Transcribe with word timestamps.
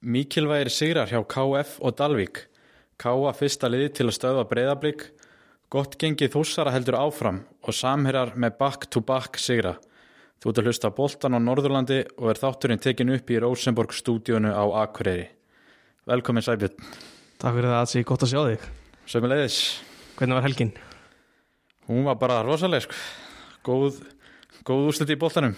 Mikilvægir 0.00 0.70
sigrar 0.72 1.10
hjá 1.12 1.20
KF 1.28 1.74
og 1.84 1.92
Dalvík. 1.92 2.46
KF 2.96 3.36
fyrsta 3.36 3.68
liði 3.68 3.90
til 3.98 4.06
að 4.08 4.14
stöða 4.16 4.44
breyðablík. 4.48 5.02
Gott 5.68 5.98
gengið 6.00 6.32
þúsara 6.32 6.72
heldur 6.72 6.96
áfram 6.96 7.42
og 7.60 7.76
samherjar 7.76 8.32
með 8.32 8.54
back-to-back 8.62 9.36
sigra. 9.36 9.74
Þú 10.40 10.48
ert 10.48 10.60
að 10.62 10.70
hlusta 10.70 10.90
boltan 10.96 11.36
á 11.36 11.40
Norðurlandi 11.44 11.98
og 12.16 12.30
er 12.32 12.40
þátturinn 12.40 12.80
tekin 12.80 13.12
upp 13.12 13.28
í 13.28 13.40
Rosenborg 13.44 13.92
stúdíunu 13.92 14.54
á 14.56 14.64
Akureyri. 14.86 15.26
Velkomin 16.08 16.46
Sæbjörn. 16.48 16.80
Takk 17.36 17.58
fyrir 17.58 17.68
það 17.68 17.82
að 17.82 17.92
sé 17.92 18.02
gott 18.08 18.24
að 18.24 18.32
sjá 18.32 18.40
þig 18.48 18.64
Sömuleiðis. 19.10 19.58
Hvernig 20.16 20.40
var 20.40 20.48
helgin? 20.48 20.72
Hún 21.92 22.08
var 22.08 22.16
bara 22.16 22.40
rosaleg 22.46 22.86
sko. 22.86 22.96
Góð, 23.68 24.00
góð 24.64 24.88
úrslit 24.94 25.12
í 25.12 25.20
boltanum. 25.20 25.52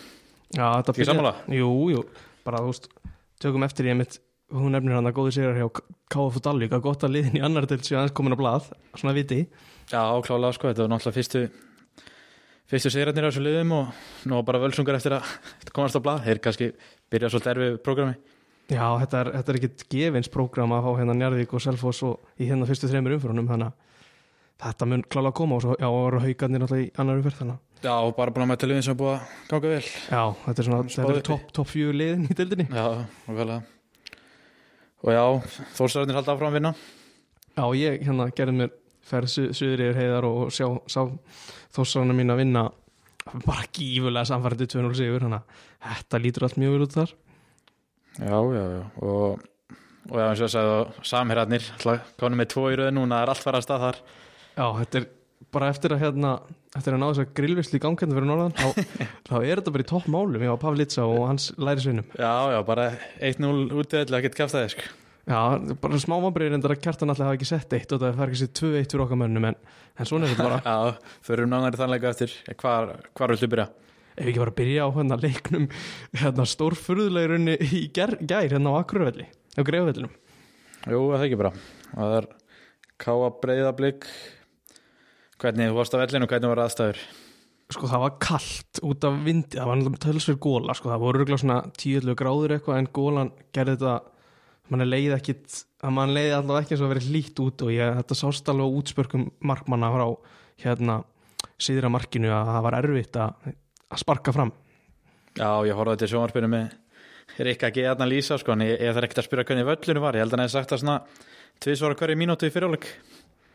Já, 0.51 0.67
þetta 0.83 0.97
Ekki 0.97 1.11
sammála? 1.13 1.35
Jú, 1.47 1.71
jú, 1.95 2.05
bara 2.43 2.67
þú 2.67 2.75
veist 2.75 2.91
Tökum 3.43 3.65
eftir 3.67 3.89
ég 3.91 3.97
mitt, 3.99 4.21
hún 4.53 4.75
nefnir 4.77 4.97
hann 4.99 5.09
að 5.11 5.17
góði 5.19 5.35
sigrar 5.37 5.59
hjá 5.59 5.69
KF 6.13 6.39
og 6.39 6.45
Dalvík 6.45 6.73
að 6.77 6.85
gott 6.85 7.05
að 7.07 7.15
liðin 7.17 7.39
í 7.39 7.45
annar 7.45 7.67
til 7.71 7.79
síðan 7.81 8.03
aðeins 8.03 8.17
komin 8.19 8.37
á 8.37 8.41
blað 8.41 8.71
Svona 8.95 9.15
viti 9.17 9.39
Já, 9.93 10.03
klálega 10.25 10.57
sko. 10.57 10.71
Þetta 10.71 10.85
var 10.87 10.93
náttúrulega 10.93 11.17
fyrstu, 11.19 11.41
fyrstu 12.71 12.93
sigrarnir 12.95 13.27
á 13.27 13.29
þessu 13.31 13.43
liðum 13.45 13.73
og 13.77 14.05
nú 14.31 14.43
bara 14.47 14.61
völsungar 14.63 14.97
eftir 14.97 15.17
að 15.19 15.33
komast 15.77 15.99
á 15.99 16.05
blað. 16.05 16.23
Þeir 16.29 16.41
kannski 16.45 16.69
byrja 17.13 17.33
svolítið 17.33 17.53
erfið 17.55 17.81
prógrami. 17.85 18.15
Já, 18.73 18.87
þetta 19.03 19.19
er, 19.21 19.31
þetta 19.37 19.53
er 19.53 19.59
ekkit 19.59 19.85
gefins 19.93 20.31
prógram 20.33 20.73
að 20.73 20.87
fá 20.87 20.93
hérna 21.01 21.17
Njarðvík 21.19 21.53
og 21.59 21.65
Selfoss 21.65 22.05
og 22.09 22.41
í 22.41 22.49
hérna 22.49 22.69
fyrstu 22.69 22.89
þreymur 22.89 23.17
umfyrunum 23.19 23.51
þannig 23.51 23.73
að 23.73 23.91
þetta 24.63 24.89
mun 24.89 25.03
klálega 25.11 25.37
koma 25.37 25.59
og 25.59 25.65
svo, 25.65 25.75
já, 25.77 25.89
eru 25.91 26.23
haugarnir 26.23 26.63
náttúrulega 26.63 26.87
í 26.87 26.93
annar 27.03 27.21
umfyrð 27.21 27.41
þannig 27.43 27.59
að 27.59 27.69
Já, 27.83 27.97
og 27.99 28.13
bara 28.15 28.31
búin 28.31 28.45
að 28.45 28.51
mæta 28.53 28.69
liðin 28.71 28.85
sem 28.87 28.93
er 28.95 28.99
búið 29.01 29.17
að 29.17 29.31
ganga 29.51 29.71
vel. 29.73 29.87
Já, 30.07 30.21
þetta 30.45 30.63
er 30.63 30.67
svona, 30.69 30.83
þetta 30.95 31.15
er 31.17 31.25
topp 31.27 31.49
top 31.59 31.71
fjögur 31.73 31.97
liðin 31.99 32.29
í 32.31 32.37
dildinni 32.39 32.67
Já, 32.71 32.85
okkarlega. 33.27 33.57
Og 35.03 35.11
já, 35.11 35.25
þórsararnir 35.77 36.19
halda 36.19 36.35
áfram 36.37 36.53
að 36.53 36.59
vinna. 36.59 36.75
Já, 37.57 37.65
ég 37.77 38.05
hérna 38.07 38.29
gerði 38.37 38.55
mér 38.61 38.71
ferð 39.07 39.33
su 39.33 39.49
suður 39.57 39.83
yfir 39.89 39.99
heiðar 39.99 40.29
og 40.29 40.53
sjá, 40.55 40.69
sá 40.87 41.03
þósarana 41.75 42.15
mín 42.17 42.33
að 42.33 42.45
vinna 42.45 42.63
bara 43.45 43.67
gífulega 43.75 44.29
samfærandi 44.31 44.69
2-0 44.71 44.95
sigur 44.99 45.25
þannig 45.27 45.43
að 45.43 45.97
þetta 45.97 46.21
lítur 46.23 46.47
allt 46.47 46.61
mjög 46.63 46.77
vel 46.77 46.87
út 46.87 46.97
þar 46.97 47.13
Já, 48.19 48.39
já, 48.53 48.63
já. 48.77 48.83
Og, 49.01 49.45
og 50.11 50.17
já, 50.21 50.25
eins 50.27 50.43
og 50.43 50.47
ég 50.47 50.53
sagði, 50.53 51.05
samherjarnir, 51.09 51.69
konum 52.21 52.43
með 52.43 52.51
tvo 52.53 52.67
í 52.69 52.77
röðu 52.77 52.95
núna, 52.99 53.23
er 53.23 53.33
allt 53.33 53.41
farað 53.41 53.63
að 53.63 53.67
stað 53.67 53.85
þar. 53.87 54.01
Já, 54.53 54.67
þetta 54.83 55.01
er 55.01 55.07
bara 55.53 55.71
eftir 55.73 55.95
að 55.95 56.03
hérna 56.03 56.33
eftir 56.77 56.95
að 56.97 57.01
ná 57.01 57.07
þess 57.09 57.23
að 57.23 57.33
grillvisli 57.39 57.79
í 57.81 57.83
ganghendu 57.83 58.17
fyrir 58.17 58.29
norðan 58.29 58.55
þá, 58.57 58.85
þá 59.29 59.35
er 59.41 59.61
þetta 59.61 59.75
bara 59.75 59.85
í 59.85 59.89
topp 59.91 60.11
málum 60.13 60.45
ég 60.45 60.53
var 60.53 60.61
Pavlitsa 60.63 61.05
og 61.09 61.25
hans 61.29 61.49
lærisvinnum 61.61 62.07
Já, 62.17 62.33
já, 62.55 62.59
bara 62.69 62.87
1-0 63.21 63.65
útið 63.73 64.05
ætla 64.05 64.21
að 64.21 64.27
geta 64.29 64.39
kæft 64.39 64.57
það, 64.57 64.69
sko. 64.77 64.87
Já, 65.23 65.39
bara 65.79 65.99
smá 66.03 66.17
vambriðir 66.19 66.57
endur 66.57 66.73
að 66.75 66.81
kjartan 66.83 67.13
alltaf 67.13 67.29
hafa 67.29 67.37
ekki 67.39 67.47
sett 67.47 67.75
eitt 67.77 67.93
og 67.95 68.01
það 68.03 68.17
fær 68.19 68.31
ekki 68.33 68.41
sér 68.41 68.51
2-1 68.59 68.89
fyrir 68.91 69.05
okkar 69.05 69.21
mönnum 69.21 69.45
en, 69.53 69.59
en 69.95 70.09
svona 70.09 70.27
er 70.27 70.33
þetta 70.33 70.49
bara 70.49 70.59
Já, 70.67 70.77
förum 71.29 71.53
nánari 71.53 71.79
þannleika 71.79 72.11
eftir. 72.11 72.35
Hvar, 72.59 72.97
hvar 73.15 73.35
viltu 73.35 73.51
byrja? 73.53 73.69
ef 74.13 74.27
við 74.27 74.33
ekki 74.33 74.43
bara 74.43 74.57
byrja 74.59 74.85
á 74.85 74.89
hérna 74.93 75.17
leiknum 75.23 75.69
hérna 76.21 76.45
stórfurðulegurunni 76.51 77.55
í 77.65 77.87
ger, 77.97 78.19
gær 78.21 78.51
hérna 78.51 78.75
á 78.75 78.83
Akurvelli 78.83 79.25
á 79.31 79.63
Greifavellinum 79.65 80.13
Jú, 80.91 80.99
það 81.13 81.17
er 81.21 81.27
ekki 81.29 81.39
bara. 81.39 81.53
Það 81.93 82.15
er 82.17 82.25
káa 82.99 83.29
breyðablík. 83.39 84.07
Hvernig 85.39 85.71
þú 85.71 85.77
varst 85.79 85.95
á 85.95 86.03
vellinu 86.03 86.27
og 86.27 86.33
hvernig 86.35 86.51
var 86.51 86.65
aðstæður? 86.67 86.99
sko 87.73 87.89
það 87.89 88.03
var 88.03 88.15
kallt 88.21 88.81
út 88.85 89.05
af 89.09 89.15
vindi 89.25 89.57
það 89.57 89.69
var 89.71 89.77
náttúrulega 89.79 90.03
tölsverð 90.03 90.41
góla 90.45 90.75
sko 90.77 90.91
það 90.91 91.05
voru 91.07 91.23
örugglega 94.69 94.79
svona 94.79 94.93
10 94.93 95.03
gráður 95.03 95.17
eitthvað 95.17 95.33
en 95.33 95.33
gólan 95.33 95.33
gerði 95.33 95.33
þetta 95.33 95.43
mann 95.43 95.43
leiði 95.43 95.43
ekkit 95.43 95.61
að 95.83 95.95
mann 95.99 96.15
leiði 96.15 96.35
allavega 96.37 96.63
ekki 96.63 96.75
eins 96.75 96.83
og 96.83 96.87
að 96.87 96.95
vera 96.95 97.07
hlýtt 97.09 97.41
út 97.43 97.63
og 97.63 97.73
ég, 97.73 97.97
þetta 97.99 98.15
sást 98.15 98.49
alveg 98.49 98.77
útspörkum 98.79 99.25
markmanna 99.43 99.91
frá 99.93 100.07
hérna 100.63 101.03
síðra 101.59 101.91
markinu 101.91 102.31
að 102.31 102.53
það 102.53 102.63
var 102.63 102.77
erfitt 102.79 103.17
að, 103.19 103.53
að 103.91 104.03
sparka 104.03 104.33
fram 104.33 104.53
Já, 105.33 105.65
ég 105.65 105.77
horfði 105.77 106.03
til 106.03 106.13
sjónvarpinu 106.13 106.49
með 106.53 106.75
Rikka 107.41 107.71
G. 107.73 107.87
Adnan 107.89 108.11
Lísa, 108.11 108.37
sko, 108.37 108.53
en 108.53 108.67
ég, 108.67 108.75
ég 108.77 108.93
þarf 108.93 109.09
ekkert 109.09 109.23
að 109.23 109.27
spyrja 109.29 109.45
hvernig 109.49 109.65
völlinu 109.65 110.03
var. 110.05 110.19
Ég 110.19 110.25
held 110.27 110.35
að 110.35 110.37
hann 110.37 110.45
hefði 110.45 110.57
sagt 110.59 110.73
það 110.75 110.83
svona 110.83 110.97
tvisvara 111.65 111.97
hverju 111.97 112.19
mínútu 112.21 112.49
í 112.49 112.53
fyrirháleik. 112.53 112.89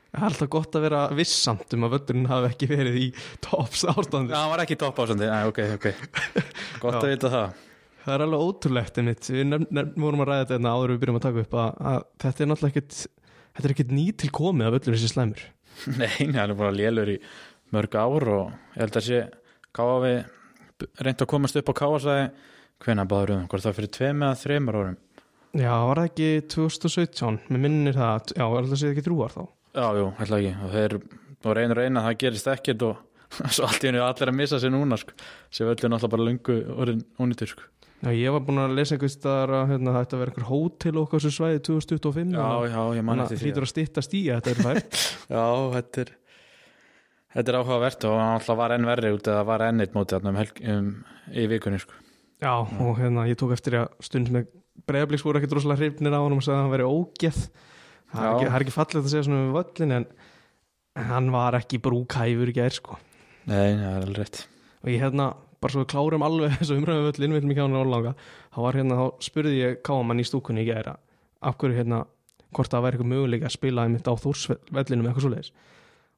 það 0.07 0.23
er 0.23 0.27
alltaf 0.31 0.49
gott 0.49 0.77
að 0.79 0.85
vera 0.87 1.01
vissamt 1.13 1.75
um 1.75 1.85
að 1.85 1.93
völlurinn 1.97 2.29
hafi 2.31 2.49
ekki 2.49 2.69
verið 2.71 2.97
í 2.97 3.07
tops 3.45 3.85
ástandi 3.85 4.33
Já, 4.33 4.39
hann 4.39 4.53
var 4.55 4.63
ekki 4.65 4.79
topp 4.81 5.03
ásandi. 5.03 5.29
Næ, 5.29 5.51
ok, 5.51 5.61
ok. 5.77 5.87
Gott 6.81 6.97
að 7.03 7.11
vita 7.13 7.33
það. 7.35 7.66
Það 8.07 8.15
er 8.15 8.23
alveg 8.25 8.45
ótrúlegt 8.47 8.99
einmitt. 9.01 9.29
við 9.29 9.91
vorum 9.99 10.23
að 10.23 10.29
ræða 10.31 10.41
þetta 10.45 10.55
hérna 10.57 10.73
áður 10.73 10.93
við 10.93 11.01
byrjum 11.03 11.19
að 11.19 11.25
taka 11.27 11.43
upp 11.43 11.57
að, 11.59 11.77
að 11.91 11.99
þetta 12.23 12.43
er 12.43 12.49
náttúrulega 12.51 12.73
ekkit 12.73 12.97
þetta 13.57 13.67
er 13.67 13.75
ekkit 13.75 13.93
ný 13.97 14.05
til 14.23 14.31
komið 14.37 14.69
að 14.69 14.75
völlurinn 14.77 15.03
sé 15.03 15.11
slæmur 15.11 15.45
Nei, 15.99 16.13
hann 16.23 16.39
er 16.47 16.55
bara 16.57 16.73
lélur 16.73 17.11
í 17.13 17.17
mörg 17.75 17.97
ár 17.99 18.29
og 18.31 18.45
ég 18.77 18.81
held 18.85 19.01
að 19.01 19.07
sé 19.09 19.23
Káa 19.77 19.97
við 20.01 20.87
reynd 21.03 21.21
að 21.21 21.29
komast 21.29 21.59
upp 21.59 21.69
á 21.69 21.79
Káa 21.83 21.99
sagði 22.01 22.29
hvenær 22.85 23.09
báður 23.09 23.33
um, 23.35 23.45
hvort 23.49 23.65
það 23.65 23.77
fyrir 23.77 23.93
tveim 23.97 24.23
eða 24.25 24.39
þreymar 24.41 24.77
árum. 24.77 24.97
Já, 25.57 25.71
var 25.89 26.01
það 26.01 26.09
ekki 26.11 26.29
2017 26.53 27.39
með 27.49 27.63
minnir 27.63 27.97
það, 27.97 28.33
já, 28.37 28.43
var 28.53 28.67
það 28.69 28.81
séð 28.81 28.91
ekki 28.93 29.05
þrjú 29.07 29.21
ár 29.25 29.33
þá 29.33 29.43
Já, 29.77 29.85
jú, 29.97 30.07
held 30.17 30.35
ekki. 30.37 30.53
Og 30.65 30.73
þeir 30.73 30.95
og 31.47 31.55
reynur 31.57 31.81
eina, 31.83 32.03
það 32.05 32.19
gerist 32.23 32.49
ekkert 32.49 32.85
og 32.87 33.03
svo 33.53 33.67
allt 33.67 33.83
í 33.83 33.89
hennu 33.89 34.01
allir 34.05 34.31
að 34.31 34.37
missa 34.39 34.59
sér 34.61 34.73
núna, 34.73 34.97
sko. 34.97 35.13
Sér 35.53 35.69
völlur 35.69 35.91
náttúrulega 35.93 36.13
bara 36.13 36.27
lungu 36.27 36.57
orðin 36.77 37.03
ónýttur, 37.21 37.51
sko. 37.53 37.67
Já, 37.97 38.11
ég 38.13 38.33
var 38.35 38.43
búin 38.45 38.61
að 38.61 38.75
lesa 38.77 38.93
einhver 38.95 39.09
staðar 39.09 39.53
að 39.57 39.71
hérna, 39.73 39.93
það 39.95 40.03
ætti 40.05 40.15
að 40.15 40.21
vera 40.21 40.33
einhver 40.33 40.47
hótel 40.51 40.99
okkar 41.01 41.23
sem 41.23 41.33
svæði 41.33 41.61
2025 41.65 42.35
Já, 42.37 42.47
já, 42.69 42.81
ég 42.97 43.05
man 43.07 43.15
Þannig 43.17 43.23
að 43.23 43.25
eftir 43.25 43.39
því. 43.41 43.47
hlýtur 43.47 43.65
að 43.65 43.71
stytta 43.71 44.03
stíja, 44.05 44.37
þetta 44.37 44.51
er 44.53 44.61
fært. 44.67 44.99
Já, 45.37 45.45
þetta 45.77 46.03
er 46.03 46.11
þetta 47.37 47.53
er 47.53 47.57
áhugavert 47.61 48.07
og 48.09 48.17
hann 48.17 48.35
alltaf 48.35 48.59
var 48.61 48.75
enn 48.77 48.87
verri 48.91 49.13
út 49.15 49.31
eða 49.33 49.47
var 49.49 49.65
enn 49.67 49.83
eitt 49.83 49.97
móti 49.97 50.19
um, 50.19 50.39
um, 50.75 50.93
í 51.33 51.47
vikunni 51.49 51.81
sko. 51.81 51.97
Já, 52.37 52.53
og 52.61 53.01
hérna, 53.01 53.25
ég 53.29 53.39
tók 53.41 53.55
eftir 53.57 53.79
að 53.81 53.89
stund 54.05 54.29
með 54.33 54.47
breyðabliks 54.87 55.25
voru 55.25 55.41
ekkert 55.41 55.57
rosalega 55.57 55.81
hrifnir 55.81 56.13
á 56.13 56.21
honum 56.21 56.37
og 56.37 56.45
sagði 56.45 56.59
að 56.59 56.63
hann 56.63 56.73
veri 56.75 56.87
ógeð. 56.87 57.43
Það 58.13 58.23
er 58.23 58.29
ekki, 58.31 58.47
það 58.47 58.57
er 58.57 58.65
ekki 58.65 58.77
fallið 58.77 59.01
að 59.01 59.13
segja 59.13 59.25
svona 59.25 59.41
um 59.41 59.55
völlin 59.57 59.95
en 59.97 60.05
en 60.97 61.09
hann 61.11 61.29
var 61.33 61.57
ekki 61.57 61.79
brúkæfur 61.81 62.53
bara 65.61 65.73
svo 65.73 65.83
við 65.83 65.89
klárum 65.93 66.25
alveg 66.27 66.53
þessu 66.59 66.77
umræðu 66.79 67.07
völlin, 67.07 67.33
við 67.33 67.41
viljum 67.41 67.53
ekki 67.55 67.63
á 67.63 67.67
hann 67.67 67.79
orðlanga 67.81 68.13
þá 68.53 68.59
var 68.65 68.77
hérna, 68.79 68.99
þá 68.99 69.25
spurði 69.27 69.55
ég 69.61 69.79
káamann 69.87 70.21
í 70.21 70.27
stúkunni 70.27 70.63
í 70.65 70.69
gær 70.69 70.91
að 70.93 71.01
af 71.47 71.57
hverju 71.61 71.77
hérna 71.77 72.03
hvort 72.55 72.71
það 72.71 72.85
væri 72.85 72.97
eitthvað 72.97 73.11
möguleika 73.11 73.49
að 73.49 73.55
spila 73.57 73.83
einmitt 73.87 74.07
á 74.07 74.13
þórsvellinum 74.17 75.09
eitthvað 75.09 75.25
svoleiðis. 75.25 75.51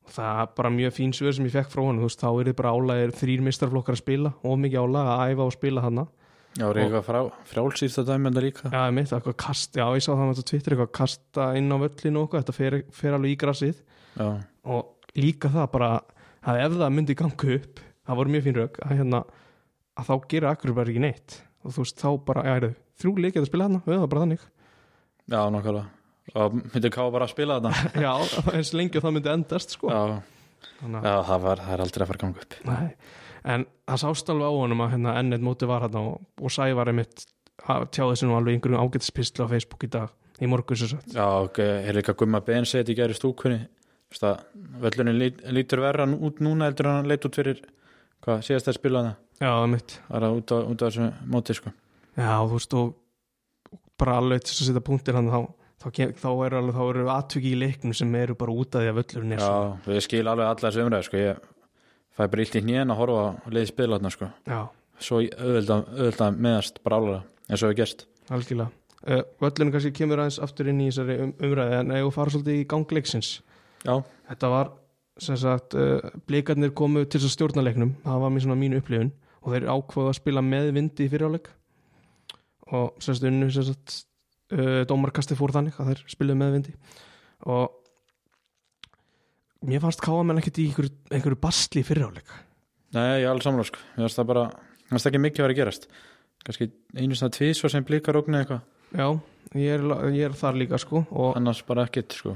Og 0.05 0.13
það 0.15 0.39
er 0.43 0.51
bara 0.59 0.69
mjög 0.73 0.93
fín 0.95 1.11
svör 1.13 1.35
sem 1.35 1.47
ég 1.49 1.53
fekk 1.53 1.71
frá 1.73 1.81
honum 1.83 2.03
þú 2.03 2.07
veist, 2.07 2.21
þá 2.21 2.29
er 2.29 2.49
þið 2.49 2.55
bara 2.59 2.73
álægir 2.77 3.11
þrýr 3.19 3.43
mistarflokkar 3.45 3.97
að 3.97 4.01
spila 4.03 4.31
og 4.45 4.61
mikið 4.61 4.85
álæg 4.85 5.09
að 5.09 5.33
æfa 5.33 5.47
og 5.49 5.55
spila 5.57 5.83
hana 5.85 6.05
Já, 6.57 6.63
er 6.65 6.79
eitthvað 6.81 7.03
frá, 7.05 7.19
frálsýrsta 7.45 8.03
dæmenda 8.07 8.41
líka. 8.41 8.71
Já, 8.73 8.79
mitt, 8.93 9.11
eitthvað 9.13 9.35
kast, 9.43 9.75
já, 9.77 9.85
ég 9.93 10.01
sá 10.01 10.09
það 10.15 10.23
með 10.31 10.39
Twitter 10.49 10.75
eitthvað 10.75 10.93
kasta 10.97 11.49
inn 11.59 11.69
á 11.69 11.77
völlinu 11.83 12.23
og 12.23 12.33
þetta 12.33 12.55
fer, 12.57 12.77
fer 12.89 13.17
alveg 13.17 13.35
í 13.35 13.37
grassið 13.43 13.83
Já, 14.17 14.29
og 14.65 15.11
líka 15.19 15.51
það 15.53 15.69
bara 15.75 15.91
að 16.49 16.63
ef 16.63 16.79
það 16.79 16.95
myndi 16.95 17.17
ganga 17.19 17.53
upp 17.59 17.83
það 18.09 18.19
voru 18.19 18.33
mjög 18.33 18.45
fín 18.47 18.57
rauk 18.57 18.81
að 18.85 18.97
hérna 18.97 19.21
að 19.99 20.09
þá 20.09 20.27
gera 20.31 20.51
akkur 20.55 20.75
bara 20.77 20.91
ekki 20.91 21.03
neitt. 21.03 21.37
Og 21.63 21.75
þú 21.75 21.85
veist 21.85 22.01
þá 22.01 22.09
bara, 22.25 22.43
er 22.49 22.67
þrjú 22.99 23.15
leikið 23.19 23.41
að 23.43 23.49
spila 23.51 23.69
hana 23.69 23.81
við 23.85 23.97
það 23.99 24.11
bara 24.11 24.25
þannig. 24.25 24.43
Já 25.29 25.39
nákvæmlega. 25.53 25.87
Og 26.39 26.59
myndi 26.59 26.91
Ká 26.93 27.01
bara 27.09 27.25
að 27.25 27.33
spila 27.33 27.57
þetta 27.57 28.03
já, 28.05 28.11
eins 28.53 28.71
lengi 28.77 28.99
og 28.99 29.05
það 29.05 29.15
myndi 29.15 29.33
endast 29.33 29.73
sko. 29.75 29.89
Já, 29.89 30.21
já 30.85 31.15
það, 31.25 31.41
var, 31.45 31.63
það 31.65 31.73
er 31.75 31.83
aldrei 31.85 32.03
að 32.05 32.11
fara 32.11 32.19
að 32.19 32.23
ganga 32.25 32.45
upp. 32.45 32.57
Nei, 32.69 33.17
en 33.55 33.65
það 33.89 34.01
sást 34.03 34.31
alveg 34.33 34.53
á 34.53 34.53
honum 34.59 34.85
að 34.85 34.93
hérna 34.93 35.17
ennett 35.23 35.45
móti 35.45 35.69
var 35.69 35.87
hérna 35.87 36.05
og, 36.11 36.21
og 36.37 36.53
Sævar 36.53 36.93
einmitt 36.93 37.25
að 37.65 37.89
tjáði 37.95 38.13
þessu 38.13 38.29
nú 38.29 38.37
alveg 38.37 38.55
einhverjum 38.59 38.85
ágætispislu 38.85 39.49
á 39.49 39.51
Facebook 39.51 39.85
í 39.85 39.91
dag 39.97 40.13
í 40.39 40.47
sagt. 40.79 41.11
Já, 41.11 41.25
ok, 41.43 41.59
er 41.59 41.97
líka 41.97 42.15
gumma 42.15 42.39
benseit 42.45 42.87
í 42.93 42.95
veist 44.09 44.25
að 44.25 44.39
völlunni 44.81 45.13
lít, 45.17 45.41
lítur 45.53 45.83
verra 45.83 46.07
út 46.07 46.39
núna 46.41 46.69
heldur 46.69 46.89
hann 46.89 47.09
leit 47.09 47.25
út 47.27 47.35
fyrir 47.37 47.59
hvað, 48.25 48.49
að 48.59 48.77
spila 48.77 49.03
það 49.05 49.45
já, 49.45 49.51
mitt. 49.71 49.95
Það 50.07 50.25
er 50.27 50.39
út 50.39 50.53
á, 50.53 50.57
út 50.59 50.83
á 50.83 50.85
þessu 50.87 51.07
móti 51.29 51.55
sko. 51.57 51.73
Já, 52.19 52.33
þú 52.43 52.57
veist 52.57 52.75
og 52.79 52.91
bara 53.99 54.17
alveg 54.19 54.43
til 54.43 54.55
að 54.55 54.69
setja 54.69 54.83
punktir 54.89 55.17
hann 55.19 55.29
þá, 55.31 55.39
þá, 55.83 55.87
þá 56.19 56.29
eru 56.47 56.59
alveg, 56.59 56.75
þá 56.75 56.83
eru 56.87 57.07
atviki 57.13 57.53
í 57.53 57.59
leiknum 57.59 57.95
sem 57.95 58.17
eru 58.19 58.35
bara 58.39 58.55
út 58.55 58.75
af 58.75 58.83
því 58.83 58.91
að 58.91 59.01
er 59.03 59.13
svona. 59.13 59.39
Já, 59.39 59.95
ég 59.95 60.05
skil 60.07 60.25
alveg 60.25 60.51
alla 60.51 60.65
þessu 60.65 60.85
umræð 60.85 61.07
sko. 61.07 61.23
Ég 61.23 61.47
fæ 62.15 62.21
bara 62.25 62.45
illt 62.45 62.59
í 62.59 62.63
hnén 62.65 62.93
að 62.93 63.01
horfa 63.03 63.25
á 63.39 63.47
leiði 63.53 63.71
spila 63.71 63.99
þarna 63.99 64.13
sko. 64.15 64.31
Já, 64.49 64.59
svo 64.99 65.21
auðvitað 65.23 66.43
meðast 66.47 66.83
bara 66.83 66.99
álega 66.99 67.21
eins 67.49 67.63
og 67.63 67.71
við 67.71 67.81
gerst. 67.81 68.05
Algjörlega. 68.29 68.75
Uh, 68.99 69.21
völlurinn 69.39 69.71
kannski 69.71 69.93
kemur 69.95 70.19
aðeins 70.19 70.41
aftur 70.43 70.67
inn 70.69 70.81
í 70.83 70.89
þessari 70.89 71.15
um, 71.23 71.29
umræði 71.47 71.77
en 71.77 71.93
ef 71.95 72.01
við 72.03 72.15
fara 72.17 72.33
svolítið 72.33 72.57
í 72.59 72.65
gangleiksins. 72.73 73.29
Já, 73.87 73.93
Þetta 74.29 74.49
var, 74.51 74.71
sagt, 75.23 75.75
uh, 75.75 75.99
blikarnir 76.27 76.73
komu 76.75 77.05
til 77.05 77.19
þess 77.19 77.29
að 77.29 77.35
stjórna 77.35 77.65
leiknum, 77.65 77.95
það 78.05 78.23
var 78.23 78.33
mér 78.35 78.59
mínu 78.59 78.81
upplifun. 78.81 79.11
Og 79.39 79.53
þeir 79.53 79.69
ákvaðu 79.71 80.11
að 80.11 80.17
spila 80.17 80.43
með 80.43 80.73
vindi 80.75 81.05
í 81.05 81.11
fyriráleik 81.11 81.47
og 82.75 82.99
sem 83.01 83.15
sagt 83.15 83.25
unnu 83.29 83.47
uh, 83.49 84.81
dómarkasti 84.89 85.37
fór 85.39 85.53
þannig 85.55 85.79
að 85.79 85.93
þeir 85.93 86.01
spiluðu 86.11 86.39
með 86.41 86.55
vindi. 86.57 86.73
Og 87.49 87.71
mér 89.69 89.83
fannst 89.83 90.03
káamenn 90.03 90.41
ekkert 90.41 90.59
í 90.59 90.67
einhverju, 90.69 90.93
einhverju 91.09 91.41
basli 91.41 91.83
fyriráleik 91.87 92.37
Nei, 92.95 93.21
ég 93.21 93.27
er 93.27 93.29
alveg 93.29 93.67
sko. 93.69 93.81
Ég 93.99 94.07
veist 94.07 94.17
það 94.17 94.29
bara, 94.31 94.43
það 94.87 94.95
veist 94.95 95.07
ekki 95.09 95.19
mikið 95.21 95.41
að 95.41 95.45
vera 95.45 95.53
að 95.53 95.59
gerast. 95.59 95.83
Kannski 96.41 96.67
einu 96.97 97.17
svona 97.19 97.35
tvís 97.35 97.59
sem 97.61 97.85
blíkar 97.85 98.17
ógni 98.17 98.39
eitthvað. 98.39 98.63
Já, 98.97 99.05
ég 99.53 99.75
er, 99.75 99.83
ég 100.15 100.23
er 100.25 100.37
þar 100.37 100.57
líka 100.57 100.79
sko 100.81 101.03
og, 101.05 101.35
Annars 101.37 101.61
bara 101.67 101.85
ekkit 101.85 102.15
sko 102.17 102.33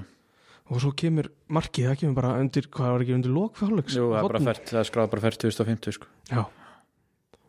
og 0.73 0.81
svo 0.81 0.91
kemur 0.97 1.29
markið, 1.53 1.87
það 1.91 2.01
kemur 2.01 2.17
bara 2.17 2.33
undir 2.41 2.67
hvað 2.73 2.91
var 2.95 3.05
ekki 3.05 3.15
undir 3.19 3.35
lók 3.35 3.59
fyrir 3.59 3.71
hálfleiks 3.71 3.97
Jú, 3.99 4.09
það 4.15 4.27
er 4.39 4.45
fært, 4.49 4.67
það 4.71 4.81
er 4.81 4.89
skráð 4.89 5.09
bara 5.13 5.23
fært 5.27 5.45
2050 5.45 5.97
sko. 5.99 6.11
Já. 6.31 6.43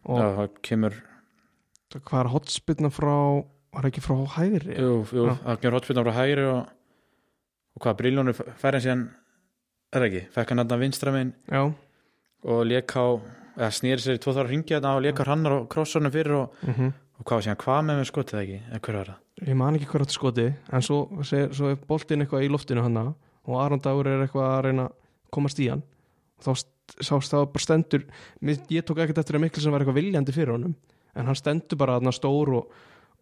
og 0.04 0.22
það 0.22 0.54
kemur, 0.68 1.00
hvað 1.96 2.20
er 2.20 2.32
hotspillna 2.34 2.92
frá 2.92 3.16
var 3.74 3.88
ekki 3.90 4.04
frá 4.04 4.16
hægri? 4.36 4.76
Jú, 4.78 4.96
jú, 5.08 5.28
það 5.42 5.60
kemur 5.62 5.78
hotspilna 5.80 6.06
frá 6.06 6.16
hægri 6.20 6.48
og 6.52 6.64
Og 7.74 7.82
hvað, 7.82 7.96
Brílónu 7.98 8.34
fær 8.38 8.76
hann 8.76 8.82
síðan 8.84 9.00
Er 9.94 10.02
það 10.02 10.04
ekki, 10.08 10.20
fekk 10.34 10.52
hann 10.52 10.62
hann 10.62 10.82
vinstra 10.82 11.14
minn 11.14 11.32
já, 11.50 11.62
Og 12.44 12.60
lék 12.68 12.94
á, 12.94 13.18
eða 13.56 13.70
snýri 13.74 14.04
sér 14.04 14.18
í 14.18 14.22
tvo 14.22 14.34
þar 14.36 14.46
að 14.46 14.52
ringja 14.52 14.78
þetta 14.78 14.92
og 14.94 15.02
lék 15.02 15.22
á 15.22 15.24
hannar 15.30 15.56
og 15.56 15.66
krossarnum 15.72 16.14
fyrir 16.14 16.36
og, 16.42 16.60
mm 16.62 16.92
og 17.14 17.22
hvað 17.22 17.38
var 17.38 17.44
síðan, 17.46 17.58
hvað 17.62 17.84
með 17.86 17.98
með 18.00 18.08
skotið 18.10 18.38
ekki? 18.40 18.56
Eða 18.68 18.78
hver 18.84 18.96
var 18.98 19.10
það? 19.10 19.18
Ég 19.44 19.56
man 19.58 19.76
ekki 19.76 19.88
hver 19.90 20.04
átti 20.04 20.16
skoti 20.16 20.46
en 20.72 20.84
svo, 20.84 20.98
svo 21.24 21.70
er 21.72 21.80
boltinn 21.88 22.24
eitthvað 22.24 22.46
í 22.46 22.52
loftinu 22.52 22.84
hann 22.84 23.00
og 23.44 23.58
Aron 23.60 23.82
Dagur 23.84 24.08
er 24.08 24.24
eitthvað 24.24 24.48
að 24.50 24.62
reyna 24.68 24.86
að 24.88 24.94
komast 25.34 25.60
í 25.60 25.68
hann. 25.68 25.82
Þá 26.44 26.50
st- 26.56 26.96
sást 27.04 27.32
það 27.32 27.46
bara 27.52 27.64
stendur 27.64 28.04
ég 28.72 28.84
tók 28.86 29.00
ekkert 29.02 29.20
eftir 29.22 29.38
að 29.38 29.44
miklu 29.46 29.62
sem 29.64 29.72
var 29.74 29.84
eitthvað 29.84 30.00
viljandi 30.00 30.34
fyrir 30.36 30.54
honum 30.56 30.74
en 31.14 31.28
hann 31.28 31.38
stendur 31.38 31.80
bara 31.80 31.98
þarna 31.98 32.12
stór 32.14 32.52
og, 32.58 32.72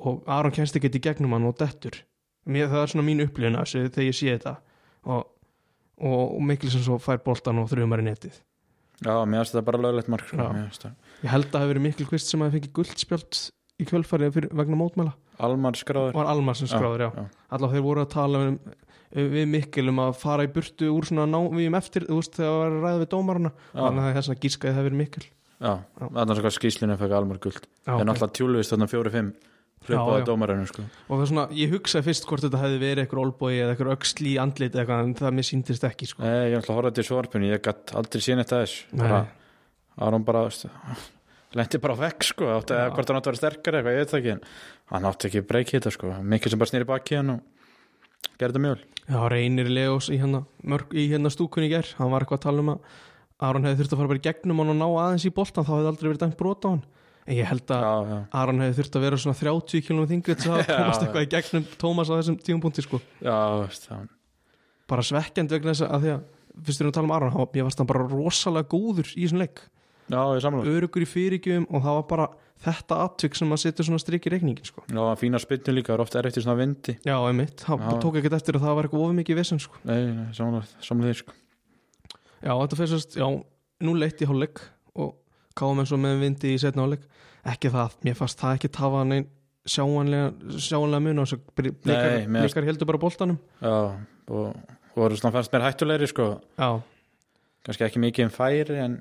og 0.02 0.22
Aron 0.30 0.54
kennst 0.54 0.78
ekki 0.78 0.90
í 0.98 1.02
gegnum 1.02 1.34
hann 1.36 1.46
og 1.48 1.58
dettur. 1.60 1.98
Mér, 2.46 2.70
það 2.72 2.82
er 2.84 2.92
svona 2.94 3.06
mín 3.06 3.22
upplifun 3.22 3.58
af 3.58 3.68
þessu 3.68 3.90
þegar 3.92 4.08
ég 4.08 4.16
sé 4.18 4.32
þetta. 4.32 4.54
Og, 5.12 5.26
og, 6.02 6.56
sem 6.72 6.82
svo 6.82 6.98
fær 7.02 7.20
boltan 7.22 7.60
og 7.62 7.68
þrjumar 7.70 8.02
í 8.02 8.06
netið. 8.08 8.38
Já, 9.02 9.14
mér 9.26 9.42
finnst 9.42 9.54
þetta 9.54 9.66
bara 9.68 9.82
löglegt 9.82 10.10
mark 10.10 10.26
sko. 10.30 10.92
Ég 11.22 11.30
held 11.30 11.46
að 11.48 11.52
það 11.54 11.62
hefur 11.64 11.72
verið 11.74 11.86
mikil 11.86 12.08
kvist 12.10 12.30
sem 12.30 12.42
að 12.42 12.56
fengi 12.56 12.72
guldspjöld 12.78 13.40
í 13.82 13.86
kjölfarið 13.90 14.34
fyrir, 14.36 14.52
vegna 14.58 14.78
mótmæla 14.78 15.14
Almar 15.42 15.78
skráður 15.78 16.16
var 16.16 16.30
Almar 16.32 16.58
sem 16.58 16.70
skráður, 16.70 17.06
já, 17.06 17.10
já. 17.16 17.44
allavega 17.48 17.78
þeir 17.78 17.86
voru 17.86 18.04
að 18.04 18.10
tala 18.12 18.42
um, 18.48 18.58
við 19.12 19.46
Mikkel 19.52 19.86
um 19.92 20.02
að 20.04 20.16
fara 20.22 20.46
í 20.46 20.50
burtu 20.52 20.90
úr 20.92 21.08
svona 21.08 21.28
návíum 21.28 21.78
eftir, 21.78 22.08
þú 22.08 22.18
veist, 22.20 22.34
þegar 22.36 22.52
það 22.52 22.60
var 22.62 22.76
ræða 22.86 23.00
við 23.02 23.08
dómarana 23.14 23.52
Já. 23.52 23.78
þannig 23.78 24.02
að 24.02 24.08
það 24.08 24.20
er 24.20 24.28
svona 24.28 24.42
gískaði 24.46 24.76
það 24.76 24.88
verið 24.88 25.00
Mikkel 25.02 25.24
Já, 25.62 25.72
þannig 26.00 26.44
að 26.44 26.54
skýslinu 26.58 26.98
fekk 26.98 27.16
Almar 27.16 27.40
guld 27.42 27.66
Það 27.86 28.00
er 28.02 28.08
náttúrulega 28.08 28.38
tjúluvist 28.38 28.74
þarna 28.74 28.88
fjóri-fimm 28.90 29.32
já. 29.88 30.24
dómarinu 30.24 30.66
sko. 30.66 30.82
og 31.08 31.16
það 31.16 31.22
er 31.22 31.30
svona, 31.30 31.44
ég 31.56 31.72
hugsaði 31.72 32.06
fyrst 32.06 32.26
hvort 32.28 32.44
þetta 32.44 32.60
hefði 32.62 32.78
verið 32.82 33.04
eitthvað 33.04 33.22
olbói 33.24 33.52
eða 33.56 33.74
eitthvað 33.74 33.94
öxli 33.96 34.34
í 34.34 34.38
andlit 34.42 34.74
eða 34.74 34.82
eitthvað, 34.82 35.04
en 35.06 35.14
það 35.18 35.34
mér 35.38 35.48
síndist 35.48 35.86
ekki 35.88 36.08
sko. 36.10 36.22
Nei, 36.22 36.52
ég 36.52 36.58
ætla 36.58 36.74
að 36.74 36.78
horfa 36.78 36.92
til 36.96 37.06
svarpunni 37.08 37.50
Ég 37.50 37.64
gætt 37.64 37.94
aldrei 37.98 38.22
sín 38.22 38.42
eitt 38.42 38.54
að 38.54 38.64
þess 38.64 38.84
bara, 39.02 39.22
Aron 40.06 40.26
bara 40.26 40.44
veist, 40.46 40.68
lendi 41.58 41.80
bara 41.82 41.96
á 41.96 42.02
vekk 42.02 42.26
sko. 42.28 42.48
átti, 42.56 42.76
eða 42.76 42.92
hvort 42.94 43.10
hann 43.10 43.18
átti 43.18 43.28
að 43.28 43.32
vera 43.32 43.40
sterkari 43.40 43.80
eitthvað, 43.80 43.96
ég 43.96 44.02
veit 44.02 44.12
það 44.12 44.20
ekki 44.20 44.32
en 44.32 44.42
hann 44.92 45.08
átti 45.10 45.28
ekki 45.28 45.44
breyki 45.48 45.78
þetta 45.78 45.92
sko. 45.94 46.12
mikið 46.34 46.54
sem 46.54 46.62
bara 46.62 46.72
snýri 46.72 46.88
baki 46.88 47.18
hann 47.18 47.34
og 47.36 47.40
gerði 48.38 48.52
þetta 48.52 48.64
mjög 48.64 48.76
vel. 48.76 48.88
Já, 49.02 49.18
reynir 49.32 49.70
Leós 49.72 50.08
í 50.12 50.18
hérna, 50.20 50.44
mörg, 50.62 50.94
í 50.94 51.08
hérna 51.10 51.32
stúkunni 51.32 51.70
ger 51.72 51.88
hann 51.98 52.12
var 52.12 52.24
eitthvað 52.24 52.40
að 52.40 52.46
tala 52.48 52.64
um 52.64 52.74
að 52.76 53.00
Aron 53.42 53.66
hefði 53.66 53.80
þurft 53.80 53.94
að 53.94 54.00
fara 54.00 54.10
bara 54.12 54.20
í 54.20 54.26
gegnum 54.28 54.62
hann 54.62 54.72
og 54.72 54.78
ná 54.78 54.88
aðeins 54.88 55.26
í 55.26 55.32
boltan 55.34 55.66
þá 55.66 55.72
hefði 55.74 55.90
aldrei 55.90 56.08
verið 56.08 56.22
dæmt 56.22 56.38
brot 56.38 56.66
á 56.66 56.68
hann 56.70 56.82
en 57.22 57.38
ég 57.38 57.48
held 57.48 57.72
að 57.74 57.82
já, 57.82 57.94
já. 58.12 58.18
Aron 58.38 58.62
hefði 58.62 58.76
þurft 58.78 58.98
að 58.98 59.04
vera 59.06 59.18
svona 59.22 59.38
30 59.38 59.84
km 59.86 60.02
þingri 60.10 60.36
til 60.38 60.52
að 60.54 60.62
komast 60.70 61.04
eitthvað 61.04 61.26
í 61.26 61.30
gegnum 61.34 61.66
Tómas 61.82 62.10
á 62.10 62.14
þessum 62.18 62.38
tímapunkti 62.42 62.86
sko 62.86 63.02
já 63.22 63.36
það, 63.82 64.08
bara 64.90 65.06
svekkjandi 65.06 65.58
vegna 65.58 65.74
þess 65.74 65.86
að 65.88 66.06
því 66.06 66.14
að 66.14 66.24
fyrst 66.62 66.80
við 66.80 66.84
erum 66.84 66.92
að 66.92 66.98
tala 66.98 67.08
um 67.08 67.14
Aron, 67.16 67.34
hann 67.34 67.58
ég 67.58 67.68
varst 67.68 67.82
hann 67.82 67.90
bara 67.90 68.06
rosalega 68.10 68.70
góður 68.70 69.12
í 69.14 69.24
þessum 69.24 69.42
samlega 69.42 69.70
örugur 70.12 71.04
í 71.04 71.08
fyrirgjöfum 71.08 71.68
og 71.70 71.84
það 71.84 71.98
var 71.98 72.08
bara 72.10 72.26
þetta 72.62 72.98
atvik 73.06 73.36
sem 73.38 73.54
að 73.54 73.60
setja 73.64 73.86
svona 73.86 74.00
strik 74.02 74.26
í 74.28 74.32
reikningin 74.32 74.68
sko. 74.68 74.84
Já, 74.86 75.02
fína 75.18 75.40
spynnu 75.42 75.74
líka, 75.74 75.92
það 75.92 75.96
er 75.96 76.04
ofta 76.04 76.20
erfitt 76.20 76.38
í 76.38 76.44
svona 76.44 76.58
vindi 76.60 76.94
Já, 77.02 77.16
einmitt, 77.18 77.64
hann 77.66 77.82
Já. 77.82 77.96
tók 78.02 78.18
ekkert 78.20 78.36
eftir 78.38 78.58
að 78.58 78.66
það 78.66 78.76
var 78.78 78.88
eitthvað 78.88 79.06
ofið 79.06 79.18
mikið 79.18 79.40
vesen 79.40 79.62
sko. 79.62 79.80
Nei, 79.88 79.98
nei, 80.12 80.28
samlega, 80.36 80.68
því 81.08 81.16
sko. 81.18 81.36
Já, 82.42 82.52
þetta 82.52 82.78
fyrir 82.78 82.92
sérst, 82.92 83.18
já, 83.18 83.26
nú 83.82 83.96
leitt 83.98 84.22
í 84.22 84.28
hálfleik 84.30 84.62
og 84.94 85.14
káum 85.58 85.82
eins 85.82 85.94
og 85.94 86.02
með 86.02 86.22
vindi 86.22 86.54
í 86.54 86.60
setna 86.62 86.86
hálfleik 86.86 87.08
ekki 87.52 87.72
það, 87.74 87.96
mér 88.06 88.18
fannst 88.18 88.42
það 88.42 88.58
ekki 88.58 88.72
tafa 88.78 89.02
neinn 89.08 89.26
sjáanlega, 89.66 90.30
sjáanlega 90.58 91.04
mun 91.06 91.22
á 91.22 91.24
þessu 91.24 91.38
Nei, 91.38 91.70
blikar, 91.82 92.16
blikar 92.30 92.66
heldur 92.66 92.90
bara 92.90 93.02
boltanum 93.02 93.38
Já, 93.62 93.74
og, 94.30 94.72
og 94.94 95.16
svona 95.18 95.34
fannst 95.34 95.54
mér 95.54 95.66
hættulegri 95.66 96.10
sko. 96.10 96.28
Já, 96.58 96.70
kannski 97.66 97.86
ekki 97.86 98.02
mikið 98.02 98.28
um 98.28 98.34
færi 98.34 98.78
en 98.82 99.00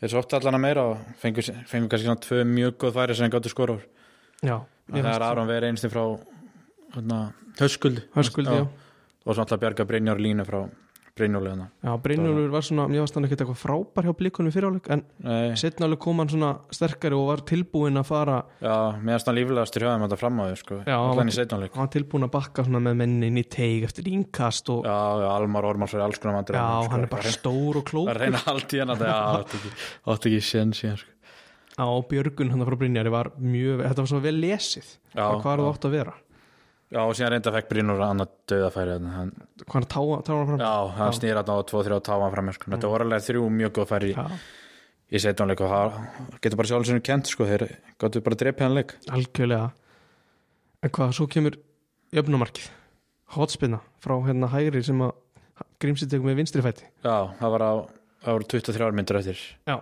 þeir 0.00 0.12
sóttu 0.14 0.36
allan 0.38 0.58
að 0.58 0.64
meira 0.64 0.84
og 0.90 1.06
fengu, 1.20 1.44
fengu 1.68 1.88
kannski 1.88 2.08
svona 2.08 2.24
tvö 2.24 2.44
mjög 2.48 2.76
góð 2.80 2.98
færi 2.98 3.16
sem 3.16 3.32
gáttu 3.32 3.52
skora 3.52 3.78
úr. 3.78 3.88
Já 4.42 4.56
mér 4.90 5.06
það 5.06 5.14
er 5.14 5.24
Aron 5.26 5.50
verið 5.50 5.72
einstu 5.72 5.90
frá 5.92 6.04
hérna, 6.94 7.18
höskuld 7.60 8.02
og 8.50 9.34
svo 9.34 9.42
alltaf 9.42 9.60
Bjarga 9.60 9.86
Brynjar 9.86 10.22
línu 10.22 10.46
frá 10.48 10.64
Brynjóli 11.20 11.50
hérna. 11.52 11.66
Já, 11.84 11.92
Brynjólfur 12.04 12.50
var 12.56 12.64
svona, 12.66 12.86
mér 12.90 13.04
varst 13.04 13.16
hann 13.18 13.26
ekkert 13.28 13.44
eitthvað 13.44 13.60
frábær 13.60 14.08
hjá 14.08 14.14
blikunum 14.18 14.54
fyrir 14.54 14.68
áleik 14.70 14.88
en 14.96 15.04
alveg 15.84 16.00
kom 16.02 16.22
hann 16.22 16.32
svona 16.32 16.50
sterkari 16.74 17.16
og 17.18 17.26
var 17.30 17.42
tilbúinn 17.48 18.00
að 18.00 18.08
fara 18.10 18.38
já, 18.64 18.74
mér 19.00 19.14
er 19.18 19.22
svona 19.24 19.36
líflegastur 19.38 19.84
hjá 19.84 19.90
þeim 19.94 20.04
þetta 20.06 20.18
fram 20.20 20.40
á 20.40 20.44
því 20.48 20.56
sko. 20.62 20.80
Já, 20.86 20.96
hann 20.96 21.16
var- 21.20 21.32
setnáleik 21.36 21.76
hann 21.76 21.84
var 21.86 21.92
tilbúinn 21.94 22.26
að 22.28 22.32
bakka 22.38 22.64
svona 22.66 22.82
með 22.88 22.98
mennin 23.04 23.38
í 23.40 23.44
teig 23.46 23.84
eftir 23.88 24.08
ínkast 24.10 24.70
og 24.74 24.84
Já, 24.88 24.98
já, 25.22 25.28
Almar 25.36 25.64
Ormars 25.70 25.94
er 25.94 26.00
alls 26.04 26.18
konar 26.18 26.44
já, 26.48 26.88
hann 26.90 27.04
er 27.04 27.12
bara 27.12 27.22
stór 27.36 27.76
og 27.76 27.84
að 27.84 27.90
klókur 27.92 28.20
reyna 28.20 28.40
allt 28.46 28.72
í 28.74 28.80
hann 28.82 28.96
já, 28.96 29.14
átti 29.40 29.60
ekki, 29.60 29.72
átti 30.14 30.32
ekki 30.34 30.42
sén 30.50 30.72
síðan 30.76 30.98
sko. 31.02 31.12
á 31.80 31.86
Björgun 32.10 32.50
hann 32.50 32.64
frá 32.66 32.76
Brynjari 32.80 33.10
var 33.12 33.30
mjög, 33.38 33.84
þetta 33.86 34.02
var 34.04 34.10
svo 34.10 34.20
vel 34.24 34.36
lesið 34.40 34.88
Já, 35.14 35.26
hvað 35.40 35.44
já. 35.44 35.60
það 35.60 35.68
átt 35.70 35.86
að 35.88 35.94
vera 35.98 36.14
já, 36.90 37.00
og 37.02 37.12
síðan 37.16 37.34
reynda 37.34 37.52
fekk 37.54 37.68
Brynjór 37.70 38.02
annað 38.06 38.32
döðafæri 38.50 38.96
hann, 39.14 39.34
hvað 39.64 39.76
hann 39.78 39.88
táa, 39.94 40.16
táa 40.26 40.38
hann 40.40 40.48
fram? 40.50 40.62
Já, 40.64 40.72
hann 40.98 41.14
snýr 41.16 41.40
hann 41.40 41.52
á 41.52 41.56
2-3 41.70 41.96
og 41.96 42.02
táfa 42.06 42.24
hann 42.26 42.34
fram 42.34 42.50
sko. 42.56 42.72
þetta 42.74 42.90
voru 42.92 43.06
alveg 43.06 43.26
þrjú 43.28 43.44
mjög 43.60 43.72
góð 43.78 43.88
færi 43.92 44.12
Já, 44.14 44.26
í 45.10 45.22
setnáleik 45.22 45.62
og 45.64 45.72
það 45.74 45.96
getur 46.42 46.60
bara 46.60 46.70
sjálfsögnu 46.70 47.04
kent 47.06 47.30
sko, 47.30 47.46
þeir 47.48 47.66
gáttu 47.98 48.22
bara 48.22 48.36
að 48.36 48.42
drepa 48.44 48.66
hann 48.66 48.76
leik. 48.78 48.94
Algjörlega. 49.10 49.70
En 50.80 50.92
hvað, 50.94 51.14
svo 51.18 51.26
kemur 51.30 51.56
jöfnumarkið. 52.14 52.68
Hotspinna 53.34 53.80
frá 54.02 54.14
hérna 54.26 54.50
hægri 54.50 54.82
sem 54.86 55.02
að 55.02 55.16
grímsið 55.82 56.14
tekum 56.14 56.30
með 56.30 56.40
vinstri 56.40 56.62
fæti. 56.64 56.86
Já, 57.02 57.30
það 57.40 57.54
var 57.56 57.64
á, 57.66 57.72
það 58.24 58.36
voru 58.36 58.48
23 58.54 58.96
myndir 58.98 59.18
eftir. 59.20 59.42
Já. 59.66 59.76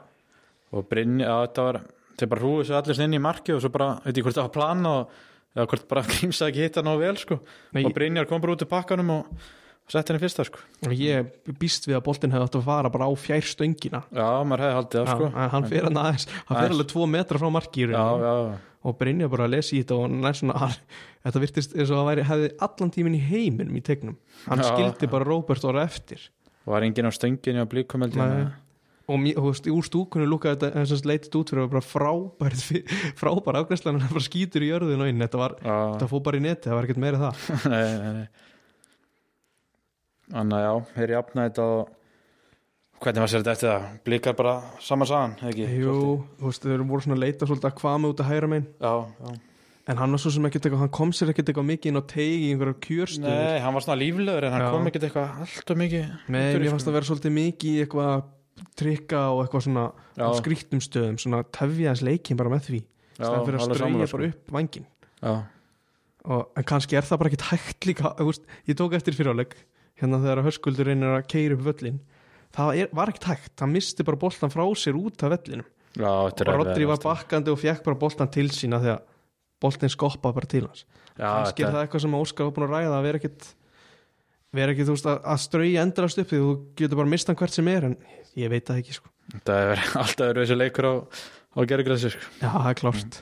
og 0.73 0.89
Brynja, 0.89 1.25
já, 1.29 1.37
þetta 1.47 1.65
var 1.69 1.81
þeir 2.19 2.31
bara 2.33 2.43
hrúið 2.43 2.67
sér 2.69 2.79
allir 2.81 3.03
inn 3.05 3.17
í 3.17 3.23
marki 3.23 3.55
og 3.55 3.63
svo 3.63 3.71
bara, 3.73 3.89
veit 4.05 4.19
ég 4.19 4.27
hvort 4.27 4.37
það 4.37 4.49
var 4.49 4.57
plana 4.57 4.95
og 4.99 5.19
eða 5.59 5.69
hvort 5.73 5.89
bara 5.91 6.07
grímsa 6.15 6.49
ekki 6.49 6.65
hitta 6.69 6.85
nógu 6.87 7.03
vel 7.03 7.19
sko. 7.21 7.41
Nei, 7.75 7.83
og 7.85 7.95
Brynjar 7.97 8.29
kom 8.31 8.41
bara 8.45 8.55
út 8.55 8.63
í 8.63 8.69
pakkanum 8.71 9.11
og 9.19 9.33
sett 9.89 10.11
henni 10.13 10.21
fyrsta 10.21 10.45
sko. 10.45 10.61
og 10.87 10.93
ég 10.93 11.29
býst 11.59 11.87
við 11.89 11.97
að 11.97 12.05
boltin 12.05 12.33
hefði 12.35 12.47
átt 12.49 12.57
að 12.61 12.67
fara 12.69 12.91
bara 12.93 13.09
á 13.09 13.13
fjær 13.17 13.47
stöngina 13.49 14.03
Já, 14.13 14.27
maður 14.45 14.65
hefði 14.67 14.79
haldið 14.79 14.99
það 15.01 15.13
sko. 15.15 15.29
en 15.33 15.53
hann 15.55 15.69
fer 15.71 15.87
hann 15.89 16.01
aðeins, 16.03 16.27
hann 16.29 16.45
fer 16.45 16.59
Aðeins. 16.59 16.75
alveg 16.77 16.91
tvo 16.93 17.07
metra 17.09 17.41
frá 17.41 17.49
Já, 17.89 18.05
já, 18.21 18.35
og 18.85 18.99
Brynja 19.01 19.29
bara 19.33 19.47
að 19.49 19.55
lesa 19.57 19.75
í 19.75 19.81
þetta 19.83 19.97
og 19.99 20.13
nær 20.13 20.37
svona 20.39 20.69
þetta 21.25 21.43
virtist 21.43 21.75
eins 21.75 21.91
og 21.91 22.03
að 22.03 22.09
væri, 22.11 22.27
hefði 22.29 22.51
allan 22.69 22.93
tíminn 22.95 23.17
í 23.17 23.23
heiminum 23.31 23.81
í 23.81 23.83
tegnum 23.89 24.19
hann 24.47 24.63
Já. 24.63 24.69
skildi 24.69 25.11
bara 25.11 25.27
Róbert 25.27 25.65
orða 25.65 25.87
eftir 25.89 26.29
og 26.69 26.75
var 26.77 26.85
enginn 26.87 27.09
á 27.09 27.13
stönginu 27.17 27.65
á 27.65 27.67
blíkomeldi 27.73 28.21
Nei. 28.21 28.45
Og 29.09 29.21
mér, 29.23 29.39
þú 29.39 29.51
veist, 29.51 29.69
úr 29.73 29.87
stúkunni 29.87 30.29
lúkaði 30.29 30.59
þetta 30.59 30.81
eins 30.81 30.93
og 30.93 31.09
leitið 31.09 31.39
út 31.41 31.53
fyrir 31.53 31.65
að 31.65 31.73
bara 31.75 31.85
frábær 31.95 32.57
frábær 33.19 33.61
afgræslan 33.63 34.01
hann 34.03 34.13
bara 34.13 34.25
skýtur 34.25 34.67
í 34.67 34.71
jörðin 34.71 35.05
og 35.05 35.13
inn 35.13 35.25
þetta, 35.25 35.41
var, 35.41 35.57
Já, 35.63 35.77
þetta 35.95 36.11
fór 36.13 36.25
bara 36.29 36.41
í 36.41 36.45
neti, 36.45 36.69
það 36.69 36.79
var 36.79 36.89
ekkert 36.89 37.03
meira 37.05 37.23
það 37.23 37.35
nei, 37.73 37.85
nei, 38.03 38.13
nei 38.21 38.47
Þannig 40.29 40.59
að 40.59 40.67
já, 40.67 40.73
þeir 40.93 41.13
jafna 41.15 41.45
þetta 41.47 41.67
og 41.73 41.95
hvernig 43.01 43.23
var 43.23 43.31
sér 43.33 43.41
þetta 43.41 43.53
eftir 43.55 43.71
það? 43.71 43.85
Blíkar 44.05 44.35
bara 44.37 44.57
saman 44.85 45.09
sagan, 45.09 45.37
ekki? 45.49 45.69
Jú, 45.81 45.95
þú 46.37 46.51
veist, 46.51 46.67
þeir 46.67 46.83
voru 46.91 47.05
svona 47.07 47.17
að 47.17 47.23
leita 47.25 47.49
svolítið 47.49 47.71
að 47.71 47.79
hvað 47.81 48.03
með 48.03 48.13
út 48.13 48.21
að 48.25 48.29
hægra 48.35 48.51
megin 48.53 48.67
Já, 48.77 48.93
já 49.25 49.39
en 49.89 49.97
hann 49.97 50.13
var 50.13 50.21
svo 50.21 50.31
sem 50.33 50.45
ekkert 50.45 50.67
eitthvað, 50.67 50.83
hann 50.83 50.93
kom 50.93 51.13
sér 51.17 51.31
ekkert 51.33 51.49
eitthvað 51.49 51.69
mikið 51.71 51.91
inn 51.91 52.01
á 52.01 52.05
teigi 52.11 52.41
í 52.43 52.49
einhverjar 52.53 52.81
kjörstöður 52.85 53.39
Nei, 53.39 53.61
hann 53.65 53.77
var 53.77 53.85
svona 53.85 54.01
líflegur 54.03 54.45
en 54.45 54.53
hann 54.55 54.65
Já. 54.67 54.73
kom 54.75 54.91
ekkert 54.91 55.07
eitthvað 55.09 55.39
allt 55.45 55.73
og 55.73 55.79
mikið 55.81 56.03
Nei, 56.29 56.43
mér 56.45 56.67
fannst 56.75 56.85
sko. 56.85 56.93
að 56.93 56.99
vera 56.99 57.09
svolítið 57.09 57.35
mikið 57.39 57.71
í 57.71 57.85
eitthvað 57.85 58.27
trikka 58.79 59.23
og 59.35 59.45
eitthvað 59.45 59.65
svona 59.69 59.87
á 60.19 60.29
skrýttum 60.39 60.83
stöðum, 60.85 61.19
svona 61.21 61.43
tefja 61.55 61.93
hans 61.93 62.05
leikin 62.05 62.39
bara 62.41 62.53
með 62.53 62.69
því, 62.69 62.83
stæðan 63.17 63.47
fyrir 63.47 63.59
að 63.59 63.73
strauja 63.73 64.11
bara 64.13 64.29
upp 64.33 64.53
vangin 64.59 64.87
og, 66.29 66.45
en 66.59 66.69
kannski 66.69 66.99
er 66.99 67.09
það 67.09 67.23
bara 67.23 67.33
ekkert 67.33 67.49
hægt 67.53 67.89
líka 67.89 68.13
veist, 68.21 68.47
ég 68.69 68.79
tók 68.79 68.95
eftir 68.99 69.17
fyriráleik 69.17 69.57
hérna 69.99 70.21
þegar 70.23 70.45
höskuldur 70.47 70.91
reynir 70.91 71.17
að 71.17 71.27
keira 71.31 71.59
upp 71.59 71.67
völlin 71.67 71.99
það 72.55 72.85
er, 72.85 72.95
var 72.95 73.13
ekkert 73.13 73.31
hægt, 73.33 73.55
hann 73.63 73.75
misti 73.75 74.07
bara 74.07 74.21
boltan 74.21 74.53
frá 74.53 74.65
sér 74.79 74.99
út 74.99 75.27
af 75.27 75.35
þetta 75.37 75.63
og 75.99 76.37
Rodri 76.39 76.87
var 76.87 76.99
erfiðast. 76.99 77.07
bakkandi 77.07 77.53
og 77.53 77.61
fekk 77.61 77.85
bara 77.87 77.99
boltan 77.99 78.31
til 78.31 78.49
sína 78.55 78.81
þegar 78.83 79.01
boltinn 79.63 79.93
skoppa 79.93 80.33
bara 80.35 80.47
til 80.47 80.67
hans. 80.67 80.85
Já, 81.19 81.27
kannski 81.27 81.65
er 81.65 81.73
það 81.75 81.85
eitthvað 81.85 82.05
sem 82.05 82.19
Óskar 82.19 82.49
var 82.49 82.55
búin 82.55 82.69
að 82.69 82.75
ræða 82.77 82.99
að 82.99 83.07
vera 83.09 83.21
ekkit 83.21 83.49
vera 84.57 84.73
ekki, 84.73 84.87
þú 84.89 84.95
veist, 84.97 85.09
að, 85.09 85.19
að 85.29 85.41
strauja 85.45 85.85
endalast 85.85 86.21
upp 86.23 86.31
því 86.31 86.41
þú 86.43 86.53
getur 86.79 87.01
bara 87.01 87.13
mist 87.13 87.31
hann 87.31 87.39
hvert 87.39 87.55
sem 87.55 87.71
er 87.73 87.89
en 87.91 87.97
ég 88.39 88.53
veit 88.53 88.65
það 88.69 88.81
ekki, 88.83 88.97
sko. 88.97 89.13
Þetta 89.35 89.57
er 89.65 89.83
alltaf 90.01 90.25
verið 90.25 90.45
þessi 90.45 90.57
leikur 90.59 90.89
á, 90.89 90.95
á 91.53 91.59
gerðgræsi 91.69 92.13
sko. 92.15 92.31
Já, 92.41 92.49
það 92.55 92.71
er 92.71 92.79
klárt. 92.83 93.21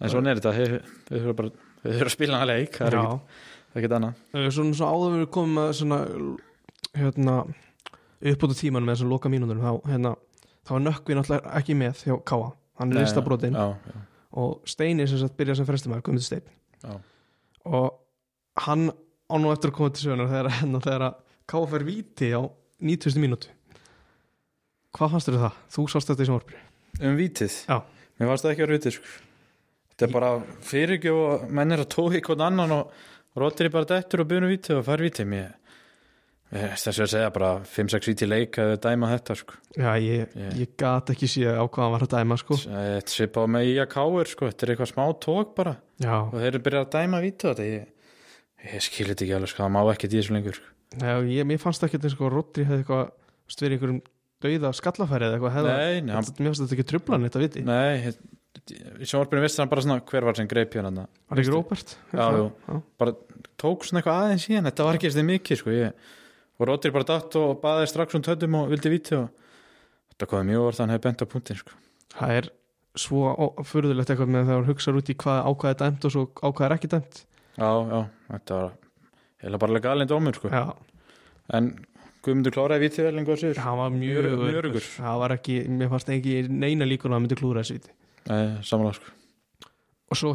En 0.00 0.12
svona 0.12 0.32
er 0.32 0.40
þetta, 0.40 0.52
þið 0.56 0.74
þið 1.08 1.16
þurfa 1.16 1.36
bara 1.40 1.52
þið 1.80 1.96
þurfa 1.96 2.10
að 2.10 2.14
spila 2.16 2.40
hann 2.40 2.50
leik, 2.50 2.76
það 2.76 2.86
er 2.90 3.80
ekkit 3.80 3.96
annað. 3.96 4.22
Svona 4.50 4.76
svo 4.76 4.90
áður 4.90 5.18
við 5.18 5.28
komum 5.36 5.58
með 5.60 5.72
svona 5.80 5.98
hérna 6.96 7.36
uppbútu 8.20 8.56
tíman 8.58 8.84
með 8.84 8.96
þessum 8.96 9.12
loka 9.14 9.32
mínútur 9.32 9.60
þá, 9.62 9.70
hérna, 9.88 10.14
þá 10.66 10.72
var 10.74 10.82
Nökkvi 10.84 11.16
náttúrulega 11.16 11.52
ekki 11.60 11.76
með 11.78 12.02
hjá 12.04 12.16
Káa, 12.28 12.50
hann 12.80 12.92
er 12.92 13.06
já, 13.06 13.68
og 14.40 14.68
Steini 14.68 15.06
sem 15.08 15.20
sagt 15.22 15.36
byrja 15.38 15.56
sem 15.60 15.68
já. 19.30 19.46
og 19.46 19.52
eftir 19.54 19.70
að 19.70 19.76
koma 19.78 19.90
til 19.94 20.04
sögunar 20.06 20.30
þegar, 20.32 20.50
hérna, 20.60 20.80
þegar 20.86 21.06
að 21.08 21.14
Káa 21.50 21.66
fær 21.72 21.82
víti 21.86 22.28
á 22.34 22.42
90. 22.80 23.18
mínútu 23.22 23.48
Hvað 24.96 25.12
fannst 25.14 25.28
þér 25.30 25.36
um 25.38 25.44
það? 25.46 25.58
Þú 25.74 25.84
sást 25.94 26.10
þetta 26.10 26.22
í 26.24 26.28
sjónvarpinu 26.28 26.66
um 27.10 27.16
vítið 27.16 27.54
Já. 27.70 27.76
mér 28.20 28.28
varst 28.30 28.44
það 28.44 28.52
ekki 28.56 28.64
að 28.66 28.74
vítið 28.74 28.94
sko. 28.98 29.06
þetta 29.90 30.06
er 30.08 30.12
bara 30.16 30.30
fyrirgjöf 30.66 31.20
og 31.24 31.46
menn 31.54 31.72
er 31.76 31.82
að 31.84 31.90
tói 31.94 32.20
hvern 32.26 32.42
annan 32.48 32.74
og 32.74 32.90
rótir 33.38 33.68
í 33.70 33.72
bara 33.72 33.86
dettur 33.88 34.24
og 34.24 34.28
byrjum 34.32 34.50
vítið 34.50 34.80
og 34.80 34.86
fær 34.88 35.04
vítið 35.06 35.28
mér 35.30 35.52
þess 36.50 36.88
að 36.90 37.10
segja 37.12 37.30
bara 37.30 37.50
5-6 37.62 38.08
vítið 38.10 38.26
leik 38.32 38.56
að 38.58 38.72
dæma 38.82 39.06
þetta 39.12 39.36
sko. 39.38 39.54
Já, 39.78 39.92
ég, 40.02 40.32
Ég- 40.34 40.56
ég 40.64 40.72
gat 40.82 41.12
ekki 41.14 41.28
séð 41.30 41.54
á 41.54 41.62
hvað 41.62 41.84
hann 41.84 41.92
var 41.94 42.02
að 42.08 42.14
dæma 42.16 42.38
sko. 42.42 42.56
þetta 42.58 43.12
sé 43.14 43.26
bara 43.30 43.46
með 43.46 43.86
káir 43.92 44.26
sko. 44.26 44.46
þetta 44.50 44.62
er 44.66 44.72
eitthvað 44.74 44.90
smá 44.90 45.04
tók 45.22 45.54
bara 45.54 45.76
Já, 46.02 46.16
og 46.26 46.34
þeir 46.34 46.48
eru 46.50 46.58
byrjað 46.66 46.86
að 46.88 46.90
dæma 46.96 47.20
vítið 47.22 47.54
þetta 47.54 47.68
ég, 47.70 47.86
ég 48.66 48.84
skil 48.84 49.08
þetta 49.10 49.26
ekki 49.26 49.36
alveg 49.38 49.52
sko. 49.52 49.64
það 49.64 49.74
má 49.76 49.80
ekki 49.94 50.10
því 50.10 50.20
þessu 50.20 50.36
lengur 50.36 50.58
sko. 50.58 50.72
Já, 51.00 51.14
ég, 51.22 51.46
mér 51.46 51.62
fannst 51.62 51.86
ekki 51.86 52.00
eins 52.00 52.16
og 52.18 52.32
Rodri 52.34 52.66
hefði 52.66 52.82
eitthvað 52.82 53.04
þú 53.14 53.50
veist, 53.50 53.62
verið 53.62 53.70
í 53.70 53.78
einhverjum 53.78 54.02
dauða 54.40 54.72
skallafæri 54.74 55.26
eða 55.28 55.36
eitthvað 55.36 55.56
hefða, 55.58 55.78
nei, 55.78 56.00
nei, 56.02 56.14
hann, 56.16 56.30
mér 56.40 56.50
fannst 56.50 56.64
þetta 56.64 56.76
ekki 56.76 56.88
trublan 56.90 57.26
þetta 57.28 57.42
viti, 57.44 57.64
nei 57.66 58.12
í 58.70 59.06
sjónvarpinu 59.08 59.42
vissi 59.44 59.60
hann 59.62 59.70
bara 59.70 59.82
svona 59.84 60.02
hver 60.06 60.26
var 60.26 60.38
sem 60.38 60.48
greip 60.50 60.74
hérna 60.74 61.04
var 61.06 61.40
ekki 61.40 61.52
Róbert 61.52 61.94
Já, 62.12 62.24
jú. 62.34 62.78
bara 63.00 63.14
tók 63.60 63.86
svona 63.86 64.00
eitthvað 64.00 64.22
aðeins 64.24 64.46
síðan 64.46 64.68
þetta 64.68 64.86
var 64.86 64.98
ekki 64.98 65.10
eftir 65.10 65.26
mikið 65.28 65.60
sko 65.60 65.74
ég, 65.74 66.08
og 66.58 66.68
Rodri 66.68 66.92
bara 66.94 67.08
datt 67.08 67.36
og 67.40 67.60
baði 67.62 67.88
strax 67.90 68.18
um 68.18 68.24
töndum 68.26 68.58
og 68.60 68.72
vildi 68.72 68.92
víti 68.92 69.16
og 69.18 69.28
þetta 70.12 70.30
komið 70.32 70.50
mjög 70.50 70.66
orð 70.68 70.82
hann 70.82 70.94
hefði 70.94 71.06
bent 71.06 71.24
á 71.24 71.26
punktin 71.34 71.60
sko. 71.60 71.78
það 72.16 72.36
er 72.40 72.50
svo 72.98 73.50
furðulegt 73.70 74.12
eitthvað 74.12 74.32
með 74.34 74.48
þegar 74.48 74.60
hann 74.60 74.70
hugsaður 74.70 75.00
út 75.00 75.12
í 75.12 75.18
hvað 75.22 75.42
ákvað 75.46 75.74
er 75.74 75.80
dæmt 75.84 76.06
og 76.06 76.14
svo 76.16 76.26
ákvað 76.42 76.66
er 76.66 76.76
ekki 76.76 76.92
dæmt 76.96 77.22
já, 77.58 77.70
já, 77.90 78.00
þetta 78.34 78.58
var 78.60 78.72
heila 79.42 79.58
bara 79.62 79.72
legalinn 79.78 80.08
dómur 80.10 80.36
sko. 80.36 80.50
Já, 80.52 80.64
en 81.56 81.70
Guðmundur 82.20 82.52
kláraði 82.52 82.84
víti 82.84 83.00
vel 83.00 83.14
lengur 83.16 83.38
sér 83.40 83.56
hann 83.64 83.78
var 83.80 83.92
mjög 83.94 84.26
öruggur. 84.52 84.84
það 84.84 85.20
var 85.22 85.32
ekki, 85.38 85.54
mér 85.72 85.88
fannst 85.88 86.10
ekki 86.12 86.34
neina 86.52 86.84
líkur 86.84 87.08
að 87.08 87.16
hann 87.16 87.24
myndi 87.24 87.38
klúra 87.40 87.62
þessu 87.64 87.78
viti 87.78 87.94
Nei, 88.28 88.58
samanlega 88.60 88.98
sko. 88.98 89.14
og 90.12 90.18
svo, 90.20 90.32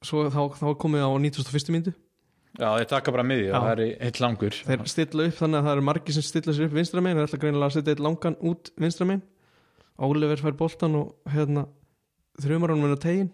svo 0.00 0.22
þá, 0.32 0.40
þá 0.56 0.66
komið 0.80 1.04
á 1.04 1.10
91. 1.12 1.72
myndu 1.74 1.92
já, 1.92 2.70
þeir 2.80 2.88
taka 2.94 3.12
bara 3.12 3.26
miði 3.28 3.50
og 3.52 3.58
það 3.66 3.72
er 3.74 3.82
eitt 4.08 4.20
langur 4.24 4.56
þeir 4.64 4.86
stilla 4.88 5.26
upp 5.28 5.36
þannig 5.42 5.60
að 5.60 5.68
það 5.68 5.74
eru 5.76 5.86
margir 5.90 6.16
sem 6.16 6.24
stilla 6.24 6.56
sér 6.56 6.70
upp 6.70 6.78
vinstra 6.80 7.04
megin, 7.04 7.20
þeir 7.20 7.28
ætla 7.28 7.42
greinilega 7.44 7.68
að 7.68 7.76
setja 7.76 7.92
eitt 7.98 8.04
langan 8.08 8.38
út 8.40 8.72
vinstra 8.80 9.08
megin 9.10 9.24
Oliver 10.08 10.40
fær 10.40 10.56
boltan 10.56 10.96
og 11.02 11.32
hérna 11.36 11.66
þrjumar 12.40 12.72
hann 12.72 12.80
minna 12.80 12.96
tegin 13.00 13.28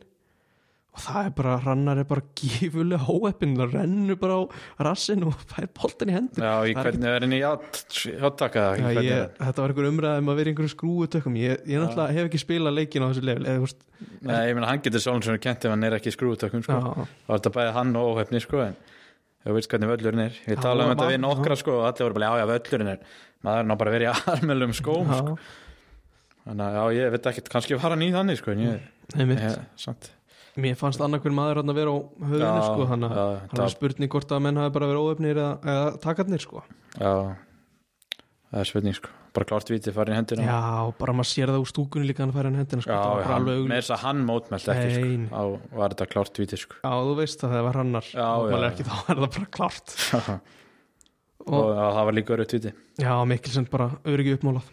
og 0.92 1.00
það 1.00 1.26
er 1.26 1.30
bara, 1.38 1.52
rannar 1.64 2.00
er 2.02 2.06
bara 2.08 2.22
gífulega 2.37 3.06
hóeppin, 3.06 3.54
það 3.56 3.76
rennur 3.78 4.18
bara 4.20 4.34
á 4.37 4.42
rassin 4.84 5.25
og 5.25 5.38
fær 5.49 5.68
boltan 5.78 6.12
í 6.12 6.16
hendur. 6.18 6.44
Já, 6.44 6.52
í 6.68 6.75
Það 6.76 6.80
er 6.82 6.88
hvernig 6.88 7.08
er 7.08 7.26
henni 7.26 7.40
áttaka 8.28 8.64
Já, 8.76 8.88
ég, 9.00 9.38
þetta 9.38 9.64
var 9.64 9.72
einhver 9.72 9.88
umræð 9.88 10.20
um 10.20 10.28
að 10.32 10.40
vera 10.42 10.52
einhverju 10.52 10.72
skrúutökum 10.75 11.38
ég, 11.40 11.64
ég 11.64 11.80
náttúrulega 11.80 12.16
hef 12.18 12.28
ekki 12.28 12.42
spilað 12.44 12.76
leikin 12.76 13.02
á 13.04 13.08
þessu 13.08 13.25
level 13.25 13.49
eða, 13.49 13.64
veist, 13.64 13.80
Nei, 14.20 14.38
ég 14.50 14.56
meina 14.58 14.68
hann 14.68 14.84
getur 14.84 15.04
svona 15.06 15.25
sem 15.25 15.40
kent 15.40 15.64
ef 15.64 15.72
hann 15.72 15.88
er 15.88 15.96
ekki 15.96 16.12
skrúutökum 16.12 16.64
sko. 16.66 16.78
er 17.06 17.32
þetta 17.32 17.54
bæði 17.56 17.75
hann 17.78 17.96
og 17.96 18.12
óhefni 18.12 18.42
sko, 18.44 18.61
en 18.68 18.76
þú 19.46 19.56
veist 19.56 19.72
hvernig 19.72 19.90
völlurinn 19.94 20.26
er. 20.28 20.37
Ég 20.44 20.58
Já, 20.58 20.62
tala 20.68 20.84
um 20.84 20.92
og 20.92 20.96
þetta 20.96 21.11
við 21.14 21.22
nokkra 21.25 21.56
sko, 21.58 21.80
og 21.80 21.88
allir 21.88 22.04
voru 22.04 22.18
bara, 22.20 22.28
já, 22.28 22.42
já, 22.42 22.50
völlurinn 22.52 22.92
er 22.92 23.04
maður 23.42 23.64
er 23.64 23.68
ná 23.70 23.75
bara 23.80 23.94
vera 23.96 24.04
í 24.04 24.12
armelum 24.37 24.75
skóm 24.76 25.08
sko. 30.52 30.61
hann 30.61 30.61
sko, 30.61 30.61
mér 30.61 30.76
fannst 30.76 31.00
annarkver 31.00 31.32
maður 31.32 31.56
hann 31.62 31.73
að 31.73 31.80
vera 31.80 31.90
á 31.92 31.99
höfðinu 32.28 32.62
sko, 32.68 32.87
það 32.92 33.09
það- 33.52 33.64
er 33.64 33.68
spurning 33.75 34.11
hvort 34.12 34.28
að 34.37 34.42
menn 34.42 34.56
hafi 34.56 34.73
bara 34.73 34.87
verið 34.87 35.02
óöfnir 35.09 35.37
eða, 35.37 35.59
eða 35.64 35.99
takarnir 36.00 36.40
sko 36.40 36.62
já, 36.99 37.37
það 38.52 38.61
er 38.61 38.64
spurning 38.68 38.94
sko, 38.94 39.09
bara 39.32 39.47
klárt 39.49 39.71
viti 39.73 39.92
farin 39.92 40.14
hendina 40.14 40.44
Já, 40.44 40.92
bara 40.99 41.12
maður 41.16 41.30
sér 41.32 41.49
það 41.49 41.62
úr 41.64 41.71
stúkunni 41.73 42.06
líka 42.11 42.21
hann 42.26 42.32
færi 42.37 42.50
hann 42.50 42.61
hendina 42.61 42.82
sko, 42.82 42.92
já, 42.92 43.00
það 43.00 43.09
var 43.09 43.23
bara 43.23 43.32
hann, 43.32 43.42
alveg 43.42 43.52
með 43.52 43.62
augljóst. 43.62 43.78
þess 43.80 43.94
að 43.97 44.02
hann 44.04 44.25
mótmælt 44.28 44.68
ekki 44.68 44.90
sko, 44.92 45.04
Nei, 45.06 45.16
nei. 45.16 45.30
á 45.32 45.42
var 45.80 45.88
þetta 45.97 46.06
klárt 46.12 46.38
viti 46.42 46.56
sko 46.61 46.75
Já, 46.85 46.92
þú 46.92 47.14
veist 47.16 47.40
að 47.44 47.50
það 47.56 47.62
var 47.68 47.78
hannar 47.80 48.06
já, 48.12 48.28
ekki, 48.68 48.85
þá 48.85 48.97
er 49.09 49.16
það 49.16 49.32
bara 49.32 49.49
klárt 49.56 49.97
og 51.42 51.56
og, 51.56 51.73
já, 51.75 51.87
það 51.97 52.04
var 52.06 52.12
líka 52.21 52.35
örutt 52.37 52.52
viti 52.59 52.73
Já, 53.00 53.12
Mikkelsen 53.26 53.66
bara 53.73 53.88
öryggi 54.04 54.37
uppmálað. 54.37 54.68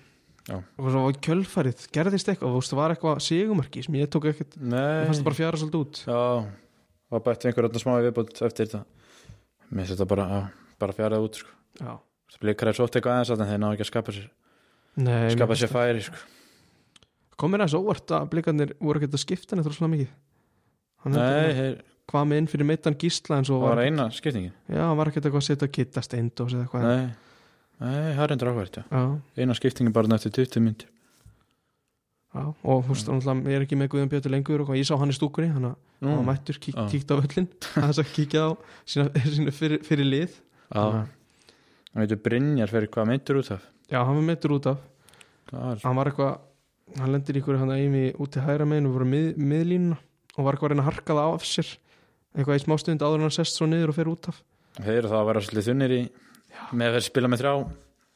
Og 0.56 0.90
svo 0.90 1.04
var 1.06 1.18
kjölfærið, 1.26 1.84
gerðist 1.96 2.30
eitthvað 2.32 2.56
veist, 2.56 2.72
það 2.74 2.80
var 2.80 2.94
eitthvað 2.96 3.22
sigumarki 3.26 3.84
sem 3.86 3.98
ég 4.00 4.10
tók 4.14 4.26
ekkert 4.32 4.56
nei, 4.58 5.06
fannst 5.06 5.22
það 5.22 5.28
bara 5.30 5.38
fjara 5.40 5.60
svolítið 5.62 5.84
út. 5.84 6.02
Já, 6.10 6.22
var 7.14 7.24
bætt 7.28 7.46
einhver 7.50 7.68
öllum 7.70 7.84
smá 7.84 7.94
viðbútt 8.06 8.42
eftir 8.48 8.70
þetta. 8.70 8.82
Mér 9.70 9.84
finnst 9.86 9.94
þetta 9.96 10.08
bara, 10.10 10.26
bara 10.82 10.96
fjarað 10.98 11.28
út 11.28 11.40
sko. 11.42 11.54
Já, 11.80 11.92
Blikar 12.40 12.72
er 12.72 12.78
sótt 12.78 12.96
eitthvað 12.96 13.18
aðeins 13.18 13.34
að 13.36 13.46
þeir 13.50 13.62
ná 13.62 13.70
ekki 13.74 13.86
að 13.86 13.92
skapa 13.92 14.16
sér 14.16 14.28
Nei, 15.00 15.30
skapa 15.34 15.56
sér 15.60 15.72
færi 15.72 16.02
sko. 16.06 16.20
kom 17.40 17.52
mér 17.54 17.64
aðeins 17.66 17.78
óvart 17.80 18.14
að 18.16 18.28
blikarnir 18.34 18.74
voru 18.80 19.00
ekkert 19.00 19.18
að 19.18 19.24
skipta 19.24 19.56
henni 19.56 19.66
þrjóðslega 19.66 19.94
mikið. 19.94 20.12
Nei, 21.14 21.54
þeir, 21.60 21.78
hvað 22.12 22.30
með 22.30 22.42
inn 22.42 22.50
fyrir 22.52 22.70
meittan 22.70 22.98
gísla 23.00 23.40
en 23.40 23.48
svo 23.48 23.60
það 23.62 23.68
var 23.68 23.80
var, 23.80 23.86
eina 23.88 24.06
skiptingin. 24.16 24.56
Já, 24.68 24.82
hann 24.84 24.98
var 25.00 25.12
ekkert 25.12 25.30
eitthvað 25.30 25.44
að 25.44 25.50
setja 25.50 25.70
Nei, 27.80 28.14
það 28.16 28.24
er 28.26 28.34
endur 28.36 28.52
áhverjt 28.54 28.80
já, 28.82 29.04
Eina 29.40 29.56
skiptingin 29.56 29.96
bara 29.96 30.12
nættu 30.12 30.32
20 30.36 30.64
mynd 30.66 30.84
já, 32.36 32.42
og 32.44 32.84
þú 32.86 32.96
veist, 32.96 33.12
ég 33.48 33.56
er 33.56 33.66
ekki 33.66 33.78
með 33.80 33.94
Guðjón 33.94 34.12
Björn 34.12 34.34
lengur 34.36 34.66
og 34.66 34.74
ég 34.76 34.88
sá 34.88 34.98
hann 35.00 35.14
í 35.14 35.16
stúkunni 35.16 35.54
hann 35.54 35.72
hann 36.02 36.20
var 36.20 36.28
mættur, 36.34 36.60
kík, 36.62 36.78
kíkt 36.92 37.12
á 37.12 37.16
öllin 37.20 37.48
aðeins 37.80 38.02
að 38.04 38.12
kíkja 38.16 38.44
á 38.46 38.50
sína, 38.88 39.08
sína 39.32 39.54
fyrir, 39.56 39.82
fyrir 39.88 40.08
lið. 40.08 40.38
Já, 40.70 40.84
það 41.90 42.04
veitur 42.04 42.22
Brynjar 42.28 42.72
fyrir 42.72 42.92
hvað 42.94 43.10
myndur 43.10 43.42
út 43.42 43.52
af? 43.56 43.66
Já, 43.90 44.00
hann 44.06 44.20
var 44.20 44.28
meittur 44.30 44.56
út 44.56 44.70
af. 44.70 44.86
Er 45.50 45.82
hann 45.84 45.98
var 45.98 46.12
eitthvað, 46.12 46.38
hann 47.00 47.14
lendir 47.16 47.40
ykkur 47.42 47.60
hann 47.60 47.74
að 47.74 47.84
eimi 47.84 48.06
út 48.16 48.32
til 48.36 48.46
hægra 48.46 48.68
meginn 48.70 48.88
og 48.88 48.96
voru 48.96 49.10
mið, 49.10 49.30
miðlínuna 49.42 49.98
og 50.38 50.46
var 50.46 50.56
eitthvað 50.56 50.70
að 50.70 50.76
reyna 50.76 50.86
að 50.86 50.92
harka 50.92 51.18
það 51.18 51.36
af 51.36 51.48
sér. 51.50 51.74
Eitthvað 52.38 52.60
í 52.60 52.64
smástund 52.64 53.04
áður 53.04 53.20
en 53.20 53.28
hann 53.28 53.36
sest 53.40 53.58
svo 53.58 53.68
niður 53.68 53.92
og 53.92 53.98
fer 53.98 54.12
út 54.12 54.30
af. 54.32 54.44
Þeir 54.80 55.10
það 55.10 55.20
að 55.20 55.30
vera 55.32 55.44
svolítið 55.44 55.72
þunnir 55.72 55.96
í 55.98 56.02
með 56.74 56.90
að 56.90 56.98
þeir 56.98 57.06
spila 57.10 57.32
með 57.32 57.42
þrjá 57.44 57.54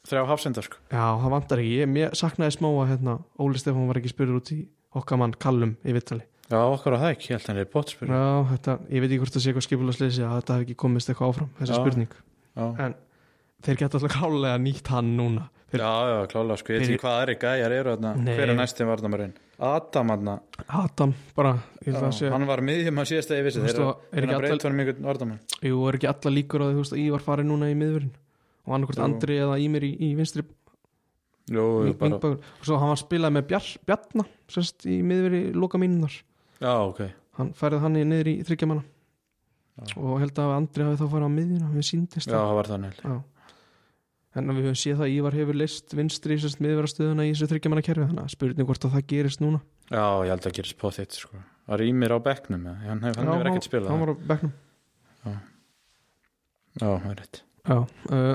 þrjá 0.03 0.23
hafsendar 0.27 0.65
sko. 0.67 0.79
Já, 0.91 1.03
það 1.23 1.31
vantar 1.33 1.61
ekki, 1.63 1.73
ég, 1.79 1.93
ég 2.01 2.15
saknaði 2.19 2.55
smá 2.57 2.67
að 2.73 2.89
hérna, 2.91 3.13
Óli 3.39 3.61
Stefán 3.61 3.87
var 3.87 3.99
ekki 4.01 4.11
spurður 4.11 4.39
út 4.41 4.51
í 4.51 4.59
okkar 4.99 5.21
mann 5.21 5.35
Kallum 5.39 5.77
í 5.87 5.95
Vittali 5.95 6.25
Já, 6.51 6.59
okkar 6.59 6.97
á 6.99 7.03
það 7.05 7.13
ekki, 7.13 7.29
ég 7.31 7.37
held 7.37 7.45
að 7.47 7.51
hann 7.53 7.61
er 7.63 7.69
bótspil 7.71 8.09
Já, 8.11 8.19
já, 8.19 8.41
þetta, 8.51 8.75
ég 8.91 8.99
veit 9.03 9.09
ekki 9.13 9.21
hvort 9.23 9.33
það 9.37 9.43
sé 9.45 9.49
eitthvað 9.53 9.67
skipulasleysi 9.69 10.25
að 10.27 10.35
þetta 10.41 10.57
hef 10.57 10.65
ekki 10.67 10.75
komist 10.83 11.09
eitthvað 11.13 11.31
áfram, 11.31 11.49
þessi 11.61 11.71
Já. 11.73 11.79
spurning. 11.79 12.17
já, 12.59 12.65
en 12.83 12.97
þeir 13.63 13.79
geta 13.79 13.97
alltaf 14.01 14.17
klálega 14.17 14.59
nýtt 14.59 14.91
hann 14.91 15.13
núna. 15.17 15.47
Þeir, 15.71 15.81
já, 15.87 16.27
klálega 16.29 16.59
sko, 16.59 16.75
ég 16.75 16.83
veit 16.83 16.91
ekki 16.91 17.01
hvað 17.01 17.15
aðri 17.23 17.37
gæjar 17.41 17.73
eru 17.79 17.93
þarna. 17.95 18.11
Nei. 18.19 18.33
Hver 18.37 18.51
er 18.51 18.59
næstum 18.59 18.91
varnamarinn? 18.91 19.31
Adam 19.63 20.09
hann 20.09 20.29
Adam, 20.67 21.13
bara, 21.37 21.53
ég 21.85 21.95
að 21.95 22.11
segja 22.17 22.31
Hann 22.33 22.45
var 22.49 22.61
miðjum 22.65 22.99
að 22.99 23.09
síðast 23.11 23.31
að 23.31 23.39
ég 23.39 23.45
vissi. 23.47 23.61
Þeir 23.63 23.79
er 23.79 23.93
ekki 23.93 24.17
eru 24.17 24.27
allar- 24.33 24.43
breytt 24.47 24.65
honum 24.67 24.81
einhvern 24.83 25.07
varnamann 25.07 25.39
Jú, 25.63 25.77
er 25.87 25.97
ekki 25.97 26.09
alla 26.09 26.33
líkur 26.33 26.63
á 26.63 26.65
því 26.67 26.73
þú 26.73 26.81
veist, 26.81 26.95
að 26.97 27.03
Ívar 27.03 27.23
fari 27.23 27.45
núna 27.47 27.69
í 27.71 27.77
miðvörun 27.77 28.11
og 28.63 28.75
annarkvort 28.77 29.01
Jú. 29.01 29.07
Andri 29.07 29.39
eða 29.43 29.57
Ímir 29.61 29.87
í, 29.87 29.91
í 29.99 30.13
vinstri 30.17 30.45
vingbögun 31.49 32.39
og 32.39 32.63
svo 32.63 32.79
hann 32.79 32.93
var 32.93 33.01
spilað 33.01 33.35
með 33.35 33.49
Bjar, 33.49 33.67
Bjarna 33.87 34.25
sérst, 34.51 34.85
í 34.87 35.01
miðveri 35.03 35.43
loka 35.57 35.81
mínunar 35.81 36.15
já, 36.61 36.71
ok. 36.71 37.03
Hann 37.39 37.51
færið 37.57 37.83
hann 37.83 37.99
niður 37.99 38.29
í 38.31 38.35
þryggjamanna 38.47 38.85
Já. 39.73 39.93
og 39.97 40.19
held 40.21 40.37
að 40.39 40.51
Andri 40.53 40.85
hafi 40.85 40.99
þá 41.01 41.07
farið 41.09 41.27
á 41.27 41.31
miðjuna 41.33 41.69
við 41.73 41.87
síndist 41.87 42.29
Já, 42.29 42.37
það. 42.37 42.51
var 42.59 42.69
þannig 42.69 42.99
Já. 43.01 43.13
en 44.37 44.51
við 44.53 44.67
höfum 44.67 44.79
séð 44.83 44.99
það 44.99 45.07
að 45.07 45.15
Ívar 45.15 45.37
hefur 45.39 45.57
list 45.59 45.95
vinstri 45.97 46.37
sérst 46.41 46.61
miðverastöðuna 46.63 47.25
í 47.25 47.31
þessu 47.33 47.49
þryggjamanna 47.51 47.85
kerfi 47.87 48.05
þannig 48.05 48.23
að 48.23 48.35
spurning 48.35 48.69
hvort 48.69 48.85
að 48.85 48.93
það 48.93 49.07
gerist 49.09 49.41
núna. 49.43 49.63
Já, 49.89 50.05
ég 50.23 50.31
held 50.31 50.47
að 50.47 50.55
gerist 50.59 50.77
på 50.77 50.93
þitt 50.93 51.17
sko. 51.17 51.41
Það 51.63 51.81
rýmir 51.81 52.13
á 52.13 52.17
bekknum, 52.23 52.63
ja. 52.69 52.75
hann 52.85 53.03
hefur, 53.07 53.29
Já, 53.33 53.49
ekkert 53.49 53.67
spilað 53.67 53.91
hann 53.93 54.03
var 54.03 54.13
á 54.13 54.15
bekknum. 54.29 54.53
Já, 56.73 56.87
það 56.87 57.09
er 57.11 57.19
rétt. 57.21 57.41
Já, 57.63 57.77
uh, 58.13 58.33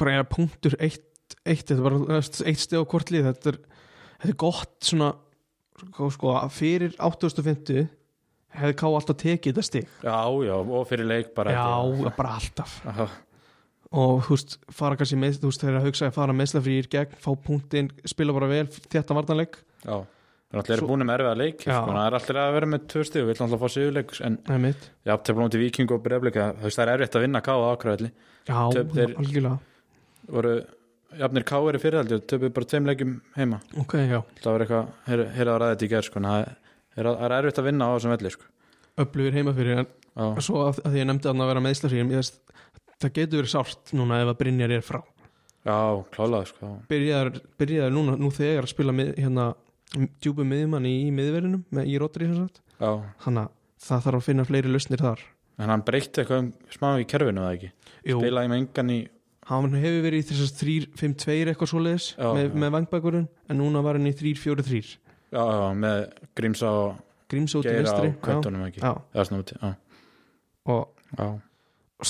bara 0.00 0.24
punktur 0.28 0.74
eitt, 0.80 1.04
eitt, 1.44 1.66
þetta 1.68 1.78
er 1.78 1.84
bara 1.86 2.18
eitt 2.22 2.62
stið 2.64 2.82
á 2.82 2.84
hvort 2.90 3.12
lið 3.14 3.28
þetta 3.30 3.52
er, 3.52 3.58
þetta 4.22 4.32
er 4.32 4.38
gott 4.44 4.76
svona 4.90 5.12
sko, 5.78 6.10
sko, 6.14 6.34
fyrir 6.50 6.96
850 6.98 7.86
hefði 8.58 8.76
ká 8.80 8.86
alltaf 8.88 9.18
tekið 9.20 9.52
þetta 9.54 9.66
stig. 9.66 9.88
Já, 10.02 10.18
já, 10.48 10.54
og 10.56 10.86
fyrir 10.88 11.06
leik 11.06 11.34
bara 11.36 11.52
já, 11.54 11.64
bara 12.16 12.36
alltaf. 12.40 12.78
Já, 12.84 13.08
og 13.98 14.22
þú 14.26 14.34
veist, 14.34 14.56
fara 14.74 14.96
kannski 14.98 15.18
með 15.20 15.38
þú 15.42 15.50
veist, 15.52 15.62
þegar 15.64 15.80
að 15.80 15.88
hugsa 15.88 16.08
að 16.08 16.16
fara 16.18 16.34
meðslafrýr 16.36 16.88
gegn 16.92 17.18
fá 17.22 17.30
punktinn, 17.44 17.90
spila 18.08 18.34
bara 18.36 18.48
vel, 18.50 18.66
þetta 18.88 19.16
vartanleik 19.18 19.60
já 19.84 19.98
Það 20.48 20.56
er 20.56 20.60
alltaf 20.62 20.78
Svo- 20.80 20.86
búin 20.88 21.04
með 21.04 21.18
erfiða 21.18 21.36
leik 21.36 21.58
sko. 21.60 21.72
Það 21.92 21.98
er 22.08 22.14
alltaf 22.16 22.38
að 22.40 22.54
vera 22.56 22.66
með 22.72 22.84
tvö 22.88 23.00
stig 23.04 23.24
Við 23.26 23.32
ætlum 23.34 23.44
alltaf 23.44 23.58
að 23.58 23.64
fá 23.68 23.72
sigurleik 23.74 24.12
En 24.24 24.36
það 24.46 24.54
er 24.54 24.62
mitt 24.62 24.86
já, 25.04 25.12
það 26.78 26.84
er 26.86 26.92
erfitt 26.94 27.18
að 27.18 27.24
vinna 27.26 27.42
Töp 28.72 28.94
þeir- 28.96 29.12
algjörlega, 29.20 29.58
Voru 30.28 30.54
jafnir 31.18 31.46
káir 31.48 31.78
í 31.78 31.82
fyrirhaldi 31.82 32.18
og 32.18 32.26
töpuðu 32.28 32.54
bara 32.56 32.68
tveim 32.68 32.88
leikjum 32.90 33.14
heima. 33.38 33.60
Ok, 33.80 33.94
já. 34.04 34.20
Það 34.42 34.52
var 34.54 34.64
eitthvað, 34.64 34.90
heyrða 35.08 35.54
að 35.54 35.60
ræða 35.62 35.70
þetta 35.74 35.86
í 35.86 35.92
gerð 35.94 36.08
sko. 36.10 36.24
Það 36.28 36.44
er, 36.44 37.08
það 37.08 37.24
er 37.28 37.36
erfitt 37.38 37.62
að 37.62 37.68
vinna 37.70 37.88
á 37.88 37.90
þessum 37.96 38.14
velli 38.16 38.34
sko. 38.34 38.50
öflugir 38.98 39.36
heima 39.38 39.54
fyrir, 39.54 39.78
en 39.78 39.88
Já, 40.18 40.42
svo 40.42 40.64
að, 40.66 40.80
að 40.82 40.94
því 40.94 40.98
ég 40.98 41.06
nefndi 41.06 41.30
að 41.30 41.42
vera 41.46 41.62
meðslafrýr 41.62 42.30
það 42.98 43.14
getur 43.14 43.38
verið 43.38 43.52
sárt 43.52 43.92
núna 43.94 44.18
ef 44.22 44.32
að 44.32 44.38
Brynjar 44.40 44.74
er 44.74 44.82
frá. 44.82 45.00
Já 45.66 45.78
klálega 46.14 46.48
sko. 46.50 46.70
byrjaður, 46.90 47.40
byrjaður 47.60 47.94
núna, 47.94 48.16
nú 48.18 48.30
þegar 48.34 48.66
að 48.66 48.72
spila 48.72 48.94
með, 48.94 49.12
hérna, 49.18 49.44
djúbu 50.22 50.46
miðjumann 50.46 50.88
í, 50.88 50.94
í 51.06 51.12
miðverðinum, 51.14 51.64
með, 51.70 51.90
í 51.92 51.98
Já, 52.78 52.90
þannig 53.24 53.42
að 53.42 53.52
það 53.82 54.02
þarf 54.04 54.18
að 54.18 54.26
finna 54.28 54.46
fleiri 54.46 54.70
lausnir 54.70 55.02
þar. 55.02 55.22
En 55.58 55.72
hann 55.72 55.82
breytti 55.82 56.22
eitthvað 56.22 56.42
um 56.44 56.50
smá 56.70 56.88
í 57.02 57.06
kerfinu 57.10 57.42
eða 57.42 57.54
ekki? 57.56 57.70
Jú, 58.06 58.18
Spilaði 58.20 58.50
með 58.52 58.60
engan 58.62 58.92
í 58.94 58.98
hann 59.48 59.74
hefur 59.80 60.04
verið 60.04 60.22
í 60.22 60.26
þessast 60.28 60.62
3-5-2 60.62 61.36
eitthvað 61.52 61.72
svoleiðis 61.72 62.08
Já, 62.14 62.28
með, 62.36 62.56
með 62.62 62.72
vangbækurinn 62.76 63.28
en 63.48 63.60
núna 63.60 63.82
var 63.86 63.98
hann 63.98 64.10
í 64.10 64.14
3-4-3 64.16 64.80
Já, 64.84 65.42
já, 65.42 65.66
með 65.76 66.04
Grímsa 66.38 66.72
og 66.72 67.02
Grímsóti 67.28 67.68
Geira 67.68 67.82
vinstri 67.84 68.12
á 68.12 68.20
kvötunum 68.24 68.64
ekki? 68.68 68.82
Já, 68.84 68.92
Já, 69.16 69.22
snúti, 69.28 69.58
já, 69.60 69.74
og 70.68 71.18
já, 71.18 71.26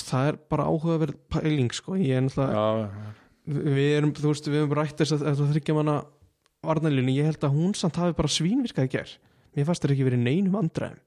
það 0.03 0.29
er 0.33 0.39
bara 0.53 0.69
áhugaverð 0.71 1.19
pæling 1.33 1.75
sko, 1.75 1.97
ég 1.99 2.19
er 2.19 2.27
náttúrulega 2.27 2.63
já, 2.63 3.17
við 3.49 3.91
erum, 3.97 4.15
þú 4.19 4.31
veist, 4.33 4.51
við 4.51 4.61
erum 4.63 4.77
rætt 4.79 5.01
þess 5.01 5.17
að 5.17 5.25
þetta 5.27 5.51
þryggja 5.55 5.77
manna 5.79 5.97
varnalínu, 6.67 7.15
ég 7.17 7.29
held 7.31 7.47
að 7.47 7.57
hún 7.57 7.75
samt 7.79 7.99
hafi 7.99 8.17
bara 8.19 8.31
svínvirkað 8.31 8.91
í 8.91 8.93
ger 8.97 9.15
mér 9.57 9.69
fannst 9.69 9.85
það 9.85 9.95
ekki 9.95 10.09
verið 10.11 10.25
neinum 10.27 10.59
andræðum 10.59 11.05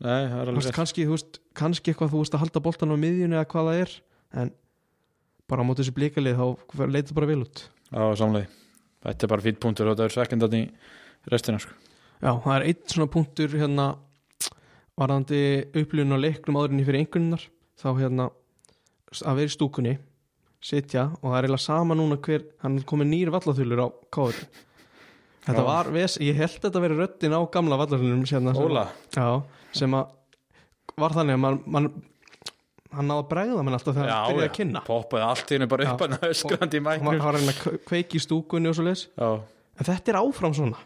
Nei, 0.00 0.22
það 0.30 0.38
er 0.38 0.48
alveg 0.48 0.62
veist, 0.62 0.72
kannski, 0.78 1.04
þú 1.04 1.12
veist, 1.12 1.38
kannski 1.60 1.92
eitthvað 1.92 2.14
þú 2.14 2.22
veist 2.22 2.36
að 2.36 2.42
halda 2.46 2.62
boltan 2.64 2.94
á 2.94 2.96
miðjunni 2.96 3.36
eða 3.36 3.48
hvað 3.50 3.66
það 3.68 3.80
er 3.82 3.96
en 4.40 4.52
bara 5.50 5.66
á 5.66 5.68
móti 5.68 5.82
þessu 5.82 5.96
blikalið 5.96 6.40
þá 6.40 6.86
leitur 6.86 7.18
bara 7.18 7.30
vel 7.30 7.42
út. 7.44 7.66
Já, 7.90 8.02
samlega 8.22 8.56
Þetta 9.00 9.24
er 9.24 9.30
bara 9.32 9.44
fýtt 9.46 9.60
punktur 9.62 9.88
og 9.88 9.94
þetta 9.96 10.06
er 10.06 10.12
sekundar 10.12 10.54
í 10.58 10.64
restina 11.32 11.60
sko. 11.62 11.72
Já, 12.20 12.34
það 12.44 12.54
er 12.54 12.64
einn 12.68 12.82
svona 12.92 13.08
punktur 13.14 13.54
hérna 13.56 13.86
varðandi 15.00 15.40
upplifun 15.80 16.12
á 16.12 16.18
leiknum 16.20 16.58
áðurinni 16.60 16.84
fyrir 16.84 17.00
einhverjunar 17.04 17.46
þá 17.80 17.88
hérna 17.96 18.26
að 19.24 19.38
vera 19.40 19.48
í 19.48 19.54
stúkunni 19.54 19.94
sitja 20.60 21.06
og 21.22 21.30
það 21.30 21.36
er 21.38 21.46
eiginlega 21.46 21.64
sama 21.64 21.96
núna 21.96 22.18
hver 22.20 22.44
hann 22.60 22.76
er 22.76 22.86
komið 22.88 23.08
nýr 23.14 23.32
vallathulur 23.32 23.80
á 23.80 23.88
káður 24.12 24.42
Þetta 25.40 25.62
Já. 25.62 25.64
var, 25.64 25.88
ves, 25.88 26.18
ég 26.20 26.36
held 26.36 26.58
þetta 26.60 26.76
að 26.76 26.82
vera 26.84 26.96
röddin 26.98 27.32
á 27.32 27.40
gamla 27.48 27.78
vallathulunum 27.80 28.26
sem, 28.28 28.44
Óla, 28.60 28.82
já, 29.16 29.40
sem 29.72 29.94
að 29.96 30.10
var 31.00 31.14
þannig 31.16 31.38
að 31.38 31.40
man, 31.40 31.56
man, 31.64 31.86
hann 32.96 33.06
náði 33.10 33.22
að 33.24 33.28
bregða 33.30 33.62
mann 33.66 33.76
alltaf 33.78 33.94
þegar 33.96 34.10
hann 34.12 34.28
byrjaði 34.34 34.48
að 34.50 34.54
kynna. 34.58 34.82
Poppaði 34.86 35.26
allt 35.30 35.50
í 35.50 35.56
henni 35.58 35.68
bara 35.70 35.88
upp 35.94 36.04
hann 36.06 36.16
öskrandi 36.30 36.80
í 36.80 36.84
mæknum. 36.86 37.10
hann 37.10 37.22
var 37.24 37.34
að 37.34 37.40
reyna 37.40 37.54
að 37.54 37.80
kveiki 37.90 38.18
í 38.18 38.24
stúkunni 38.24 38.70
og 38.72 38.76
svo 38.78 38.84
leis 38.88 39.06
Já, 39.14 39.30
en 39.80 39.88
þetta 39.90 40.12
er 40.14 40.18
áfram 40.24 40.54
svona. 40.58 40.80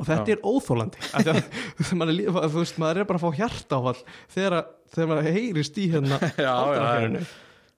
Og 0.00 0.06
þetta 0.08 0.32
Já. 0.32 0.36
er 0.38 0.40
óþólandi 0.48 0.98
þú 1.92 2.58
veist, 2.62 2.78
maður 2.80 3.02
er 3.02 3.08
bara 3.10 3.18
að 3.20 3.24
fá 3.26 3.30
hjartáfall 3.42 3.98
þegar, 4.32 4.54
að- 4.62 4.70
þegar 4.94 5.10
maður 5.10 5.26
heyrist 5.36 5.76
í 5.82 5.88
hérna 5.92 6.16
ádrakerfinu 6.40 7.24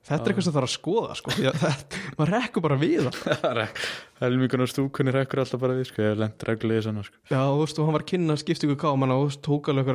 þetta 0.04 0.20
er 0.20 0.28
eitthvað 0.30 0.44
sem 0.46 0.54
þarf 0.54 0.68
að 0.68 0.74
skoða 0.76 1.14
sko, 1.18 1.32
þetta, 1.34 2.00
maður 2.18 2.32
rekkur 2.36 2.62
bara 2.68 2.76
við 2.78 3.06
það. 3.08 3.60
Helmingunar 4.20 4.68
stúkunni 4.70 5.14
rekkur 5.16 5.40
alltaf 5.42 5.62
bara 5.64 5.74
við 5.78 5.88
sko, 5.90 6.02
ég 6.04 6.12
hef 6.12 6.20
lent 6.20 6.44
reglulega 6.44 6.82
í 6.82 6.86
svona 6.86 7.02
sko. 7.08 7.16
já, 7.32 7.40
þú 7.40 7.60
veist, 7.64 7.80
hann 7.82 7.96
var 7.96 8.04
að 8.04 8.10
kynna 8.12 8.36
skiptingu 8.38 8.76
káman 8.78 9.14
og 9.16 9.22
þú 9.24 9.26
veist, 9.32 9.42
tók 9.48 9.64
alveg 9.72 9.88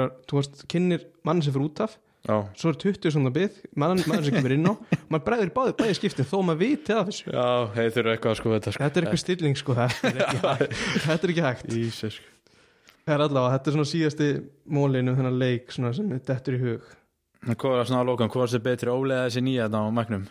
mann 2.19 2.29
Já, 2.29 2.35
svo 2.59 2.73
er 2.73 2.79
20 2.83 3.13
svona 3.15 3.31
bið 3.33 3.59
mann, 3.79 4.01
mann 4.09 4.25
sem 4.25 4.35
kemur 4.35 4.53
inn 4.53 4.67
á, 4.67 4.73
maður 5.07 5.25
bregður 5.29 5.53
báði 5.55 5.75
bæði 5.79 5.95
skiptin 5.97 6.27
þó 6.27 6.35
maður 6.43 6.59
viti 6.65 6.93
að 6.93 7.07
þessu 7.09 7.31
já, 7.31 7.45
þurfa 7.95 8.13
eitthvað 8.13 8.33
að 8.33 8.39
sko 8.41 8.53
þetta 8.55 8.73
sko. 8.75 8.83
þetta 8.83 8.99
er 8.99 9.07
eitthvað 9.07 9.23
stilling 9.23 9.59
sko, 9.59 9.77
þetta 9.79 10.11
er 10.11 10.75
þetta 11.05 11.15
er 11.15 11.33
ekki 11.33 11.45
hægt. 11.47 11.77
Sko. 11.95 12.11
Það 13.07 13.15
er 13.15 13.23
allavega, 13.25 13.53
þetta 13.55 13.71
er 13.71 13.77
svona 13.77 13.89
síðasti 13.93 14.29
mólinu 14.69 15.15
þennan 15.17 15.39
leik 15.39 15.71
svona 15.73 15.93
sem 15.95 16.11
er 16.13 16.25
dettur 16.27 16.59
í 16.59 16.63
hug 16.65 16.95
Hvað 17.47 17.77
var 17.77 17.87
svona 17.87 18.03
á 18.03 18.07
lókan, 18.09 18.27
hvað 18.27 18.41
var 18.43 18.51
þessi 18.51 18.65
betri 18.65 18.91
ólega 18.91 19.27
þessi 19.29 19.43
nýja 19.45 19.69
þetta 19.69 19.79
á 19.79 19.95
mæknum? 19.95 20.25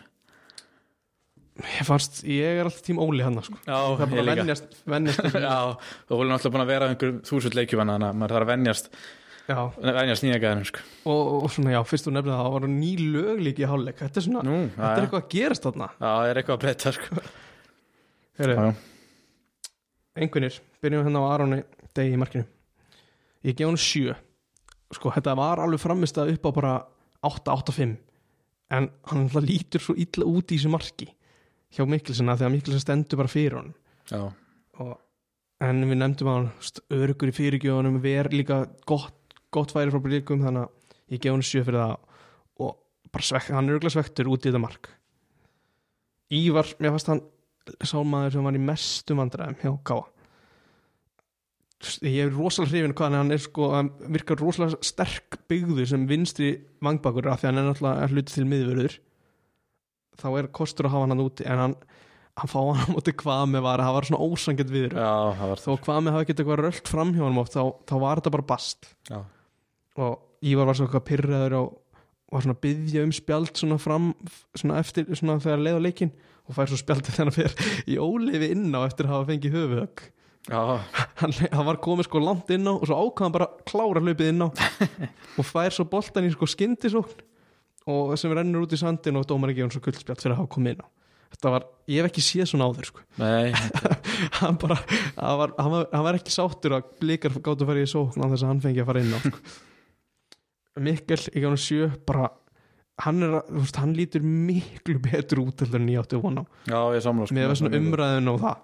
Ég 1.59 1.87
fannst, 1.87 2.21
ég 2.23 2.59
er 2.59 2.67
alltaf 2.69 2.83
tím 2.85 2.99
Óli 3.03 3.23
hann 3.25 3.39
sko. 3.43 3.57
Já, 3.65 3.75
Það 3.75 4.03
er 4.05 4.11
bara 4.13 4.21
að 4.21 4.29
venjast, 4.39 4.77
venjast 4.87 5.23
þessu. 5.25 5.41
Já, 5.49 5.57
þú 6.07 6.19
volum 6.21 6.35
alltaf 6.35 6.53
búin 6.53 6.63
að 6.63 6.71
vera 6.71 6.89
einhverjum 6.91 7.17
þúsund 7.27 7.57
leikjum 7.57 7.81
að 7.83 8.05
maður 8.05 8.35
þarf 8.35 8.45
að 8.45 8.51
venjast, 8.53 8.91
Já, 9.49 9.57
venjast 9.81 10.25
nýja 10.25 10.37
gæðinum 10.43 10.67
sko. 10.69 10.83
og, 11.09 11.29
og 11.39 11.51
svona, 11.53 11.73
já, 11.73 11.79
fyrst 11.89 12.05
þú 12.05 12.13
nefnir 12.13 12.35
það 12.37 12.51
var 12.55 12.67
ný 12.69 12.91
lög 13.01 13.43
líka 13.47 13.63
í 13.63 13.69
hálfleik. 13.71 13.97
Þetta 14.03 14.21
er 14.21 14.25
svona, 14.27 14.43
Nú, 14.45 14.57
þetta 14.75 14.91
er 14.93 15.05
eitthvað 15.07 15.23
að 15.23 15.31
gerast 15.33 15.65
þarna. 15.65 15.89
Já, 15.95 16.07
það 16.07 16.29
er 16.29 16.41
eitthvað 16.41 16.57
að 16.57 16.63
breyta 16.65 16.93
sko. 16.97 17.23
Já, 18.39 18.53
já. 18.53 18.69
Einhvernir, 20.19 20.59
byrjum 20.83 21.07
hérna 21.07 21.23
á 21.25 21.29
Aroni 21.33 21.61
degi 21.97 22.13
í 22.13 22.19
markinu. 22.21 22.45
Ég 23.47 23.57
gef 23.57 23.71
hann 23.71 23.81
sjö. 23.81 24.15
Sko, 24.93 25.11
þetta 25.15 25.35
var 25.37 25.61
alveg 25.63 25.81
framist 25.81 26.17
að 26.21 26.35
upp 26.35 26.49
á 26.49 26.51
bara 26.55 26.73
8-8-5 27.25 27.97
En 28.69 28.87
hann 29.09 29.27
lítur 29.43 29.81
svo 29.81 29.95
illa 29.97 30.25
út 30.29 30.53
í 30.53 30.57
þessu 30.57 30.69
marki 30.73 31.09
Hjá 31.75 31.85
Mikkelsen 31.85 32.29
að 32.31 32.41
því 32.41 32.47
að 32.47 32.53
Mikkelsen 32.55 32.81
stendur 32.81 33.19
bara 33.21 33.29
fyrir 33.29 33.55
honum. 33.59 33.73
Já, 34.09 34.21
og, 34.81 34.93
en 35.61 35.83
við 35.85 35.99
nefndum 35.99 36.29
að 36.31 36.37
hann 36.39 36.79
öruggur 36.97 37.29
í 37.29 37.35
fyrirgjóðunum 37.37 37.99
ver 38.01 38.31
líka 38.33 38.63
gott, 38.89 39.18
gott 39.55 39.73
færi 39.75 39.93
frá 39.93 40.03
bríkum 40.03 40.45
þannig 40.45 40.67
að 40.67 41.15
ég 41.15 41.23
gef 41.23 41.35
hann 41.35 41.45
sjö 41.45 41.65
fyrir 41.65 41.81
það 41.81 41.97
og 42.65 42.77
bara 43.09 43.27
svekk, 43.31 43.51
hann 43.55 43.69
er 43.69 43.77
öruglega 43.77 43.95
svektur 43.97 44.29
út 44.29 44.45
í 44.45 44.49
þetta 44.49 44.61
mark. 44.61 44.93
Ívar, 46.29 46.69
mér 46.77 46.93
fannst 46.93 47.09
hann 47.09 47.25
sálmaður 47.85 48.37
sem 48.37 48.47
var 48.49 48.57
í 48.57 48.63
mestum 48.63 49.21
vandræðum 49.21 49.61
hjá 49.63 49.73
Káa 49.89 50.07
ég 52.03 52.25
er 52.25 52.33
rosalega 52.35 52.73
hrifin 52.73 52.95
hvað 52.97 53.15
hann 53.15 53.31
er 53.31 53.41
sko, 53.41 53.69
hann 53.71 53.91
virkar 54.11 54.39
rosalega 54.41 54.79
sterk 54.83 55.39
byggður 55.51 55.87
sem 55.93 56.07
vinstri 56.09 56.51
vangbakur 56.83 57.29
af 57.31 57.39
því 57.39 57.49
hann 57.49 57.61
er 57.61 57.69
náttúrulega 57.69 58.09
hluti 58.11 58.35
til 58.35 58.47
miðvörður. 58.49 58.97
Þá 60.19 60.27
er 60.41 60.49
kostur 60.59 60.89
að 60.89 60.95
hafa 60.97 61.07
hann 61.07 61.23
úti 61.23 61.47
en 61.47 61.63
hann, 61.63 61.75
hann 62.41 62.51
fá 62.51 62.59
hann 62.59 62.83
á 62.83 62.87
móti 62.91 63.15
hvað 63.21 63.45
með 63.53 63.65
var 63.69 63.83
það 63.85 63.95
var 63.95 64.09
svona 64.09 64.27
ósangjönd 64.27 64.73
viður 64.75 64.97
þó 65.63 65.69
hvað 65.85 66.01
með 66.03 66.17
hafa 66.17 66.25
ekkert 66.25 66.43
eitthvað 66.43 66.63
rölt 66.65 66.91
fram 66.91 67.13
hjá 67.15 67.23
hann 67.23 67.39
oft 67.39 67.55
þá, 67.55 67.63
þá 67.87 67.95
var 68.03 68.19
þetta 68.19 68.35
bara 68.35 68.49
bast. 68.51 68.91
Já, 69.07 69.21
og 69.99 70.45
Ívar 70.45 70.69
var 70.69 70.77
svona 70.77 70.87
eitthvað 70.87 71.07
pyrraður 71.09 71.55
og 71.59 71.71
var 72.31 72.45
svona 72.45 72.55
að 72.55 72.61
byggja 72.63 73.03
um 73.03 73.11
spjald 73.15 73.51
svona 73.59 73.79
fram 73.81 74.11
svona 74.55 74.79
eftir 74.79 75.09
svona 75.11 75.39
þegar 75.43 75.65
leið 75.65 75.79
á 75.81 75.85
leikin 75.87 76.13
og 76.47 76.55
fær 76.55 76.69
svo 76.71 76.79
spjaldið 76.79 77.19
hann 77.19 77.33
fer 77.35 77.55
í 77.89 77.97
óleifi 77.99 78.51
inn 78.53 78.69
á 78.71 78.85
eftir 78.85 79.09
að 79.09 79.15
hafa 79.15 79.29
fengið 79.31 79.57
höfuðögg 79.57 80.03
já, 80.49 80.61
hann, 81.19 81.35
hann 81.51 81.67
var 81.67 81.81
komið 81.83 82.07
sko 82.07 82.21
langt 82.23 82.53
inn 82.55 82.69
á 82.69 82.73
og 82.73 82.85
svo 82.87 83.01
ákvað 83.01 83.25
hann 83.27 83.35
bara 83.35 83.49
klára 83.67 84.03
hlaupið 84.05 84.31
inn 84.31 84.45
á 84.45 84.49
og 85.41 85.49
fær 85.49 85.75
svo 85.75 85.87
boltan 85.89 86.29
í 86.29 86.31
sko 86.33 86.47
skyndisókn 86.49 87.25
og 87.89 88.15
sem 88.19 88.33
rennur 88.35 88.65
út 88.65 88.73
í 88.75 88.79
sandin 88.79 89.17
og 89.19 89.27
dómar 89.27 89.53
ekki 89.53 89.63
hann 89.65 89.73
svo 89.73 89.81
guldspjald 89.83 90.21
fyrir 90.21 90.35
að 90.35 90.41
hafa 90.43 90.53
komið 90.55 90.75
inn 90.75 90.83
á. 90.85 90.87
Þetta 91.29 91.51
var, 91.53 91.65
ég 91.89 92.01
hef 92.01 92.09
ekki 92.09 92.23
séð 92.25 92.47
svona 92.49 92.67
áður 92.69 92.89
sko. 92.89 93.03
Nei, 93.21 93.51
hann 94.41 94.57
bara, 94.61 94.77
hann 95.17 95.39
var, 95.41 95.53
hann 95.59 95.73
var, 95.75 95.89
hann 95.93 96.05
var 96.07 96.17
ekki 96.17 96.33
sáttur 96.33 96.77
að 96.79 96.87
blikar 97.01 97.35
gáttu 97.37 97.65
að 97.65 97.69
fara 97.69 97.83
í 97.85 97.89
sókn 97.89 98.25
á 98.25 98.27
þess 98.31 98.45
að 98.45 98.51
hann 98.51 98.63
fengi 98.63 98.83
að 98.83 98.89
fara 98.89 99.03
inn 99.03 99.13
á 99.13 99.19
sko. 99.23 99.43
Mikkel, 100.79 101.17
gaf 101.17 101.49
hann 101.49 101.57
sjö 101.59 101.87
bara, 102.07 102.29
hann 103.03 103.23
er 103.25 103.33
að, 103.39 103.49
veist, 103.57 103.79
hann 103.81 103.95
lítur 103.97 104.21
miklu 104.23 104.99
betur 105.03 105.41
út 105.45 105.63
en 105.65 105.89
ég 105.89 105.99
átti 106.03 106.19
von 106.21 106.39
á. 106.39 106.43
Já, 106.69 106.79
ég 106.95 107.03
samla 107.03 107.27
sko, 107.27 107.35
með 107.39 107.55
svona 107.59 107.79
umræðin 107.79 108.31
og 108.33 108.39
það. 108.43 108.61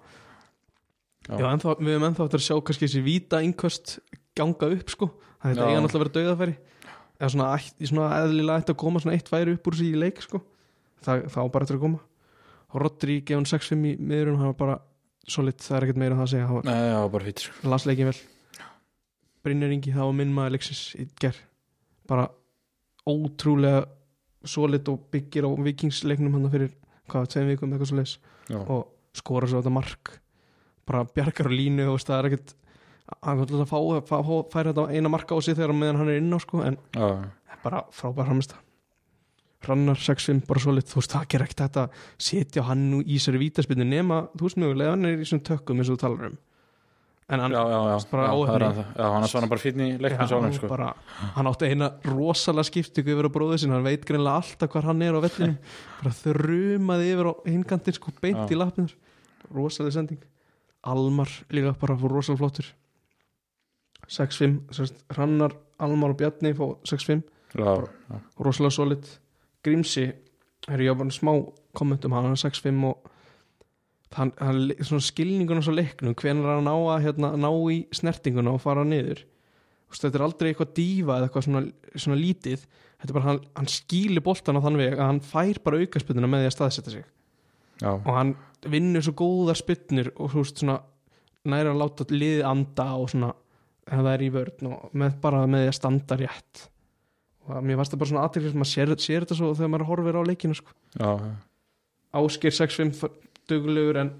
Já. 1.26 1.34
Já, 1.40 1.46
ennþá, 1.50 1.74
við 1.82 1.92
hefum 1.96 2.08
ennþá 2.10 2.26
eftir 2.28 2.40
að 2.42 2.46
sjá 2.46 2.56
kannski 2.62 2.86
þessi 2.86 3.02
víta 3.02 3.40
innköst 3.42 3.96
ganga 4.38 4.68
upp 4.76 4.92
sko. 4.94 5.08
Það 5.42 5.50
er 5.50 5.62
eiga 5.66 5.80
náttúrulega 5.82 5.98
að 5.98 6.04
vera 6.04 6.14
dauðafæri. 6.16 6.56
Eða 7.16 7.30
svona, 7.32 7.48
svona 7.90 8.10
eðlilega 8.20 8.62
ætti 8.62 8.74
að 8.74 8.78
koma 8.84 9.02
svona 9.02 9.16
eitt 9.16 9.30
færi 9.32 9.56
upp 9.56 9.66
úr 9.66 9.76
þessi 9.78 9.88
í 9.90 9.98
leik 10.04 10.22
sko. 10.22 10.42
Það, 11.02 11.24
það 11.32 11.42
á 11.42 11.52
bara 11.56 11.66
eftir 11.66 11.78
að 11.80 11.84
koma. 11.86 12.00
Og 12.70 12.82
Rodri 12.82 13.18
gefur 13.26 13.40
hann 13.40 13.50
6-5 13.50 13.88
í 13.90 13.92
miðurinn 13.98 14.38
hann 14.40 14.52
var 14.52 14.58
bara 14.60 14.78
solid, 15.26 15.58
það 15.64 15.76
er 15.80 15.86
ekkert 15.86 16.00
meira 16.02 16.14
um 16.14 16.20
það 16.20 16.26
að 16.28 16.32
segja 16.34 16.46
hann 16.46 16.58
var 16.60 16.66
Nei, 16.68 16.86
já, 16.86 16.98
bara 17.16 17.26
fýtt 17.26 17.42
sko. 17.46 17.70
las 17.72 17.86
leikin 17.88 18.10
vel. 18.10 18.18
Brynjar 19.46 19.74
Ingi, 19.76 19.94
það 19.94 20.08
var 20.10 20.16
minn 20.20 20.34
maður 20.36 20.54
leiksins 20.56 20.82
í 21.00 21.06
ger 21.22 21.38
bara 22.08 22.28
ótrúlega 23.06 23.86
solid 24.46 24.88
og 24.90 25.08
byggir 25.12 25.46
á 25.46 25.50
vikingsleiknum 25.66 26.36
hann 26.36 26.50
fyrir 26.52 26.70
hvað, 27.10 27.30
tveim 27.32 27.50
vikum 27.52 27.72
eitthvað 27.72 27.90
svo 27.90 27.98
leis 27.98 28.18
Já, 28.46 28.60
og 28.62 28.86
skora 29.16 29.48
svo 29.50 29.58
þetta 29.58 29.74
mark. 29.74 30.12
Bara 30.86 31.02
bjargar 31.06 31.50
á 31.50 31.52
línu 31.54 31.88
og 31.90 31.98
það 32.02 32.18
er 32.18 32.28
ekkert 32.30 32.54
hann 33.22 33.40
vil 33.40 33.46
alltaf 33.46 33.70
fá, 33.70 33.78
fá, 34.06 34.16
fá 34.26 34.36
færa 34.52 34.72
þetta 34.72 34.86
eina 34.94 35.10
marka 35.10 35.38
á 35.38 35.40
sig 35.42 35.56
þegar 35.56 35.74
meðan 35.76 36.00
hann 36.00 36.10
er 36.10 36.20
inn 36.20 36.34
á 36.34 36.38
sko, 36.42 36.62
en 36.66 36.78
já, 36.94 37.06
bara 37.62 37.84
frábær 37.94 38.26
framist 38.30 38.56
Hrannar 39.66 39.98
6-5 39.98 40.44
bara 40.46 40.62
svo 40.62 40.74
lit, 40.76 40.88
þú 40.90 41.00
veist, 41.00 41.14
það 41.14 41.28
ger 41.32 41.44
ekkert 41.46 41.62
þetta 41.64 41.84
setja 42.28 42.66
hann 42.68 42.84
nú 42.90 43.00
í 43.02 43.18
sér 43.22 43.38
vítaspinnu 43.40 43.86
nema, 43.88 44.26
þú 44.36 44.48
veist 44.48 44.60
mjögulega, 44.62 44.94
hann 44.94 45.08
er 45.08 45.22
í 45.22 45.28
svona 45.28 45.46
tökkum 45.48 45.80
eins 45.80 45.90
og 45.90 45.96
þú 45.98 46.02
talar 46.02 46.28
um 46.28 46.36
en 47.28 47.40
hann, 47.42 47.52
já, 47.52 47.62
bara 48.10 48.26
er 48.54 48.64
hann 49.02 49.24
er 49.24 49.30
svona 49.30 49.48
bara 49.50 49.58
fínn 49.58 49.82
í 49.82 49.88
leiknum 49.98 50.28
sjálfum 50.30 50.52
sko. 50.54 50.76
hann 51.34 51.48
átti 51.50 51.70
eina 51.72 51.88
rosalega 52.06 52.68
skiptingu 52.68 53.16
yfir 53.16 53.26
á 53.26 53.30
bróðu 53.34 53.58
sinni, 53.58 53.74
hann 53.74 53.86
veit 53.86 54.06
greinlega 54.06 54.38
alltaf 54.38 54.70
hvar 54.70 54.86
hann 54.86 55.02
er 55.02 55.18
á 55.18 55.20
vellinum. 55.24 55.56
Bara 55.98 56.14
þrumaði 56.20 57.08
yfir 57.16 57.30
á 57.30 57.34
hingandir 57.50 57.98
sko, 57.98 58.14
beint 58.22 58.44
Já. 58.44 58.54
í 58.54 58.60
lappinur 58.60 58.94
rosalega 59.50 59.96
sending. 59.98 60.22
Almar 60.86 61.32
líka 61.50 61.74
bara 61.80 61.96
fór 61.98 62.14
rosalega 62.14 62.44
flottur. 62.44 62.70
6-5 64.06 64.60
sérst, 64.76 65.02
Hrannar, 65.10 65.56
Almar 65.82 66.14
og 66.14 66.20
Bjarni 66.20 66.52
fór 66.54 66.76
6-5 66.86 67.24
já, 67.58 67.74
já, 67.74 68.20
rosalega 68.38 68.76
solid. 68.78 69.10
Grímsi 69.66 70.06
er 70.70 70.86
ég 70.86 70.94
á 70.94 70.98
bara 70.98 71.10
smá 71.10 71.34
kommentum 71.74 72.14
hann 72.14 72.30
er 72.30 72.38
6-5 72.38 72.86
og 72.86 73.10
hann, 74.14 74.32
hann, 74.38 75.00
skilningun 75.02 75.60
á 75.60 75.64
svo 75.66 75.74
leiknum 75.74 76.14
er 76.14 76.46
hann 76.46 76.70
á 76.70 76.76
að 76.76 77.08
hérna, 77.08 77.32
ná 77.36 77.50
í 77.72 77.84
snertinguna 77.94 78.54
og 78.54 78.62
fara 78.62 78.84
niður. 78.86 79.24
Þú 79.86 79.94
veist, 79.94 80.02
þetta 80.04 80.18
er 80.18 80.26
aldrei 80.26 80.48
eitthvað 80.50 80.74
dífa 80.76 81.16
eða 81.16 81.28
eitthvað 81.28 81.46
svona, 81.46 81.62
svona 81.94 82.18
lítið. 82.20 82.66
Þetta 82.96 83.10
er 83.10 83.16
bara 83.18 83.28
hann, 83.28 83.40
hann 83.58 83.70
skýli 83.70 84.22
boltan 84.24 84.58
á 84.58 84.64
þann 84.64 84.80
veg 84.80 84.96
að 84.96 85.10
hann 85.10 85.22
fær 85.22 85.60
bara 85.66 85.80
aukaspynnuna 85.82 86.30
með 86.30 86.44
því 86.44 86.50
að 86.50 86.56
staðsetja 86.56 86.94
sig. 86.94 87.08
Já, 87.82 87.90
og 87.92 88.12
hann 88.16 88.32
vinnur 88.72 89.04
svo 89.04 89.12
góðar 89.18 89.58
spynnur 89.60 90.08
og 90.16 90.32
veist 90.32 90.62
svona 90.62 90.78
næra 91.46 91.74
að 91.74 91.82
láta 91.82 92.06
liðið 92.10 92.46
anda 92.48 92.86
og 92.96 93.10
svona 93.12 93.34
ef 93.86 94.00
það 94.00 94.08
er 94.14 94.24
í 94.24 94.30
vörn 94.34 94.70
og 94.70 94.96
með, 94.96 95.18
bara 95.22 95.44
með 95.50 95.66
því 95.66 95.68
að 95.70 95.76
standa 95.78 96.18
rétt. 96.18 96.64
Og 97.46 97.60
mér 97.62 97.78
fannst 97.78 97.94
það 97.94 98.00
bara 98.00 98.10
svona 98.10 98.24
aðtrykk 98.26 98.56
maður 98.56 98.72
sér, 98.72 98.94
sér 98.98 99.26
þetta 99.26 99.38
svo 99.38 99.52
þegar 99.54 99.70
maður 99.74 99.88
horfir 99.92 100.18
á 100.18 100.22
leikinu 100.26 100.56
sko. 100.58 100.74
Ásker 102.16 102.56
6-5 102.56 103.04
duglegur 103.50 104.00
en 104.02 104.12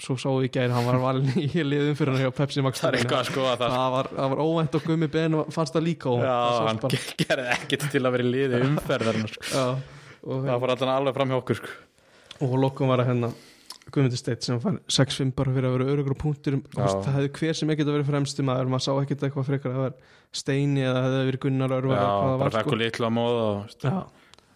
svo 0.00 0.16
sá 0.16 0.30
ég 0.40 0.52
gæri 0.52 0.72
hann 0.72 0.86
var 0.86 0.96
valin 1.02 1.28
í 1.36 1.64
liðum 1.64 1.96
fyrir 1.98 2.14
hann 2.14 2.24
hjá 2.24 2.32
Pepsi 2.38 2.64
Max 2.64 2.80
það 2.80 3.02
að 3.04 3.26
skoða 3.28 3.56
það 3.60 3.74
það 3.74 3.90
var, 3.94 4.08
var 4.16 4.40
óvænt 4.40 4.78
og 4.78 4.86
gummi 4.88 5.10
ben 5.12 5.36
og 5.36 5.52
fannst 5.52 5.76
það 5.76 5.86
líka 5.90 6.14
óvænt 6.14 6.30
já, 6.30 6.38
hann 6.68 6.80
bara. 6.84 7.02
gerði 7.20 7.50
ekkert 7.56 7.84
til 7.92 8.02
að 8.02 8.16
vera 8.16 8.24
í 8.24 8.32
liði 8.32 8.62
umferðar 8.64 9.20
sko. 9.34 9.66
Og, 10.24 10.48
það 10.48 10.64
fór 10.64 10.72
alltaf 10.74 10.94
alveg 10.94 11.18
fram 11.18 11.34
hjá 11.34 11.38
okkur 11.42 11.60
sko. 11.60 11.76
og 12.48 12.58
lokum 12.64 12.92
var 12.94 13.04
að 13.04 13.12
hérna 13.12 13.32
Guðmundur 13.88 14.20
Steit 14.20 14.44
sem 14.44 14.58
fann 14.60 14.80
6-5 14.92 15.30
bara 15.36 15.52
fyrir 15.52 15.68
að 15.68 15.76
vera 15.76 15.92
örugur 15.94 16.16
á 16.16 16.18
punktur 16.20 16.58
það 16.74 17.10
hefði 17.14 17.30
hver 17.38 17.56
sem 17.60 17.70
ekkert 17.72 17.88
að 17.88 17.98
vera 17.98 18.08
fremsti 18.08 18.44
maður 18.44 18.72
maður 18.72 18.84
sá 18.84 18.90
ekkert 19.02 19.24
eitthvað 19.28 19.48
frekar 19.48 19.72
að 19.72 19.78
það 19.78 19.86
var 19.86 20.16
Steini 20.38 20.82
eða 20.84 20.96
það 20.96 21.06
hefði 21.08 21.28
verið 21.30 21.42
Gunnar 21.44 21.74
já, 21.76 22.08
bara 22.42 22.50
fekk 22.52 22.66
sko. 22.66 22.74
og 22.74 22.80
litlu 22.82 23.08
á 23.08 23.12
móða 23.16 23.46
og 23.48 24.02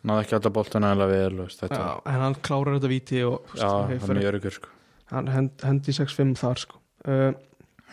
veist, 0.02 0.08
náði 0.10 0.24
ekki 0.26 0.34
alltaf 0.38 0.52
boltuna 0.56 0.92
eða 0.96 1.06
vel 1.10 1.36
veist, 1.38 1.62
já, 1.62 2.00
en 2.06 2.20
hann 2.26 2.34
klárar 2.42 2.74
þetta 2.78 2.90
víti 2.92 3.22
og 3.24 3.38
þú 3.46 3.54
veist, 3.54 3.62
já, 3.62 3.70
hey, 3.88 3.98
hann 4.02 4.16
er 4.22 4.28
örugur 4.32 4.56
sko. 4.58 4.68
hann 5.12 5.28
hend, 5.32 5.50
hendi 5.62 5.92
6-5 5.96 6.34
þar 6.42 6.62
sko. 6.62 6.80
uh, 7.06 7.32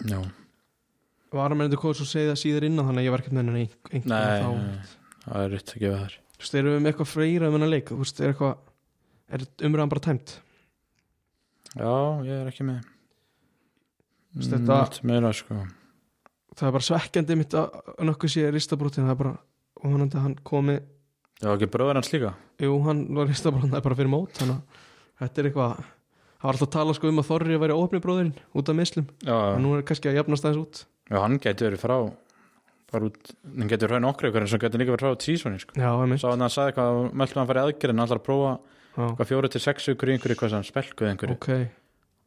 já, 0.10 0.19
var 1.32 1.52
að 1.54 1.58
meðan 1.60 1.76
þetta 1.76 2.10
segja 2.10 2.32
það 2.34 2.41
síðar 2.43 2.65
innan 2.69 2.86
þannig 2.89 3.04
að 3.04 3.06
ég 3.10 3.12
var 3.15 3.24
ekki 3.24 3.34
með 3.36 3.43
henni 3.45 3.65
einhvern 3.65 4.10
nei, 4.10 4.41
þá 4.41 5.30
það 5.30 5.43
er 5.45 5.52
rétt 5.54 5.74
að 5.76 5.82
gefa 5.84 6.00
þær. 6.04 6.17
Þú 6.39 6.43
veist, 6.43 6.54
erum 6.56 6.74
við 6.74 6.80
með 6.82 6.89
eitthvað 6.93 7.10
freyra 7.12 7.48
um 7.50 7.56
hennar 7.58 7.69
leik? 7.69 7.89
Þú 7.91 7.98
veist, 8.00 8.19
er 8.24 8.32
eitthvað 8.32 8.56
er 9.30 9.43
umræðan 9.67 9.91
bara 9.91 10.04
tæmt? 10.06 10.32
Já, 11.76 11.91
ég 12.26 12.32
er 12.39 12.48
ekki 12.50 12.65
með. 12.65 12.80
Veist, 14.39 14.52
Mm, 14.54 14.65
þetta- 14.65 15.04
meira 15.04 15.34
sko. 15.34 15.56
það 16.56 16.67
er 16.67 16.72
bara 16.72 16.88
svekkjandi 16.88 17.36
mitt 17.38 17.54
að 17.54 17.67
að 17.98 18.06
nokkuð 18.10 18.30
sé 18.34 18.52
ristabrótin 18.52 19.06
það 19.06 19.12
er 19.12 19.19
bara 19.24 19.38
og 19.84 19.91
hann 20.22 20.36
komi 20.43 20.80
já, 21.39 21.49
ekki 21.54 21.69
bróður 21.71 21.99
hans 21.99 22.12
líka? 22.13 22.34
Jú, 22.60 22.75
hann 22.86 23.06
var 23.15 23.32
er 23.32 23.82
bara 23.86 23.97
fyrir 23.97 24.12
mót 24.12 24.39
þannig 24.39 24.60
að 24.60 24.84
þetta 25.23 25.41
er 25.41 25.49
eitthvað 25.49 25.75
það 26.39 26.47
var 26.47 26.56
alltaf 26.56 26.67
að 26.69 26.73
tala 26.78 26.95
sko 26.95 27.12
um 27.12 27.19
að 27.19 27.30
Þorri 27.30 27.58
að 27.58 27.63
væri 27.65 27.75
óöfni 27.75 27.99
bróðurinn 28.04 28.34
út 28.56 28.71
af 28.71 28.78
mislum 28.80 29.08
já, 29.28 29.36
og 29.36 29.60
nú 29.63 29.75
er 29.75 29.86
kannski 29.88 30.12
að 30.12 30.19
jafnast 30.21 30.47
aðeins 30.47 30.62
út. 30.63 30.82
Já, 31.10 31.17
hann 31.19 31.39
getur 31.43 31.67
verið 31.69 31.84
frá 31.84 31.97
bara 32.89 33.10
út, 33.10 33.34
hann 33.43 33.69
getur 33.69 33.91
hraun 33.91 34.08
okkur 34.10 34.30
ykkur 34.30 34.45
en 34.45 34.52
svo 34.52 34.60
getur 34.62 34.82
líka 34.82 34.95
verið 34.95 35.06
frá 35.10 35.19
tísoni 35.19 35.60
sko. 35.62 35.75
já, 35.75 35.89
einmitt. 35.91 36.21
Sá 36.23 36.30
hann 36.32 36.45
að 36.45 36.54
sagði 36.56 36.71
eitthvað, 36.73 37.02
mæltum 37.21 37.41
hann 37.41 37.49
farið 37.52 37.67
aðgerð 37.67 37.93
en 37.95 38.04
allar 38.06 38.21
að 38.21 38.25
prófa 38.30 38.54
hvað 38.95 39.30
fjóru 39.30 39.52
til 39.52 39.62
sex 39.63 39.89
vikur 39.91 40.10
í 40.10 40.15
einhverju 40.15 40.39
hvað 40.39 40.54
sem 40.56 40.65
spelkuð 40.69 41.12
einhverju. 41.12 41.36
Ok, 41.36 41.52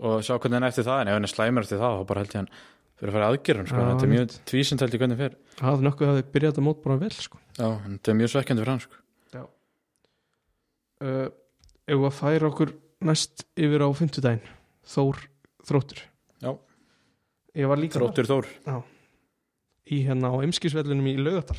og 0.07 0.23
sjá 0.27 0.37
hvernig 0.37 0.61
hann 0.61 0.69
eftir 0.69 0.87
það 0.87 1.03
en 1.03 1.11
ef 1.11 1.19
hann 1.19 1.29
er 1.29 1.33
slæmur 1.33 1.67
eftir 1.67 1.83
það 1.83 1.99
þá 1.99 2.07
bara 2.13 2.23
held 2.23 2.37
ég 2.37 2.41
hann 2.43 2.51
fyrir 3.03 3.11
að 3.11 3.17
fara 3.17 3.31
aðgerðum 3.33 3.69
sko. 3.73 3.85
Þetta 3.89 4.07
er 4.07 4.13
mjög 4.13 4.37
tvísind 4.53 4.85
held 4.85 4.95
ég 4.97 5.03
hvernig 5.03 5.19
fer. 5.19 5.37
Það 5.59 5.75
er 5.75 5.87
nokkuð 5.89 6.13
að 6.13 6.19
þau 6.21 6.33
byrjað 6.37 6.53
þetta 6.53 6.67
mót 6.69 6.83
bara 6.85 6.99
vel 7.03 7.13
sko. 7.17 7.41
Já, 7.59 7.67
en 7.67 7.97
þetta 7.99 8.13
er 8.13 8.19
mjög 8.21 8.33
svekkjandi 8.37 8.63
fyrir 8.63 8.73
hann 8.73 8.85
sko. 8.87 9.02
Uh, 11.03 11.29
ef 11.87 11.99
við 11.99 12.09
að 12.09 12.19
færa 12.19 12.49
okkur 12.49 12.75
næst 13.03 13.45
yfir 13.59 13.85
á 13.85 13.89
fimmtudaginn. 13.99 14.55
Þór 14.87 15.19
þróttur. 15.67 16.05
Já. 16.43 16.53
Þróttur 17.53 18.31
Þór. 18.31 18.49
Í 19.93 20.05
hérna 20.07 20.31
á 20.33 20.37
emskisvellinum 20.47 21.11
í 21.11 21.19
Laugadal 21.19 21.59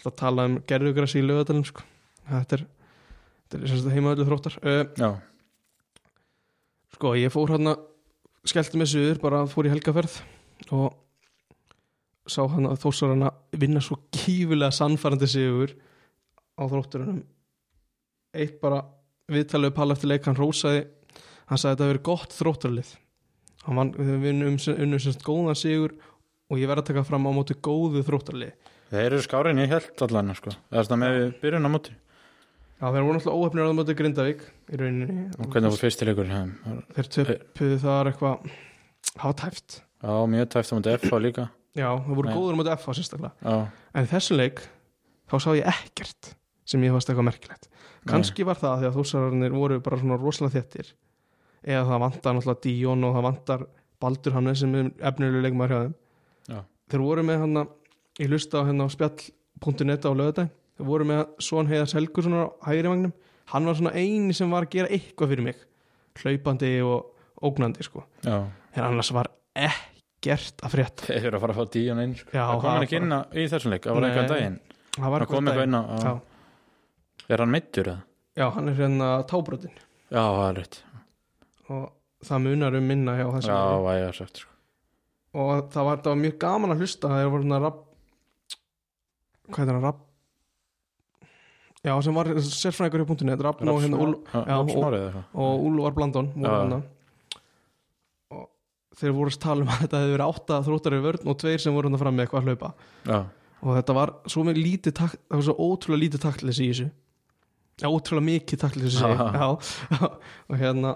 alltaf 0.00 0.12
að 0.12 0.20
tala 0.20 0.46
um 0.48 0.58
gerðugrassi 0.68 1.20
í 1.20 1.26
Laugadalum 1.26 1.64
sko. 1.66 1.82
þetta 2.28 2.56
er, 2.56 2.64
er 3.58 3.66
sem 3.66 3.80
sagt 3.80 3.94
heimaðallu 3.94 4.26
þróttar. 4.28 4.56
Uh, 4.62 4.84
já, 4.96 5.10
sko 6.96 7.14
ég 7.18 7.32
fór 7.32 7.52
hérna 7.54 7.76
skellti 8.48 8.80
mig 8.80 8.88
suður, 8.88 9.20
bara 9.20 9.44
fór 9.50 9.68
í 9.68 9.72
helgaferð 9.72 10.20
og 10.76 10.96
sá 12.30 12.44
hann 12.48 12.68
að 12.70 12.80
þósar 12.84 13.14
hann 13.14 13.26
að 13.28 13.60
vinna 13.60 13.82
svo 13.84 13.98
kífilega 14.14 14.72
sannfærandi 14.74 15.28
sigur 15.28 15.74
á 16.56 16.62
þrótturunum 16.70 17.24
eitt 18.34 18.58
bara 18.62 18.82
viðtalið 19.30 19.74
Pall 19.76 19.94
eftir 19.94 20.10
leik, 20.10 20.26
hann 20.26 20.38
rósaði 20.38 20.86
hann 21.50 21.58
sagði 21.58 21.70
að 21.70 21.76
þetta 21.76 21.84
hafi 21.84 21.92
verið 21.92 22.06
gott 22.06 22.34
þróttarlið. 22.36 22.90
Hann 23.66 23.78
vann, 23.80 23.94
við 23.98 24.20
vinnum 24.24 24.58
unnum 24.76 25.02
semst 25.02 25.24
góðan 25.26 25.58
sigur 25.58 25.96
og 26.50 26.58
ég 26.58 26.70
verð 26.70 26.84
að 26.84 26.92
taka 26.92 27.06
fram 27.06 27.26
á 27.26 27.32
móti 27.34 27.56
góðu 27.58 28.02
þróttarlið 28.06 28.54
þeir 28.90 29.06
eru 29.06 29.20
skári 29.24 29.52
en 29.52 29.62
ég 29.62 29.70
held 29.70 30.02
allan 30.06 30.34
sko. 30.34 30.52
svona 30.70 30.98
með 31.04 31.18
byrjun 31.42 31.68
á 31.68 31.70
móti. 31.70 31.92
Já, 32.80 32.88
þeir 32.88 33.04
voru 33.04 33.14
náttúrulega 33.18 33.36
óhefnir 33.36 33.70
á 33.70 33.76
móti 33.76 33.96
Grindavík 33.98 34.42
í 34.72 34.80
rauninni. 34.80 35.26
Og 35.36 35.52
hvernig 35.52 35.74
fór 35.74 35.82
fyrst 35.84 36.00
til 36.00 36.10
ykkur 36.10 36.30
já, 36.30 36.40
þeir 36.96 37.10
töpuðu 37.14 37.78
þar 37.84 38.10
eitthvað 38.10 38.50
hafa 39.20 39.34
tæft 39.44 39.80
mjög 40.00 40.50
tæft 40.54 40.72
á 40.72 40.76
móti 40.78 40.94
F 40.96 41.16
líka. 41.20 41.46
Já, 41.76 41.90
það 41.92 42.14
voru 42.16 42.30
Nei. 42.30 42.34
góður 42.34 42.56
á 42.56 42.58
móti 42.58 42.74
FH 42.74 42.96
sérstaklega. 42.98 43.32
Já, 43.44 43.56
En 43.94 44.06
í 44.06 44.10
þessum 44.10 44.40
leik, 44.40 44.62
þá 45.30 45.36
sá 45.38 45.50
ég 45.54 45.70
ekkert 45.70 46.32
sem 46.68 46.84
ég 46.84 46.94
fannst 46.94 47.10
eitthvað 47.10 47.28
merkilegt. 47.30 47.68
Kanski 48.08 48.46
var 48.48 48.58
það 48.60 48.82
því 48.82 48.88
að 48.88 48.96
þúsararnir 48.98 49.54
voru 49.54 49.80
bara 49.84 49.98
svona 50.00 50.18
rosalega 50.20 50.60
þéttir. 50.60 50.92
Eða 51.66 51.82
það 51.90 52.02
vantar 52.04 52.36
náttúrulega 52.36 52.64
Díón 52.64 53.04
og 53.04 53.16
það 53.16 53.26
vantar 53.26 53.66
Baldur 54.00 54.36
Hannes 54.36 54.62
sem 54.62 54.76
er 54.78 54.88
efnilegu 55.10 55.42
leikmaður 55.44 55.74
hjá 55.74 55.82
þeim. 55.82 55.96
Já. 56.48 56.60
Þeir 56.90 57.04
voru 57.04 57.24
með 57.28 57.42
hann 57.44 57.58
ég 58.20 58.30
hlusta 58.32 58.62
á 58.64 58.66
hérna 58.68 58.86
á 58.88 58.94
spjall.net 58.94 60.08
á 60.08 60.12
lögadaginn 60.12 60.54
þeir 60.80 60.88
voru 60.88 61.08
með 61.10 61.20
Svon 61.44 61.68
Heiðars 61.68 61.94
Helgursson 61.96 62.38
á 62.40 62.44
hægri 62.64 62.88
vagnum 62.88 63.12
hann 63.52 63.68
var 63.68 63.76
svona 63.76 63.92
eini 63.96 64.36
sem 64.36 64.50
var 64.52 64.64
að 64.64 64.74
gera 64.78 64.92
eitthvað 64.94 65.34
fyrir 65.34 65.46
mig. 65.50 65.60
Hlaupandi 66.20 66.72
og 66.84 67.44
ógnandi 67.44 67.84
sko. 67.86 68.04
Já, 68.24 68.46
en 68.76 68.82
annars 68.86 69.12
var 69.16 69.30
ekkert 69.56 70.64
að 70.64 70.74
frétta. 70.76 71.06
Þeir 71.10 71.30
eru 71.30 71.38
að 71.38 71.44
fara 71.44 71.56
að 71.56 71.60
fá 71.60 71.76
díun 71.76 72.02
inn 72.04 72.16
sko. 72.18 72.32
Það 72.34 72.56
kom 72.56 72.70
hann 72.70 72.86
ekki 72.86 73.00
inn 73.00 73.14
í 73.14 73.46
þessum 73.52 73.74
leik 73.74 73.86
það 73.86 73.98
var 73.98 74.08
eitthvað 74.08 74.34
daginn. 74.34 74.58
það 74.96 75.26
kom 75.30 75.50
eitthvað 75.50 75.68
inn 75.68 75.80
á 75.80 75.84
er 77.30 77.42
hann 77.44 77.52
meittur 77.54 77.90
eða? 77.92 78.02
já, 78.40 78.46
hann 78.54 78.68
er 78.70 78.76
hérna 78.78 79.08
tábrotin. 79.30 79.72
Já, 80.10 80.22
það 80.22 80.46
er 80.50 80.58
rétt. 80.60 80.78
Og 81.70 81.88
það 82.26 82.42
munar 82.44 82.76
um 82.76 82.86
minna 82.90 83.16
hjá 83.16 83.24
já, 83.24 83.32
þessum 83.38 83.86
það 83.86 84.04
er 84.04 84.18
sagt 84.18 84.42
sko. 84.42 84.50
og 85.40 85.50
það 85.72 85.86
var, 85.88 86.00
það 86.04 86.12
var 86.12 86.20
mjög 86.24 86.38
gaman 86.42 86.74
að 86.74 86.82
hlusta 86.84 87.10
það 87.12 87.28
var 87.32 87.44
svona 87.44 87.60
rap 87.64 87.82
hvað 89.50 89.62
er 89.62 89.70
það 89.78 89.84
rap 89.86 90.00
já 91.80 91.94
sem 92.04 92.14
var 92.18 92.30
punktinu 93.08 93.32
þetta 93.32 93.40
er 93.40 93.46
Rafn 93.48 93.70
og 93.72 93.80
hérna 93.80 94.00
Úl, 94.04 94.14
já, 94.20 94.56
og- 94.58 94.68
eða 94.68 95.00
eitthvað. 95.00 95.24
og 95.32 95.66
Úlvar 95.70 95.94
Blandón 95.96 96.32
voru 96.36 96.82
og 98.30 98.48
þeir 99.00 99.14
voru 99.16 99.30
að 99.32 99.40
tala 99.40 99.64
um 99.64 99.68
að 99.72 99.80
þetta 99.86 100.00
hefði 100.02 100.16
verið 100.16 100.28
átta 100.34 100.62
þróttar 100.66 100.96
í 100.98 101.02
vörn 101.06 101.30
og 101.30 101.38
tveir 101.40 101.60
sem 101.62 101.72
voru 101.74 101.88
hann 101.88 101.98
fram 102.02 102.16
með 102.16 102.26
eitthvað 102.26 102.42
að 102.42 102.48
hlaupa. 102.50 102.72
Já, 103.06 103.18
og 103.62 103.76
þetta 103.78 103.96
var 103.96 104.12
svo 104.28 104.44
með 104.44 104.60
lítið 104.60 104.94
takt 105.00 105.16
það 105.30 105.40
var 105.40 105.46
svo 105.48 105.56
ótrúlega 105.70 106.02
lítið 106.04 106.24
taktleysi 106.26 106.66
í 106.66 106.72
þessu 106.74 106.90
já, 107.80 107.88
ótrúlega 107.88 108.26
mikið 108.28 108.60
taktleysi 108.64 109.00
Já. 109.00 109.08
já, 109.10 109.48
já, 109.90 110.10
og 110.50 110.60
hérna 110.60 110.92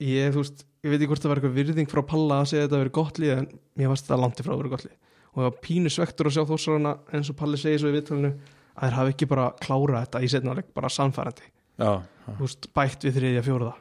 ég, 0.00 0.32
þú 0.34 0.42
veist, 0.44 0.64
ég 0.84 0.92
veit 0.94 0.98
ekki 1.00 1.10
hvort 1.12 1.24
það 1.24 1.32
var 1.34 1.40
eitthvað 1.42 1.58
virðing 1.60 1.90
frá 1.92 2.02
Palla 2.12 2.40
að 2.40 2.48
segja 2.52 2.64
að 2.64 2.68
þetta 2.70 2.82
verið 2.84 2.96
gott 3.00 3.20
lið 3.20 3.34
en 3.36 3.50
mér 3.80 3.92
varst 3.92 4.08
þetta 4.08 4.20
langt 4.24 4.40
ifrá 4.42 4.54
að 4.54 4.62
vera 4.62 4.72
gott 4.74 4.86
lið. 4.86 4.96
Og 5.30 5.36
það 5.38 5.46
var 5.50 5.58
pínu 5.66 5.92
svektur 5.94 6.30
að 6.30 6.36
sjá 6.36 6.42
þósarana 6.48 6.94
eins 7.14 7.30
og 7.30 7.36
Palli 7.38 7.60
segir 7.60 7.82
svo 7.82 7.92
í 7.92 7.94
viðtalinu 7.98 8.32
að 8.74 8.86
þeir 8.86 8.96
hafi 8.96 9.14
ekki 9.14 9.28
bara 9.30 9.50
klárað 9.60 10.06
þetta 10.06 10.22
í 10.24 10.30
setnáleik 10.32 10.72
bara 10.74 10.90
samfærandi, 10.90 11.46
þú 11.78 12.40
veist, 12.40 12.70
bætt 12.74 13.06
við 13.06 13.18
þriðja 13.18 13.44
fjóruða 13.46 13.76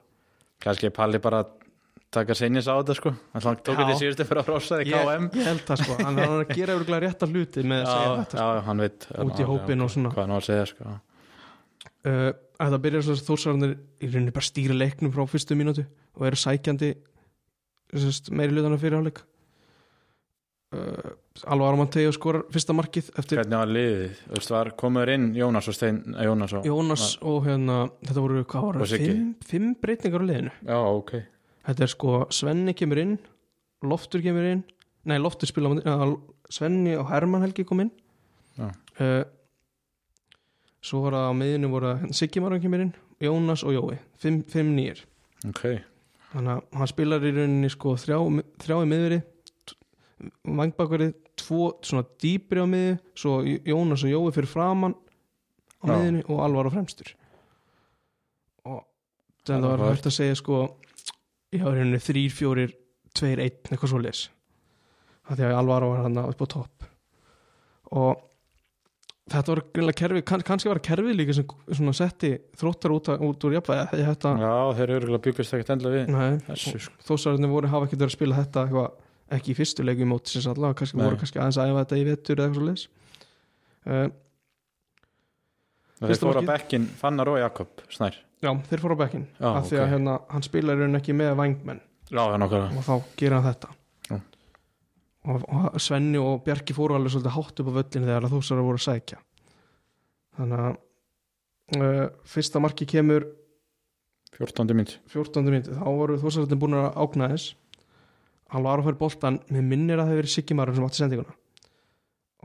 kannski 0.60 0.90
er 0.90 0.94
Palli 0.96 1.22
bara 1.24 1.44
taka 2.10 2.36
sinnis 2.38 2.68
á 2.68 2.74
þetta 2.80 2.96
sko. 2.98 3.12
Hann 3.36 3.44
tók 3.62 3.76
Já. 3.78 3.80
þetta 3.80 3.94
í 3.94 4.00
síðustu 4.02 4.26
fyrir 4.28 4.42
að 4.42 4.50
rosa 4.50 4.80
ég, 4.82 4.90
KM 4.94 5.28
ég 5.38 5.46
held 5.50 5.62
það 5.68 5.84
sko, 5.84 5.98
hann 6.04 6.22
er 6.24 6.34
að 6.34 6.54
gera 6.58 6.76
örgulega 6.80 7.02
rétta 7.06 7.30
hluti 7.30 7.66
með 7.70 7.84
að 7.86 7.92
segja 7.94 8.16
þetta 8.24 8.78
veit 8.82 9.08
Út 9.26 9.40
í 9.44 9.48
hópinn 9.50 9.86
og 9.86 9.94
svona. 9.94 10.14
hvað 10.16 10.26
hann 10.26 10.34
á 10.34 10.38
að 10.40 10.48
segja 10.50 10.66
sko 10.72 10.96
uh, 12.08 12.32
Þetta 12.60 12.80
byrjar 12.84 13.06
svo 13.06 13.14
að 13.16 13.22
þórsararnir 13.24 13.74
í 14.04 14.08
rauninni 14.10 14.36
bara 14.36 14.48
stýra 14.50 14.76
leiknum 14.76 15.14
frá 15.16 15.24
fyrstu 15.32 15.56
mínútu 15.56 15.86
og 16.20 16.26
eru 16.28 16.40
sækjandi 16.40 16.90
sest, 17.96 18.32
meiri 18.36 18.52
hlutana 18.52 18.80
fyrir 18.82 19.00
áleik 19.00 19.22
uh, 20.76 21.14
Alvar 21.48 21.78
Mateo 21.80 22.12
skorar 22.12 22.44
fyrsta 22.52 22.76
markið 22.76 23.14
eftir 23.22 23.40
hvernig 23.40 23.62
var 23.62 23.72
liðið, 23.72 24.20
þú 24.26 24.36
veist, 24.42 24.52
var 24.58 24.72
komur 24.82 25.12
inn 25.14 25.30
Jónas 25.38 25.70
og 25.72 25.78
Stein, 25.78 26.02
eh, 26.18 26.28
Jónas 26.28 26.58
og 26.60 26.68
Jónas 26.68 27.06
og 27.24 27.40
hérna 27.48 27.78
þetta 28.04 28.26
voru, 28.26 28.44
hvað 28.44 28.68
voru, 28.68 28.90
Siggi. 28.92 29.08
fimm, 29.14 29.32
fimm 29.54 29.70
breytingar 29.80 30.26
á 30.26 30.30
liðinu. 30.30 30.54
Já, 30.68 30.80
ok, 30.84 31.16
Þetta 31.70 31.86
er 31.86 31.92
sko, 31.92 32.14
Svenni 32.34 32.74
kemur 32.74 33.00
inn 33.02 33.18
Loftur 33.86 34.24
kemur 34.24 34.46
inn 34.48 34.64
Nei, 35.08 35.16
Loftur 35.22 35.48
spila 35.48 35.72
Svenni 36.52 36.96
og 37.00 37.08
Hermann 37.08 37.46
Helgi 37.46 37.64
kom 37.64 37.84
inn. 37.86 37.92
Já. 38.58 38.68
uh, 39.00 39.24
Svo 40.80 41.04
var 41.04 41.18
það 41.18 41.30
á 41.30 41.34
miðinu 41.36 41.70
voru 41.74 41.94
Siggi 42.16 42.42
Marun 42.44 42.62
kemur 42.64 42.84
inn 42.86 42.94
Jónas 43.20 43.66
og 43.68 43.76
Jói, 43.76 43.98
fimm, 44.20 44.44
fimm 44.48 44.72
nýjir 44.78 45.04
ok. 45.50 45.64
Þannig 46.32 46.54
að 46.54 46.80
hann 46.80 46.92
spilar 46.92 47.26
í 47.26 47.34
rauninni 47.36 47.72
sko 47.74 47.96
þrjá, 48.00 48.20
þrjá 48.64 48.76
í 48.78 48.90
miðveri 48.90 49.20
vangbakverið, 50.60 51.14
tvo 51.40 51.70
svona 51.86 52.06
dýpri 52.20 52.64
á 52.64 52.68
miði, 52.68 52.98
svo 53.18 53.40
Jónas 53.44 54.04
og 54.04 54.14
Jói 54.14 54.34
fyrir 54.36 54.52
framann 54.52 54.96
á 55.80 55.84
Já. 55.88 55.94
miðinni 55.94 56.26
og 56.28 56.44
Alvar 56.44 56.68
á 56.68 56.76
fremstur. 56.76 57.14
Og 58.68 58.84
það 59.48 59.70
var 59.70 59.86
hægt 59.88 60.10
að 60.12 60.18
segja 60.20 60.40
sko 60.40 60.60
í 61.56 61.62
rauninni 61.64 62.02
þrýr, 62.04 62.36
fjórir, 62.36 62.76
tveir, 63.16 63.42
einn 63.46 63.72
eitthvað 63.72 63.94
svo 63.94 64.04
leis 64.04 64.28
það 65.30 65.40
því 65.40 65.46
að 65.48 65.60
Alvar 65.60 65.86
var 65.86 66.02
hann 66.06 66.20
upp 66.24 66.42
á 66.42 66.48
topp. 66.50 66.86
Og 68.00 68.26
þetta 69.30 69.54
var 69.54 69.62
greinlega 69.74 70.00
kerfi, 70.02 70.22
kann, 70.28 70.44
kannski 70.46 70.70
var 70.72 70.80
kerfi 70.84 71.16
líka 71.16 71.36
sem 71.38 71.46
svona 71.68 71.94
setti 71.98 72.32
þróttar 72.60 72.94
út, 72.96 73.12
út 73.28 73.46
úr 73.48 73.58
jafnvægi 73.58 74.06
þetta 74.08 74.32
já, 74.42 74.54
þeir 74.80 74.94
eru 74.98 75.20
byggust 75.26 75.56
ekkert 75.58 75.74
endla 75.76 75.94
við. 75.94 76.14
Sko. 76.64 76.96
þósararnir 77.08 77.54
voru 77.54 77.72
hafa 77.72 77.90
ekkert 77.90 78.04
verið 78.04 78.14
að 78.14 78.18
spila 78.18 78.40
þetta 78.40 78.64
eitthvað, 78.66 78.90
ekki 79.40 79.54
í 79.54 79.58
fyrstu 79.60 79.86
leikju 79.86 80.10
móti 80.10 80.34
sem 80.34 80.54
allavega, 80.54 80.80
kannski 80.82 81.00
Nei. 81.00 81.06
voru 81.08 81.22
kannski 81.22 81.42
aðeins 81.42 81.60
að 81.62 81.74
æfa 81.74 81.84
þetta 81.84 82.00
í 82.00 82.08
vetur 82.10 82.40
eða 82.40 82.50
eitthvað 82.50 82.64
svo 82.64 82.70
leis 82.70 82.88
uh, 83.86 84.08
þeir 86.00 86.14
Fyrsta 86.14 86.30
fóru 86.30 86.44
á 86.46 86.50
bekkin 86.54 86.88
Fannar 87.00 87.34
og 87.34 87.42
Jakob 87.42 87.84
Snær. 87.92 88.22
Já, 88.40 88.54
þeir 88.70 88.86
fóru 88.86 88.96
á 88.96 89.02
bekkin 89.04 89.28
af 89.40 89.68
því 89.68 89.80
ok. 89.80 89.84
að 89.84 89.92
hérna, 89.94 90.16
hann 90.32 90.48
spilar 90.48 90.78
í 90.78 90.84
rauninni 90.84 91.02
ekki 91.02 91.18
með 91.18 91.36
vangmenn 91.40 91.84
já, 92.10 92.24
og 92.24 92.84
þá 92.88 92.94
gera 93.20 93.44
þetta. 93.46 93.76
Og, 95.28 95.44
og 95.44 95.80
Svenni 95.82 96.20
og 96.22 96.44
Bjarki 96.46 96.76
fóru 96.78 96.96
alveg 96.96 97.16
svolítið 97.16 97.36
hátt 97.36 97.64
upp 97.64 97.72
á 97.72 97.78
völlinu 97.80 98.08
þegar 98.08 98.28
að 98.28 98.36
þósarar 98.36 98.68
voru 98.68 98.80
að 98.80 98.86
sækja. 98.86 99.20
Þannig 100.40 100.66
að 100.66 100.78
uh, 101.80 102.06
fyrsta 102.36 102.64
marki 102.64 102.88
kemur 102.90 103.28
14. 104.38 104.76
mynd 104.78 104.94
14. 105.12 105.50
myndi, 105.50 105.74
þá 105.76 105.88
voru 105.90 106.20
þósararnir 106.22 106.62
búin 106.62 106.78
að 106.80 106.92
ákna 107.02 107.34
þess 107.34 107.56
hann 108.54 108.66
var 108.66 108.82
að 108.82 108.90
fyrir 108.90 109.00
boltan, 109.00 109.38
mér 109.54 109.66
minnir 109.66 110.00
að 110.00 110.08
það 110.08 110.12
hefur 110.12 110.22
verið 110.24 110.34
Siggi 110.34 110.58
Marun 110.58 110.78
sem 110.78 110.88
átti 110.88 111.02
sendinguna. 111.04 111.36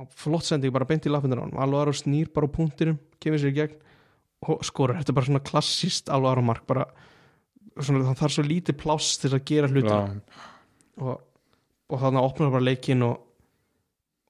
Og 0.02 0.16
flott 0.18 0.46
sending, 0.48 0.74
bara 0.74 0.88
beint 0.88 1.06
í 1.06 1.12
lappindur 1.12 1.40
á 1.40 1.44
hann 1.46 1.60
alveg 1.64 1.92
að 1.92 2.00
snýr 2.02 2.30
bara 2.34 2.48
á 2.50 2.56
punktinum, 2.56 2.98
kemur 3.22 3.40
sér 3.40 3.52
í 3.52 3.58
gegn 3.60 3.78
og 4.44 4.64
skorur, 4.66 4.98
þetta 4.98 5.12
er 5.12 5.16
bara 5.16 5.28
svona 5.30 5.44
klassist 5.46 6.10
alveg 6.12 6.42
að 6.42 6.48
mark, 6.50 6.66
bara 6.68 6.84
svona, 7.78 8.02
það 8.10 8.18
þarf 8.20 8.34
svo 8.34 8.44
lítið 8.44 8.78
pláss 8.82 9.20
til 9.22 9.30
að 9.32 9.44
gera 9.48 9.70
hluti 9.70 9.88
já, 9.88 10.00
og, 11.00 11.22
og 11.90 12.00
þannig 12.00 12.28
opnar 12.28 12.54
bara 12.54 12.66
leikinn 12.68 13.04
og, 13.06 13.18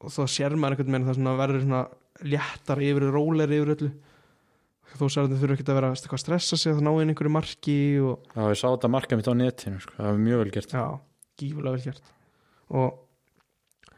og 0.03 0.15
þá 0.15 0.25
sér 0.31 0.57
maður 0.57 0.77
einhvern 0.79 0.97
veginn 0.97 1.07
það 1.09 1.19
svona 1.21 1.37
verður 1.39 1.65
svona 1.65 1.85
léttar 2.25 2.83
yfir, 2.85 3.07
róleri 3.15 3.61
yfir 3.61 3.75
öllu. 3.77 3.93
Þó 4.95 5.07
sér 5.11 5.25
að 5.25 5.33
þau 5.33 5.41
þurfa 5.41 5.55
ekki 5.57 5.65
að 5.67 5.79
vera 5.79 5.89
eitthvað 5.95 6.19
að 6.19 6.23
stressa 6.23 6.59
sig 6.61 6.75
að 6.75 6.85
ná 6.87 6.91
inn 7.03 7.11
einhverju 7.11 7.33
marki 7.35 7.79
og 8.05 8.29
já, 8.29 8.43
ég 8.53 8.61
sá 8.61 8.67
þetta 8.69 8.91
marka 8.95 9.19
mitt 9.19 9.31
á 9.31 9.35
netinu 9.35 9.81
sko. 9.83 9.97
það 9.97 10.11
var 10.11 10.21
mjög 10.27 10.43
vel 10.43 10.53
gert. 10.55 10.75
Já, 10.77 10.85
gífulega 11.41 11.75
vel 11.75 11.87
gert. 11.89 12.13
Og 12.75 13.01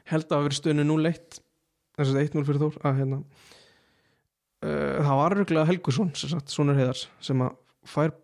held 0.09 0.29
að 0.31 0.37
hafa 0.37 0.47
verið 0.47 0.61
stöðinu 0.61 0.87
0-1 0.89 1.41
þess 1.97 2.13
að 2.13 2.23
1-0 2.23 2.47
fyrir 2.47 2.63
Þór 2.63 2.79
að 2.87 3.01
hérna 3.01 3.21
uh, 4.65 4.97
það 5.07 5.21
var 5.21 5.37
röglega 5.37 5.69
Helgusson 5.71 6.13
sem 6.19 6.33
sagt, 6.33 6.53
sonur 6.53 6.79
heiðars 6.79 7.07
sem 7.25 7.43
að 7.45 7.57
fær 7.87 8.15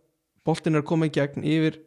boltin 0.47 0.79
er 0.79 0.85
að 0.85 1.07
í 1.07 1.13
gegn 1.15 1.47
yfir 1.47 1.81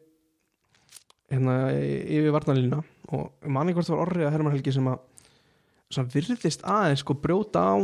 hérna 1.31 1.55
yfir 1.73 2.33
varnalína 2.35 2.81
og 3.15 3.49
manni 3.49 3.73
hvort 3.75 3.87
það 3.87 3.97
var 3.97 4.05
orrið 4.09 4.27
að 4.27 4.35
Herman 4.35 4.55
Helgi 4.55 4.73
sem 4.75 4.89
að 4.91 5.01
sem 5.93 6.07
virðist 6.11 6.63
aðeins 6.65 7.03
sko 7.03 7.15
brjóta 7.21 7.61
á, 7.61 7.75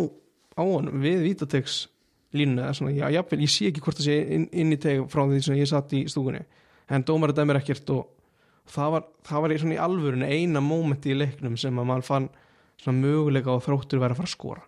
á 0.57 0.61
honum 0.61 1.03
við 1.03 1.25
vítategs 1.27 1.83
línuna 2.35 2.69
eða 2.69 2.77
svona, 2.77 2.93
já, 2.95 3.05
jafnvel, 3.17 3.41
ég 3.43 3.51
sé 3.51 3.67
ekki 3.69 3.83
hvort 3.83 3.99
það 3.99 4.07
sé 4.07 4.17
inn, 4.37 4.47
inn 4.55 4.73
í 4.73 4.79
teg 4.81 5.03
frá 5.11 5.25
því 5.27 5.41
sem 5.45 5.59
ég 5.59 5.69
satt 5.69 5.93
í 5.97 6.05
stúkunni 6.09 6.41
en 6.91 7.05
dómar 7.07 7.33
dæmir 7.35 7.59
ekkert 7.59 7.91
og 7.93 8.07
það 8.71 8.95
var, 8.95 9.05
það 9.27 9.43
var 9.43 9.55
í 9.55 9.77
alvörun 9.85 10.25
eina 10.25 10.63
mómenti 10.63 11.13
í 11.13 11.17
leiknum 11.17 11.57
sem 11.59 11.77
að 11.77 11.89
maður 11.89 12.07
fann 12.07 12.29
svona 12.81 13.03
möguleika 13.03 13.53
á 13.53 13.63
þróttur 13.63 14.01
verið 14.01 14.15
að 14.15 14.21
fara 14.21 14.29
að 14.29 14.35
skora. 14.35 14.63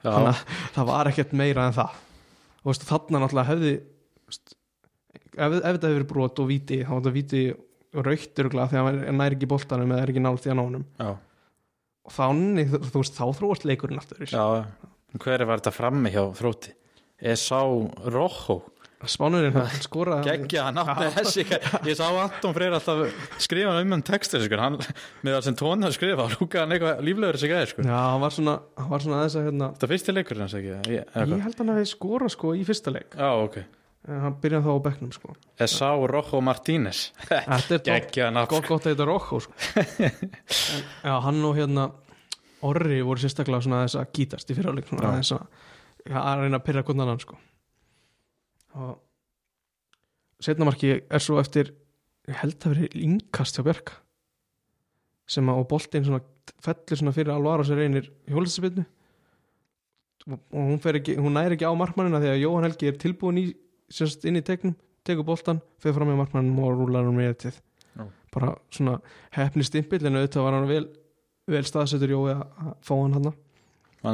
Já, 0.00 0.10
þannig 0.10 0.30
að 0.30 0.60
það 0.76 0.90
var 0.90 1.10
ekkert 1.10 1.34
meira 1.36 1.66
en 1.68 1.76
það. 1.76 1.98
Og 2.60 2.70
veist, 2.70 2.86
þarna 2.88 3.22
náttúrulega 3.22 3.50
hefði 3.50 3.72
ef, 4.30 5.56
ef 5.56 5.66
þetta 5.66 5.92
verið 5.94 6.08
brot 6.10 6.42
og 6.42 6.50
víti 6.50 6.80
þá 6.82 6.92
var 6.92 7.02
þetta 7.02 7.16
víti 7.16 7.42
og 7.96 8.06
rauktur 8.06 8.50
því 8.52 8.62
að 8.62 8.76
hann 8.76 9.18
næri 9.18 9.38
ekki 9.38 9.50
boltanum 9.50 9.94
eða 9.94 10.04
er 10.04 10.12
ekki 10.14 10.22
nált 10.22 10.44
því 10.44 10.52
að 10.52 10.60
nánum 10.60 10.84
já, 11.00 11.10
og 12.06 12.14
þá, 12.14 12.26
þú 12.90 13.02
veist, 13.02 13.16
þá 13.18 13.24
þróast 13.40 13.66
leikurinn 13.68 14.02
aftur 14.02 14.30
já 14.30 14.44
hver 15.18 15.46
var 15.48 15.58
þetta 15.62 15.74
frammi 15.74 16.12
hjá 16.14 16.22
þrótti? 16.38 16.76
Esá 17.20 17.58
Rojo. 18.10 18.62
Spánurinn 19.08 19.54
hann 19.56 19.80
skoraði 19.86 20.28
geggja 20.28 20.66
hann 20.66 20.78
átti 20.82 21.06
þessi 21.16 21.44
ég 21.88 21.96
sá 21.96 22.04
Anton 22.20 22.52
Freyr 22.52 22.76
alltaf 22.76 23.14
skrifa 23.40 23.72
um 23.80 23.94
hann 23.96 24.04
textur 24.04 24.44
sko. 24.44 24.58
hann, 24.60 24.76
með 25.24 25.38
það 25.38 25.46
sem 25.46 25.56
tónar 25.56 25.94
skrifa 25.96 26.26
lúka 26.34 26.62
hann 26.62 26.76
eitthvað 26.76 27.00
líflegur 27.08 27.38
þessi 27.38 27.50
gæði 27.50 27.70
sko. 27.72 27.86
já, 27.88 27.96
hann 27.96 28.20
var 28.20 28.36
svona, 28.36 28.56
hann 28.76 28.92
var 28.92 29.04
svona 29.06 29.22
aðeins 29.22 29.38
að 29.40 29.48
hérna, 29.48 29.70
þetta 29.74 29.90
fyrsti 29.94 30.16
leikur 30.18 30.42
hans 30.44 30.56
ekki? 30.60 30.74
Ég, 30.92 31.12
ég 31.16 31.44
held 31.46 31.54
að 31.56 31.62
hann 31.64 31.74
hefði 31.74 31.92
skorað 31.94 32.34
sko 32.36 32.52
í 32.60 32.66
fyrsta 32.68 32.92
leik. 32.92 33.16
Já 33.16 33.30
ok 33.40 33.60
hann 34.08 34.36
byrjaði 34.40 34.64
þá 34.64 34.70
á 34.72 34.84
bekknum 34.86 35.10
sko. 35.14 35.34
Esá 35.60 35.90
Rojo 35.92 36.40
Martínez. 36.44 37.10
Þetta 37.28 37.76
er 37.76 38.06
gott, 38.06 38.20
hann 38.24 38.48
gott, 38.48 38.68
gott 38.68 38.86
að 38.86 38.94
þetta 38.94 39.08
Rokko 39.10 39.40
sko. 39.44 39.56
en, 40.06 40.86
já, 41.04 41.14
hann 41.26 41.44
og 41.44 41.58
hérna 41.58 41.90
Orri 42.66 43.00
voru 43.04 43.22
sérstaklega 43.22 43.64
svona 43.64 43.80
aðeins 43.80 43.96
að 43.96 44.10
gítast 44.16 44.50
í 44.52 44.56
fyrirháleik 44.56 44.88
svona 44.88 45.12
aðeins 45.12 45.32
að, 45.36 45.46
að 46.12 46.42
reyna 46.42 46.60
að 46.60 46.66
pyrra 46.66 46.84
hvernig 46.84 47.06
annan 47.06 47.22
sko. 47.22 47.38
Og 48.80 48.90
setnamarki 50.44 50.92
er 51.00 51.24
svo 51.24 51.38
eftir 51.40 51.72
held 52.40 52.60
að 52.64 52.74
verið 52.74 53.00
yngkast 53.04 53.56
hjá 53.56 53.64
Björk 53.66 53.94
sem 55.30 55.48
að 55.50 55.62
og 55.62 55.68
boltinn 55.70 56.06
svona 56.06 56.22
fellur 56.64 56.98
svona 56.98 57.14
fyrir 57.14 57.32
alvar 57.34 57.62
á 57.62 57.64
sér 57.68 57.80
reynir 57.80 58.10
hjólistabitnu 58.28 58.84
og 60.28 60.38
hún, 60.52 60.80
ekki, 60.94 61.16
hún 61.16 61.36
næri 61.36 61.56
ekki 61.56 61.68
á 61.68 61.72
markmannina 61.78 62.20
að 62.20 62.42
Jóhann 62.42 62.66
Helgi 62.66 62.90
er 62.90 62.98
tilbúin 63.00 63.40
í 63.40 63.44
sérst 63.90 64.24
inn 64.28 64.38
í 64.38 64.44
tegnum, 64.46 64.76
tekur 65.06 65.26
boltan 65.26 65.60
fer 65.82 65.94
fram 65.96 66.10
með 66.12 66.20
markmannum 66.22 66.58
og 66.64 66.74
rúlar 66.78 67.06
hann 67.08 67.16
með 67.18 67.36
til 67.46 67.52
Já. 67.98 68.04
bara 68.34 68.54
svona 68.70 68.98
hefni 69.36 69.64
stimpill 69.66 70.02
en 70.06 70.20
auðvitað 70.20 70.46
var 70.46 70.56
hann 70.58 70.68
vel, 70.70 70.84
vel 71.50 71.62
staðsettur 71.66 72.12
Jói 72.14 72.32
að 72.34 72.42
að 72.46 72.74
fá 72.86 72.94
hann 72.96 73.16
hann 73.18 73.30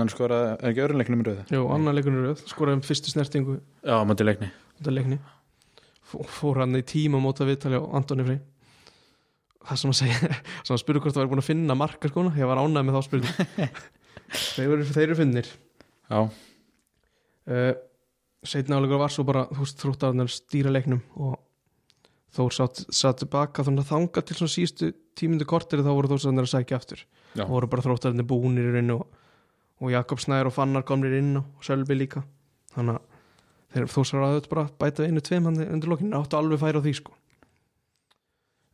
hann 0.02 0.10
skoraði 0.10 0.48
er 0.56 0.70
ekki 0.72 0.82
öruleiknum 0.82 1.20
rauða 1.26 1.44
Jú, 1.52 1.62
annar 1.70 1.94
leikunur 1.94 2.24
rauð, 2.26 2.40
skoraði 2.50 2.80
um 2.80 2.84
fyrstu 2.86 3.12
snertingu. 3.12 3.60
Já, 3.86 3.96
móti 4.08 4.24
leikni. 4.26 4.48
Leikni. 4.82 5.18
Fó- 6.06 6.24
fór 6.26 6.58
hann 6.64 6.74
í 6.74 6.82
tíma 6.86 7.20
móta 7.22 7.46
viðtali 7.46 7.78
á 7.78 7.86
Antoni 7.94 8.26
Frey. 8.26 8.40
Það 9.66 9.78
sem 9.82 9.92
að 9.92 9.98
segja 10.00 10.18
sem 10.66 10.74
að 10.74 10.82
spurði 10.82 11.04
hvort 11.04 11.14
það 11.14 11.22
væri 11.22 11.30
búin 11.34 11.42
að 11.44 11.48
finna 11.52 11.76
marka 11.78 12.10
skona 12.10 12.34
ég 12.34 12.50
var 12.50 12.58
ánægð 12.62 12.88
með 12.88 12.98
þá 12.98 13.06
eru, 14.74 14.88
þeir 14.90 15.04
eru 15.06 15.18
finnir. 15.20 15.52
Já, 16.10 16.18
uh, 16.26 17.72
setna 18.48 18.78
áleikur 18.78 19.02
var 19.02 19.12
svo 19.12 19.26
bara 19.28 19.46
þú 19.50 19.64
veist 19.64 19.82
þrúttararnar 19.82 20.32
stýra 20.32 20.72
leiknum 20.72 21.02
og 21.16 21.36
Þór 22.36 22.52
satt, 22.52 22.82
satt 22.92 23.22
tilbaka 23.22 23.64
þannig 23.64 23.86
að 23.86 23.92
þanga 23.94 24.22
til 24.28 24.34
svona 24.36 24.52
síðustu 24.52 24.88
tímundu 25.16 25.46
korteri 25.48 25.84
þá 25.86 25.92
voru 25.96 26.10
þórsararnar 26.10 26.44
að 26.44 26.50
sækja 26.52 26.76
aftur. 26.76 27.04
Já. 27.32 27.44
og 27.46 27.52
voru 27.54 27.68
bara 27.72 27.84
þróttararnir 27.86 28.26
búnir 28.28 28.76
inn 28.80 28.92
og, 28.92 29.06
og 29.80 29.92
Jakob 29.92 30.20
Snær 30.20 30.50
og 30.50 30.52
Fannar 30.52 30.84
komnir 30.88 31.16
inn 31.16 31.38
og 31.40 31.64
Sölvi 31.64 31.96
líka. 31.96 32.26
Þannig 32.74 32.98
að 32.98 33.16
þeir 33.72 33.88
þórsar 33.94 34.26
að 34.26 34.36
þetta 34.36 34.52
bara 34.52 34.66
bæta 34.82 35.08
einu 35.08 35.24
tveim 35.24 35.48
hann 35.48 35.62
undir 35.64 35.92
lokinu 35.92 36.20
áttu 36.20 36.36
alveg 36.36 36.60
færa 36.60 36.80
á 36.80 36.84
því 36.84 36.94
sko 37.00 37.15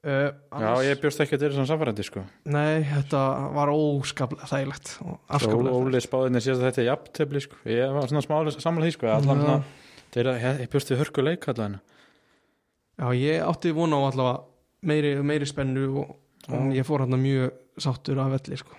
uh, 0.07 0.29
já, 0.63 0.71
ég 0.89 1.01
bjóst 1.03 1.23
ekki 1.23 1.37
að 1.37 1.39
þetta 1.39 1.49
er 1.49 1.57
svona 1.57 1.71
samfærandi 1.71 2.07
sko. 2.07 2.25
Nei, 2.53 2.83
þetta 2.89 3.23
var 3.57 3.73
óskaplega 3.73 4.49
þægilegt 4.51 4.93
og 5.05 5.13
Svo 5.13 5.17
afskaplega 5.39 5.77
Óli 5.79 6.03
spáðinni 6.05 6.43
síðast 6.45 6.63
að 6.63 6.69
þetta 6.69 6.83
er 6.83 6.89
jafntefli 6.91 7.43
sko. 7.47 7.61
ég 7.71 7.97
var 7.97 8.11
svona 8.11 8.25
smáli 8.27 8.55
samlega 8.57 8.89
því 8.89 8.95
sko. 8.97 9.11
allan 9.13 9.43
Já. 9.43 9.49
hann 9.53 9.67
þeir, 10.15 10.31
ég, 10.43 10.63
bjóst 10.73 10.93
við 10.93 11.03
hörku 11.03 11.27
leik 11.27 11.49
allan 11.53 11.79
Já, 13.01 13.07
ég 13.17 13.47
átti 13.47 13.73
vona 13.75 13.99
á 13.99 14.03
allavega 14.11 14.35
meiri, 14.83 15.15
meiri 15.25 15.49
spennu 15.49 15.89
og, 16.03 16.17
og 16.51 16.75
ég 16.77 16.87
fór 16.87 17.07
hann 17.07 17.17
mjög 17.23 17.55
sáttur 17.81 18.21
af 18.21 18.35
velli 18.35 18.59
sko. 18.61 18.77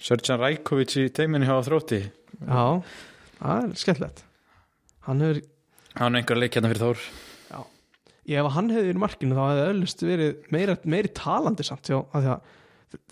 Sörjan 0.00 0.40
Rækovic 0.40 0.96
í 1.00 1.08
teiminu 1.14 1.48
hjá 1.48 1.56
þrótti 1.64 2.02
já, 2.04 2.64
það 3.38 3.62
er 3.62 3.78
skemmtilegt 3.80 4.24
hann 5.06 5.22
hefur, 5.24 5.40
hann 5.96 6.12
er 6.12 6.20
einhver 6.20 6.40
leik 6.40 6.56
hérna 6.56 6.72
fyrir 6.72 6.82
Þór 6.84 7.04
ég 8.26 8.42
ef 8.42 8.52
hann 8.56 8.70
hefði 8.72 8.90
verið 8.90 9.02
markinu 9.02 9.36
þá 9.36 9.42
hefði 9.44 9.66
öllust 9.72 10.04
verið 10.06 10.52
meira, 10.54 10.76
meiri 10.84 11.10
talandi 11.14 11.66
samt 11.66 11.90
já, 11.90 11.98
því 12.12 12.30
að 12.32 12.54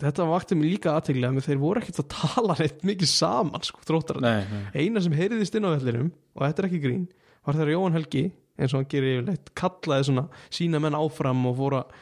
þetta 0.01 0.25
vakti 0.29 0.57
mig 0.57 0.73
líka 0.75 0.95
aðteglega 0.95 1.43
þeir 1.45 1.61
voru 1.61 1.81
ekkert 1.81 2.01
að 2.03 2.09
tala 2.15 2.55
neitt 2.59 2.81
mikið 2.87 3.11
saman 3.11 3.65
sko, 3.65 3.99
nei. 4.23 4.43
eina 4.73 5.03
sem 5.03 5.15
heyriðist 5.15 5.57
inn 5.57 5.67
á 5.67 5.75
vellinum 5.75 6.09
og 6.35 6.45
þetta 6.45 6.63
er 6.63 6.69
ekki 6.69 6.81
grín, 6.83 7.05
var 7.45 7.59
þegar 7.59 7.73
Jóhann 7.75 7.97
Helgi 7.99 8.25
eins 8.55 8.73
og 8.73 8.81
hann 8.81 8.89
gerir 8.91 9.17
yfirleitt, 9.19 9.51
kallaði 9.57 10.09
svona 10.09 10.25
sína 10.53 10.79
menn 10.83 10.97
áfram 10.97 11.43
og 11.49 11.57
fór 11.59 11.77
að 11.81 11.95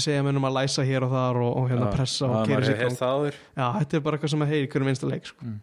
segja 0.00 0.24
mennum 0.24 0.48
að 0.48 0.56
læsa 0.56 0.84
hér 0.88 1.04
og 1.04 1.12
þar 1.12 1.40
og, 1.42 1.50
og 1.60 1.68
hérna 1.68 1.88
Já, 1.90 1.92
pressa 1.92 2.28
og 2.30 2.48
gera 2.48 2.64
sér 2.64 2.80
áður 2.96 3.36
Já, 3.36 3.66
þetta 3.76 3.98
er 3.98 4.04
bara 4.06 4.18
eitthvað 4.18 4.32
sem 4.32 4.44
að 4.46 4.54
heyri 4.54 4.70
hverjum 4.72 4.92
einsta 4.92 5.10
leik 5.10 5.28
sko. 5.28 5.48
Mm. 5.48 5.58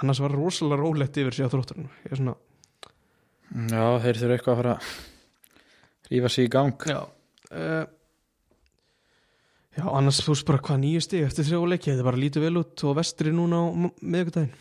annars 0.00 0.22
var 0.24 0.36
rosalega 0.38 0.80
rólegt 0.80 1.20
yfir 1.20 1.36
sig 1.36 1.44
á 1.44 1.48
er 1.52 2.16
svona, 2.16 2.38
Já, 3.68 3.84
þeir 4.00 4.22
þurfa 4.22 4.38
eitthvað 4.38 4.54
að 4.54 4.62
fara 4.62 4.78
að 4.78 4.94
rífa 6.12 6.30
sig 6.32 6.48
í 6.48 6.52
gang 6.52 6.88
já 6.88 7.00
uh, 7.04 7.84
Já, 9.74 9.88
annars 9.90 10.20
þú 10.22 10.36
bara 10.46 10.62
hvað 10.62 10.78
nýju 10.84 11.00
stig 11.02 11.24
eftir 11.26 11.48
þrjá 11.48 11.64
leiki, 11.72 11.90
þetta 11.90 12.06
bara 12.06 12.20
lítið 12.22 12.44
vel 12.46 12.60
út 12.60 12.84
og 12.86 12.94
vestri 13.00 13.32
núna 13.34 13.58
á 13.58 13.64
miðvikudaginn 13.74 14.52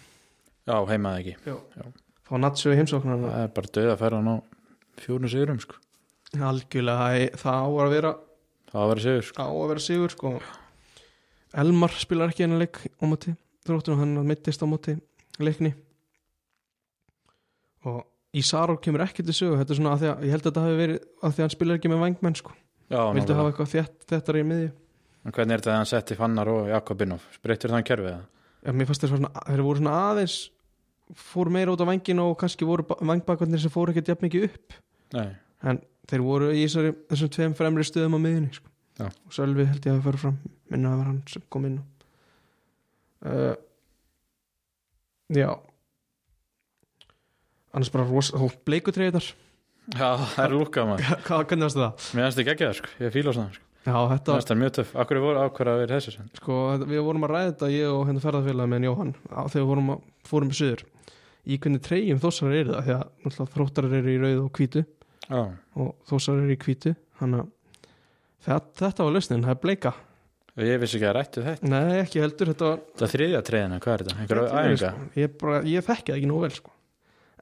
Já, 0.65 0.77
heimaði 0.89 1.19
ekki 1.21 1.51
Já, 1.51 1.57
Já. 1.77 1.85
Fá 2.23 2.33
Natsjö 2.39 2.73
í 2.73 2.79
heimsóknar 2.79 3.21
Það 3.21 3.41
er 3.43 3.51
bara 3.53 3.71
döð 3.77 3.89
að 3.91 4.01
ferða 4.01 4.19
hann 4.21 4.31
á 4.33 4.35
fjórnum 5.03 5.29
sigurum 5.29 5.59
sko. 5.61 5.77
Algjörlega, 6.33 7.29
það 7.37 7.57
á 7.61 7.67
að 7.67 7.93
vera 7.93 8.11
Það 8.71 8.79
var 8.79 8.83
að 8.83 8.93
vera 8.93 9.03
sigur 9.05 9.27
sko. 9.27 9.43
á 9.43 9.47
að 9.53 9.69
vera 9.69 9.83
sigur 9.85 10.13
sko. 10.15 10.31
Elmar 11.63 11.97
spilar 12.01 12.33
ekki 12.33 12.45
hennar 12.47 12.63
leik 12.63 12.79
á 12.81 13.03
móti 13.05 13.35
þróttunum, 13.67 13.99
hann 14.01 14.29
mittist 14.31 14.63
á 14.63 14.67
móti 14.69 14.95
leikni 15.37 15.75
Ísaró 18.33 18.75
kemur 18.81 19.03
ekki 19.05 19.25
til 19.25 19.35
sögu. 19.37 19.57
Þetta 19.59 19.75
er 19.75 19.79
svona 19.79 19.93
að 19.93 20.03
því 20.03 20.09
að 20.09 20.23
ég 20.25 20.33
held 20.33 20.41
að 20.41 20.47
þetta 20.49 20.63
hafi 20.63 20.77
verið 20.79 20.95
að 21.03 21.33
því 21.33 21.41
að 21.41 21.45
hann 21.45 21.53
spilar 21.53 21.79
ekki 21.79 21.91
með 21.91 22.01
vangmenn 22.03 22.37
sko. 22.39 22.55
Já, 22.89 23.01
vildu 23.13 23.37
hafa 23.37 23.51
eitthvað 23.51 23.71
þétt, 23.73 23.97
þéttar 24.09 24.39
í 24.39 24.43
miðju. 24.49 24.71
En 25.23 25.35
hvernig 25.35 25.55
er 25.55 25.61
þetta 25.61 25.71
að 25.73 25.77
hann 25.79 25.89
setti 25.91 26.17
Fannar 26.19 26.51
og 26.51 26.71
Jakobinov? 26.71 27.27
Breyttir 27.45 27.73
það 27.73 27.85
kerfið 27.89 28.11
það? 28.11 28.25
Já, 28.63 28.71
mér 28.73 28.89
fannst 28.89 29.07
svona, 29.07 29.31
þeir 29.45 29.63
voru 29.67 29.81
svona 29.83 29.95
aðeins 30.09 30.37
fóru 31.19 31.53
meira 31.53 31.73
út 31.73 31.83
á 31.83 31.87
vangin 31.87 32.21
og 32.23 32.35
kannski 32.41 32.67
voru 32.67 32.85
vangbakvarnir 32.89 33.61
sem 33.61 33.71
fóru 33.71 33.93
ekkert 33.93 34.11
jafn 34.13 34.27
mikið 34.27 34.49
upp. 34.49 34.77
Nei, 35.13 35.29
en 35.69 35.79
þeir 36.09 36.25
voru 36.25 36.51
í 36.51 36.65
þessari, 36.65 36.93
þessum 37.11 37.31
tveim 37.37 37.55
fremri 37.59 37.85
stöðum 37.87 38.17
á 38.17 38.23
miðjunni 38.25 38.57
sko. 38.57 38.71
Og 39.03 39.35
Sölvi 39.35 39.65
held 39.67 39.87
ég 39.87 39.95
að 39.95 40.05
fara 40.07 40.21
fram. 40.21 40.37
Minna 40.73 40.89
að 40.89 40.93
það 40.93 41.03
var 41.03 41.09
hann 41.11 41.21
sem 41.29 41.45
kom 41.53 41.67
inn 41.69 41.79
uh, 43.23 43.55
já 45.33 45.49
annars 47.73 47.91
bara 47.93 48.05
rosa, 48.09 48.37
þú 48.39 48.49
bleikutreiðar 48.69 49.27
Já, 49.93 50.07
það 50.15 50.43
er 50.45 50.53
lúkað 50.55 50.87
maður 50.93 51.47
hvernig 51.49 51.65
varstu 51.67 51.81
það? 51.83 52.07
Mér 52.15 52.27
finnst 52.29 52.41
ekki 52.43 52.53
ekki 52.53 52.67
það 52.69 52.75
sko, 52.79 52.91
ég 53.03 53.13
fíla 53.17 53.33
svona 53.35 53.55
sko. 53.57 53.65
já, 53.83 53.93
Mér 53.93 54.11
þetta, 54.13 54.35
finnst 54.37 54.51
það 54.53 54.59
mjög 54.61 54.73
töff. 54.77 54.93
Akkur 55.03 55.19
er 55.19 55.23
voru 55.25 55.41
ákveða 55.43 55.73
að 55.73 55.81
vera 55.83 55.97
þessu 55.99 56.13
sem 56.15 56.29
sko, 56.39 56.59
við 56.87 57.01
vorum 57.09 57.25
að 57.27 57.33
ræða 57.33 57.49
þetta 57.51 57.71
ég 57.73 57.89
og 57.97 58.03
hérna 58.07 58.23
ferðarfélag 58.23 58.71
með 58.71 58.87
Jóhann 58.87 59.11
á, 59.27 59.41
þegar 59.51 59.59
við 59.63 59.69
vorum 59.73 59.91
að, 59.97 60.05
fórum 60.29 60.53
í 60.53 60.59
söður 60.61 60.85
í 61.43 61.57
hvernig 61.59 61.83
treyjum 61.83 62.21
þósar 62.23 62.55
eru 62.61 62.77
það? 62.77 63.03
Því 63.27 63.33
að 63.43 63.51
þróttarar 63.57 63.97
eru 63.99 64.13
í 64.13 64.19
rauð 64.21 64.39
og 64.45 64.53
hvítu. 64.61 64.85
Já, 65.27 65.41
og 65.83 65.89
þósar 66.07 66.39
eru 66.39 66.55
í 66.55 66.59
hvítu 66.63 66.93
þannig 67.19 67.43
að 67.43 67.51
þetta, 68.79 69.03
var 69.03 69.13
lausnin, 69.17 69.43
það 69.43 69.55
er 69.57 69.61
bleika. 69.65 69.91
Ég 70.63 70.79
vissi 70.83 70.99
ekki 70.99 71.07
að 71.09 71.15
rættu 71.17 71.43
þetta. 71.43 71.67
Nei, 71.73 71.99
ekki 72.03 72.21
heldur, 72.23 72.49
þetta 72.53 72.67
var 72.69 72.81
Það 73.01 73.11
þriðja 73.17 73.39
treyðina, 73.47 73.79
hvað 73.83 73.93
er 73.97 74.03
þetta? 74.03 74.15
Einhverja 74.23 74.43
Þetta 74.47 74.63
er, 74.63 74.73
æfinga? 74.73 74.91
sko, 74.93 75.19
ég, 75.23 75.31
bara, 75.43 75.59
ég 75.73 75.85
þekki 75.87 76.11
það 76.13 76.19
ekki 76.21 76.29
nú 76.29 76.39
vel 76.43 76.51
sko. 76.53 76.72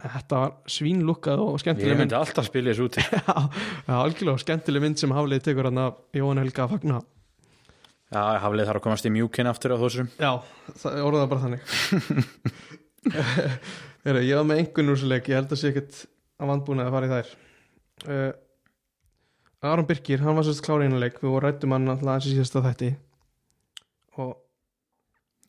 Þetta 0.01 0.35
var 0.41 0.51
svínlukkað 0.71 1.39
og 1.43 1.49
Ég 1.55 1.61
skemmtileg 1.63 1.91
mynd. 1.93 2.01
myndi 2.05 2.15
alltaf 2.17 2.45
spila 2.47 2.71
þessu 2.71 2.83
úti. 2.89 3.01
Já, 3.87 3.93
algjörlega 4.01 4.41
skemmtileg 4.41 4.81
mynd 4.85 4.97
sem 5.01 5.11
Haflið 5.13 5.41
tekur 5.45 5.65
hann 5.69 5.81
af 5.83 5.93
Jóhann 6.17 6.41
Helga 6.41 6.61
að 6.65 6.71
fagna. 6.75 6.97
Já, 8.11 8.21
Haflið 8.43 8.67
þarf 8.71 8.79
að 8.81 8.85
komast 8.87 9.07
í 9.07 9.13
mjúkin 9.13 9.47
aftur 9.51 9.71
á 9.71 9.77
þessum 9.83 10.07
Já, 10.19 10.31
það 10.81 10.91
orðaði 11.07 11.31
bara 11.31 11.43
þannig. 11.45 11.61
Heru, 14.05 14.21
Ég 14.25 14.35
var 14.39 14.47
með 14.49 14.61
engun 14.63 14.91
úr 14.93 14.97
svo 14.99 15.09
leik. 15.11 15.27
Ég 15.29 15.37
held 15.37 15.51
að 15.53 15.59
sé 15.61 15.67
ekkert 15.71 15.93
að 16.41 16.49
vandbúna 16.51 16.81
að 16.87 16.95
fara 16.97 17.07
í 17.07 17.11
þær. 17.13 17.27
Uh, 18.09 18.31
Aron 19.71 19.87
Birkir, 19.89 20.19
hann 20.25 20.37
var 20.39 20.45
sérst 20.47 20.63
klári 20.65 20.87
einu 20.89 20.99
leik. 21.01 21.17
Við 21.21 21.29
vorum 21.29 21.45
rættum 21.45 21.73
hann 21.75 21.91
alltaf 21.93 22.09
aðeins 22.09 22.29
í 22.31 22.35
síðasta 22.35 22.63
þætti. 22.65 22.89
Og 24.21 24.31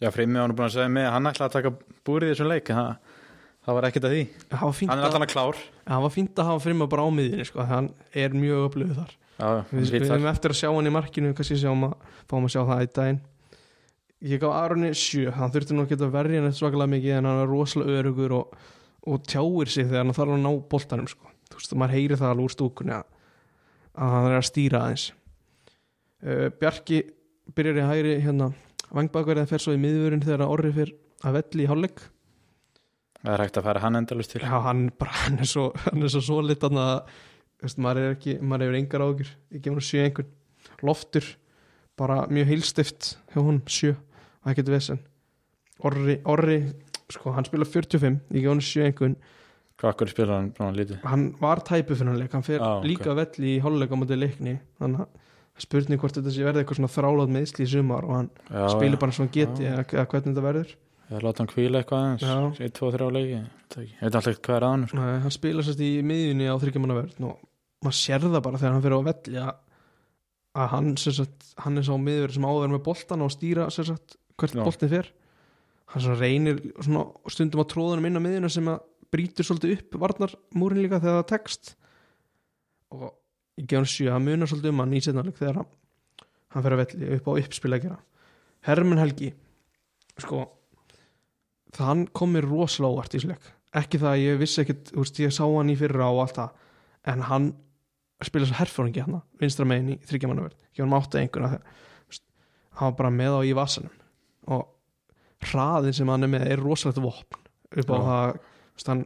Já, 0.03 0.09
Frimmi 0.11 0.38
var 0.43 0.49
nú 0.51 0.57
búin 0.59 0.67
að 0.67 0.75
segja 0.77 0.91
mig 0.91 1.05
hann 1.07 1.29
ætlaði 1.31 1.49
að 1.49 1.57
taka 1.57 1.71
búrið 2.09 2.27
í 2.27 2.31
þessum 2.35 2.49
leik 2.51 2.67
það, 2.75 2.88
það 3.62 3.77
var 3.79 3.88
ekkert 3.88 4.07
að 4.07 4.14
því. 4.14 4.22
Hann 4.61 4.92
er 4.98 5.09
alltaf 5.09 5.27
klár. 5.31 5.59
Það 5.87 6.05
var 6.05 6.14
fínt 6.14 6.40
að 6.40 6.48
hafa 6.51 6.62
frimma 6.64 6.88
bara 6.90 7.07
á 7.07 7.11
miðinni 7.14 7.46
sko, 7.46 7.66
hann 7.66 7.90
er 8.14 8.35
mjög 8.37 8.68
öflöðu 8.68 8.96
þar. 8.98 9.12
Já, 9.38 9.48
Við, 9.72 9.94
erum 10.07 10.29
eftir 10.31 10.55
að 10.55 10.59
sjá 10.61 10.68
hann 10.70 10.88
í 10.88 10.94
markinu 10.94 11.33
kannski 11.37 11.59
sjáum 11.59 11.87
að, 11.88 11.94
fáum 12.31 12.46
að 12.46 12.55
sjá 12.55 12.61
það 12.68 12.83
í 12.85 12.90
daginn. 12.98 13.20
Ég 14.33 14.42
gaf 14.42 14.55
Aroni 14.55 14.92
sjö 14.94 15.33
hann 15.35 15.51
þurfti 15.51 15.75
nú 15.75 15.83
að 15.83 15.94
geta 15.94 16.11
verið 16.12 16.44
hann 16.44 16.55
svakalega 16.55 16.92
mikið 16.92 17.16
en 17.16 17.29
hann 17.31 17.40
er 17.42 17.51
rosalega 17.51 18.03
örugur 18.03 18.37
og, 18.37 18.53
og 19.11 19.25
tjáir 19.27 19.72
sig 19.72 19.88
þegar 19.88 20.05
hann 20.05 20.14
þarf 20.14 20.37
að 20.37 20.44
ná 20.44 20.53
boltanum 20.70 21.11
sko. 21.11 21.33
þú 21.51 21.59
veist, 21.59 21.75
maður 21.75 21.96
heyri 21.96 22.18
það 22.20 22.35
alveg 22.35 22.46
úr 22.46 22.55
stúkunni 22.55 22.94
að, 22.94 23.09
að 23.98 24.14
hann 24.14 24.29
er 24.31 24.38
að 24.38 24.46
stýra 24.46 24.85
aðeins. 24.87 25.09
Uh, 26.22 26.46
Bjarki 26.61 27.01
byrjar 27.57 27.83
í 27.83 27.88
hægri 27.88 28.14
hérna. 28.22 28.53
Vangbakverðin 28.92 29.51
fer 29.51 29.64
svo 29.64 29.75
í 29.75 29.83
miðvörinn 29.83 30.22
þegar 30.22 30.46
Orri 30.46 30.70
fyrir 30.77 30.94
að 31.27 31.40
velli 31.40 31.66
í 31.66 31.70
hálfleik 31.70 32.05
Það 33.23 33.35
er 33.37 33.43
hægt 33.45 33.59
að 33.61 33.67
fara 33.69 33.83
hann 33.85 33.99
endalust 34.01 34.33
til. 34.35 34.43
Já, 34.43 34.57
hann, 34.65 34.87
bara, 34.99 35.15
hann 35.25 35.39
er 35.43 35.49
svo 35.49 35.69
hann 35.85 36.03
er 36.03 36.11
svo 36.13 36.23
svolit 36.27 36.65
að 36.67 36.75
maður 37.79 38.01
er 38.03 38.17
ekki, 38.17 38.39
maður 38.43 38.67
hefur 38.67 38.79
engar 38.81 39.05
ágjur 39.07 39.29
ég 39.55 39.63
gef 39.63 39.77
hann 39.77 39.87
sjö 39.87 40.07
einhvern 40.07 40.33
loftur, 40.83 41.29
bara 41.99 42.25
mjög 42.31 42.51
heilstift 42.51 43.13
hjá 43.31 43.39
hún 43.39 43.61
sjö, 43.71 43.95
það 44.43 44.55
ekkert 44.55 44.73
vesen. 44.75 45.05
Orri, 45.87 46.19
Orri 46.31 46.59
sko, 47.13 47.35
hann 47.37 47.47
spila 47.47 47.69
45, 47.69 48.19
ég 48.35 48.43
gef 48.43 48.51
hann 48.51 48.67
sjö 48.67 48.89
einhvern. 48.89 49.17
Akkur 49.83 50.11
spilar 50.11 50.37
hann 50.37 50.53
svona 50.55 50.77
lítið? 50.79 51.01
Hann 51.07 51.25
var 51.41 51.63
tæpu 51.67 51.97
fyrir 51.97 52.13
hann 52.13 52.21
leik, 52.21 52.35
hann 52.35 52.47
fer 52.47 52.63
ok. 52.63 52.85
líka 52.87 53.15
velli 53.19 53.57
í 53.57 53.63
hálfleik 53.63 53.95
á 53.95 53.97
móti 53.99 54.19
leikni, 54.19 54.59
þannig 54.79 55.03
að 55.03 55.23
spurning 55.63 56.01
hvort 56.01 56.17
þetta 56.17 56.33
sé 56.33 56.47
verði 56.47 56.63
eitthvað 56.63 56.79
svona 56.81 56.93
þrálátt 56.93 57.33
meðsli 57.35 57.67
í 57.67 57.71
sumar 57.73 58.07
og 58.07 58.15
hann 58.17 58.29
Já, 58.49 58.63
spilir 58.73 59.01
bara 59.03 59.15
svona 59.15 59.33
geti 59.35 59.67
Já. 59.67 59.73
eða, 59.75 59.85
eða 59.91 60.07
hvernig 60.13 60.29
þetta 60.31 60.45
verður 60.47 60.71
Er 61.12 61.18
að 61.18 61.27
láta 61.27 61.42
hann 61.42 61.51
kvíla 61.51 61.81
eitthvað 61.83 62.05
aðeins 62.07 62.61
1, 62.62 62.72
2, 62.79 62.90
3 62.94 63.09
leiki. 63.12 63.40
Ég 63.83 63.98
veit 64.01 64.07
alltaf 64.09 64.29
ekki 64.31 64.44
hvað 64.46 64.57
er 64.57 64.64
að 64.64 64.70
hann 64.72 64.85
sko. 64.88 64.98
Nei, 64.98 65.16
hann 65.25 65.35
spila 65.35 65.64
sérst 65.66 65.83
í 65.85 65.90
miðjunni 66.09 66.46
á 66.48 66.57
þryggjumannaverð 66.62 67.27
og 67.29 67.42
maður 67.85 67.98
sér 67.98 68.25
það 68.25 68.44
bara 68.46 68.61
þegar 68.62 68.72
hann 68.72 68.85
fyrir 68.87 68.96
á 68.96 69.09
velli 69.09 69.42
að, 69.42 69.51
hann, 70.72 70.88
sérst, 71.03 71.51
hann 71.64 71.81
er 71.81 71.87
sá 71.88 71.92
miðjur 72.01 72.37
sem 72.37 72.46
áður 72.48 72.72
með 72.72 72.85
boltan 72.87 73.27
og 73.27 73.35
stýra 73.35 73.66
sérst, 73.75 74.16
hvert 74.40 74.57
Já. 74.57 74.62
boltin 74.64 74.92
fer 74.92 75.11
hann 75.92 76.05
svona 76.07 76.18
reynir 76.20 76.62
svona, 76.79 77.05
stundum 77.35 77.64
á 77.64 77.66
tróðunum 77.68 78.09
inn 78.09 78.16
á 78.16 78.25
miðjuna 78.25 78.53
sem 78.53 78.72
að 78.72 78.81
brýtur 79.12 79.48
svolítið 79.48 79.77
upp 79.77 80.01
varnarmúrin 80.01 80.81
líka 80.87 81.03
þegar 81.03 81.20
það 81.20 81.29
tekst 81.35 81.75
og 82.96 83.11
ég 83.61 83.68
gef 83.68 83.83
hann 83.83 83.92
sjö 83.92 84.09
hann 84.14 84.25
munar 84.25 84.48
svolítið 84.48 84.72
um 84.72 84.83
hann 84.85 84.96
í 84.96 85.03
setnaleg 85.05 85.37
þegar 85.37 85.61
hann, 85.61 85.70
hann 86.55 86.64
fer 86.64 86.77
að 86.77 86.83
velli 86.87 87.12
upp 87.18 87.29
á 87.29 87.33
uppspil 87.42 87.75
að 87.77 87.85
gera 87.85 88.01
Hermann 88.64 89.03
Helgi 89.03 89.33
sko 90.22 90.46
það 91.73 91.89
hann 91.89 92.07
kom 92.13 92.35
mér 92.37 92.49
rosalega 92.51 92.99
óvart 92.99 93.17
í 93.17 93.23
slik 93.25 93.51
ekki 93.77 94.01
það 94.01 94.11
að 94.15 94.23
ég 94.23 94.41
vissi 94.41 94.61
ekkit, 94.63 94.91
þú 94.93 95.05
veist, 95.05 95.21
ég 95.23 95.33
sá 95.35 95.45
hann 95.47 95.73
í 95.73 95.79
fyrra 95.81 96.11
og 96.13 96.21
allt 96.27 96.39
það, 96.39 96.67
en 97.13 97.25
hann 97.29 97.49
spila 98.23 98.49
svo 98.49 98.59
herfóringi 98.59 99.03
hann, 99.03 99.23
vinstra 99.41 99.67
megin 99.69 99.95
í 99.95 99.97
þryggjamannaverð, 100.09 100.59
ekki 100.69 100.85
hann 100.85 100.99
átti 100.99 101.23
einhverja 101.23 101.63
hann 102.79 102.93
var 102.93 102.99
bara 102.99 103.12
með 103.14 103.39
á 103.39 103.41
í 103.45 103.57
vasanum. 103.57 103.97
Og 104.53 105.49
hraðin 105.51 105.97
sem 105.97 106.09
hann 106.09 106.25
er 106.25 106.31
með 106.33 106.47
er 106.55 106.62
rosalegt 106.62 107.01
vopn 107.03 107.41
upp 107.73 107.91
á 107.93 107.97
Já. 107.97 108.05
það, 108.07 108.39
þú 108.39 108.79
veist, 108.79 108.93
hann 108.93 109.03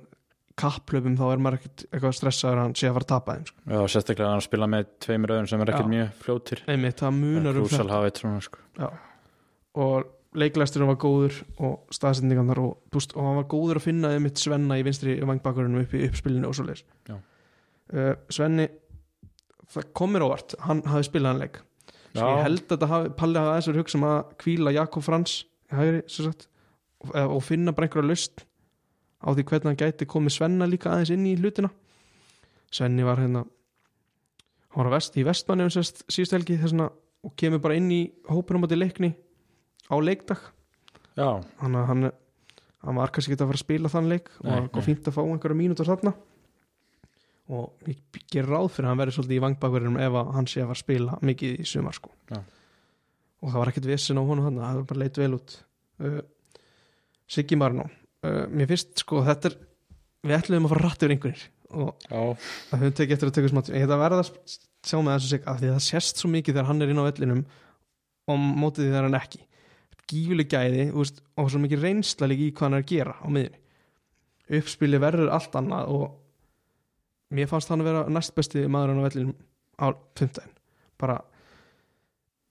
kapplöfum 0.56 1.16
þá 1.18 1.24
er 1.28 1.40
maður 1.44 1.58
ekkert 1.60 1.82
eitthvað 1.86 2.14
stressaður 2.16 2.60
að 2.60 2.62
hann 2.64 2.76
sé 2.80 2.88
að 2.88 2.94
fara 2.96 3.06
að 3.06 3.10
tapa 3.12 3.36
þeim, 3.36 3.48
sko. 3.50 3.64
Já, 3.72 3.80
sérstaklega 3.92 4.34
hann 4.34 4.44
spila 4.46 4.68
með 4.72 4.92
tveimur 5.04 5.34
öðrum 5.36 5.50
sem 5.50 5.62
er 5.62 5.72
ekkert 5.72 5.90
mjög 5.92 6.12
fljótir. 6.22 6.62
Einmitt, 6.72 7.02
það 7.02 7.18
munar 7.20 7.60
um 7.60 7.68
svona 7.70 8.40
sko. 8.46 8.62
og 9.76 10.14
leiklæsturinn 10.36 10.90
var 10.90 10.98
góður 11.00 11.38
og 11.64 11.94
staðsendingarnar 11.94 12.60
og, 12.62 12.74
veist, 12.94 13.14
og 13.16 13.24
hann 13.24 13.38
var 13.40 13.48
góður 13.50 13.80
að 13.80 13.86
finna 13.88 14.12
einmitt 14.14 14.40
Svenna 14.40 14.78
í 14.78 14.84
vinstri 14.86 15.16
vangbakkurinn 15.24 15.80
upp 15.80 15.94
í 15.96 16.02
uppspilinu 16.08 16.50
og 16.50 16.56
svo 16.58 16.66
leis 16.68 16.84
Já. 17.08 17.16
uh, 17.16 18.12
Svenni 18.32 18.68
það 19.72 19.88
komir 19.98 20.24
óvart, 20.26 20.54
hann 20.62 20.82
hafi 20.86 21.08
spilað 21.08 21.34
hann 21.34 21.42
leik. 21.44 21.62
Svo 22.16 22.28
ég 22.30 22.44
held 22.46 22.74
að 22.76 22.84
hafi, 22.90 23.10
Palli 23.18 23.40
hafi 23.40 23.52
aðeins 23.52 23.70
verið 23.70 23.82
hugsa 23.82 23.98
um 23.98 24.06
að 24.08 24.20
kvíla 24.40 24.74
Jakob 24.76 25.04
Frans 25.04 25.34
í 25.44 25.76
hægri, 25.76 26.04
sagt, 26.12 26.46
og, 27.02 27.10
eh, 27.12 27.26
og 27.26 27.42
finna 27.44 27.74
bara 27.76 27.88
einhverja 27.88 28.08
lust 28.08 28.46
á 29.20 29.28
því 29.34 29.44
hvernig 29.50 29.72
hann 29.72 29.80
gæti 29.82 30.08
komið 30.08 30.36
Svenna 30.36 30.68
líka 30.70 30.92
aðeins 30.92 31.12
inn 31.12 31.26
í 31.28 31.34
hlutina. 31.40 31.72
Svenni 32.72 33.04
var 33.06 33.20
hérna 33.20 33.44
hann 34.76 34.84
var 34.84 34.94
vest, 34.96 35.16
í 35.16 35.24
vestmanni 35.26 35.66
um 35.66 35.72
sérst 35.72 36.04
síðust 36.06 36.36
helgi 36.36 36.58
þessna 36.60 36.90
og 37.26 37.34
kemur 37.36 37.62
bara 37.64 37.76
inn 37.78 37.90
í 37.90 38.02
hópinum 38.30 38.66
átti 38.66 38.78
leikni 38.78 39.14
á 39.90 39.94
leikdag. 40.02 40.44
Já, 41.16 41.28
þannig 41.60 41.80
að 41.80 41.90
hann, 41.90 42.08
hann 42.86 43.00
var 43.00 43.12
kannski 43.14 43.32
ekki 43.34 43.42
að 43.42 43.50
fara 43.52 43.60
að 43.60 43.64
spila 43.64 43.92
þann 43.92 44.10
leik. 44.12 44.30
Og 44.40 44.46
Nei, 44.48 44.54
það 44.54 44.70
kom 44.74 44.82
nei. 44.82 44.86
fínt 44.90 45.10
að 45.10 45.16
fá 45.16 45.22
einhverja 45.24 45.60
mínútur 45.62 45.90
þarna. 45.90 46.14
Og 47.56 47.86
ég 47.86 48.22
ger 48.32 48.48
ráð 48.50 48.72
fyrir 48.74 48.88
að 48.88 48.92
hann 48.92 49.02
verði 49.04 49.16
svolítið 49.16 49.36
í 49.36 49.42
vangbakverðinum 49.44 50.00
ef 50.02 50.16
að 50.18 50.32
hann 50.34 50.48
sé 50.50 50.62
að 50.62 50.70
fara 50.72 50.78
að 50.80 50.82
spila 50.82 51.18
mikið 51.30 51.60
í 51.62 51.68
sumar 51.70 51.94
sko. 51.96 52.10
Og 52.34 53.52
það 53.52 53.60
var 53.60 53.70
ekkert 53.70 53.90
vissin 53.92 54.18
á 54.18 54.22
honum 54.26 54.48
þannig 54.48 54.64
það 54.66 54.80
var 54.80 54.88
bara 54.90 55.02
leit 55.04 55.20
vel 55.20 55.36
út. 55.36 55.54
Uh, 56.02 56.18
Siggi 57.30 57.58
Marno 57.58 57.86
uh, 58.26 58.46
mér 58.52 58.68
finnst 58.70 59.02
sko 59.02 59.22
þetta 59.26 59.50
er 59.50 59.56
við 60.26 60.36
ætlum 60.38 60.66
að 60.68 60.74
fara 60.74 60.84
rætt 60.86 61.04
yfir 61.04 61.14
einhvernir 61.14 61.44
og 61.76 62.06
já, 62.06 62.20
að 62.76 62.82
við 62.84 62.92
tekið 63.00 63.14
eftir 63.16 63.30
að 63.30 63.36
tekja 63.36 63.50
smátt 63.52 63.70
ég 63.72 63.82
heit 63.82 63.92
að 63.94 64.02
verða 64.04 64.22
að 64.22 64.28
sjá 64.86 64.98
með 65.02 65.16
þessu 65.16 65.30
sig 65.32 65.48
að 65.50 65.62
því 65.62 65.70
að 65.70 65.74
það 65.76 65.84
sést 65.86 66.20
svo 66.22 66.30
mikið 66.30 66.54
þegar 66.56 66.68
hann 66.70 66.84
er 66.84 66.92
inn 66.92 67.00
á 67.02 67.08
vellinum 67.08 67.40
og 68.30 68.44
mótið 68.62 68.86
því 68.86 68.94
hann 69.00 69.08
er 69.10 69.18
ekki 69.18 69.40
gífuleg 70.10 70.50
gæði 70.50 70.90
veist, 70.94 71.22
og 71.36 71.50
svo 71.50 71.60
mikið 71.62 71.82
reynsla 71.82 72.28
líka 72.30 72.46
í 72.46 72.52
hvað 72.52 72.66
hann 72.66 72.78
er 72.78 72.84
að 72.84 72.90
gera 72.92 73.16
á 73.18 73.26
miðunni 73.26 73.62
uppspili 74.60 75.00
verður 75.02 75.32
allt 75.34 75.56
annað 75.58 75.92
og 75.94 76.04
mér 77.34 77.48
fannst 77.50 77.72
hann 77.72 77.82
að 77.82 77.90
vera 77.90 78.02
næst 78.12 78.34
besti 78.36 78.66
maðurinn 78.70 79.02
á 79.02 79.06
vellinum 79.06 79.34
á 79.82 79.86
15 80.18 80.52
bara 81.00 81.16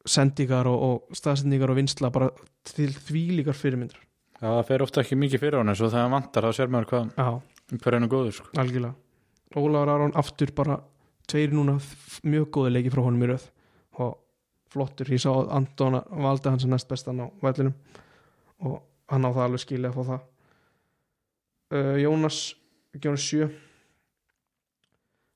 sendingar 0.05 0.67
og, 0.69 0.81
og 0.85 1.17
staðsendingar 1.17 1.71
og 1.71 1.79
vinsla 1.79 2.11
bara 2.13 2.29
til 2.67 2.91
þvílíkar 2.93 3.57
fyrirmyndir. 3.57 3.97
Já, 4.35 4.49
það 4.49 4.67
fer 4.67 4.83
ofta 4.85 5.01
ekki 5.01 5.17
mikið 5.17 5.41
fyrir 5.41 5.61
honum 5.61 5.77
svo 5.77 5.89
þegar 5.89 6.05
hann 6.05 6.13
vantar 6.17 6.45
þá 6.45 6.57
sér 6.59 6.73
maður 6.73 6.89
hvað 6.91 7.07
já, 7.15 7.29
hver 7.79 7.97
hann 7.97 8.05
er 8.05 8.11
góður 8.11 8.35
sko. 8.35 8.51
algjörlega. 8.61 8.93
Ólafur 9.55 9.93
Aron 9.93 10.13
aftur 10.19 10.51
bara 10.53 10.77
tveir 11.31 11.55
núna 11.55 11.77
mjög 12.27 12.51
góði 12.53 12.75
leiki 12.75 12.91
frá 12.93 13.01
honum 13.05 13.23
í 13.23 13.31
röð. 13.31 13.47
Og 14.03 14.17
flottur, 14.75 15.09
ég 15.15 15.23
sá 15.23 15.31
Anton 15.55 15.99
valdi 16.11 16.51
hans 16.51 16.67
næst 16.69 16.89
bestan 16.91 17.23
á 17.23 17.27
vellinum 17.43 17.75
og 18.65 18.81
hann 19.11 19.27
á 19.27 19.29
það 19.31 19.45
alveg 19.47 19.63
skilja 19.63 19.91
að 19.91 19.97
fá 19.97 20.09
það. 20.11 20.25
Uh, 21.75 21.95
Jónas 22.03 22.39
Jónas 23.01 23.25
7 23.25 23.47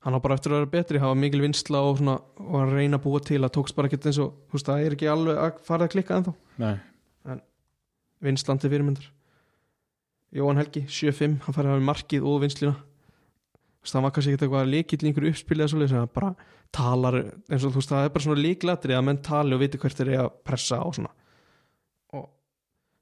hann 0.06 0.16
á 0.16 0.20
bara 0.24 0.38
eftir 0.38 0.54
að 0.54 0.62
vera 0.62 0.72
betri 0.72 1.02
hafa 1.02 1.18
mikil 1.20 1.42
vinsla 1.44 1.82
og, 1.84 1.98
svona, 2.00 2.20
og 2.40 2.60
að 2.62 2.76
reyna 2.78 3.00
að 3.00 3.06
búa 3.08 3.24
til 3.24 3.42
að 3.44 3.54
tókst 3.58 3.76
bara 3.76 3.90
ekki 3.90 4.00
eins 4.08 4.20
og 4.24 4.36
veist, 4.54 4.68
það 4.70 4.86
er 4.86 4.96
ekki 4.96 5.10
alveg 5.12 5.42
að 5.44 5.64
fara 5.68 5.88
að 5.88 5.96
klikka 5.96 6.20
ennþá. 6.20 6.36
Nei, 6.64 7.40
vinslandi 8.24 8.72
fyrirmyndar. 8.72 9.10
Jóhann 10.36 10.62
Helgi, 10.62 10.86
7-5 10.88 11.40
hann 11.46 11.56
færði 11.56 11.72
að 11.72 11.76
hafa 11.76 11.88
markið 11.90 12.28
og 12.30 12.44
vinslina 12.44 12.76
það 13.88 14.04
var 14.06 14.12
kannski 14.16 14.34
ekkert 14.34 14.46
eitthvað 14.48 14.72
líkill 14.74 15.00
í 15.00 15.08
einhverju 15.10 15.32
uppspilið 15.34 15.64
eða 15.64 15.72
svoleiðis, 15.74 15.94
en 15.96 16.02
það 16.04 16.14
bara 16.18 16.32
talar 16.76 17.18
eins 17.24 17.64
og 17.64 17.72
þú 17.72 17.80
veist, 17.80 17.90
það 17.94 18.04
er 18.06 18.12
bara 18.16 18.26
svona 18.26 18.44
líklatri 18.44 18.96
að 18.98 19.06
menn 19.08 19.22
tali 19.26 19.56
og 19.56 19.62
viti 19.64 19.80
hvert 19.82 20.02
er 20.04 20.12
að 20.20 20.30
pressa 20.46 20.82
og 20.86 20.98
svona. 20.98 21.12
Og 22.14 22.28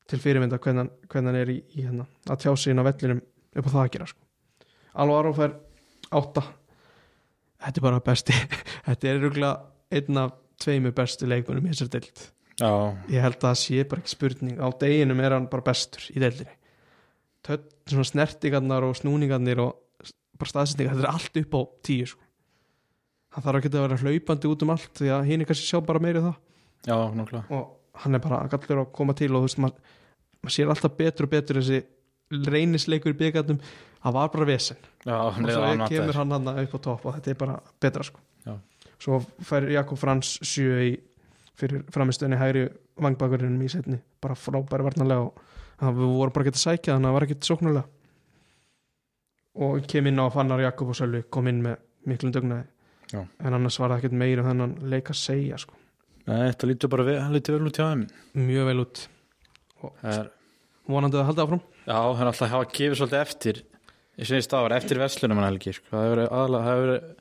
til 0.07 0.19
fyrirmynda 0.23 0.59
hvernig, 0.61 0.91
hann- 1.13 1.35
er 1.35 1.51
í, 1.51 1.57
í 1.75 1.83
hérna, 1.83 2.05
að 2.29 2.43
tjá 2.45 2.51
sig 2.55 2.71
inn 2.71 2.79
á 2.79 2.87
vellinum 2.87 3.21
upp 3.57 3.67
á 3.67 3.73
það 3.73 3.83
að 3.83 3.91
gera 3.97 4.07
sko. 4.07 4.21
Alvaro 4.97 5.33
fær 5.33 5.57
8 6.11 6.43
þetta 7.65 7.79
er 7.81 7.85
bara 7.87 7.99
besti. 8.05 8.33
Þetta 8.87 9.07
er 9.09 9.19
rúglega 9.21 9.53
einn 9.91 10.17
af 10.21 10.35
tveimur 10.61 10.93
bestu 10.95 11.27
leikmunum 11.27 11.65
í 11.67 11.73
þessar 11.73 11.89
deild. 11.97 12.21
Já, 12.57 12.69
ég 13.11 13.21
held 13.21 13.35
að 13.37 13.43
það 13.43 13.57
sé 13.61 13.83
bara 13.89 14.01
ekki 14.01 14.13
spurning. 14.13 14.55
Á 14.61 14.67
deginum 14.81 15.19
er 15.21 15.35
hann 15.35 15.49
bara 15.51 15.65
bestur 15.67 16.05
í 16.13 16.21
deildinni. 16.21 16.53
Tött, 17.45 17.67
svona 17.87 18.07
snertingarnar 18.07 18.87
og 18.87 18.95
snúningarnir 18.97 19.59
og 19.63 19.75
bara 20.39 20.53
staðsendingar, 20.53 20.95
þetta 20.97 21.07
er 21.07 21.13
allt 21.13 21.39
upp 21.41 21.57
á 21.57 21.61
tíu 21.87 22.07
sko. 22.09 22.23
hann 23.35 23.45
þarf 23.45 23.59
ekki 23.59 23.71
að 23.73 23.83
vera 23.85 23.97
hlaupandi 24.01 24.49
út 24.49 24.63
um 24.65 24.71
allt 24.73 24.93
því 24.97 25.09
að 25.13 25.27
hinn 25.29 25.43
er 25.43 25.49
kannski 25.49 25.67
sjá 25.67 25.81
bara 25.85 26.01
meiri 26.01 26.23
það. 26.23 26.37
Já, 26.87 26.95
nokkla 27.17 27.43
og 27.53 27.65
hann 28.03 28.17
er 28.17 28.23
bara 28.23 28.39
gallur 28.51 28.83
að 28.83 28.91
koma 28.97 29.15
til 29.17 29.29
og 29.33 29.43
þú 29.43 29.49
veist, 29.49 29.59
maður 29.61 29.93
mað 30.45 30.55
sér 30.55 30.71
alltaf 30.73 30.95
betur 30.97 31.27
og 31.27 31.33
betur 31.33 31.59
þessi 31.61 31.83
reynisleikur 32.47 33.13
í 33.13 33.17
byggarnum. 33.17 33.59
Það 34.03 34.15
var 34.17 34.31
bara 34.33 34.47
vesen. 34.47 34.79
Já, 35.05 35.15
og 35.17 35.37
um 35.39 35.47
svo 35.49 35.61
hann 35.65 35.85
kemur 35.89 36.17
hann 36.19 36.33
hann 36.35 36.49
upp 36.53 36.75
á 36.77 36.79
topp 36.87 37.05
og 37.05 37.17
þetta 37.17 37.33
er 37.33 37.39
bara 37.41 37.59
betra 37.81 38.05
sko. 38.07 38.23
Svo 38.97 39.19
fær 39.45 39.67
Jakob 39.69 39.99
Frans 40.01 40.37
sjö 40.41 40.79
í 40.81 40.91
fyrir 41.57 41.83
framistöðinni 41.93 42.39
hægri 42.39 42.63
vangbakurinnum 43.01 43.65
í 43.65 43.69
setni 43.71 43.99
bara 44.21 44.37
frábæri 44.37 44.85
varnarlega 44.85 45.27
og 45.27 45.97
við 45.97 46.09
vorum 46.17 46.33
bara 46.33 46.45
að 46.45 46.49
geta 46.51 46.61
sækja 46.63 46.95
þannig 46.95 47.05
að 47.05 47.09
það 47.09 47.17
var 47.17 47.25
ekkert 47.27 47.49
sóknulega 47.49 47.83
og 49.57 49.85
kem 49.89 50.09
inn 50.09 50.21
á 50.21 50.25
Fannar 50.33 50.61
Jakob 50.61 50.91
og 50.93 50.97
Sölvi 50.99 51.23
kom 51.33 51.49
inn 51.49 51.63
með 51.65 51.79
miklum 52.07 52.33
dugnaði 52.35 52.65
Já. 53.13 53.21
en 53.23 53.55
annars 53.55 53.77
var 53.79 53.93
það 53.93 54.01
ekkert 54.01 54.17
meira 54.19 54.43
en 54.43 54.49
þennan 54.51 54.73
leik 54.91 55.11
að 55.13 55.19
segja 55.21 55.59
sko. 55.61 55.77
nei, 56.27 56.49
þetta 56.49 56.69
lítur 56.69 56.91
bara 56.91 57.05
vel, 57.07 57.19
lítur 57.31 57.57
vel 57.57 57.69
út 57.69 57.79
hjá 57.79 57.85
þeim 57.87 58.03
mjög 58.47 58.67
vel 58.67 58.83
út 58.83 59.03
það 59.79 60.11
er, 60.11 60.29
vonandi 60.91 61.19
að 61.21 61.29
halda 61.29 61.45
áfram 61.47 61.63
já, 61.63 61.95
það 61.95 62.21
er 62.23 62.31
alltaf 62.31 62.43
að 62.47 62.53
hafa 62.55 62.69
gefið 62.73 62.99
svolítið 63.01 63.21
eftir 63.21 63.61
ég 64.17 64.29
syns 64.31 64.51
það 64.51 64.67
var 64.67 64.77
eftir 64.79 65.01
verslunum 65.01 65.39
hann 65.39 65.49
helgi 65.51 65.75
sko. 65.77 65.87
það 65.93 66.05
hefur 66.07 66.23
aðalega, 66.25 66.65
það 66.67 66.73
hefur 66.73 66.91
verið 66.91 67.15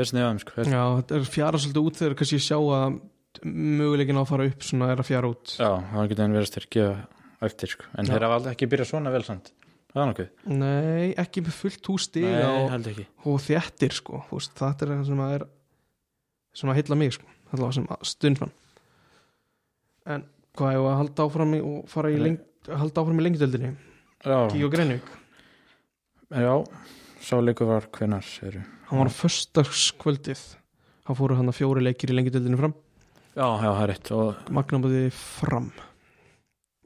versnið 0.00 0.24
af 0.24 0.30
þeim 0.30 0.42
sko. 0.42 0.66
Já, 0.66 0.82
þetta 0.98 1.16
er 1.16 1.30
fjara 1.36 1.62
svolítið 1.62 1.86
út 1.86 2.00
þegar 2.00 2.18
kannski 2.18 2.42
sjá 2.42 2.58
að 2.58 3.00
möguleikin 3.46 4.18
á 4.18 4.22
að 4.24 4.30
fara 4.32 4.50
upp 4.50 4.66
svona 4.66 4.90
er 4.90 5.00
að 5.00 5.10
fjara 5.12 5.30
út 5.30 5.54
já, 5.54 5.70
það 5.70 5.96
var 5.96 6.08
ekki 6.08 6.18
þeim 6.18 6.36
verið 6.36 6.50
styrir 6.50 6.70
gefa 6.74 7.46
eftir 7.46 7.72
sko. 7.76 7.86
en 7.94 8.10
þeir 8.10 8.26
hafa 8.26 8.38
aldrei 8.40 8.52
ekki 8.56 8.68
byrjað 8.72 8.90
svona 8.90 9.12
vel 9.14 9.22
samt 9.26 9.52
það 9.52 9.54
er 9.54 9.59
Nei, 9.94 11.10
ekki 11.18 11.42
með 11.44 11.56
fullt 11.58 11.90
hús 11.90 12.06
stiga 12.06 12.30
nei, 12.30 13.06
og, 13.24 13.40
þéttir 13.42 13.96
sko, 13.96 14.22
veist, 14.30 14.54
það 14.58 14.84
er 14.86 14.92
það 14.94 15.04
sem 15.10 15.22
að 15.24 15.36
er 15.36 15.46
sem 16.60 16.70
að 16.70 16.80
heilla 16.80 16.98
mig 17.00 17.14
sko. 17.16 17.26
Allavega 17.50 17.76
sem 17.78 17.88
að 17.90 18.04
stundmann 18.06 18.52
en 20.10 20.26
hvað 20.58 20.76
er 20.76 20.84
að 20.84 20.98
halda 21.00 21.26
áfram 21.26 21.56
í, 21.56 21.62
og 21.62 21.88
fara 21.90 22.10
í 22.10 22.34
halda 22.70 23.02
áfram 23.02 23.18
í 23.20 23.24
lengdeldinni 23.26 23.72
já, 23.74 24.38
Kík 24.50 24.66
og 24.66 24.74
Greinvík, 24.74 25.10
já, 26.30 26.54
sá 27.26 27.34
leikur 27.42 27.70
var 27.70 27.90
hvenar 27.98 28.26
eru 28.46 28.62
hann 28.90 28.98
var 29.04 29.10
á 29.10 29.14
föstudagskvöldið. 29.14 30.40
Hann 31.06 31.18
fóru 31.18 31.36
hann 31.38 31.50
að 31.50 31.60
fjóri 31.60 31.84
leikir 31.84 32.10
í 32.10 32.16
lengdeldinni 32.18 32.58
fram. 32.58 32.74
Já, 33.36 33.46
já, 33.46 33.68
það 33.70 33.82
er 33.84 33.90
rétt. 33.92 34.10
Og, 34.16 34.50
Magnabóði 34.56 35.02
fram. 35.14 35.70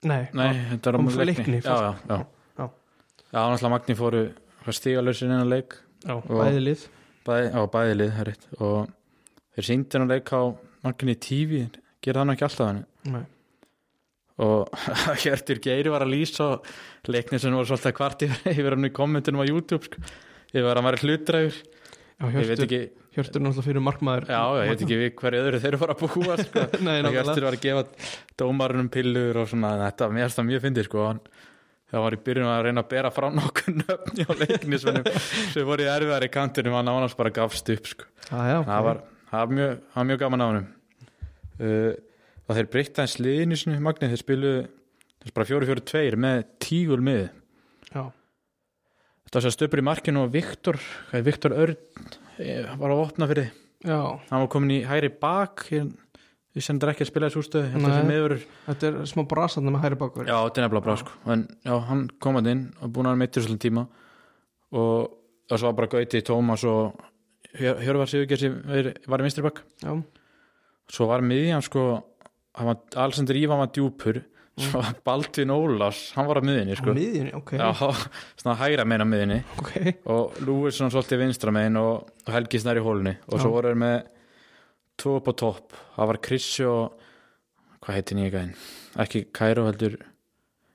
Nei, 0.04 0.26
nei, 0.36 0.50
þetta 0.74 0.92
frá 0.92 1.00
leikni. 1.00 1.28
Leikni 1.30 1.60
já, 1.64 1.76
já, 1.80 1.92
já, 2.10 2.18
Já. 3.34 3.40
já, 3.42 3.50
náttúrulega 3.50 3.72
Magni 3.74 3.96
fóru 3.98 4.20
stígalössin 4.70 5.32
innan 5.32 5.50
leik 5.50 5.74
já, 6.06 6.14
Og- 6.14 6.28
bæði 6.30 6.60
lið 6.68 6.84
bæði, 7.26 7.48
á 7.50 7.60
bæði 7.74 7.94
lið, 7.98 8.12
það 8.14 8.22
er 8.22 8.30
rétt 8.30 8.46
og 8.60 8.92
þeir 9.56 9.66
sýndi 9.68 9.98
hann 9.98 10.08
leik 10.14 10.30
á 10.30 10.42
Magni 10.84 11.14
TV, 11.18 11.64
gera 12.04 12.20
það 12.22 12.26
nú 12.30 12.34
ekki 12.36 12.46
alltaf 12.46 12.68
hann 12.70 12.82
Nei. 13.10 13.24
og 14.38 14.68
Hjörtur 15.24 15.60
Geiri 15.64 15.92
var 15.92 16.04
að 16.06 16.14
lýsa 16.14 16.48
leikni 17.10 17.38
sem 17.42 17.54
var 17.58 17.66
svolítið 17.68 17.96
kvart 17.98 18.24
yfir, 18.28 18.70
hann 18.74 18.86
í 18.88 18.92
kommentunum 18.94 19.42
á 19.42 19.50
YouTube 19.50 19.84
sko. 19.90 20.02
yfir 20.54 20.70
að 20.70 20.76
hann 20.78 20.88
var 20.90 21.00
hlutræður 21.02 21.62
Já, 22.14 22.28
ég 22.30 22.34
veit 22.46 22.46
Hjörtur, 22.46 22.64
ekki, 22.68 22.82
Hjörtur 23.16 23.40
er 23.40 23.42
náttúrulega 23.44 23.66
fyrir 23.66 23.82
markmaður 23.82 24.28
já, 24.30 24.40
ég 24.62 24.68
veit 24.70 24.82
ekki 24.84 24.98
við 25.00 25.08
hverju 25.18 25.40
öðru 25.42 25.58
þeir 25.64 25.76
fara 25.80 25.96
að 25.96 26.04
búa 26.04 26.36
sko. 26.38 26.62
Og 27.08 27.16
Hjörtur 27.16 27.46
var 27.48 27.56
að 27.56 27.64
gefa 27.64 27.82
dómarunum 28.38 28.90
pillur 28.94 29.40
og 29.42 29.48
svona, 29.50 29.72
þetta, 29.82 30.08
mér 30.14 30.28
finnst 30.28 30.38
það 30.38 30.46
mjög 30.52 30.62
fyndið 30.68 30.86
sko, 30.86 31.02
hann 31.08 31.20
það 31.92 32.04
var 32.06 32.16
í 32.16 32.20
byrjun 32.26 32.50
að 32.50 32.62
reyna 32.66 32.84
að 32.84 32.90
bera 32.94 33.10
frá 33.14 33.26
nokkuð 33.32 33.80
nöfni 33.82 34.26
á 34.26 34.32
leikni 34.40 34.80
sem, 34.82 35.00
voru 35.66 35.84
í 35.84 35.90
erfiðar 35.90 36.26
í 36.26 36.30
kantunum 36.32 36.78
hann 36.78 36.90
ánast 36.92 37.18
bara 37.18 37.34
gafst 37.34 37.70
upp 37.74 37.90
sko. 37.90 38.08
Já, 38.30 38.38
já, 38.48 38.58
það 38.68 38.88
var, 38.88 39.02
það 39.30 39.44
var, 39.44 39.54
mjög, 39.58 39.76
það 39.92 40.00
var 40.00 40.10
mjög 40.10 40.24
gaman 40.24 40.44
á 40.44 40.46
hann 40.46 40.60
uh, 40.64 41.92
og 42.44 42.58
þeir 42.58 42.70
breytta 42.72 43.04
hans 43.04 43.16
liðinu 43.20 43.60
sinu 43.60 43.80
Magni, 43.84 44.10
þeir 44.12 44.22
spilu 44.24 44.54
bara 45.34 45.48
4-4-2 45.48 46.20
með 46.20 46.42
tígul 46.60 47.00
mið 47.04 47.22
já, 47.88 48.02
þetta 49.24 49.38
var 49.38 49.46
sér 49.46 49.56
stöpur 49.56 49.80
í 49.80 49.86
markinu 49.88 50.26
og 50.26 50.34
Viktor 50.34 50.80
Viktor 51.24 51.54
Örn 51.56 51.78
eh, 52.38 52.66
var 52.78 52.92
að 52.92 53.04
opna 53.06 53.28
fyrir. 53.30 53.52
Já. 53.84 54.00
Hann 54.30 54.44
var 54.44 54.50
komin 54.52 54.72
í 54.78 54.80
hæri 54.88 55.10
bak 55.20 55.66
ég, 55.74 55.90
ég 56.54 56.62
sendur 56.62 56.92
ekki 56.92 57.02
að 57.04 57.10
spila 57.10 57.28
þessu 57.30 57.40
úrstöðu 57.42 57.82
miðurur 58.08 58.42
Þetta 58.68 58.86
er 58.90 58.98
smá 59.10 59.24
brasatna 59.30 59.72
með 59.74 59.84
hæri 59.88 59.98
bakur. 60.00 60.26
Já, 60.28 60.36
þetta 60.46 60.60
er 60.60 60.66
nefnilega 60.68 60.86
brá 60.86 60.96
sko. 61.00 61.12
en 61.34 61.46
já, 61.66 61.74
hann 61.88 62.04
kom 62.22 62.36
að 62.40 62.50
inn 62.52 62.64
og 62.80 62.92
búin 62.94 63.06
að 63.08 63.14
vera 63.14 63.22
meittur 63.24 63.42
svolítið 63.46 63.64
tíma. 63.68 63.86
Og, 64.74 65.10
svo 65.54 65.66
var 65.70 65.76
bara 65.80 65.90
Gauti, 65.94 66.22
Tómas 66.26 66.64
og 66.66 66.94
Hjör- 67.54 67.80
Hjörvar 67.84 68.08
Sigurgersi 68.10 68.48
var 69.06 69.22
í 69.22 69.26
vinstri 69.28 69.42
bak 69.46 69.60
já, 69.82 69.92
svo 70.90 71.06
var 71.06 71.20
miðjan 71.22 71.62
sko 71.62 71.82
hann 72.58 72.66
var, 72.66 72.78
Alexander 72.96 73.34
Ívan 73.38 73.58
var 73.62 73.68
djúpur. 73.74 74.22
Svo 74.58 74.78
var 74.78 74.94
Baldvin 75.06 75.50
Ólafs, 75.50 76.12
hann 76.14 76.26
var 76.30 76.38
á 76.38 76.42
miðinni 76.46 76.74
á 76.74 76.78
sko. 76.78 76.92
miðjunni, 76.94 77.32
ok, 77.34 77.52
já, 77.58 77.70
svona 78.38 78.54
hægra 78.60 78.84
megin 78.86 79.02
á 79.02 79.08
miðinni 79.10 79.38
ok. 79.58 79.72
Og 80.06 80.36
Lúisson 80.46 80.90
svolítið 80.94 81.22
vinstra 81.24 81.50
megin 81.54 81.78
og, 81.80 82.06
Helgi 82.30 82.58
Snær 82.62 82.78
í 82.78 82.84
hólunni. 82.86 83.16
Og 83.30 83.38
svo 83.42 83.50
Já. 83.50 83.54
voru 83.56 83.72
þeir 83.72 83.80
með 83.82 83.96
tvo 85.00 85.16
upp 85.18 85.28
á 85.30 85.34
topp, 85.42 85.72
það 85.96 86.10
var 86.12 86.18
Krissi 86.28 86.64
og 86.68 86.98
hvað 87.84 87.96
heitir 87.98 88.18
nýja 88.18 88.32
gæðin 88.34 88.54
ekki 89.04 89.24
Kairo 89.34 89.64
heldur 89.68 89.96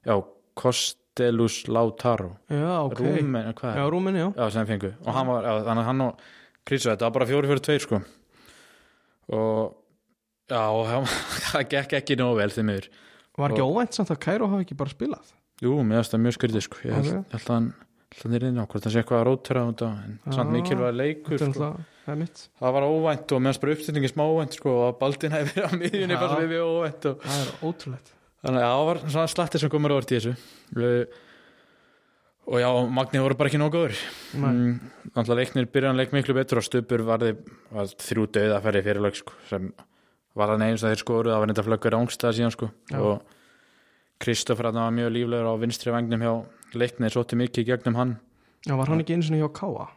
já, 0.05 0.15
Kostelus 0.59 1.61
Lautaro. 1.71 2.33
Já, 2.51 2.83
ok, 2.83 2.99
Rúmen, 2.99 3.53
já, 3.55 3.83
rúminni, 3.89 4.19
já. 4.19 4.29
Já, 4.35 4.49
sem 4.51 4.65
þeir 4.65 4.69
fengu. 4.73 4.89
Og 5.07 5.13
hann 5.15 5.27
var, 5.29 5.43
já, 5.47 5.53
þannig 5.69 5.83
að 5.83 5.87
hann 5.89 6.03
og 6.05 6.23
Krissi, 6.67 6.89
þetta 6.91 7.07
var 7.07 7.13
bara 7.15 7.27
fjóri 7.29 7.49
fyrir 7.49 7.63
tveir 7.63 7.83
sko. 7.85 7.99
Og 9.35 9.75
já, 10.49 10.63
það 11.53 11.67
gekk 11.73 11.95
ekki 12.01 12.17
nóg 12.19 12.35
vel 12.39 12.49
því 12.53 12.65
miður. 12.69 12.89
Var 13.39 13.53
ekki 13.55 13.63
Og- 13.63 13.71
óvænt 13.75 13.95
samt 13.95 14.11
að 14.13 14.19
Kæró 14.25 14.49
hafi 14.51 14.65
ekki 14.67 14.77
bara 14.79 14.91
spilað? 14.93 15.31
Jú, 15.63 15.75
mér 15.83 15.99
finnst 16.01 16.13
það 16.15 16.23
mjög 16.25 16.35
skrítið 16.39 16.65
sko. 16.65 16.81
Ég 16.87 16.95
held, 16.97 17.35
að 17.35 17.47
hann 17.51 17.69
hann 18.19 18.33
er 18.35 18.43
inn 18.49 18.57
á 18.59 18.65
hvort 18.65 18.83
það 18.83 18.91
sé 18.95 19.01
eitthvað 19.03 19.19
að 19.21 19.27
rótera 19.29 19.61
á 19.63 19.65
en 19.69 20.15
Já. 20.25 20.31
samt 20.33 20.51
mikilvæg 20.55 20.95
leikur 20.97 21.37
Þetta 21.37 21.53
sko. 21.53 21.67
Það 22.09 22.43
það 22.59 22.75
var 22.77 22.87
óvænt 22.89 23.33
og 23.35 23.41
meðan 23.45 23.61
bara 23.63 23.75
uppstendingi 23.77 24.11
smá 24.11 24.23
óvænt 24.25 24.57
sko 24.59 24.75
og 24.75 24.85
að 24.89 24.99
Baldin 25.01 25.35
hefði 25.35 25.55
verið 25.55 25.69
á 25.69 25.79
miðjunni 25.83 26.17
Já. 26.17 26.21
bara 26.23 26.37
við 26.41 26.53
við 26.53 26.63
óvænt 26.65 27.09
og 27.11 27.25
Það 27.25 27.41
er 27.41 27.51
ótrúlegt 27.69 28.13
þannig 28.39 28.65
að 28.65 28.75
það 28.75 28.85
var 28.89 29.01
svona 29.05 29.31
slattir 29.33 29.63
sem 29.63 29.73
komur 29.73 29.95
orðið 29.97 30.15
í 30.15 30.19
þessu 30.19 30.35
Við- 30.79 31.17
og 32.49 32.57
já, 32.63 32.69
Magni 32.89 33.21
voru 33.21 33.37
bara 33.37 33.49
ekki 33.51 33.59
mm, 34.33 34.69
Þannig 35.13 35.29
að 35.29 35.39
leiknir 35.39 35.67
byrjan 35.69 35.99
leik 35.99 36.13
miklu 36.15 36.33
betur 36.33 36.61
og 36.61 36.65
stupur 36.65 37.03
var 37.05 37.21
þrjú 38.01 38.25
döðafæri 38.33 38.81
fyrirleik 38.85 39.19
sko, 39.19 39.35
sem 39.49 39.67
var 40.37 40.53
það 40.53 40.61
neins 40.63 40.85
að 40.85 40.93
þeir 40.95 41.03
skoru 41.03 41.33
það 41.33 41.43
var 41.43 41.51
neitt 41.51 41.61
að 41.61 41.67
flöggur 41.69 41.97
ángstæða 41.99 42.35
síðan 42.37 42.55
sko. 42.55 42.69
Já. 42.89 42.97
og 42.97 43.37
Kristoffer 44.19 44.69
hann 44.69 44.79
var 44.81 44.95
mjög 44.97 45.13
líflegur 45.15 45.51
á 45.51 45.53
vinstri 45.61 45.93
vangnum 45.93 46.25
hjá 46.25 46.33
leiknir 46.79 47.13
sótti 47.13 47.37
mikið 47.39 47.63
í 47.63 47.69
gegnum 47.69 47.99
hann 47.99 48.17
Já, 48.67 48.73
var 48.75 48.89
hann 48.91 49.03
ekki 49.03 49.15
einu 49.15 49.27
sinni 49.27 49.39
hjá 49.43 49.51
Káa? 49.55 49.87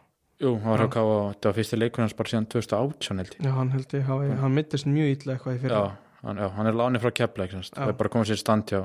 Jú, 0.43 0.53
hann 0.59 0.73
var 0.73 0.81
Já. 0.81 0.85
hjá 0.85 0.93
Káa 0.97 1.03
og 1.13 1.27
þetta 1.31 1.49
var 1.49 1.57
fyrsti 1.59 1.79
leikur 1.79 2.03
hans 2.03 2.15
bara 2.19 2.31
síðan 2.33 2.49
2018 2.51 3.21
held 3.21 3.33
ég. 3.33 3.45
Já, 3.47 3.51
hann 3.57 3.71
held 3.73 3.95
ég, 3.95 4.03
hafi, 4.09 4.31
hann 4.43 4.57
mittist 4.57 4.89
mjög 4.89 5.11
illa 5.13 5.37
eitthvað 5.37 5.55
í 5.55 5.61
fyrir 5.63 5.77
já, 5.77 5.83
hann, 6.23 6.41
já, 6.43 6.47
hann 6.57 6.69
er 6.69 6.79
lánið 6.79 7.05
frá 7.05 7.11
Já. 7.13 7.61
það 7.71 7.93
er 7.93 7.99
bara 8.01 8.13
komið 8.13 8.31
sér 8.31 8.39
í 8.39 8.43
stand 8.43 8.73
hjá 8.73 8.81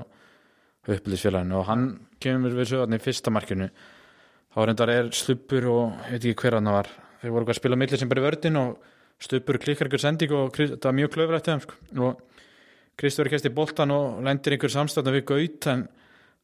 uppbyldisfélaginu 0.88 1.58
og 1.58 1.66
hann 1.68 1.88
kemur 2.22 2.54
við 2.56 2.70
sögðan 2.72 2.96
í 2.96 3.02
fyrsta 3.02 3.32
markinu. 3.34 3.68
Þá 4.54 4.60
reyndar 4.64 4.92
er 4.94 5.10
slupur 5.12 5.66
og 5.68 6.06
ég 6.08 6.14
veit 6.16 6.28
ekki 6.30 6.46
hver 6.46 6.56
hann 6.56 6.72
var. 6.72 6.88
Þeir 7.20 7.34
voru 7.34 7.50
að 7.50 7.58
spila 7.58 7.76
millir 7.76 8.00
sem 8.00 8.08
bara 8.08 8.22
í 8.22 8.24
vördin 8.24 8.56
og 8.60 8.78
slupur 9.20 9.58
klikkar 9.60 9.90
ykkur 9.90 10.00
sending 10.00 10.32
og 10.32 10.54
þetta 10.56 10.88
var 10.88 10.96
mjög 10.96 11.12
klöfrætt 11.16 11.50
sko. 11.66 11.74
og 11.98 12.22
Kristóri 12.98 13.30
kæsti 13.30 13.50
boltan 13.54 13.92
og 13.94 14.22
lendir 14.26 14.56
einhver 14.56 14.72
samstæðan 14.72 15.14
við 15.14 15.24
Gaut 15.28 15.66
en, 15.70 15.84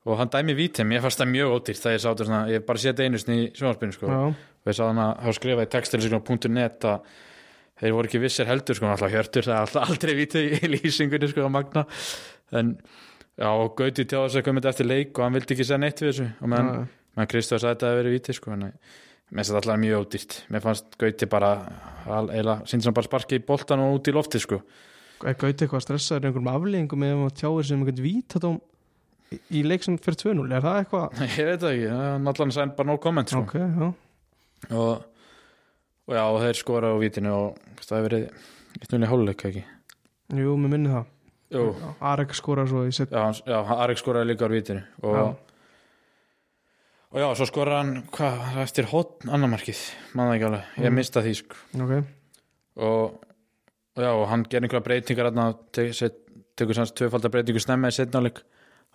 og 0.07 0.19
hann 0.21 0.31
dæmi 0.31 0.55
vítum, 0.55 0.93
ég 0.95 1.03
fannst 1.03 1.19
það 1.19 1.33
mjög 1.33 1.55
ódýrt 1.57 1.81
þegar 1.83 1.97
ég 1.97 2.03
sátur 2.05 2.29
svona, 2.29 2.43
ég 2.53 2.67
bara 2.67 2.79
séð 2.79 3.01
einu 3.03 3.19
sinni 3.19 3.39
í 3.41 3.49
sjónvarpinu 3.57 3.97
sko. 3.97 4.11
Já, 4.65 4.71
og 4.71 4.73
ég 4.73 4.77
sá 4.79 4.85
hann 4.89 5.01
að 5.05 5.11
hafa 5.27 5.37
skrifað 5.37 5.67
í 5.67 5.71
textilisíknum.net 5.75 6.87
að 6.89 7.09
þeir 7.83 7.93
voru 7.97 8.09
ekki 8.09 8.21
vissir 8.23 8.49
heldur 8.49 8.79
sko, 8.79 8.87
alltaf 8.89 9.13
hjörtur, 9.13 9.45
það 9.45 9.55
er 9.57 9.65
alltaf 9.67 9.91
aldrei 9.91 10.15
vitið 10.17 10.53
í 10.65 10.71
lýsingunni 10.77 11.29
sko 11.33 11.45
að 11.45 11.53
magna. 11.57 11.83
En 12.55 12.75
já, 13.37 13.49
Gauti 13.77 14.05
tjáði 14.09 14.31
sig 14.37 14.45
að 14.47 14.53
þetta 14.61 14.71
eftir 14.73 14.89
leik 14.89 15.19
og 15.19 15.25
hann 15.27 15.35
vildi 15.37 15.57
ekki 15.57 15.67
segja 15.69 15.81
neitt 15.83 16.01
við 16.05 16.13
þessu. 16.13 16.29
Og 16.41 16.53
meðan, 16.53 16.71
já, 16.71 17.09
meðan 17.19 17.31
Kristóð 17.35 17.61
sagði 17.61 17.71
að 17.71 17.75
þetta 17.75 17.91
hefði 17.91 18.01
verið 18.03 18.17
vitið 18.19 18.39
sko, 18.39 18.55
en 18.55 18.65
mér 18.65 18.75
finnst 19.35 19.51
þetta 19.51 19.61
alltaf 19.61 19.81
mjög 19.85 20.05
ódýrt. 20.07 20.37
Mér 20.55 20.65
fannst 20.65 20.97
Gauti 21.03 21.29
bara 21.35 21.51
al- 22.15 22.31
eiginlega, 22.31 22.69
síndi 22.71 22.87
sem 22.89 22.97
bara 22.97 23.09
sparki 23.11 23.41
í 23.41 23.45
boltan 23.49 23.83
og 23.85 23.99
út 23.99 24.09
í 24.13 24.15
lofti 24.15 24.41
sko. 24.43 24.61
Er 25.25 25.37
Gauti 25.41 25.65
eitthvað 25.67 25.83
stressaður 25.87 26.29
einhverjum 26.31 26.53
afleggingum 26.55 27.01
með 27.05 27.27
að 27.27 27.35
tjáir 27.43 27.67
sem 27.69 27.81
einhvern 27.83 28.03
vítadóm 28.05 28.57
í, 29.35 29.39
í 29.59 29.63
leik 29.67 29.83
sem 29.87 29.97
fyrir 29.99 30.19
2-0, 30.21 30.47
er 30.53 30.65
það 30.65 30.81
eitthvað? 30.85 31.21
ég 31.41 31.49
veit 31.51 31.69
ekki, 31.71 31.87
hann 31.91 32.31
allan 32.35 32.53
sæn 32.55 32.75
bara 32.79 32.91
no 32.93 32.97
comment 33.03 33.33
sko. 33.33 33.43
Ok, 33.47 33.55
já, 33.59 33.89
og, 34.71 35.05
og 36.09 36.15
já, 36.17 36.23
og 36.25 36.41
þeir 36.43 36.59
skora 36.61 36.93
á 36.93 36.97
vítinu 37.01 37.33
og 37.33 37.59
það 37.81 37.97
hefur 37.99 38.09
verið 38.09 38.29
eitt 38.81 38.93
núli 38.95 39.09
háluleika 39.11 39.49
ekki? 39.51 39.65
Jú, 40.35 40.55
mér 40.59 40.73
minni 40.75 40.93
það. 40.93 41.11
Arek 42.03 42.33
skora 42.35 42.65
svo 42.67 42.87
í 42.89 42.93
set 42.97 43.13
Já, 43.15 43.21
hann- 43.29 43.45
já 43.47 43.59
Arik 43.85 43.99
skoraði 44.01 44.33
líka 44.33 44.49
á 44.49 44.51
vítinu 44.51 44.83
og, 45.03 45.15
Já. 45.15 45.25
og 47.15 47.21
já, 47.23 47.29
svo 47.39 47.47
skoraði 47.47 47.79
hann 47.79 47.93
hvað, 48.11 48.57
eftir 48.65 48.89
hotn 48.91 49.31
annarmarkið? 49.31 49.83
Manna 50.19 50.35
ekki 50.35 50.49
alveg, 50.49 50.65
ég 50.81 50.91
Mm. 50.91 50.95
mista 50.99 51.23
því 51.23 51.35
sko. 51.39 51.57
Ok, 51.79 51.93
og, 52.77 53.25
og 53.97 54.03
já, 54.03 54.11
og 54.11 54.29
hann 54.29 54.43
gerði 54.45 54.67
einhverja 54.67 54.85
breytingar 54.89 55.55
te, 55.73 55.93
set, 55.93 56.15
tekur 56.57 56.75
sanns 56.75 56.93
tvöfaldar 56.93 57.31
breytingu 57.31 57.61
snemma 57.63 57.89
í 57.89 57.95
setnáleik 57.95 58.43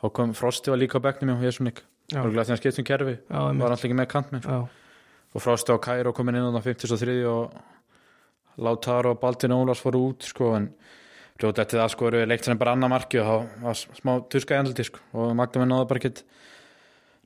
þá 0.01 0.12
kom 0.14 0.34
Frosti 0.34 0.70
var 0.72 0.78
líka 0.80 0.99
á 0.99 1.05
bekknum 1.05 1.39
hjá 1.39 1.47
Jesúnik 1.47 1.80
já, 2.12 2.20
og 2.26 2.34
glæði 2.34 2.47
hann 2.47 2.57
skiptum 2.57 2.84
kerfi. 2.86 3.18
Já, 3.30 3.39
var 3.39 3.70
alltaf 3.72 3.86
ekki 3.86 3.95
með 3.95 4.07
kantmenn 4.12 4.41
sko. 4.43 4.70
Og 5.34 5.43
Frosti 5.43 5.73
og 5.75 5.82
Kairo 5.84 6.13
komin 6.15 6.39
inn 6.39 6.49
á 6.49 6.55
það 6.57 6.71
53 6.73 7.19
og 7.30 7.59
Lautaro 8.59 9.13
og 9.13 9.21
Baltin 9.21 9.55
Ólars 9.55 9.82
fóru 9.84 10.01
út 10.09 10.25
sko, 10.27 10.53
en 10.57 10.71
fljóta 11.39 11.63
eftir 11.63 11.80
það 11.80 11.93
skoru 11.93 12.25
leikt 12.27 12.47
sem 12.47 12.59
bara 12.59 12.75
annar 12.75 12.91
marki 12.91 13.21
og 13.21 13.30
þá 13.30 13.63
var 13.63 13.80
smá 14.01 14.13
tuska 14.32 14.57
í 14.57 14.59
andliti 14.59 14.88
sko, 14.89 15.03
og 15.15 15.32
Magdamenn 15.39 15.71
náðu 15.71 15.88
bara 15.91 16.01
ekkert 16.01 16.23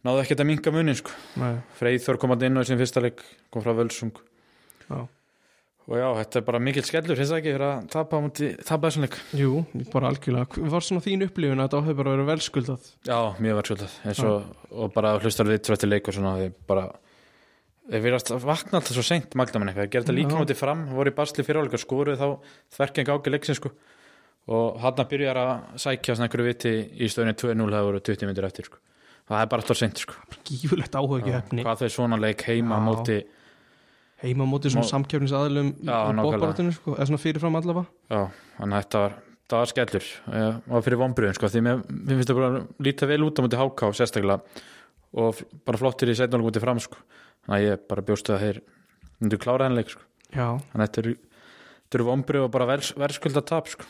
náðu 0.04 0.24
ekkert 0.26 0.44
að 0.44 0.50
minka 0.52 0.74
munin 0.76 1.00
sko. 1.00 1.16
Freyþór 1.80 2.20
kom 2.22 2.36
að 2.36 2.48
inn 2.50 2.60
á 2.60 2.62
í 2.62 2.70
sin 2.70 2.80
fyrsta 2.80 3.04
leik 3.04 3.24
kom 3.54 3.64
frá 3.66 3.74
Völsung. 3.78 4.16
Já. 4.90 5.08
Og 5.84 5.98
já, 6.00 6.06
þetta 6.22 6.40
er 6.40 6.44
bara 6.48 6.60
mikill 6.64 6.86
skellur 6.88 7.18
finnst 7.20 7.34
það 7.34 7.40
ekki 7.42 7.54
fyrir 7.58 7.66
að 7.68 7.88
tapa 7.92 8.20
á 8.20 8.24
múti 8.24 8.50
tapa 8.64 8.88
þessum 8.88 9.04
leik. 9.04 9.18
Jú, 9.36 9.64
bara 9.92 10.12
algjörlega. 10.14 10.68
Var 10.72 10.86
svona 10.86 11.04
þín 11.04 11.26
upplifun 11.26 11.60
að 11.60 11.68
þetta 11.68 11.82
áhefur 11.82 11.98
bara 12.00 12.14
verið 12.14 12.30
velskuldað? 12.30 12.86
Já, 13.10 13.18
mjög 13.44 13.72
eins 14.08 14.22
og, 14.24 14.54
og 14.72 14.94
bara 14.96 15.18
hlustar 15.20 15.50
við 15.50 15.60
tvötti 15.68 15.90
leik 15.90 16.08
og 16.08 16.16
svona 16.16 16.38
þeir 16.40 16.56
bara 16.72 16.86
þeir 17.90 18.04
viljast 18.06 18.32
að 18.32 18.46
vakna 18.48 18.80
alltaf 18.80 18.96
svo 18.96 19.04
seint 19.06 19.36
Magdamenn 19.40 19.72
eitthvað, 19.72 19.90
gerði 19.92 20.08
þetta 20.08 20.16
líka 20.18 20.40
mútið 20.40 20.60
fram 20.60 20.86
voru 20.94 21.12
í 21.12 21.18
basli 21.18 21.46
fyrir 21.46 21.64
áleika, 21.64 21.82
skoruð 21.82 22.22
þá 22.22 22.28
þverkeng 22.78 23.12
ági 23.14 23.34
leiksin 23.34 23.60
sko 23.60 23.74
og 24.54 24.80
hann 24.84 25.04
að 25.04 25.12
byrja 25.12 25.36
að 25.40 25.52
sækja 25.84 26.16
svona 26.16 26.28
einhverju 26.28 26.48
viti 26.50 26.74
í 27.00 27.10
stöðunni 27.12 27.36
2-0 27.40 27.68
það 27.76 27.88
voru 27.90 28.02
20 28.10 28.30
minnir 28.30 28.48
eftir 28.48 28.68
sko. 28.68 28.80
það 29.30 29.44
er 29.44 29.52
bara 29.54 29.64
alltaf 29.64 29.80
seint 29.80 30.02
sko. 30.04 30.18
Gífulegt 30.48 30.98
áhuga 31.00 31.22
ekki 31.22 31.36
hefni 31.38 31.64
hvað 31.68 31.84
þau 31.84 31.94
svona 31.98 32.20
leik 32.20 32.44
heima 32.50 32.80
Já. 32.80 32.86
móti 32.88 33.20
Heima 34.24 34.48
á 34.48 34.48
móti 34.48 34.72
svona 34.72 34.88
samkjöfnisaðlum 34.88 35.70
Já, 35.84 35.98
í 36.08 36.24
bókbaratinu 36.24 36.72
sko, 36.72 36.96
eða 36.96 37.08
svona 37.10 37.20
fyrirfram 37.20 37.58
allavega 37.60 37.88
já, 38.08 38.22
þannig 38.60 38.78
að 38.78 38.84
þetta 38.86 39.02
var 39.04 39.18
var 39.54 39.70
skellur 39.70 40.06
eh, 40.32 40.56
og 40.72 40.86
fyrir 40.86 41.00
vonbröðin 41.02 41.36
sko, 41.38 41.50
því 41.52 41.64
mér, 41.66 41.82
mér 41.90 42.20
finnst 42.20 42.32
það 42.32 42.40
bara 42.40 42.62
líta 42.88 43.10
vel 43.10 43.20
út 43.26 43.42
á 43.42 43.42
múti 43.46 43.60
HK 43.60 43.90
sérstaklega 44.00 44.40
og 45.24 45.42
bara 45.68 45.82
flottir 45.82 46.10
í 46.10 46.16
setnálum 46.18 46.48
múti 46.48 46.62
fram 46.64 46.80
sko. 46.82 46.98
Þannig 47.44 47.58
að 47.58 47.68
ég 47.68 47.86
bara 47.92 48.06
bjóstu 48.08 48.34
að 48.36 48.44
þeir 48.46 48.60
myndu 49.20 49.40
klára 49.42 49.68
henni 49.68 49.82
leik 49.82 49.94
sko. 49.94 50.04
Já, 50.34 50.48
þannig 50.72 50.80
að 50.80 50.88
þetta 50.88 51.04
eru, 51.04 51.16
eru 51.94 52.08
vonbröð 52.10 52.48
og 52.48 52.54
bara 52.56 52.70
verðskulda 52.74 53.46
tap 53.46 53.72
sko. 53.72 53.88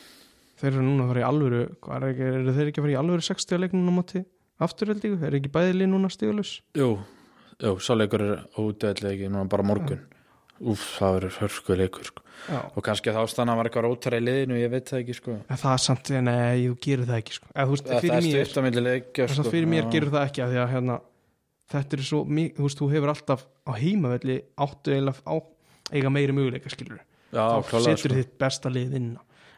þeir 0.61 0.71
eru 0.73 0.85
núna 0.85 1.05
að 1.05 1.11
fara 1.13 1.23
í 1.23 1.27
alvöru 1.27 1.61
er 1.97 2.07
ekki, 2.09 2.29
eru 2.29 2.55
þeir 2.55 2.71
ekki 2.71 2.81
að 2.81 2.87
fara 2.87 2.95
í 2.95 3.01
alvöru 3.01 3.27
60 3.29 3.63
leiknum 3.63 3.91
á 3.91 3.93
móti 3.95 4.23
afturhaldíku, 4.63 5.19
er 5.23 5.37
ekki 5.39 5.51
bæðili 5.53 5.87
núna 5.89 6.11
stíðalus 6.13 6.57
jú, 6.77 6.89
jú, 7.57 7.77
svo 7.83 7.97
leikur 7.97 8.23
er 8.23 8.43
ódöðleiki 8.59 9.31
núna 9.31 9.47
bara 9.49 9.65
morgun 9.65 10.03
úf, 10.63 10.83
það 10.97 11.15
verður 11.17 11.37
hörsku 11.41 11.77
leikur 11.77 12.07
sko. 12.07 12.23
Já, 12.47 12.59
og 12.59 12.85
kannski 12.85 13.11
að 13.11 13.19
ástæðan 13.23 13.57
var 13.59 13.69
eitthvað 13.69 13.85
rótara 13.87 14.19
í 14.19 14.23
liðinu 14.23 14.59
ég 14.59 14.71
veit 14.71 14.89
það 14.89 15.01
ekki 15.01 15.15
sko. 15.17 15.35
það 15.49 15.65
er 15.73 15.81
samt, 15.83 16.11
nei, 16.27 16.67
þú 16.67 16.75
gerir 16.85 17.09
það 17.09 17.19
ekki 17.21 17.35
sko. 17.37 17.49
eða 17.53 17.65
þú 17.65 17.75
veist, 17.75 17.89
það 17.89 18.05
fyrir 18.05 18.15
er 18.15 18.27
mér 18.27 18.47
stutt 18.47 18.59
á 18.59 18.65
milli 18.67 18.83
leikja 18.87 19.27
þess 19.29 19.43
að 19.43 19.49
fyrir 19.53 19.71
mér 19.73 19.89
gerir 19.93 20.13
það 20.13 20.27
ekki 20.29 20.43
að 20.43 20.53
því 20.53 20.61
að 20.63 20.71
hérna, 20.73 20.97
þetta 21.73 21.97
er 21.97 22.05
svo, 22.07 22.23
þú 22.29 22.67
veist, 22.67 22.79
þú 22.79 22.89
hefur 22.93 23.13
alltaf 23.13 23.45
á 23.67 23.71
heimavelli 23.77 24.39
áttu 24.61 24.93
eiginlega 24.93 25.23
á 25.27 25.35
eiga 25.93 26.11
meiri 26.13 26.35
möguleika 26.35 26.71
skilur 26.71 27.01
já, 27.33 27.43
þá 27.43 27.69
klálega 27.69 27.97
setur 27.97 28.13
sko. 28.13 28.19
þitt 28.19 28.35
besta 28.41 28.71
lið 28.73 28.97
inn. 28.99 29.13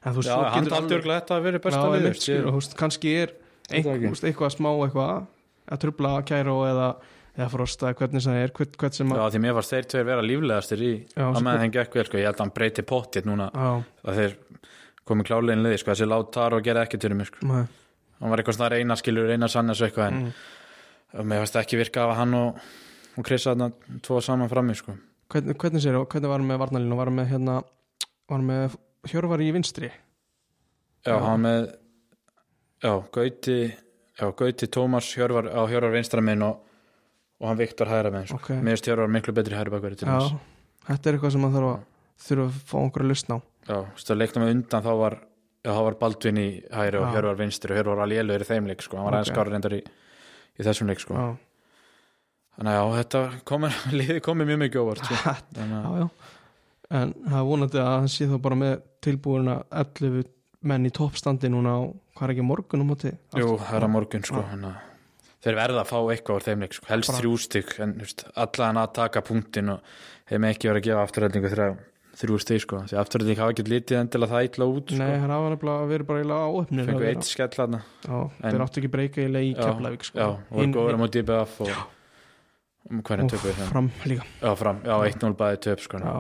En 0.06 0.14
þú 0.14 0.22
veist, 0.22 0.32
hann 0.54 0.70
getur 0.70 1.00
örglega 1.00 1.22
þetta 1.22 1.36
að 1.36 1.48
vera 1.48 1.62
besta 1.66 1.84
liður 1.84 2.08
einmitt, 2.10 2.24
skilur, 2.24 2.48
þú 2.48 2.62
veist, 2.62 2.78
kannski 2.80 3.14
er 3.24 3.36
Veit 3.66 3.82
það 3.82 3.92
ein, 3.92 3.96
ekki. 3.96 4.06
þú 4.06 4.14
veist, 4.14 4.26
eitthvað 4.30 4.52
smá 4.54 4.72
eitthvað 4.72 5.14
að 5.66 5.82
trubla 5.82 6.12
kæra 6.30 6.56
eða, 6.70 6.90
eða 7.36 7.48
frosta 7.56 7.94
hvernig 7.98 8.26
það 8.26 8.42
er, 8.44 8.54
hvern, 8.60 8.76
hvern 8.84 8.98
sem 9.00 9.14
að 9.14 9.22
Já, 9.22 9.26
því 9.34 9.42
mér 9.46 9.56
varst 9.58 9.74
þeir 9.74 9.88
tveir 9.94 10.10
vera 10.12 10.26
líflegastir 10.26 10.84
í 10.86 10.92
að 11.16 11.32
sko. 11.32 11.46
meðan 11.48 11.74
gekk 11.74 11.98
vel, 11.98 12.06
sko, 12.10 12.20
ég 12.22 12.30
held 12.30 12.38
að 12.38 12.44
hann 12.46 12.54
breyti 12.60 12.86
pottið 12.86 13.32
núna. 13.32 13.48
Að 14.06 14.20
þeir 14.22 14.38
komið 15.10 15.30
klálegin 15.32 15.66
liði, 15.66 15.80
sko, 15.82 15.96
þessi 15.96 16.10
látar 16.12 16.58
og 16.58 16.66
gera 16.66 16.86
ekki 16.86 17.02
til 17.02 17.12
mér, 17.18 17.32
sko, 17.32 17.50
nei, 17.50 17.66
hann 18.22 18.32
var 18.32 18.42
eitthvað 18.42 18.60
svona 18.60 18.70
reyna 18.76 19.00
skilur, 19.02 19.28
reyna 19.30 19.50
sannas 19.50 19.82
eitthvað, 19.86 20.14
en 20.14 20.22
mm. 20.22 20.46
Mér 21.24 21.40
varst 21.46 21.56
ekki 21.56 21.78
virka 21.80 22.04
að 22.10 22.16
hann 22.20 22.34
og, 22.34 22.58
og 23.18 23.26
Chris 23.28 23.46
að 23.48 23.68
tvo 24.04 24.20
saman 24.22 24.50
frammi, 24.52 24.76
sko 24.76 24.98
hvernig, 25.32 25.56
hvernig 25.62 25.82
sér, 25.84 25.96
hvernig 26.06 26.30
var 26.30 26.40
hann 26.42 26.50
með 26.50 26.60
varnalínu 26.66 26.98
var 27.00 27.08
hann 27.12 27.20
með 27.22 27.30
hérna, 27.32 27.56
var 28.30 28.38
hann 28.40 28.50
með 28.50 28.76
hjörvar 29.12 29.42
í 29.46 29.52
vinstri 29.56 29.92
Já, 31.06 31.14
Já. 31.14 31.20
hann 31.22 31.42
með 31.46 31.66
já, 32.82 32.94
Gauti 33.14 33.58
já, 34.20 34.26
Gauti 34.36 34.68
Tómas 34.74 35.10
Hjörvar 35.16 35.48
á 35.54 35.62
Hjörvar 35.70 35.94
vinstra 35.94 36.22
minn 36.26 36.42
og, 36.46 36.62
og 37.40 37.48
hann 37.52 37.60
Viktor 37.60 37.88
hægra 37.92 38.12
minn, 38.14 38.26
sko, 38.28 38.40
Ok. 38.42 38.50
mér 38.58 38.74
finnst 38.76 38.90
Hjörvar 38.90 39.12
miklu 39.14 39.34
betri 39.38 39.56
hægra 39.58 39.74
bakverði 39.76 40.02
til 40.02 40.10
Já, 40.10 40.18
þess 40.20 40.90
þetta 40.90 41.10
er 41.12 41.18
eitthvað 41.18 41.36
sem 41.36 41.46
maður 41.46 41.56
þarf 41.62 41.72
að 41.76 42.26
þurfa 42.26 42.46
að 42.50 42.60
fá 42.72 42.76
einhverja 42.82 43.10
lustn 43.12 43.36
á 43.36 43.38
Já, 43.66 43.76
þú 43.76 43.96
veist 43.98 44.12
að 44.14 44.20
leikna 44.22 44.42
með 44.44 44.52
undan 44.56 44.86
þá 44.86 44.92
var 45.02 45.16
já, 45.66 45.70
þá 45.74 45.82
var 45.90 45.96
Baldvin 46.02 46.38
í 46.42 46.48
hægri 46.70 47.00
og 47.02 47.06
Já. 47.08 47.14
Hjörvar 47.16 47.40
vinstri 47.42 47.74
og 47.74 47.78
Hjörvar 47.80 48.00
var 48.02 48.06
alveg 48.06 48.42
í 48.46 48.50
þeim 48.50 48.68
leik 48.70 48.82
sko. 48.86 48.98
hann 48.98 49.06
var 49.06 49.14
Ok. 49.14 49.18
aðeins 49.22 49.34
skára 49.34 49.54
reyndar 49.54 49.74
í, 49.78 49.82
í 50.60 50.66
þessum 50.66 50.90
leik 50.92 51.04
sko. 51.04 51.26
Þannig 52.56 52.80
að 52.80 52.94
þetta 53.00 53.22
komið, 53.52 53.80
komið 54.28 54.52
mjög 54.52 54.62
mikið 54.64 54.82
óvart 54.86 55.10
sko. 55.10 55.36
þannig 55.58 55.76
já, 55.76 55.84
að, 55.92 56.00
já 56.06 56.10
En 56.96 57.16
það 57.26 57.40
er 57.40 57.46
vonandi 57.50 57.80
að 57.82 57.88
hann 57.96 58.12
sé 58.14 58.28
þá 58.30 58.36
bara 58.44 58.58
með 58.62 58.74
tilbúina 59.02 59.56
11 59.74 60.28
menn 60.70 60.86
í 60.86 60.92
toppstandi 60.94 61.50
núna 61.50 61.72
á, 61.78 61.82
hvað 62.14 62.28
er 62.28 62.34
ekki 62.36 62.46
morgun 62.46 62.84
á 62.86 62.86
móti 62.86 63.10
jú, 63.38 63.56
það 63.58 63.78
er 63.80 63.86
að 63.88 63.92
morgun 63.96 64.26
sko, 64.26 64.44
að 64.46 64.68
þeir 65.46 65.58
verða 65.60 65.82
að 65.82 65.90
fá 65.90 65.98
eitthvað 66.14 66.38
úr 66.38 66.46
þeim 66.46 66.64
leik, 66.66 66.78
sko. 66.78 66.88
helst 66.90 67.10
Bara- 67.12 67.22
þrjú 67.22 67.34
stygg 67.42 67.74
en 67.86 67.96
allan 68.46 68.80
að 68.82 68.94
taka 69.00 69.24
punktin 69.26 69.74
og 69.74 69.98
þeim 70.30 70.48
ekki 70.50 70.70
verið 70.70 70.82
að 70.82 70.88
gefa 70.88 71.04
afturhaldingu 71.06 71.52
þegar 71.54 71.76
þrjú 72.16 72.40
stig 72.42 72.64
sko. 72.64 72.82
Því 72.90 72.98
afturölding 73.02 73.40
hafa 73.42 73.54
ekki 73.54 73.66
litið 73.68 74.00
endilega 74.00 74.34
það 74.34 74.48
illa 74.50 74.68
út 74.72 74.94
sko. 74.94 75.00
Nei, 75.02 75.18
hann 75.22 75.34
hafa 75.36 75.52
nefnilega 75.54 75.90
verið 75.92 76.10
bara 76.10 76.22
eiginlega 76.22 76.48
áöfnir 76.56 76.90
fengu 76.90 77.08
eitt 77.10 77.28
skell 77.28 77.60
hana 77.60 77.82
þeir 78.06 78.66
áttu 78.66 78.82
ekki 78.82 78.92
breyka 78.96 79.22
eiginlega 79.24 79.50
í 79.50 79.54
Keflavík 79.60 80.08
sko. 80.08 80.20
já, 80.20 80.28
og 80.32 80.76
góður 80.78 80.96
á 80.96 81.00
móti 81.02 81.22
í 81.22 81.28
BF 81.28 81.62
og 81.66 81.72
um 82.86 83.02
hvernig 83.06 83.28
og 83.28 83.34
töpuð 83.34 83.56
það 83.60 83.72
fram 83.74 83.90
líka. 84.06 84.28
Já, 84.42 84.52
fram, 84.62 84.84
já, 84.86 84.96
1-0 85.12 85.40
bæði 85.42 85.62
töp 85.68 85.86
sko. 85.86 86.04
Já. 86.04 86.16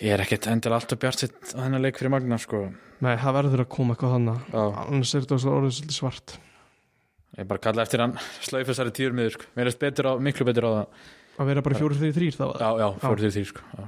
ég 0.00 0.14
er 0.14 0.24
ekkert 0.24 0.50
endilega 0.52 0.80
alltaf 0.80 1.02
bjart 1.02 1.24
sitt 1.24 1.40
á 1.52 1.60
þennan 1.60 1.84
leik 1.84 2.00
fyrir 2.00 2.14
Magna 2.16 2.38
sko. 2.40 2.68
Nei, 3.00 3.14
það 3.20 3.36
verður 3.40 3.64
að 3.64 3.72
koma 3.72 3.96
eitthvað 3.96 4.28
já, 4.28 4.62
annars 4.86 5.14
er 5.16 5.26
þetta 5.26 5.54
orðið 5.56 5.94
svart. 5.96 6.36
Ég 7.38 7.46
bara 7.48 7.62
kalla 7.62 7.84
eftir 7.86 8.02
hann. 8.02 8.16
Slaufa 8.46 8.72
þessari 8.72 8.92
tíur 8.96 9.16
miður 9.16 9.38
sko. 9.38 9.48
Mér 9.56 9.70
er 9.70 9.78
betur 9.80 10.10
á, 10.10 10.12
miklu 10.20 10.46
betur 10.48 10.66
á 10.66 10.70
það. 10.74 11.08
Að 11.40 11.50
vera 11.50 11.64
bara 11.64 11.78
fjóri 11.78 11.96
þrý 11.96 12.10
þrýr 12.16 12.36
þá 12.36 12.46
já, 12.60 12.68
já, 12.82 12.86
fór 13.00 13.22
til 13.22 13.32
því 13.32 13.44
sko. 13.48 13.66
Já. 13.78 13.84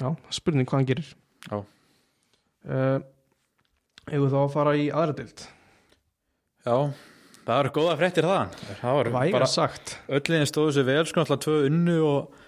Já, 0.00 0.10
spurning 0.32 0.68
hvað 0.68 0.80
hann 0.80 0.88
gerir. 0.90 1.08
Já. 1.50 1.56
uh, 1.60 3.00
Eigum 4.10 4.26
við 4.26 4.34
þá 4.34 4.38
að 4.42 4.52
fara 4.54 4.76
í 4.78 4.86
aðra 4.90 5.14
dild 5.20 5.42
já, 6.64 6.74
það 7.46 7.58
eru 7.62 7.72
góða 7.76 7.96
fréttir 8.00 8.26
það 8.28 8.54
það 8.80 8.96
var 8.98 9.10
Væga 9.14 9.34
bara 9.36 9.48
sagt. 9.50 9.96
Öllinni 10.10 10.48
stóðu 10.48 10.74
sér 10.76 10.86
vel 10.88 11.04
sko 11.08 11.22
alltaf 11.22 11.40
tvö 11.44 11.56
unnu 11.68 11.96
og 12.04 12.40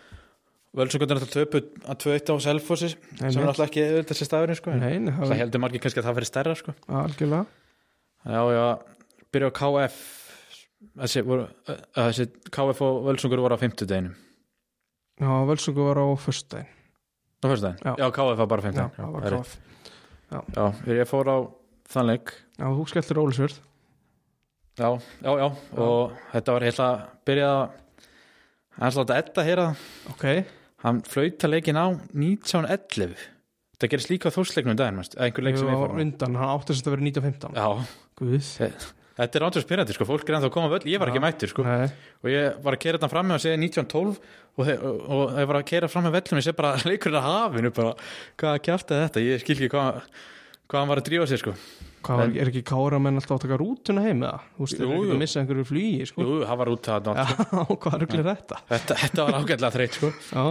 völsungundir 0.77 1.21
alltaf 1.21 1.33
töpu 1.33 1.63
að 1.87 2.01
tvö 2.03 2.17
eitt 2.17 2.33
á 2.33 2.37
Selfossi 2.45 2.91
sem 2.93 3.29
er 3.29 3.47
alltaf 3.53 3.69
ekki 3.69 3.85
auðvitað 3.87 4.11
þessi 4.13 4.29
stafurinn 4.29 4.59
sko 4.59 4.75
það 4.81 5.37
heldur 5.43 5.65
margir 5.65 5.85
kannski 5.85 6.03
að 6.03 6.09
það 6.09 6.19
fyrir 6.21 6.31
stærra 6.33 6.59
sko. 6.59 6.75
Algjörlega. 7.03 7.47
Já, 8.23 8.43
já, 8.57 8.67
byrja 9.35 9.53
á 9.53 9.57
KF 9.61 9.97
þessi, 11.03 11.25
voru, 11.27 11.49
að, 11.69 11.83
þessi 11.97 12.29
KF 12.55 12.85
og 12.87 13.01
völsungur 13.09 13.43
voru 13.45 13.59
á 13.59 13.63
fimmtudeginum. 13.63 14.15
Já, 15.23 15.33
Völsungu 15.49 15.89
var 15.89 16.01
á 16.03 16.07
föstudaginn 16.19 16.82
á 17.43 17.47
fyrstudaginn, 17.51 17.83
Já. 17.83 17.93
já, 17.99 18.07
KF 18.17 18.39
var 18.39 18.47
bara 18.53 18.63
Já, 18.63 18.67
fimmtudaginn 18.69 18.97
það 18.97 19.13
var 19.13 19.23
það 19.23 19.33
KF 19.33 19.43
rétt. 19.43 19.59
já, 20.33 20.65
ég 20.97 21.11
fór 21.11 21.29
á 21.29 21.37
þann 21.93 22.07
leik. 22.13 22.33
Já, 22.59 22.67
þú 22.73 22.87
skelltir 22.93 23.21
Ólisvörð 23.23 23.59
já, 24.79 24.89
já, 25.21 25.33
já, 25.43 25.49
og 25.77 26.13
þetta 26.33 26.55
var 26.57 26.67
heila 26.69 26.89
byrjað 27.29 27.57
að 27.59 27.69
hann 28.79 28.95
slátt 28.97 29.11
að 29.13 29.21
etta 29.21 29.45
heyra 29.45 29.67
það. 29.69 29.83
Ok, 30.15 30.25
hann 30.87 31.03
flauta 31.05 31.51
leikin 31.53 31.77
á 31.83 31.87
1911 32.17 33.27
þetta 33.77 33.91
gerist 33.93 34.11
líka 34.15 34.31
í 34.73 34.79
daginn 34.81 35.03
einhver 35.27 35.45
leik 35.45 35.59
sem 35.61 35.69
ég 35.69 35.77
fór 35.83 35.93
á. 35.93 36.01
undan, 36.07 36.39
hann 36.41 36.55
átti 36.57 36.73
að 36.89 36.95
vera 36.97 37.07
1915 37.11 37.59
já, 37.59 37.69
Guð 38.23 38.39
þetta 39.19 39.39
er 39.41 39.45
ándur 39.47 39.65
spyrjandi 39.65 39.97
sko, 39.97 40.07
fólk 40.09 40.25
er 40.29 40.37
ennþá 40.39 40.49
að 40.51 40.55
koma 40.57 40.71
völl, 40.73 40.83
ég 40.89 41.01
var 41.03 41.11
ekki 41.13 41.23
mættur 41.23 41.51
sko. 41.53 41.65
Nei, 41.67 41.87
og 42.23 42.31
ég 42.33 42.59
var 42.65 42.77
að 42.77 42.83
keira 42.85 42.99
þetta 42.99 43.11
fram 43.13 43.29
með 43.31 43.39
að 43.39 43.45
segja 43.47 43.61
1912 43.61 44.19
og, 44.57 44.67
þe- 44.69 44.77
og, 44.81 45.01
og 45.17 45.39
ég 45.43 45.49
var 45.53 45.59
að 45.61 45.67
keira 45.73 45.91
fram 45.93 46.07
með 46.09 46.17
vellum 46.19 46.41
ég 46.43 46.47
sé 46.49 46.55
bara 46.57 46.75
leikurinn 46.91 47.21
að 47.21 47.29
hafinu 47.31 47.73
bara, 47.77 47.95
hvað 48.41 48.61
kjaftaði 48.69 49.07
þetta, 49.09 49.25
ég 49.29 49.43
skil 49.45 49.57
ekki 49.59 49.73
hvað 49.77 50.03
hvað 50.73 50.81
hann 50.81 50.89
var 50.89 51.01
að 51.03 51.09
drífa 51.11 51.27
sér 51.29 51.41
sko. 51.43 51.53
Hvað 52.03 52.21
En- 52.25 52.37
er 52.41 52.49
ekki 52.49 52.63
kára 52.67 52.99
menn 53.03 53.19
alltaf 53.21 53.37
að 53.37 53.43
taka 53.45 53.57
rútuna 53.61 54.03
heim 54.07 54.23
eða? 54.25 54.39
Þú 54.57 54.65
veist, 54.65 54.79
Jú, 54.81 54.87
eru 54.89 55.03
ekki 55.05 55.13
að 55.13 55.21
missa 55.21 55.41
einhverju 55.43 55.65
flugi, 55.69 56.07
sko. 56.09 56.25
Jú, 56.25 56.39
það 56.49 56.61
var 56.63 56.71
það 56.81 57.11
hvað 57.85 57.97
ruglir 58.03 58.25
þetta? 58.31 58.61
þetta, 58.71 58.97
þetta 59.03 59.27
var 59.29 59.37
ágætlega 59.43 59.71
þreytt 59.77 59.99
sko. 59.99 60.11
Já, 60.33 60.47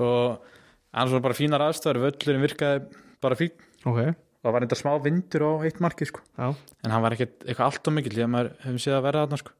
og 0.00 0.48
annars 0.96 1.12
var 1.18 1.24
bara 1.28 1.36
fínar 1.36 1.66
aðstöður 1.66 2.00
völlurinn 2.06 2.42
virkaði 2.46 2.80
bara 3.26 3.38
fín 3.38 3.52
ok, 3.84 4.00
og 4.00 4.00
það 4.46 4.54
var 4.54 4.66
enda 4.66 4.78
smá 4.78 4.92
vindur 5.02 5.42
á 5.42 5.50
eitt 5.66 5.82
marki 5.82 6.06
sko. 6.06 6.22
Já, 6.38 6.54
en 6.54 6.94
hann 6.94 7.02
var 7.02 7.16
ekkert 7.16 7.42
eitthvað 7.42 7.66
allt 7.66 7.90
og 7.90 7.96
mikill 7.96 8.14
því 8.14 8.24
að 8.24 8.32
maður 8.32 8.52
hefum 8.62 8.78
séð 8.84 8.98
að 8.98 9.04
vera 9.08 9.24
þarna 9.24 9.40
sko. 9.42 9.54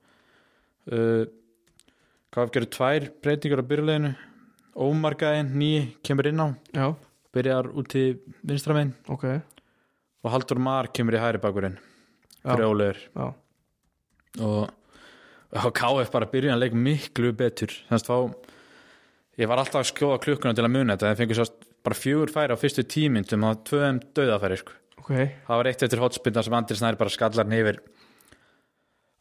Uh, 0.87 1.25
hvað 2.37 2.53
gerir 2.55 2.71
tvær 2.77 3.09
breytingar 3.25 3.63
á 3.67 3.71
byrjuleginu 3.73 4.13
ómargaðin 4.87 5.53
ný 5.59 5.71
kemur 6.07 6.31
inn 6.31 6.43
á. 6.43 6.49
Já, 6.77 6.87
byrjar 7.35 7.71
út 7.75 7.99
í 7.99 8.07
vinstramegin 8.47 8.95
ok. 9.11 9.27
Og 10.23 10.33
Haldur 10.33 10.63
Mar 10.63 10.91
kemur 10.95 11.17
í 11.17 11.23
hæri 11.23 11.43
bakurinn. 11.43 11.79
Fyrir 12.47 12.69
ólegur 12.69 13.01
Já, 13.11 13.27
og, 14.47 14.69
og 15.51 15.73
KF 15.75 16.13
bara 16.15 16.31
byrjuðan 16.31 16.63
leik 16.63 16.77
miklu 16.79 17.33
betur. 17.35 17.75
Þannig 17.91 18.13
að 18.15 19.41
ég 19.43 19.51
var 19.51 19.63
alltaf 19.63 19.83
að 19.83 19.91
skjóða 19.91 20.23
klukkuna 20.23 20.55
til 20.55 20.67
að 20.67 20.75
muna 20.77 20.95
þetta. 20.95 21.11
En 21.11 21.19
fengur 21.19 21.41
svo 21.41 21.49
bara 21.87 21.99
fjögur 21.99 22.33
færi 22.35 22.55
á 22.55 22.59
fyrstu 22.59 22.83
tímyndum 22.83 23.47
og 23.47 23.63
tvöðum 23.69 24.01
döðafæri 24.17 24.59
sko. 24.63 24.75
ok, 24.99 25.13
það 25.47 25.61
var 25.61 25.71
eitt 25.71 25.87
eftir 25.87 26.03
hotspinna 26.03 26.43
sem 26.43 26.59
Andri 26.59 26.79
Snær 26.79 26.99
bara 26.99 27.15
skallar 27.15 27.47
nefir 27.47 27.79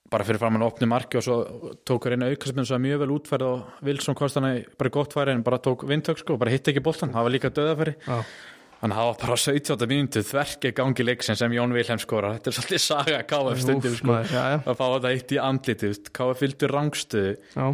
bara 0.09 0.26
fyrir 0.26 0.41
fram 0.41 0.57
hann 0.57 0.66
opni 0.66 0.89
marki 0.89 1.20
og 1.20 1.26
svo 1.26 1.38
tók 1.86 2.09
hann 2.09 2.26
aukastminn 2.26 2.66
sem 2.66 2.78
var 2.78 2.84
mjög 2.88 2.99
vel 3.03 3.13
útfærið 3.20 3.47
og 3.51 3.86
Wilson 3.86 4.18
kost 4.18 4.39
hann 4.39 4.49
bara 4.80 4.93
gott 4.93 5.13
færi 5.13 5.34
en 5.34 5.45
bara 5.45 5.61
tók 5.61 5.86
vindtök 5.89 6.22
sko 6.22 6.38
og 6.38 6.43
bara 6.43 6.53
hitt 6.53 6.68
ekki 6.72 6.84
boltan, 6.86 7.13
það 7.13 7.28
var 7.30 7.36
líka 7.38 7.53
döðafæri 7.53 7.95
já, 8.01 8.20
Þannig 8.76 8.97
að 8.97 8.99
það 8.99 9.07
var 9.07 9.20
bara 9.22 9.36
á 9.36 9.39
17. 9.41 9.86
mínútu 9.89 10.22
þverki 10.28 10.72
gangi 10.76 11.03
leiksin 11.07 11.38
sem 11.39 11.53
Jón 11.55 11.72
Vilhelm 11.74 12.01
skora. 12.03 12.34
Þetta 12.36 12.51
er 12.51 12.55
svolítið 12.57 12.82
saga 12.84 13.22
KF 13.32 13.61
stundum 13.63 13.95
sko. 13.97 14.18
Að 14.20 14.76
fá 14.76 14.84
þetta 14.84 15.11
eitt 15.16 15.32
í 15.32 15.39
andlitið. 15.41 16.01
KF 16.20 16.41
fylgdu 16.43 16.70
rángstuðu. 16.70 17.32
já, 17.55 17.66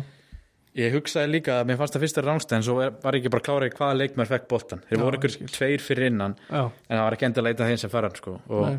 Ég 0.80 0.94
hugsaði 0.96 1.34
líka 1.34 1.58
að 1.60 1.68
mér 1.68 1.78
fannst 1.82 1.96
það 1.98 2.04
fyrst 2.06 2.20
að 2.22 2.28
rángstuð 2.30 2.56
en 2.56 2.64
svo 2.64 2.76
var 2.80 3.16
ég 3.18 3.20
ekki 3.20 3.32
bara 3.34 3.44
klárið 3.44 3.74
hvaða 3.76 3.98
leikmær 4.00 4.30
fekk 4.30 4.46
boltan. 4.48 4.82
Þeir 4.88 5.02
voru 5.02 5.18
ykkur 5.20 5.34
tveir 5.52 5.84
fyrir 5.84 6.08
innan 6.08 6.38
já, 6.48 6.62
en 6.64 6.96
það 6.96 7.04
var 7.04 7.16
ekki 7.18 7.28
endilega 7.28 7.52
leitað 7.52 7.72
þeim 7.72 7.82
sem 7.82 7.92
fara 7.92 8.08
hann 8.08 8.20
sko. 8.22 8.36
Og 8.48 8.64
Nei. 8.70 8.78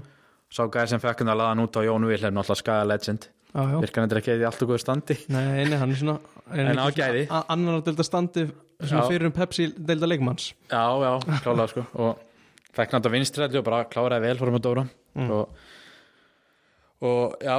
sá 0.48 0.62
gæði 0.72 0.92
sem 0.94 1.02
fekk 1.02 1.20
hann 1.20 1.32
að 1.34 1.40
laða 1.42 1.52
hann 1.52 1.64
út 1.66 1.76
á 1.76 1.80
Jón 1.84 2.08
Vilhelm, 2.08 2.38
náttúrulega 2.38 2.62
skaga 2.62 2.88
legend. 2.88 3.28
Virkan 3.52 4.08
þetta 4.08 4.22
ekki 4.22 4.38
í 4.40 4.46
allt 4.48 4.64
og 4.64 4.72
góðu 4.72 4.80
standi. 4.80 5.18
Nei, 5.28 5.44
nei, 5.68 5.76
hann 5.76 5.92
er 5.92 6.00
svona 6.00 6.16
En 6.56 6.80
á 6.80 6.88
gæði. 6.96 7.26
Annar 7.28 7.82
að 7.82 7.86
delta 7.90 8.08
standi 8.08 8.46
fyrir 8.80 9.28
um 9.28 9.34
Pepsi 9.36 9.68
delta 9.76 10.08
leikmanns 10.08 10.54
Já, 10.72 10.84
já, 11.04 11.12
klálega 11.44 11.68
sko. 11.74 11.84
Og 12.00 12.72
fekk 12.72 12.96
náttúrulega 12.96 13.18
vinstræðli 13.18 13.60
og 13.60 13.68
bara 13.68 13.84
kláraði 13.92 14.30
vel 14.30 14.40
fórum 14.40 14.56
að 14.56 14.64
dóra. 14.64 14.88
Mm. 15.12 15.28
og, 15.36 15.44
og 17.04 17.36
já, 17.44 17.52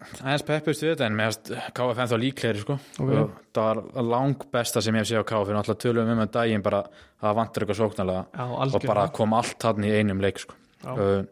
aðeins 0.00 0.44
peppust 0.48 0.82
við 0.84 0.92
þetta 0.94 1.06
en 1.10 1.16
meðast 1.18 1.50
KFM 1.76 2.08
þá 2.10 2.16
líklegri 2.22 2.62
sko 2.62 2.76
Ok. 2.78 3.10
og 3.10 3.34
það 3.56 3.80
var 3.94 4.06
lang 4.10 4.44
besta 4.52 4.80
sem 4.84 4.94
ég 4.96 5.02
hef 5.04 5.10
séð 5.10 5.20
á 5.24 5.30
KFM 5.30 5.58
alltaf 5.60 5.78
tölum 5.82 6.08
um 6.14 6.22
að 6.24 6.30
daginn 6.38 6.62
bara 6.64 6.80
að 6.86 7.26
það 7.26 7.36
vantar 7.40 7.64
eitthvað 7.66 7.80
sóknarlega 7.82 8.46
og 8.76 8.86
bara 8.88 9.08
kom 9.12 9.34
allt 9.36 9.66
hann 9.68 9.84
í 9.84 9.92
einum 9.98 10.22
leik 10.24 10.38
sko 10.40 10.56
Já. 10.80 10.94
uh, 10.96 11.22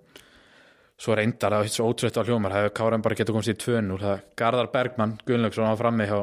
svo 0.99 1.15
reyndar 1.17 1.55
það 1.57 1.63
var 1.65 1.73
svo 1.73 1.89
ótrútt 1.89 2.21
á 2.21 2.27
hljómar 2.29 2.53
hefur 2.59 2.75
KFM 2.77 3.05
bara 3.07 3.19
getað 3.23 3.33
komast 3.39 3.53
í 3.55 3.57
2-0 3.57 3.99
það 4.03 4.21
Garðar 4.43 4.71
Bergmann 4.75 5.17
Gunnlaugsson 5.25 5.69
var 5.71 5.81
frammi 5.81 6.09
hjá, 6.11 6.21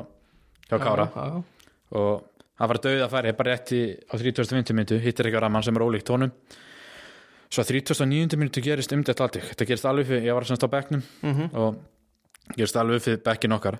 hjá 0.69 0.77
Kára 0.85 1.07
Já, 1.15 1.43
og 1.95 2.23
hann 2.61 2.69
var 2.71 2.81
döið 2.85 3.01
að 3.07 3.11
færi 3.15 3.33
bara 3.41 3.55
rétt 3.55 3.73
í, 3.73 3.81
á 4.05 4.13
30. 4.15 4.73
minútu 4.77 4.99
hittir 5.01 5.27
ekki 5.31 5.41
á 5.41 5.43
ramman 5.47 5.63
sem 5.65 5.75
er 5.75 5.83
ólíkt 5.87 6.13
honum 6.13 6.31
svo 7.49 7.63
á 7.63 7.65
39. 7.65 8.37
minútu 8.37 8.61
gerist 8.63 8.93
umdætt 8.93 9.21
alltaf 9.21 9.49
þetta 9.51 9.67
gerist 9.69 9.85
alveg 9.89 10.07
fyrir, 10.09 10.23
ég 10.29 10.33
var 10.37 10.45
semst 10.47 10.63
á 10.65 10.69
bekknum 10.69 11.03
Mhm. 11.23 11.49
og 11.55 11.75
gerist 12.53 12.77
alveg 12.79 13.03
fyrir 13.05 13.21
bekkin 13.25 13.55
okkar. 13.57 13.79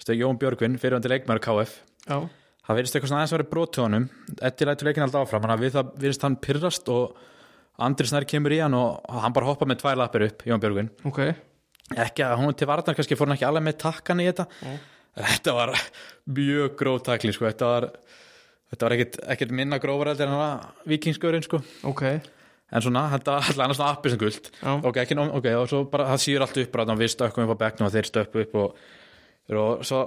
Stu, 0.00 0.14
Jón 0.18 0.38
Björgvin, 0.40 0.78
fyrirvændi 0.80 1.10
leikmæður 1.12 1.42
KF 1.44 1.76
já, 2.08 2.16
það 2.66 2.78
verðist 2.78 2.96
eitthvað 2.96 3.10
svona 3.10 3.22
aðeins 3.22 3.34
að 3.34 3.38
vera 3.38 3.50
brot 3.52 3.74
til 3.74 3.84
honum. 3.84 4.08
Eddi 4.48 4.68
lætur 4.68 4.88
leikin 4.90 5.06
alltaf 5.06 5.26
áfram 5.26 5.44
þannig 5.44 5.56
að 5.56 5.64
við 5.64 5.74
það 5.76 5.92
verðist 6.04 6.26
hann 6.26 6.38
pyrrast 6.44 6.90
og 6.94 7.22
Andri 7.84 8.06
Snær 8.06 8.26
kemur 8.30 8.54
í 8.54 8.60
hann 8.62 8.76
og 8.78 9.20
hann 9.22 9.34
bara 9.34 9.48
hoppa 9.48 9.66
með 9.66 9.80
tvær 9.82 9.98
lappir 9.98 10.26
upp, 10.28 10.44
Jón 10.46 10.62
Björgvin. 10.62 10.90
Ok. 11.10 11.22
Ekki 11.94 12.24
að 12.24 12.38
hún 12.40 12.54
til 12.56 12.68
varnar 12.70 12.96
kannski 12.96 13.18
fór 13.18 13.28
hann 13.28 13.36
ekki 13.36 13.48
alveg 13.48 13.66
með 13.66 13.80
takkan 13.82 14.22
í 14.22 14.28
þetta. 14.30 14.46
Þetta 15.14 15.54
var 15.54 15.74
mjög 16.34 16.78
gróf 16.78 17.02
takling 17.06 17.34
sko. 17.34 17.46
þetta 17.46 17.70
var, 17.70 17.88
var 18.80 18.94
ekkit 18.98 19.52
minna 19.54 19.78
grófareld 19.82 20.22
en 20.24 20.32
hann 20.34 20.64
vikingsgörinn 20.90 21.44
sko. 21.46 21.60
Ok, 21.86 22.06
en 22.74 22.82
svona, 22.84 23.06
þetta 23.14 23.36
var 23.36 23.48
allan 23.52 23.76
svona 23.78 23.94
appi 23.94 24.12
sem 24.12 24.20
guld 24.20 24.50
ok, 24.74 25.00
ekki, 25.04 25.16
ok, 25.38 25.48
og 25.60 25.70
svo 25.70 25.84
bara 25.92 26.10
það 26.12 26.22
síður 26.26 26.46
allt 26.46 26.60
upp 26.64 26.74
bara, 26.74 26.98
við 26.98 27.14
stökkum 27.14 27.46
upp 27.46 27.54
á 27.54 27.62
bekknum 27.64 27.88
og 27.88 27.94
þeir 27.94 28.10
stökku 28.10 28.44
upp 28.44 28.60
og, 28.60 28.84
og 29.54 29.86
svo 29.86 30.04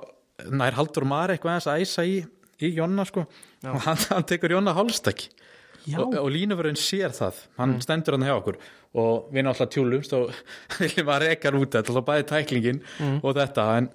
nær 0.53 0.77
Haldur 0.77 1.07
Mar 1.07 1.33
eitthvað 1.33 1.55
aðeins 1.55 1.69
að 1.71 1.83
æsa 1.83 2.05
í, 2.05 2.17
í 2.61 2.71
Jonna 2.77 3.05
sko, 3.07 3.25
Já. 3.63 3.71
og 3.73 3.81
hann, 3.87 4.01
hann 4.11 4.27
tekur 4.29 4.53
Jonna 4.53 4.75
hálstakki. 4.77 5.31
Já, 5.87 6.01
og, 6.03 6.17
og 6.19 6.27
línuförun 6.33 6.77
sér 6.79 7.13
það. 7.15 7.39
Hann 7.57 7.77
stendur 7.83 8.17
hann 8.17 8.25
hjá 8.27 8.33
okkur. 8.35 8.57
Og 8.97 9.29
við 9.31 9.45
náttúrulega 9.47 9.71
tjúlumst 9.71 10.15
og 10.17 10.33
viljum 10.81 11.11
að 11.13 11.23
reka 11.23 11.53
út 11.55 11.77
þetta, 11.77 11.93
alltaf 11.93 12.07
bæði 12.09 12.25
tæklingin 12.33 12.81
og 13.21 13.37
þetta, 13.37 13.67
en 13.79 13.89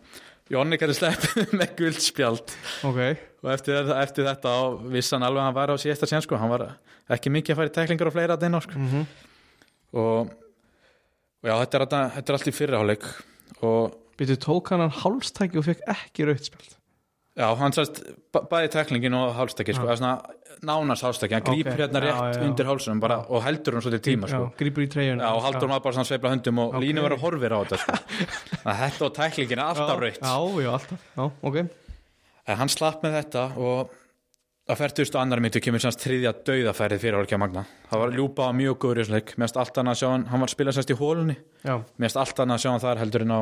Jonni 0.51 0.79
gæti 0.81 0.97
sleppið 0.99 1.53
með 1.61 1.75
guldspjald 1.79 2.55
ok. 2.89 3.01
Og 3.43 3.51
eftir, 3.55 3.91
eftir 3.99 4.27
þetta 4.27 4.55
á 4.55 4.61
vissan 4.93 5.23
alveg 5.27 5.43
að 5.43 5.49
hann 5.49 5.59
var 5.59 5.73
á 5.75 5.77
síðasta 5.79 6.09
sen 6.11 6.23
sko, 6.25 6.39
hann 6.39 6.51
var 6.53 6.67
ekki 7.13 7.33
mikið 7.35 7.55
að 7.55 7.61
fara 7.61 7.71
í 7.71 7.75
tæklingar 7.79 8.11
og 8.11 8.17
fleira 8.17 8.39
að 8.39 8.47
á 8.59 8.61
sko. 8.65 8.79
mm 8.79 9.07
og, 9.93 10.31
og 11.43 11.49
já, 11.49 11.53
þetta 11.53 11.79
er, 11.79 11.83
þetta, 12.17 12.23
er 12.25 12.37
allt 12.39 12.49
í 12.49 12.55
fyrraháleik 12.57 13.11
og 13.63 13.99
Býtu 14.21 14.37
tók 14.37 14.69
hann 14.73 14.83
hann 14.85 14.93
hálstæki 14.93 15.59
og 15.59 15.67
fekk 15.67 15.83
ekki 15.89 16.27
rauðspjald 16.29 16.75
já, 17.37 17.47
hann 17.57 17.73
sérst 17.77 18.03
bæði 18.33 18.69
tæklingin 18.75 19.15
og 19.17 19.35
hálstakki 19.39 19.75
sko, 19.77 19.87
svona 19.97 20.19
nánast 20.63 21.03
hálstakki, 21.07 21.35
hann 21.39 21.47
Ok, 21.47 21.55
grípur 21.55 21.79
hérna 21.81 22.03
rétt 22.05 22.19
já, 22.19 22.35
já. 22.37 22.43
undir 22.47 22.69
hálsunum 22.69 23.01
bara, 23.03 23.21
og 23.29 23.43
heldur 23.47 23.75
hann 23.79 23.83
svolítið 23.87 24.05
tíma 24.09 24.29
sko. 24.31 24.43
Já, 24.51 24.59
grípur 24.61 24.85
í 24.85 24.91
treyjun 24.93 25.23
og 25.27 25.41
haldur 25.47 25.69
maður 25.73 25.87
bara 25.87 25.97
svona 25.97 26.11
sveifla 26.11 26.33
höndum 26.35 26.61
og 26.63 26.75
Ok. 26.77 26.83
línu 26.85 27.03
verður 27.07 27.23
horfir 27.25 27.55
á 27.57 27.59
þetta 27.65 27.81
sko. 27.83 27.97
Þetta 28.83 29.09
og 29.09 29.15
tæklingin 29.17 29.59
er 29.59 29.65
alltaf 29.65 29.99
raut 29.99 30.21
Já, 30.23 30.37
já, 30.63 30.71
alltaf, 30.77 31.09
já, 31.17 31.25
ok. 31.43 31.59
Hann 32.53 32.69
slapp 32.69 33.03
með 33.07 33.17
þetta 33.21 33.43
og 33.57 33.91
að 34.71 34.79
40. 34.79 35.17
annar 35.19 35.41
mitt 35.43 35.57
kemur 35.63 35.83
semst 35.83 36.01
þriðja 36.05 36.31
dauðafærið 36.47 37.01
fyrir 37.03 37.17
hálfkja 37.19 37.39
Magna. 37.43 37.65
Það 37.91 37.99
var 38.05 38.13
ljúpa 38.15 38.47
á 38.47 38.51
mjög 38.55 38.77
góður 38.83 39.01
í 39.01 39.03
þessum 39.03 39.17
leik. 39.19 39.33
Mest 39.43 39.57
allt 39.59 39.79
annað 39.83 39.97
að 39.97 39.99
sjá 40.03 40.09
hann, 40.13 40.25
hann 40.31 40.41
var 40.45 40.49
að 40.49 40.55
spila 40.55 40.75
semst 40.77 40.93
í 40.95 40.97
hólunni 41.01 41.37
mest 41.99 42.17
allt 42.23 42.39
annað 42.45 42.55
að 42.59 42.63
sjá 42.63 42.71
hann 42.71 42.83
þar 42.85 43.01
heldur 43.03 43.25
en 43.27 43.35
á 43.35 43.41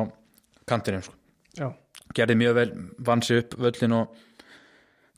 kantinum 0.71 1.03
sko. 1.05 1.13
já, 1.57 1.67
gerði 2.15 2.37
mjög 2.39 2.57
vel, 2.57 2.71
vann 2.99 3.23
sig 3.25 3.43
upp 3.43 3.55
völlin 3.61 3.95
og 3.97 4.19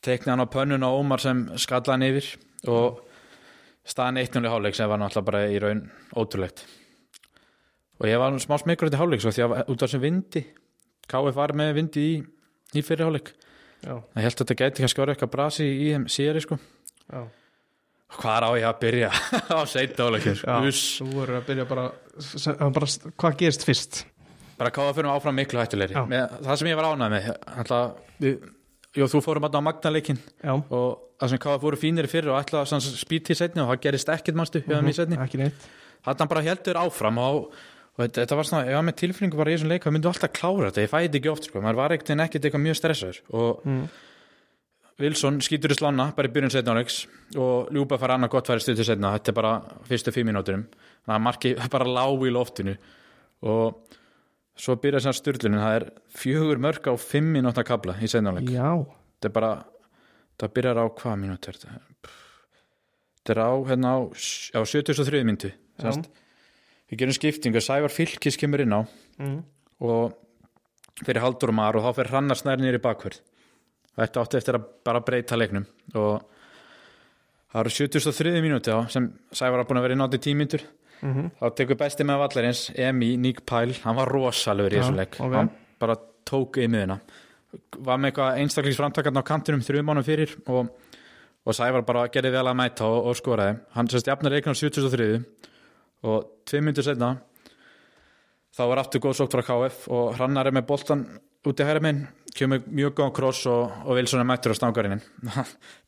tekni 0.04 0.34
hann 0.34 0.44
á 0.44 0.48
pönnun 0.52 0.86
á 0.86 0.89
Ómar 0.91 1.22
sem 1.24 1.46
skalla 1.58 1.96
hann 1.96 2.06
yfir 2.06 2.28
og 2.70 3.02
staðan 3.88 4.22
1-0 4.24 4.48
í 4.48 4.52
hálfleik 4.52 4.78
sem 4.78 4.89
var 4.89 5.02
náttúrulega 5.02 5.28
bara 5.30 5.44
í 5.52 5.60
raun 5.62 5.86
ótrúlegt. 6.16 6.66
Og 8.02 8.10
ég 8.10 8.20
var 8.20 8.36
smá 8.41 8.58
smekur 8.60 8.89
þetta 8.89 9.02
hálfleik 9.02 9.24
svo 9.24 9.34
því 9.34 9.46
að 9.46 9.56
út 9.64 9.78
af 9.78 9.88
þessum 9.88 10.04
vindi. 10.04 10.44
KF 11.10 11.36
var 11.36 11.54
með 11.60 11.74
vindi 11.80 12.04
í, 12.14 12.18
í 12.80 12.84
fyrir 12.86 13.08
hálfleik. 13.08 13.34
Ég 13.84 14.24
held 14.24 14.36
að 14.36 14.44
þetta 14.44 14.60
gæti 14.60 14.84
kannski 14.84 15.04
orðið 15.04 15.16
eitthvað 15.18 15.34
brasi 15.34 15.68
í 15.68 15.89
þeim 15.91 16.06
síðari 16.12 16.44
sko. 16.44 16.60
Já. 17.12 17.24
hvað 18.14 18.46
á 18.48 18.52
ég 18.60 18.68
að 18.70 18.80
byrja? 18.84 19.10
Á 19.58 19.60
seitt 19.68 20.00
hálfleik 20.00 20.28
þú 21.02 21.08
voru 21.12 21.38
að 21.39 21.48
byrja 21.50 21.68
bara, 21.68 21.88
bara 22.78 22.89
hvað 23.20 23.39
gerist 23.41 23.66
fyrst? 23.68 24.04
Bara 24.60 24.74
KF 24.74 24.97
fyrir 24.97 25.12
áfram 25.14 25.38
miklu 25.38 25.62
hættulegri. 25.62 25.97
Það 26.43 26.60
sem 26.62 26.70
ég 26.70 26.80
var 26.80 26.89
ánægð 26.91 27.14
með 27.16 27.30
alltaf, 27.54 27.97
jú, 28.24 29.10
þú 29.10 29.22
fórum 29.26 29.47
alltaf 29.47 29.64
á 29.64 29.68
Magnaleikin 29.68 30.20
Já, 30.22 30.54
og 30.54 30.88
það 31.20 31.34
sem 31.34 31.43
KF 31.45 31.64
voru 31.64 31.80
fínir 31.80 32.10
fyrir 32.12 32.34
og 32.34 32.39
ætla 32.41 32.64
að 32.66 32.88
spýti 32.99 33.34
í 33.34 33.39
setni 33.39 33.64
og 33.64 33.72
það 33.72 33.84
gerist 33.88 34.12
ekkert 34.14 34.39
mannstu 34.39 34.64
ekki 34.64 35.41
neitt. 35.41 35.70
Hann 36.04 36.30
bara 36.30 36.43
heldur 36.43 36.80
áfram 36.82 37.20
og, 37.24 37.43
og 37.95 38.01
þetta, 38.01 38.24
þetta 38.24 38.39
var 38.39 38.49
svona, 38.49 38.64
ég 38.68 38.80
var 38.80 38.88
með 38.89 38.97
tilfinningu 38.99 39.39
bara 39.39 39.54
í 39.54 39.56
þessum 39.56 39.72
leik, 39.72 39.86
það 39.86 39.95
myndu 39.95 40.10
alltaf 40.12 40.34
klára 40.36 40.70
þetta, 40.70 40.84
ég 40.84 40.91
fæði 40.91 41.22
ekki 41.22 41.32
oft 41.32 41.47
sko, 41.47 41.62
maður 41.64 41.80
var 41.80 41.95
ekkert 41.95 42.12
en 42.12 42.24
ekkert 42.26 42.47
eitthvað 42.49 42.66
mjög 42.66 42.80
stressaður. 42.82 43.22
Og 43.39 43.64
mm. 43.64 43.86
Wilson 44.99 45.39
skýtur 45.41 45.74
í 45.74 45.78
slána 45.80 46.10
bara 46.18 46.30
í 46.30 46.34
byrjun 46.36 46.51
setna 46.54 46.76
áleiks 46.76 46.99
og 47.39 47.72
Ljúba 47.74 47.97
fara 48.01 48.18
annað 48.20 48.34
gott 48.36 48.51
færi 48.51 48.66
stuttu 48.66 48.86
setna, 48.86 49.14
þetta 49.16 49.32
er 49.32 49.38
bara 49.39 49.54
fyrstu 49.88 50.14
fimm 50.14 50.30
mínúturum, 50.30 50.68
þannig 51.06 51.16
að 51.16 51.24
marki 51.30 51.54
bara 51.78 51.88
lág 51.88 52.28
í 52.28 52.34
loftinu. 52.36 52.76
Og 53.47 53.95
svo 54.56 54.76
byrja 54.82 55.01
þessar 55.01 55.18
styrlunin, 55.18 55.62
það 55.64 55.78
er 55.80 55.86
fjögur 56.14 56.62
mörg 56.62 56.89
á 56.89 56.93
fimm 57.01 57.32
mínúta 57.34 57.64
kabla 57.66 57.95
í 58.01 58.10
setna 58.10 58.34
áleik, 58.34 58.51
Já, 58.54 58.70
þetta 59.18 59.30
er 59.30 59.36
bara 59.38 59.54
það 60.39 60.54
byrjar 60.58 60.82
á 60.82 60.86
hvað 60.99 61.16
mínútu 61.24 61.49
er 61.49 61.60
þetta? 61.62 62.12
Þetta 63.24 63.34
er 63.34 63.41
á 63.41 63.51
hérna 63.70 63.93
á, 63.95 63.99
á 64.54 64.60
73 64.62 65.24
mínútu 65.26 65.54
Já. 65.54 65.91
við 66.91 66.99
gerum 66.99 67.18
skiptingu, 67.18 67.62
Sævar 67.64 67.93
Fylkis 67.93 68.38
kemur 68.38 68.62
inn 68.62 68.78
á. 68.78 68.82
Mm. 69.22 69.43
og 69.84 70.14
fyrir 71.04 71.22
Haldur 71.22 71.51
og 71.51 71.58
Mar 71.58 71.78
og 71.78 71.86
þá 71.86 71.97
fyrir 71.97 72.12
Hrannar 72.14 72.38
snær 72.39 72.62
nýri 72.62 72.80
bakverð 72.82 73.20
þetta 73.97 74.24
átti 74.24 74.39
eftir 74.39 74.58
að 74.58 74.70
bara 74.86 75.01
breyta 75.06 75.38
leiknum. 75.38 75.66
Og 75.93 76.24
það 77.54 77.60
eru 77.62 77.74
73 77.78 78.41
mínúti 78.41 78.74
á 78.74 78.82
sem 78.89 79.10
Sævar 79.34 79.62
var 79.62 79.70
búin 79.70 79.82
að 79.82 79.88
vera 79.88 79.97
inn 79.97 80.06
átti 80.06 80.22
tímyndur 80.24 80.64
Mm 81.04 81.30
þá 81.39 81.56
tekur 81.60 81.78
besti 81.78 82.08
með 82.08 82.22
vallarins 82.24 82.64
Emi 82.80 83.18
Nick 83.18 83.43
Pyle, 83.45 83.76
hann 83.84 83.95
var 83.99 84.08
rosalegur 84.08 84.74
í 84.74 84.80
þessu 84.80 84.95
leik. 84.95 85.20
ok. 85.20 85.34
hann 85.36 85.51
bara 85.80 85.97
tók 86.24 86.58
í 86.58 86.68
miðuna 86.72 86.99
var 87.84 87.99
með 87.99 88.12
eitthvað 88.12 88.39
einstaklingsframtakarn 88.41 89.20
á 89.22 89.24
kantinum 89.28 89.62
þrjum 89.62 89.86
mánum 89.86 90.06
fyrir 90.06 90.32
og, 90.47 90.72
og 91.45 91.58
Sævar 91.58 91.86
bara 91.86 92.08
gerði 92.14 92.32
vel 92.34 92.47
að 92.47 92.58
mæta 92.58 92.88
og, 92.88 93.10
og 93.12 93.18
skoraði. 93.20 93.60
Hann 93.76 93.89
sérst 93.91 94.10
jafnar 94.10 94.34
leiknum 94.34 94.58
73 94.58 95.22
og 96.10 96.26
tvei 96.49 96.64
myndir 96.64 96.86
setna 96.86 97.16
þá 98.54 98.64
var 98.70 98.84
aftur 98.84 99.04
góð 99.04 99.20
sókt 99.20 99.38
frá 99.38 99.45
KF 99.47 99.88
og 99.93 100.18
Hrannar 100.18 100.49
er 100.49 100.56
með 100.56 100.68
boltan 100.70 101.06
út 101.43 101.60
í 101.60 101.68
hæra 101.68 101.82
minn 101.84 102.04
kemur 102.34 102.64
mjög 102.66 102.97
góðan 102.97 103.16
kross 103.16 103.45
og, 103.51 103.64
og 103.86 103.97
Wilson 103.97 104.24
er 104.24 104.30
mættur 104.30 104.54
á 104.54 104.58
stangarinn 104.58 105.01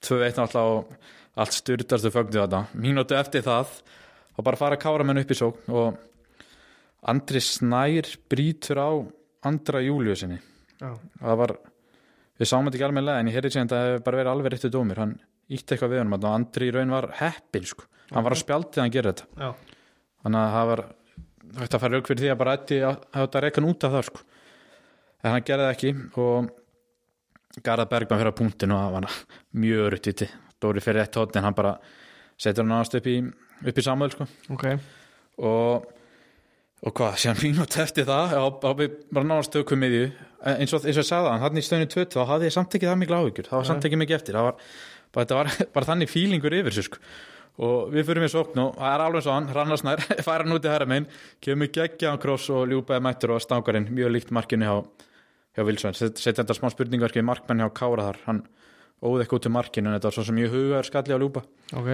2-1 0.06 0.36
náttúrulega 0.40 0.64
og 0.64 0.96
allt 1.36 1.58
styrtastu 1.58 2.12
fögnu 2.14 2.42
þetta 2.42 2.66
mínútu 2.80 3.18
eftir 3.18 3.46
það 3.46 3.80
og 4.36 4.44
bara 4.48 4.60
fara 4.60 4.80
kára 4.80 5.06
menn 5.08 5.22
upp 5.22 5.32
í 5.32 5.38
sókn. 5.38 5.72
Og 5.72 5.98
Andri 7.12 7.42
Snær 7.44 8.10
brýtur 8.32 8.82
á 8.82 8.90
Andra 9.46 9.82
Júliusinni 9.84 10.40
Já, 10.82 10.92
það 11.22 11.40
var, 11.40 11.54
við 12.40 12.50
sáum 12.50 12.68
þetta 12.68 12.80
ekki 12.80 12.88
alveg 12.90 13.12
en 13.14 13.30
ég 13.30 13.38
heyrði 13.38 13.52
sem 13.54 13.68
þetta 13.68 13.82
hefur 13.84 14.06
bara 14.08 14.20
verið 14.20 14.32
alveg 14.34 14.54
réttu 14.54 14.72
dómur. 14.74 15.00
Hann 15.00 15.16
ítti 15.46 15.76
eitthvað 15.76 15.94
við 15.94 16.02
þarna 16.02 16.20
og 16.20 16.28
Andri 16.34 16.68
í 16.68 16.74
raun 16.76 16.94
var 16.96 17.08
heppin 17.22 17.70
sko, 17.70 17.88
hann 18.12 18.26
var 18.26 18.36
að 18.36 18.42
spjaldið 18.42 18.82
hann 18.84 18.94
gera 18.96 19.14
þetta. 19.14 19.28
Já, 19.40 19.78
þannig 20.26 20.42
að 20.42 20.56
það 20.56 20.70
var 20.72 20.84
þetta 21.62 21.82
fara 21.84 21.96
rauk 21.96 22.10
fyrir 22.10 22.24
því 22.24 22.32
að 22.34 22.40
bara 22.42 22.56
að 22.58 23.00
þetta 23.16 23.44
reikan 23.46 23.70
út 23.70 23.88
af 23.88 23.96
það 23.96 24.08
sko. 24.10 24.26
En 25.24 25.32
hann 25.32 25.46
gerði 25.48 25.68
það 25.68 25.76
ekki 25.78 25.94
og 26.26 26.52
Garðar 27.64 27.88
Bergman 27.88 28.20
fyrir 28.20 28.34
að 28.34 28.40
punktinu 28.42 28.76
og 28.76 28.82
það 28.84 28.96
var 28.98 29.20
mjög 29.64 29.86
örutt 29.86 30.10
íti 30.12 30.28
Dóri 30.62 30.82
fyrir 30.84 31.06
eitt 31.06 31.16
hótt 31.20 31.38
en 31.40 31.46
hann 31.46 31.56
bara 31.56 31.78
setur 32.36 32.66
hann 32.66 32.74
náðast 32.74 32.98
upp 33.00 33.08
í, 33.08 33.16
upp 33.64 33.80
í 33.80 33.86
samöl 33.86 34.12
sko. 34.14 34.28
Ok. 34.56 34.66
Og, 35.46 35.86
og 36.86 36.96
hvað, 36.96 37.20
síðan 37.22 37.42
mínúti 37.44 37.82
eftir 37.84 38.08
það 38.08 38.36
á, 38.40 38.44
á 38.48 38.72
við 38.80 38.98
bara 39.14 39.30
náðast 39.30 39.54
tökum 39.56 39.82
miðju. 39.84 40.10
Eins 40.46 40.76
og, 40.76 40.84
eins 40.86 40.98
og 40.98 41.04
ég 41.04 41.08
sagði 41.08 41.32
hann, 41.32 41.44
hann 41.44 41.60
í 41.60 41.64
stöðinu 41.66 41.92
20 41.92 42.12
þá 42.16 42.28
hafði 42.32 42.50
ég 42.50 42.56
samt 42.56 42.76
ekki 42.78 42.90
það 42.90 43.00
miklu 43.02 43.22
áhyggjur. 43.22 43.48
Það 43.50 43.62
var 43.62 43.70
samt 43.72 43.88
ekki 43.88 44.02
mikið 44.02 44.18
eftir. 44.20 44.38
Það 44.38 44.50
var, 44.50 44.60
bara, 45.16 45.24
þetta 45.24 45.40
var 45.40 45.54
bara 45.78 45.90
þannig 45.92 46.12
fílingur 46.12 46.58
yfir 46.60 46.78
sér 46.78 46.88
sko. 46.90 47.02
og 47.66 47.92
við 47.94 48.04
fyrir 48.10 48.20
mér 48.26 48.32
sókn 48.34 48.62
og 48.66 48.74
það 48.76 48.94
er 48.94 49.02
alveg 49.06 49.24
svo 49.24 49.32
hann, 49.32 49.46
Rannarsnær, 49.56 50.02
færa 50.28 50.44
hann 50.44 50.56
út 50.58 50.66
í 50.68 50.72
herra 50.72 50.88
megin 50.92 51.06
kemur 51.46 51.70
geggjaðan 51.72 52.20
kross 52.20 52.50
og 52.52 52.66
ljúpaði 52.68 53.06
mættur 53.06 53.32
og 53.32 53.40
stangarinn, 53.44 53.88
mjög 53.96 54.12
líkt 54.12 54.34
markinu 54.36 54.68
hjá, 54.68 55.06
hjá 55.56 55.64
Wilson, 55.64 55.96
setja 55.96 56.42
þetta 56.42 56.58
smá 56.58 56.68
spurningar 56.74 57.16
markmenn 57.24 57.64
hjá 57.64 57.70
Kára 57.80 58.10
þar, 58.10 58.20
hann 58.26 58.42
óði 59.00 59.24
ekki 59.24 59.40
út 59.40 59.48
í 59.48 59.54
markinu 59.56 59.88
en 59.88 59.96
þetta 59.96 60.12
var 60.12 60.18
svo 60.18 60.28
sem 60.28 60.44
ég 60.44 60.52
hugaður 60.52 60.90
skalli 60.90 61.16
á 61.16 61.20
ljúpa. 61.24 61.46
Ok, 61.80 61.90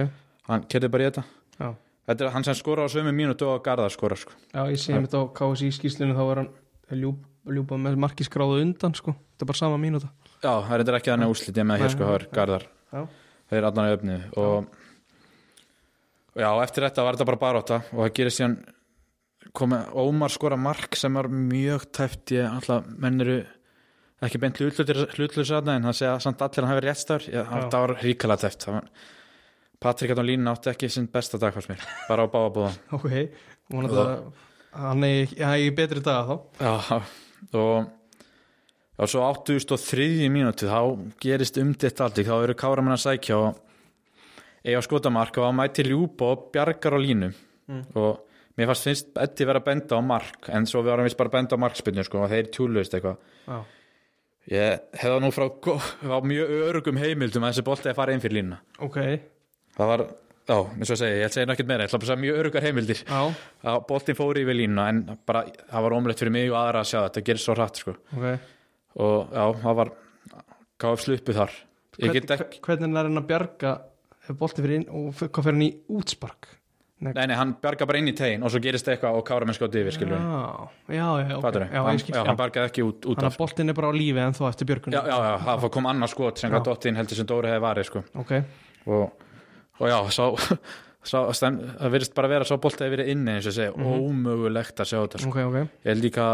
hann 0.50 0.66
kerði 0.66 0.90
bara 0.90 1.06
í 1.06 1.10
þetta 1.12 1.24
já. 1.58 1.72
Þetta 2.02 2.26
er 2.26 2.32
hann 2.34 2.44
sem 2.46 2.58
skora 2.58 2.84
á 2.84 2.88
sömu 2.90 3.12
mínútu 3.14 3.46
og 3.46 3.62
Garðar 3.64 3.92
skora 3.94 4.18
sko. 4.18 4.34
Já, 4.50 4.64
ég 4.66 4.80
sé 4.80 4.98
mitt 4.98 5.14
á 5.14 5.22
KSI 5.22 5.70
skýslinu 5.76 6.16
þá 6.18 6.22
er 6.24 6.40
hann 6.42 6.50
ljúp, 6.98 7.20
ljúpa 7.46 7.78
með 7.78 7.98
markiskráðu 8.02 8.60
undan 8.64 8.96
sko, 8.98 9.14
þetta 9.14 9.46
er 9.46 9.50
bara 9.52 9.60
sama 9.60 9.78
mínúta. 9.80 10.10
Já, 10.42 10.52
það 10.66 10.82
er 10.88 10.98
ekki 10.98 11.12
þannig 11.12 11.34
úslit 11.34 11.60
ég 11.62 11.68
með 11.68 11.78
Nei, 11.78 11.84
hér 11.84 11.94
sko, 11.94 12.08
það 12.08 12.18
er. 12.18 12.28
Garðar. 12.34 12.66
Þeir 12.92 13.60
eru 13.60 13.68
allan 13.70 13.88
í 13.88 13.94
öfni 13.96 14.18
og 14.42 14.70
já, 16.38 16.48
eftir 16.64 16.86
þetta 16.88 17.04
var 17.06 17.16
þetta 17.16 17.28
bara 17.30 17.42
baróta 17.42 17.80
og 17.92 17.98
það 18.02 18.14
gerist 18.18 18.40
síðan 18.40 18.56
komið 19.56 19.96
Ómar 20.02 20.32
skora 20.32 20.58
mark 20.60 20.96
sem 20.96 21.18
var 21.18 21.28
mjög 21.32 21.88
tæft 21.94 22.32
ég 22.36 22.46
alltaf 22.48 22.86
menn 23.02 23.20
eru 23.24 23.40
ekki 24.22 24.40
beint 24.40 24.60
hlutlutur 24.60 25.02
en 25.58 25.88
það 25.88 25.98
segja 25.98 26.14
samt 26.22 26.44
allir 26.44 26.62
að 26.62 26.68
hann 26.68 26.76
hefur 26.76 26.86
réttstafur 26.88 27.26
Já. 27.28 27.42
það 27.50 27.78
var 27.84 27.94
ríkala 28.00 28.38
tæft 28.40 28.66
það 28.66 28.78
var, 28.78 28.88
Patrik 29.82 30.14
og 30.14 30.24
Lín 30.26 30.48
átti 30.50 30.70
ekki 30.72 30.90
sinn 30.92 31.10
besta 31.12 31.40
dag 31.42 31.54
fannst 31.54 31.70
mér, 31.72 31.82
bara 32.08 32.26
á 32.26 32.32
báabúða 32.32 32.72
Ok, 32.96 33.08
hann 34.72 35.04
er 35.04 35.74
betri 35.76 36.00
dag 36.04 36.28
þá. 36.28 36.36
Já, 36.60 37.02
og 37.58 37.88
já, 38.96 39.06
svo 39.06 39.24
83 39.28 40.30
mínúti 40.32 40.68
þá 40.70 40.80
gerist 41.20 41.58
umditt 41.60 42.00
allt 42.00 42.20
þá 42.22 42.34
eru 42.38 42.56
káramenn 42.58 42.96
að 42.96 43.04
sækja 43.06 43.38
og 43.38 43.60
eiga 44.62 44.82
skotamark 44.84 45.40
og 45.40 45.48
að 45.48 45.56
mæti 45.58 45.86
ljúpa 45.88 46.32
og 46.32 46.50
bjargar 46.54 46.96
á 46.96 47.00
línu. 47.02 47.32
Mm. 47.70 47.84
og 47.94 48.24
mér 48.58 48.68
fannst 48.72 48.88
finnst 48.88 49.20
Eddi 49.22 49.46
vera 49.46 49.60
að 49.62 49.68
benda 49.68 49.98
á 49.98 50.02
mark 50.02 50.48
en 50.50 50.66
svo 50.66 50.82
við 50.82 50.92
varum 50.92 51.06
vist 51.06 51.18
bara 51.20 51.30
að 51.30 51.36
benda 51.36 51.56
á 51.56 51.62
markspynnu 51.62 52.04
sko, 52.04 52.24
og 52.24 52.32
þeir 52.32 52.50
tjúluðist 52.52 52.96
eitthvað. 52.98 53.20
Já, 53.46 53.58
ég 54.52 54.98
hefða 55.02 55.20
nú 55.22 55.30
frá, 55.34 55.46
mjög 56.32 56.56
örugum 56.68 56.98
heimildum 57.00 57.46
að 57.46 57.54
þessi 57.54 57.66
bolti 57.68 57.92
að 57.92 58.00
fara 58.00 58.16
inn 58.16 58.24
fyrir 58.24 58.40
línuna. 58.40 58.58
Ok, 58.82 58.98
það 59.78 59.90
var, 59.92 60.04
já, 60.50 60.56
eins 60.56 60.90
og 60.90 60.94
að 60.94 61.00
segja, 61.02 61.16
ég 61.16 61.26
ætla 61.26 61.30
að 61.30 61.36
segja 61.36 61.50
nákvæmt 61.50 61.70
meira. 61.72 61.86
Ég 61.86 61.90
ætla 61.92 62.00
að 62.00 62.08
segja 62.10 62.22
mjög 62.24 62.40
örugar 62.42 62.66
heimildir. 62.66 63.02
Já, 63.08 63.20
að 63.72 63.80
boltin 63.90 64.18
fór 64.18 64.40
yfir 64.42 64.58
línuna 64.58 64.88
en 64.92 65.02
bara, 65.28 65.44
það 65.72 65.86
var 65.86 65.96
ómulegt 65.98 66.24
fyrir 66.24 66.36
mig 66.36 66.48
og 66.52 66.58
aðra 66.62 66.82
að 66.84 66.90
sjá 66.92 66.98
þetta, 67.00 67.18
það 67.18 67.28
gerist 67.30 67.48
svo 67.48 67.58
hratt 67.58 67.82
sko. 67.82 67.96
Ok. 68.16 68.26
Og 69.02 69.36
já, 69.36 69.44
það 69.66 69.78
var 69.82 69.92
gáf 70.82 71.04
sluppu 71.04 71.36
þar. 71.36 71.60
Hvern, 71.98 72.34
ekki, 72.38 72.62
Hvernig 72.64 72.96
er 72.96 73.08
hann 73.08 73.20
að 73.20 73.28
bjarga 73.28 73.76
ef 74.22 74.36
bolti 74.38 74.64
fyrir 74.64 74.80
inn 74.80 74.90
og 74.90 75.14
hvað 75.18 75.46
fyrir 75.46 75.56
hann 75.56 75.64
í 75.68 75.72
útspark? 75.92 76.52
nei, 77.02 77.26
nei, 77.26 77.34
hann 77.34 77.54
bjarga 77.62 77.86
bara 77.88 77.98
inn 77.98 78.10
í 78.12 78.14
tegin 78.16 78.44
og 78.46 78.52
svo 78.52 78.60
gerist 78.62 78.86
eitthvað 78.90 79.16
og 79.18 79.24
kára 79.26 79.46
með 79.48 79.58
skjóti 79.58 79.80
yfir 79.82 79.96
skilur 79.96 80.20
Já, 80.20 80.68
já, 80.94 81.06
já, 81.18 81.34
ok. 81.34 81.42
Fattur 81.42 81.64
Já, 81.66 81.80
hann, 81.88 82.00
já, 82.06 82.20
hann 82.28 82.38
bjargaði 82.38 82.70
ekki 82.70 82.84
út, 82.86 83.08
út 83.10 83.18
Þannig 83.18 83.32
að 83.32 83.38
boltin 83.42 83.72
er 83.72 83.78
bara 83.78 83.90
á 83.90 83.94
lífi 83.96 84.22
en 84.22 84.36
þó 84.38 84.42
eftir 84.48 84.68
björgun 84.70 84.94
já, 84.94 85.00
já, 85.10 85.16
já, 85.18 85.56
það 85.64 85.66
kom 85.76 85.88
annað 85.90 86.12
skot 86.14 86.42
sem 86.42 86.52
Já. 86.52 86.54
gætt 86.56 86.70
dottin 86.70 87.00
heldur 87.00 87.18
sem 87.18 87.28
Dóri 87.32 87.50
hefði 87.50 87.64
varið 87.66 87.88
sko. 87.88 88.04
Ok, 88.22 88.32
og, 88.86 89.26
og 89.80 89.88
já, 89.88 89.98
sá, 90.10 90.24
sá 91.12 91.18
stem, 91.34 91.56
það 91.80 91.90
virðist 91.96 92.14
bara 92.14 92.28
vera 92.28 92.44
sá 92.48 92.56
bolti 92.60 92.84
að 92.84 92.92
verið 92.96 93.08
inni 93.14 93.32
eins 93.36 93.46
og 93.50 93.54
segja, 93.56 93.72
Mhm. 93.76 94.02
ómögulegt 94.08 94.76
að 94.82 94.90
sjá 94.92 94.98
þetta 95.06 95.20
sko. 95.22 95.30
ok, 95.30 95.38
ok 95.48 95.56
ég 95.62 95.88
held 95.92 96.04
líka 96.04 96.26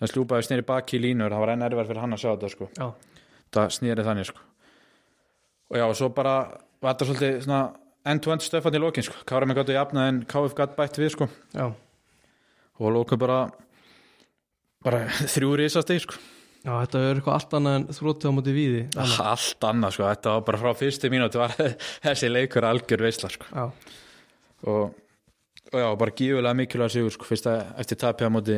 það 0.00 0.10
slúpaði 0.12 0.46
snýri 0.48 0.66
baki 0.66 0.98
í 0.98 1.02
línur 1.04 1.30
það 1.30 1.38
var 1.44 1.52
enn 1.54 1.62
erfið 1.68 1.86
fyrir 1.88 2.00
hann 2.00 2.12
að 2.12 2.20
sjá 2.24 2.30
þetta 2.34 2.50
sko. 2.50 2.68
Það 3.54 3.70
snýri 3.78 4.04
þannig 4.04 4.26
sko. 4.26 4.38
og 5.70 5.76
já, 5.78 5.84
og 5.88 5.96
svo 5.96 6.08
bara 6.14 6.34
var 6.82 6.94
þetta 6.94 7.06
svolítið 7.08 7.42
svona 7.46 7.62
end-to-end 8.04 8.42
stöfan 8.44 8.74
í 8.76 8.80
lokin 8.82 9.02
sko. 9.06 9.14
Kára 9.24 9.46
með 9.48 9.62
gætu 9.62 9.72
jafna 9.72 10.08
en 10.08 10.24
KF 10.28 10.54
gætt 10.54 10.74
bætt 10.76 10.98
við 11.00 11.10
sko. 11.14 11.28
og 12.80 12.90
lókum 12.92 13.18
bara 13.18 13.50
bara 14.84 15.06
þrjú 15.32 15.54
risasteg 15.56 16.00
sko. 16.04 16.18
Já, 16.64 16.72
þetta 16.80 17.00
er 17.04 17.18
eitthvað 17.18 17.34
allt 17.36 17.54
annað 17.58 17.74
en 17.76 17.82
þrótti 17.92 18.30
á 18.30 18.32
móti 18.32 18.52
víði 18.56 18.78
annað. 18.96 19.18
allt 19.34 19.64
annað 19.68 19.96
sko, 19.96 20.04
þetta 20.08 20.30
var 20.32 20.44
bara 20.46 20.60
frá 20.62 20.78
fyrstu 20.80 21.10
mínúti 21.12 21.40
var 21.40 21.52
þessi 22.06 22.30
leikur 22.30 22.64
algjör 22.64 23.04
veisla 23.04 23.28
sko. 23.34 23.50
Já, 23.52 23.66
og, 24.72 24.94
og 25.68 25.76
já, 25.82 25.88
bara 26.00 26.14
gífulega 26.16 26.56
mikilvæg 26.62 26.94
sigur 26.94 27.12
sko, 27.12 27.28
fyrst 27.28 27.50
að 27.52 27.60
eftir 27.84 28.00
tapja 28.00 28.32
á 28.32 28.32
móti, 28.32 28.56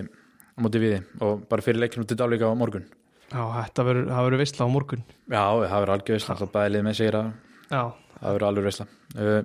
móti 0.63 0.85
viði 0.85 1.03
og 1.27 1.43
bara 1.51 1.67
fyrir 1.67 1.83
leikinu 1.83 2.07
til 2.07 2.21
dálíka 2.21 2.47
á 2.47 2.55
morgun. 2.55 2.87
Já 3.33 3.43
þetta 3.43 3.89
verður, 3.91 4.39
veistla 4.39 4.71
á 4.71 4.71
morgun. 4.71 5.03
Já, 5.27 5.43
það 5.43 5.79
verður 5.81 5.95
algjör 5.99 6.21
veisla, 6.21 6.41
það 6.45 6.55
bæði 6.55 6.75
lið 6.77 6.87
með 6.87 6.99
sigra. 7.01 7.23
Já, 7.67 7.83
það 8.21 8.37
verður 8.37 8.51
algjör 8.53 8.69
veisla. 8.71 8.87
Uh, 9.19 9.41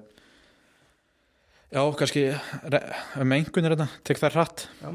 já, 1.74 1.82
kannski 2.03 2.28
um 3.26 3.39
einhvern 3.39 3.72
er 3.72 3.74
þetta, 3.80 3.89
tek 4.05 4.22
það 4.22 4.38
hratt. 4.38 4.70
Já. 4.86 4.91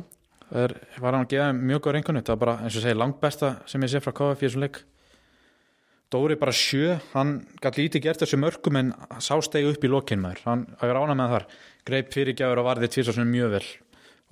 Það 0.51 0.67
er, 0.67 0.75
var 1.03 1.17
hann 1.17 1.27
að 1.27 1.35
þeim 1.37 1.63
mjög 1.71 1.83
góð 1.85 1.99
einhvern 2.01 2.21
það 2.23 2.35
var 2.35 2.43
bara, 2.45 2.59
eins 2.63 2.77
og 2.77 2.85
segir, 2.85 3.01
langt 3.01 3.19
besta 3.23 3.53
sem 3.67 3.87
ég 3.87 3.93
sé 3.93 4.03
frá 4.05 4.15
KF 4.17 4.43
í 4.43 4.47
þessum 4.47 4.67
leik. 4.67 4.83
Dóri 6.13 6.37
bara 6.39 6.55
sjö, 6.55 6.97
hann 7.17 7.33
gæti 7.63 7.83
lítið 7.83 8.05
gert 8.05 8.23
þessu 8.23 8.39
mörgum 8.39 8.79
en 8.79 8.93
sá 9.19 9.35
stegi 9.43 9.73
upp 9.73 9.83
í 9.85 9.91
lokinn 9.91 10.23
maður, 10.23 10.45
hann 10.47 10.67
að 10.79 10.93
rána 10.95 11.17
með 11.19 11.33
þar. 11.35 11.47
Greip 11.87 12.13
fyrirgjafur 12.15 12.63
og 12.63 12.69
varði 12.69 12.91
tvisar 12.95 13.19
mjög 13.27 13.57
vel. 13.57 13.65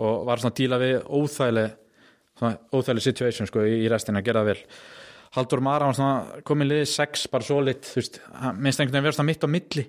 Og 0.04 0.22
var 0.28 0.42
svona 0.42 0.54
að 0.54 0.60
díla 0.60 0.78
við 0.82 1.72
svona 2.38 2.58
óþægileg 2.74 3.04
situation 3.04 3.48
sko 3.50 3.64
í, 3.66 3.82
restina, 3.90 4.22
gera 4.24 4.42
það 4.42 4.52
vel. 4.52 4.60
Haldur 5.34 5.62
Mara 5.66 5.90
svona 5.94 6.42
komin 6.46 6.70
liðið 6.70 6.88
sex 6.92 7.26
bara 7.30 7.46
svo 7.46 7.60
lit, 7.62 7.86
þú 7.86 8.00
veist, 8.00 8.20
hann 8.38 8.58
minnst 8.62 8.80
einhvern 8.80 8.94
veginn 8.94 9.08
vera 9.08 9.16
svona 9.16 9.30
mitt 9.30 9.46
á 9.46 9.48
milli, 9.50 9.84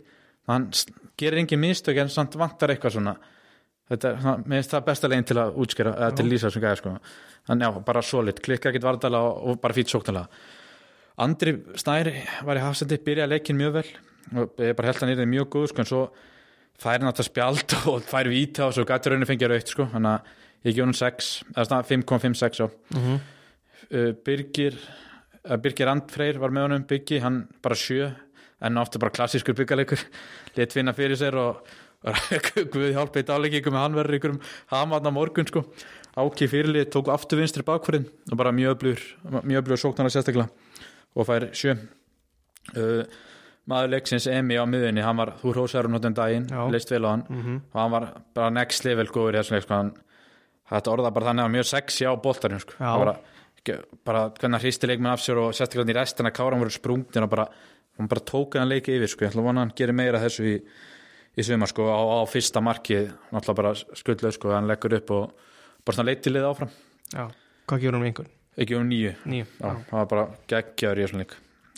hann 0.50 0.68
gerir 1.18 1.42
engin 1.42 1.62
mistök 1.62 2.02
en 2.02 2.12
samt 2.14 2.38
vantar 2.40 2.74
eitthvað 2.74 2.98
svona 2.98 3.16
þetta 3.92 4.12
er 4.12 4.22
svona, 4.22 4.44
minnst 4.52 4.74
það 4.74 4.86
besta 4.90 5.10
leginn 5.12 5.28
til 5.30 5.40
að 5.42 5.58
útskýra, 5.64 5.96
eða 5.96 6.16
til 6.18 6.26
að 6.26 6.32
lýsa 6.32 6.50
þessum 6.50 6.66
gæði 6.66 6.82
sko. 6.82 6.94
Hann 7.50 7.66
já, 7.66 7.70
bara 7.88 8.04
svo 8.06 8.24
lit, 8.26 8.42
klikka 8.46 8.72
ekkert 8.72 8.88
vardala 8.88 9.22
og, 9.30 9.60
bara 9.62 9.76
fýtt 9.78 9.94
sóknala 9.94 10.26
Andri 11.22 11.54
Snæri 11.80 12.16
var 12.44 12.60
í 12.60 12.64
hafsendi, 12.64 12.98
byrjaði 13.00 13.32
leikin 13.32 13.60
mjög 13.60 13.78
vel. 13.78 13.86
Og 14.36 14.58
ég 14.60 14.74
bara 14.76 14.90
held 14.90 15.04
hann 15.04 15.14
yfir 15.14 15.30
mjög 15.32 15.52
góð 15.54 15.70
sko, 15.72 15.84
en 15.84 15.88
svo 15.88 16.02
fær 16.82 16.98
hann 16.98 17.08
þetta 17.08 17.28
spjald 17.30 17.78
og 17.92 18.10
fær 18.10 18.28
víta 18.32 18.66
og 18.68 18.76
svo 18.76 18.84
gæti 18.90 19.14
rauninu 19.14 19.30
fengið 19.30 19.54
raukt 19.54 19.72
sko, 19.72 19.88
þannig 19.94 20.12
að 20.12 20.68
ég 20.68 20.76
gef 20.76 20.88
hann 20.88 20.98
6 21.00 21.32
eða 21.54 21.68
svona 21.70 21.88
5,56 21.94 22.66
á. 22.66 22.68
Mm 22.98 23.24
uh, 23.92 24.12
Birgir 24.26 24.78
uh, 25.46 25.58
Birgir 25.62 25.92
Andfreyr 25.92 26.40
var 26.42 26.54
með 26.54 26.68
honum 26.68 26.86
Byggi, 26.90 27.22
hann 27.24 27.46
bara 27.64 27.78
sjö. 27.80 28.10
En 28.66 28.80
ofta 28.82 29.00
bara 29.00 29.14
klassískur 29.14 29.56
byggaleikur 29.58 30.00
lit 30.56 30.74
finna 30.78 30.94
fyrir 30.96 31.20
sér 31.20 31.36
og 31.38 31.66
Guð 32.74 32.90
hjálpa 32.94 33.22
í 33.22 33.28
dáleikingum 33.28 33.76
með 33.76 33.86
hann 33.86 34.00
verður 34.00 34.20
ykkur 34.20 34.36
um 34.36 34.42
hamarna 34.74 35.14
morgun 35.14 35.48
sko 35.50 35.66
Áki 36.16 36.48
fyrirlið 36.48 36.90
tók 36.94 37.10
aftur 37.12 37.42
vinstri 37.42 37.66
bakfyrin 37.68 38.06
og 38.32 38.40
bara 38.40 38.54
mjög 38.56 38.86
mjög 39.44 39.66
öflugur 39.66 39.82
sóknarlega 39.82 40.16
sérstaklega 40.16 40.48
og 41.16 41.28
fær 41.28 41.50
sjö 41.56 41.76
uh, 41.76 43.04
maður 43.70 43.94
leiksins 43.96 44.28
Emi 44.30 44.58
á 44.60 44.66
miðunni 44.70 45.04
hann 45.04 45.20
var, 45.20 45.34
þú 45.42 45.54
hrósar 45.56 45.90
um 45.90 45.96
notum 45.96 46.16
daginn 46.16 46.48
Já. 46.50 46.66
leist 46.72 46.92
vel 46.92 47.06
á 47.06 47.10
hann 47.10 47.24
-hmm. 47.30 47.62
og 47.74 47.82
hann 47.82 47.92
var 47.92 48.22
bara 48.34 48.50
next 48.50 48.86
level 48.86 49.08
góður 49.08 49.44
sko. 49.44 49.74
hann, 49.74 49.94
þetta 50.70 50.92
orða 50.92 51.14
bara 51.14 51.26
þannig 51.26 51.46
að 51.46 51.52
mjög 51.52 51.66
sexy 51.66 52.06
á 52.06 52.14
boltarinn 52.16 52.60
sko. 52.60 52.74
Bara, 52.80 53.16
bara 54.06 54.30
hvernig 54.30 54.54
hann 54.54 54.62
hristi 54.62 54.88
leikmenn 54.88 55.14
af 55.14 55.20
sér 55.20 55.38
og 55.38 55.54
sérstaklega 55.54 55.90
í 55.90 55.96
restina 56.00 56.32
kára 56.32 56.52
hann 56.52 56.60
voru 56.60 56.70
sprungnir 56.70 57.24
og 57.24 57.30
bara, 57.30 57.48
hann 57.98 58.08
bara 58.08 58.22
tók 58.22 58.56
hann 58.56 58.70
leiki 58.70 58.96
yfir 58.96 59.08
sko. 59.08 59.26
ég 59.26 59.32
ætla 59.32 59.42
að 59.42 59.46
vona 59.46 59.62
að 59.62 59.66
hann 59.66 59.76
gerir 59.76 59.94
meira 59.94 60.20
þessu 60.20 60.44
í, 60.44 60.62
í 61.36 61.44
svima 61.46 61.68
sko, 61.70 61.90
á, 61.92 62.00
á 62.00 62.20
fyrsta 62.32 62.64
markið 62.64 63.12
náttúrulega 63.34 63.60
bara 63.60 63.76
skuldlega 63.76 64.36
sko, 64.38 64.54
hann 64.56 64.70
leggur 64.70 64.96
upp 65.00 65.14
og 65.16 65.52
bara 65.86 65.98
svona 65.98 66.10
leitilið 66.12 66.48
áfram. 66.48 66.74
Já, 67.12 67.28
hvað 67.68 67.84
gefur 67.84 68.00
hann 68.00 68.10
einhvern? 68.10 68.32
ekki 68.56 68.78
um 68.78 68.88
nýju 68.88 69.12
Nýju, 69.28 69.48
Já, 69.60 69.72
það 69.90 69.98
var 70.00 70.08
bara 70.12 70.26
geggjaður 70.52 71.00
í 71.00 71.06
þessum 71.06 71.22
leik. 71.22 71.36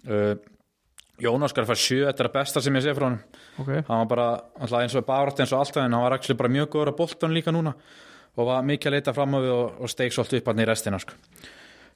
Uh, 0.08 0.34
Jón 1.18 1.46
Óskar 1.48 1.66
fær 1.66 1.80
sjö 1.82 2.04
þetta 2.06 2.24
er 2.24 2.30
að 2.30 2.36
besta 2.36 2.62
sem 2.62 2.76
ég 2.78 2.84
sé 2.86 2.94
frá 2.94 3.08
hann 3.08 3.18
ok. 3.58 3.72
Hann 3.88 4.02
var 4.04 4.10
bara 4.12 4.28
alltaf 4.62 4.84
eins 4.84 4.98
og 5.00 5.08
barátt 5.08 5.42
eins 5.42 5.54
og 5.56 5.64
alltaf 5.64 5.82
en 5.82 5.96
hann 5.96 6.04
var 6.06 6.14
actually 6.14 6.38
bara 6.38 6.54
mjög 6.54 6.70
góður 6.76 6.92
að 6.94 7.00
boltan 7.00 7.34
líka 7.34 7.54
núna 7.56 7.74
og 8.38 8.50
var 8.52 8.68
mikið 8.68 8.92
að 8.92 8.98
leita 9.00 9.16
fram 9.18 9.34
á 9.34 9.40
við 9.42 9.54
og, 9.56 9.80
og 9.82 9.90
steik 9.90 10.14
svolítið 10.14 10.44
upp 10.44 10.52
hann 10.52 10.62
í 10.62 10.68
restina 10.70 11.02
sko. 11.02 11.18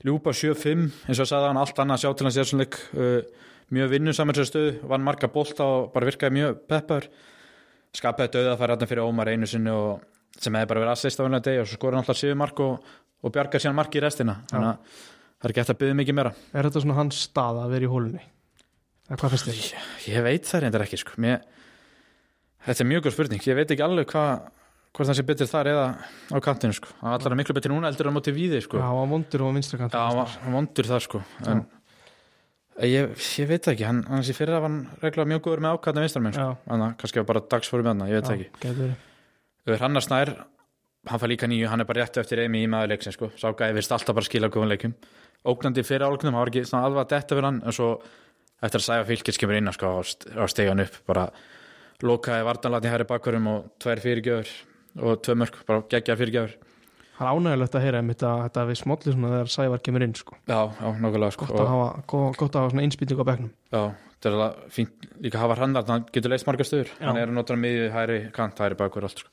Ljúpa 0.02 0.34
7-5 0.34 0.88
eins 1.06 1.22
og 1.22 1.30
sagði 1.30 1.52
hann 1.52 1.62
allt 1.62 1.82
annað 1.84 2.00
að 2.00 2.02
sjá 2.02 2.14
til 2.18 2.26
hans 2.26 2.40
í 2.40 2.42
þessum 2.42 2.64
leik. 2.64 2.80
Uh, 2.98 3.52
mjög 3.72 3.92
vinnusamur 3.94 4.40
sér 4.40 4.50
stöð 4.50 4.72
vann 4.90 5.06
marga 5.06 5.30
bolta 5.32 5.68
og 5.70 5.92
bara 5.94 6.10
virkaði 6.10 6.40
mjög 6.40 6.58
peppaður 6.72 7.12
skapaði 7.98 8.32
döða 8.38 8.54
að 8.56 8.62
fara 8.62 8.76
hann 8.78 8.90
fyrir 8.92 9.04
Ómar 9.06 9.32
einu 9.34 9.48
sinni 9.50 9.72
og 9.74 10.04
sem 10.40 10.56
hefði 10.56 10.70
bara 10.72 10.84
verið 10.86 10.94
assist 10.96 11.20
á 11.20 11.26
hennar 11.26 11.44
degi 11.44 11.62
og 11.62 11.68
svo 11.68 11.80
skoraði 11.80 12.00
hann 12.00 12.06
alltaf 12.06 12.22
7 12.22 12.38
mark 12.40 12.62
og, 12.64 12.92
og 13.22 13.34
bjargaði 13.36 13.66
síðan 13.66 13.78
marki 13.82 14.00
í 14.00 14.04
restina 14.06 14.38
þannig 14.52 14.70
að 14.70 15.02
það 15.42 15.50
er 15.50 15.54
ekki 15.54 15.64
eftir 15.66 15.76
að 15.76 15.82
byggja 15.82 15.98
mikið 16.00 16.18
meira 16.22 16.32
Er 16.54 16.68
þetta 16.70 16.84
svona 16.86 16.98
hans 17.02 17.20
stað 17.28 17.60
að 17.66 17.76
vera 17.76 17.88
í 17.88 17.92
hólunni? 17.92 18.24
Hvað 19.12 19.34
finnst 19.36 19.50
þér? 19.50 19.90
Ég 20.08 20.24
veit 20.24 20.48
það 20.48 20.62
reyndar 20.64 20.86
ekki 20.86 21.02
sko. 21.02 21.18
Mér, 21.20 21.42
Þetta 22.64 22.84
er 22.84 22.88
mjög 22.94 23.06
góð 23.08 23.16
spurning 23.18 23.48
Ég 23.50 23.58
veit 23.58 23.74
ekki 23.76 23.84
alveg 23.84 24.08
hvað 24.14 24.32
hvort 24.92 25.08
það 25.08 25.18
sé 25.18 25.24
betur 25.28 25.48
þar 25.48 25.70
eða 25.72 25.84
á 26.36 26.38
kantinu 26.44 26.76
sko. 26.76 26.90
Það 27.00 27.14
er 27.14 27.16
allar 27.18 27.38
miklu 27.40 27.56
betur 27.56 27.72
núna 27.72 27.88
eldur 27.92 28.10
á 28.12 28.16
móti 28.16 28.34
víði 28.36 28.60
sko. 28.64 28.80
Já, 28.82 28.90
var 28.92 29.08
vondur 29.08 29.44
og 29.48 29.54
vinstra 29.56 29.80
kant 29.80 29.96
Já, 29.96 30.26
hann 30.44 30.56
vondur 30.58 30.90
það 30.90 31.04
sko. 31.06 31.22
en 31.48 31.62
ég, 32.80 33.12
ég 33.40 33.48
veit 33.50 33.68
ekki 33.72 33.86
hann, 33.88 34.04
hann 34.08 34.24
sé 34.24 34.34
fyrir 34.38 34.56
að 34.58 34.66
hann 34.68 34.78
regla 35.04 35.26
mjög 35.28 35.42
góður 35.48 35.64
með 35.66 35.76
ákvæðna 35.78 36.04
vinstarmenn 36.06 36.34
sko. 36.38 36.48
Já, 36.48 36.76
að 36.78 36.86
kannski 37.02 37.22
var 37.22 37.28
bara 37.34 37.44
dagsfóru 37.52 37.84
með 37.86 37.92
hann, 37.94 38.08
ég 38.10 38.20
veit 38.22 38.30
það 38.30 38.38
ekki. 38.40 38.72
verið. 38.80 38.96
Öður 39.68 39.84
Hannar 39.86 40.06
Snær, 40.06 40.32
hann 41.12 41.22
fær 41.22 41.32
líka 41.32 41.50
nýju 41.52 41.68
hann 41.70 41.82
er 41.84 41.90
bara 41.90 42.02
réttu 42.06 42.22
eftir 42.24 42.40
Emi 42.46 42.64
í 42.66 42.70
maðurleiksin 42.72 43.14
sko. 43.16 43.32
Sá 43.38 43.52
gæði 43.54 43.76
virst 43.78 43.92
alltaf 43.92 44.16
bara 44.18 44.26
skila 44.26 44.50
góðum 44.54 44.72
leikum 44.72 44.96
Ógnandi 45.42 45.82
fyrir 45.86 46.06
álgnum, 46.06 46.36
hann 46.36 46.42
var 46.44 46.52
ekki 46.52 46.64
alveg 46.78 47.02
að 47.02 47.10
detta 47.16 47.36
fyrir 47.36 47.48
hann 47.50 47.62
en 47.66 47.74
svo 47.74 47.88
eftir 48.62 48.78
að 48.78 48.86
sæfa 48.86 49.08
fylgis 49.10 49.40
kemur 49.42 49.58
inn 49.58 49.72
sko, 49.74 49.90
á 49.90 50.00
st- 50.06 50.30
á 50.38 50.46
stegan 50.50 50.84
upp 50.84 51.00
bara 51.10 51.24
lokaði 52.06 52.46
vartanlatni 52.46 52.92
hæri 52.94 53.08
bakverðum 53.10 53.48
og 53.50 53.72
tvær 53.82 54.02
fyrirgjöfur 54.04 54.52
og 55.02 55.22
tvö 55.26 55.36
mörg, 55.42 55.58
bara 55.66 55.82
geggja 55.90 56.16
fyrirgjöfur 56.20 56.54
Það 57.22 57.28
er 57.30 57.38
ánægilegt 57.38 57.76
að 57.78 57.84
heyra 57.86 58.00
einmitt 58.02 58.24
að 58.26 58.40
þetta 58.48 58.62
við 58.66 58.78
svona 59.14 59.30
þegar 59.30 59.50
Sævar 59.54 59.82
kemur 59.86 60.02
inn 60.08 60.16
sko. 60.18 60.38
Já, 60.50 60.60
já, 60.74 60.88
nokkulega 61.04 61.36
sko. 61.36 61.46
gott, 61.46 61.60
að 61.62 61.68
hafa, 61.70 62.04
go- 62.10 62.32
gott 62.40 62.56
að 62.58 62.64
hafa 62.64 62.72
svona 62.74 62.86
einspýting 62.88 63.22
á 63.22 63.26
bekknum. 63.30 63.52
Já, 63.70 63.82
þetta 64.16 64.26
er 64.32 64.38
alveg 64.40 64.72
fínt 64.74 65.06
líka 65.22 65.38
að 65.38 65.44
hafa 65.46 65.58
hrannar, 65.60 65.86
hann 65.92 66.06
getur 66.18 66.34
leist 66.34 66.48
margar 66.50 66.66
stöður. 66.66 66.90
Hann 66.98 67.18
er 67.22 67.28
að 67.30 67.36
nota 67.38 67.54
hann 67.54 67.62
miðju 67.62 67.92
hæri 67.94 68.18
kant, 68.34 68.58
hæri 68.58 68.76
bakverð 68.80 69.04
allt 69.12 69.22
sko. 69.22 69.30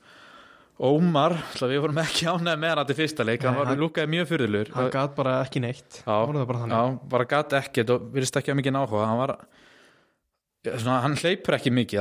Ómar, 0.79 1.33
við 1.59 1.81
vorum 1.83 1.97
ekki 1.99 2.29
ánægð 2.29 2.59
með 2.61 2.75
hann 2.77 2.85
til 2.87 2.95
fyrsta 2.95 3.25
leik, 3.25 3.41
hann 3.43 3.51
Nei, 3.51 3.59
var 3.59 3.65
hann- 3.73 3.81
lúkaði 3.81 4.07
mjög 4.13 4.27
fyrirlur 4.29 4.69
Hann 4.77 4.89
gat 4.93 5.15
bara 5.17 5.33
ekki 5.43 5.59
neitt. 5.59 6.03
Já, 6.05 6.45
bara 6.45 6.67
Já, 6.69 6.99
bara 7.09 7.25
gat 7.25 7.49
ekkert 7.57 7.89
og 7.89 8.05
virðist 8.13 8.37
ekki 8.39 8.53
að 8.53 8.61
mikið 8.61 8.75
náhuga 8.77 9.05
hann 9.09 9.17
var 9.17 9.33
svona, 10.77 11.01
hann 11.01 11.15
hleypur 11.19 11.57
ekki 11.57 11.71
mikið 11.73 11.99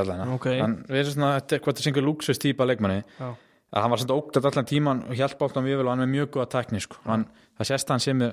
hann 3.73 3.79
að 3.79 3.85
hann 3.85 3.93
var 3.93 4.03
svona 4.03 4.19
ógtat 4.19 4.49
allan 4.49 4.69
tíman 4.69 5.05
og 5.09 5.19
hjálpa 5.19 5.45
alltaf 5.45 5.65
mjög 5.65 5.83
vel 5.83 5.87
og 5.87 5.93
hann 5.93 6.05
er 6.07 6.13
mjög 6.13 6.31
góða 6.37 6.49
tækni 6.55 6.81
sko. 6.81 6.97
hann, 7.05 7.27
það 7.59 7.71
sést 7.71 7.91
að 7.91 7.95
hann 7.95 8.05
með 8.23 8.33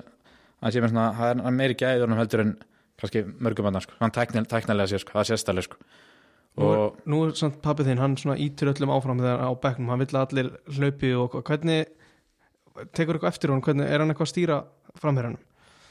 hann 0.96 1.20
hann 1.20 1.46
er 1.46 1.56
meiri 1.56 1.76
gæður 1.76 2.08
hann 2.08 2.18
heldur 2.18 2.40
en 2.40 2.56
kannski 2.96 3.24
mörgum 3.24 3.68
annar 3.68 3.84
sko. 3.84 3.94
hann 4.00 4.10
tækni, 4.10 4.44
tæknilega 4.48 4.88
sér, 4.88 5.04
sko. 5.04 5.12
það 5.12 5.28
sést 5.32 5.48
alveg 5.52 5.68
sko. 5.68 5.76
Og 6.56 7.02
nú 7.04 7.26
er 7.26 7.34
samt 7.36 7.60
pappið 7.60 7.90
þinn, 7.90 8.00
hann 8.00 8.16
ítur 8.40 8.72
öllum 8.72 8.94
áfram 8.94 9.20
þegar 9.20 9.44
á 9.44 9.50
bekknum, 9.60 9.90
hann 9.92 10.00
vill 10.00 10.14
að 10.16 10.22
allir 10.24 10.48
hlaupi 10.72 11.10
og 11.12 11.36
hvernig 11.44 11.90
tekur 12.96 13.18
eitthvað 13.18 13.28
eftir 13.28 13.52
hún, 13.52 13.60
hvernig 13.60 13.90
er 13.90 14.00
hann 14.00 14.08
eitthvað 14.08 14.28
að 14.28 14.32
stýra 14.32 14.56
framherranum? 14.96 15.42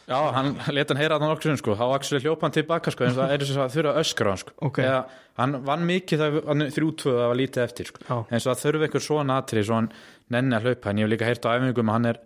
Já, 0.07 0.17
hann 0.35 0.51
leta 0.75 0.93
hann 0.93 1.01
heyra 1.01 1.17
að 1.17 1.25
hann 1.25 1.33
okkur 1.35 1.47
sinni, 1.49 1.61
sko. 1.61 1.75
þá 1.79 1.85
actually 1.95 2.23
hljópa 2.25 2.45
hann 2.47 2.55
tilbaka 2.59 2.93
sko, 2.93 3.07
en 3.07 3.15
það 3.17 3.33
er 3.35 3.45
þess 3.45 3.57
að 3.63 3.73
þurfa 3.75 3.93
að 3.95 4.01
öskra 4.03 4.33
hann 4.35 4.41
sko. 4.43 4.53
Ok, 4.69 4.79
Eða, 4.85 5.01
hann 5.41 5.57
vann 5.65 5.87
mikið 5.89 6.23
þegar 6.25 6.47
hann 6.51 6.67
þrjú 6.77 6.91
tvö 7.01 7.15
það 7.17 7.27
var 7.33 7.39
lítið 7.41 7.63
eftir 7.65 7.89
sko. 7.91 8.05
já, 8.05 8.15
og 8.21 8.45
það 8.45 8.61
þurfi 8.65 8.87
einhver 8.89 9.05
svona 9.09 9.39
atrið 9.41 9.67
svo 9.69 9.79
hann 9.81 9.91
nenni 10.35 10.55
að 10.59 10.69
hlaupa 10.69 10.89
en 10.93 11.01
ég 11.03 11.07
hef 11.09 11.13
líka 11.15 11.29
heyrt 11.29 11.45
á 11.45 11.53
æfingum 11.57 11.91
að 11.91 11.97
hann 11.99 12.09
er 12.13 12.21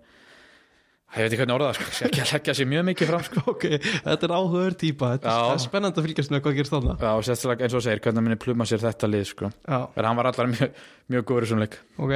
ég 1.09 1.23
veit 1.25 1.31
ekki 1.33 1.39
hvernig 1.41 1.55
orða 1.57 1.69
það 1.71 1.77
sko, 1.79 1.93
sé 1.97 2.05
ekki 2.05 2.21
að 2.21 2.31
leggja 2.35 2.53
sér 2.59 2.67
mjög 2.69 2.83
mikið 2.91 3.07
fram 3.09 3.23
sko. 3.25 3.41
ok, 3.55 3.63
þetta 4.05 4.27
er 4.27 4.33
áhugaður 4.37 4.75
típa, 4.83 5.07
þetta 5.15 5.25
Já. 5.25 5.37
er- 5.39 5.49
það 5.49 5.63
spennandi 5.63 5.97
að 6.03 6.05
fylgjast 6.05 6.33
með 6.35 6.43
hvað 6.45 6.57
gerst 6.59 6.73
þarna. 6.75 6.93
Já, 7.01 7.09
og 7.17 7.23
sérstaklega 7.25 7.65
eins 7.65 7.77
og 7.79 7.81
segir 7.87 8.01
hvernig 8.03 8.19
hann 8.21 8.27
minni 8.27 8.37
pluma 8.43 8.67
sér 8.69 8.83
þetta 8.83 9.09
lið 9.09 9.23
sko. 9.31 9.49
En 9.73 10.05
hann 10.05 10.19
var 10.19 10.29
allar 10.29 10.51
mjög, 10.53 10.83
mjög 11.09 11.25
góður 11.31 11.49
svona 11.49 11.65
leik 11.65 11.79
ok, 11.97 12.13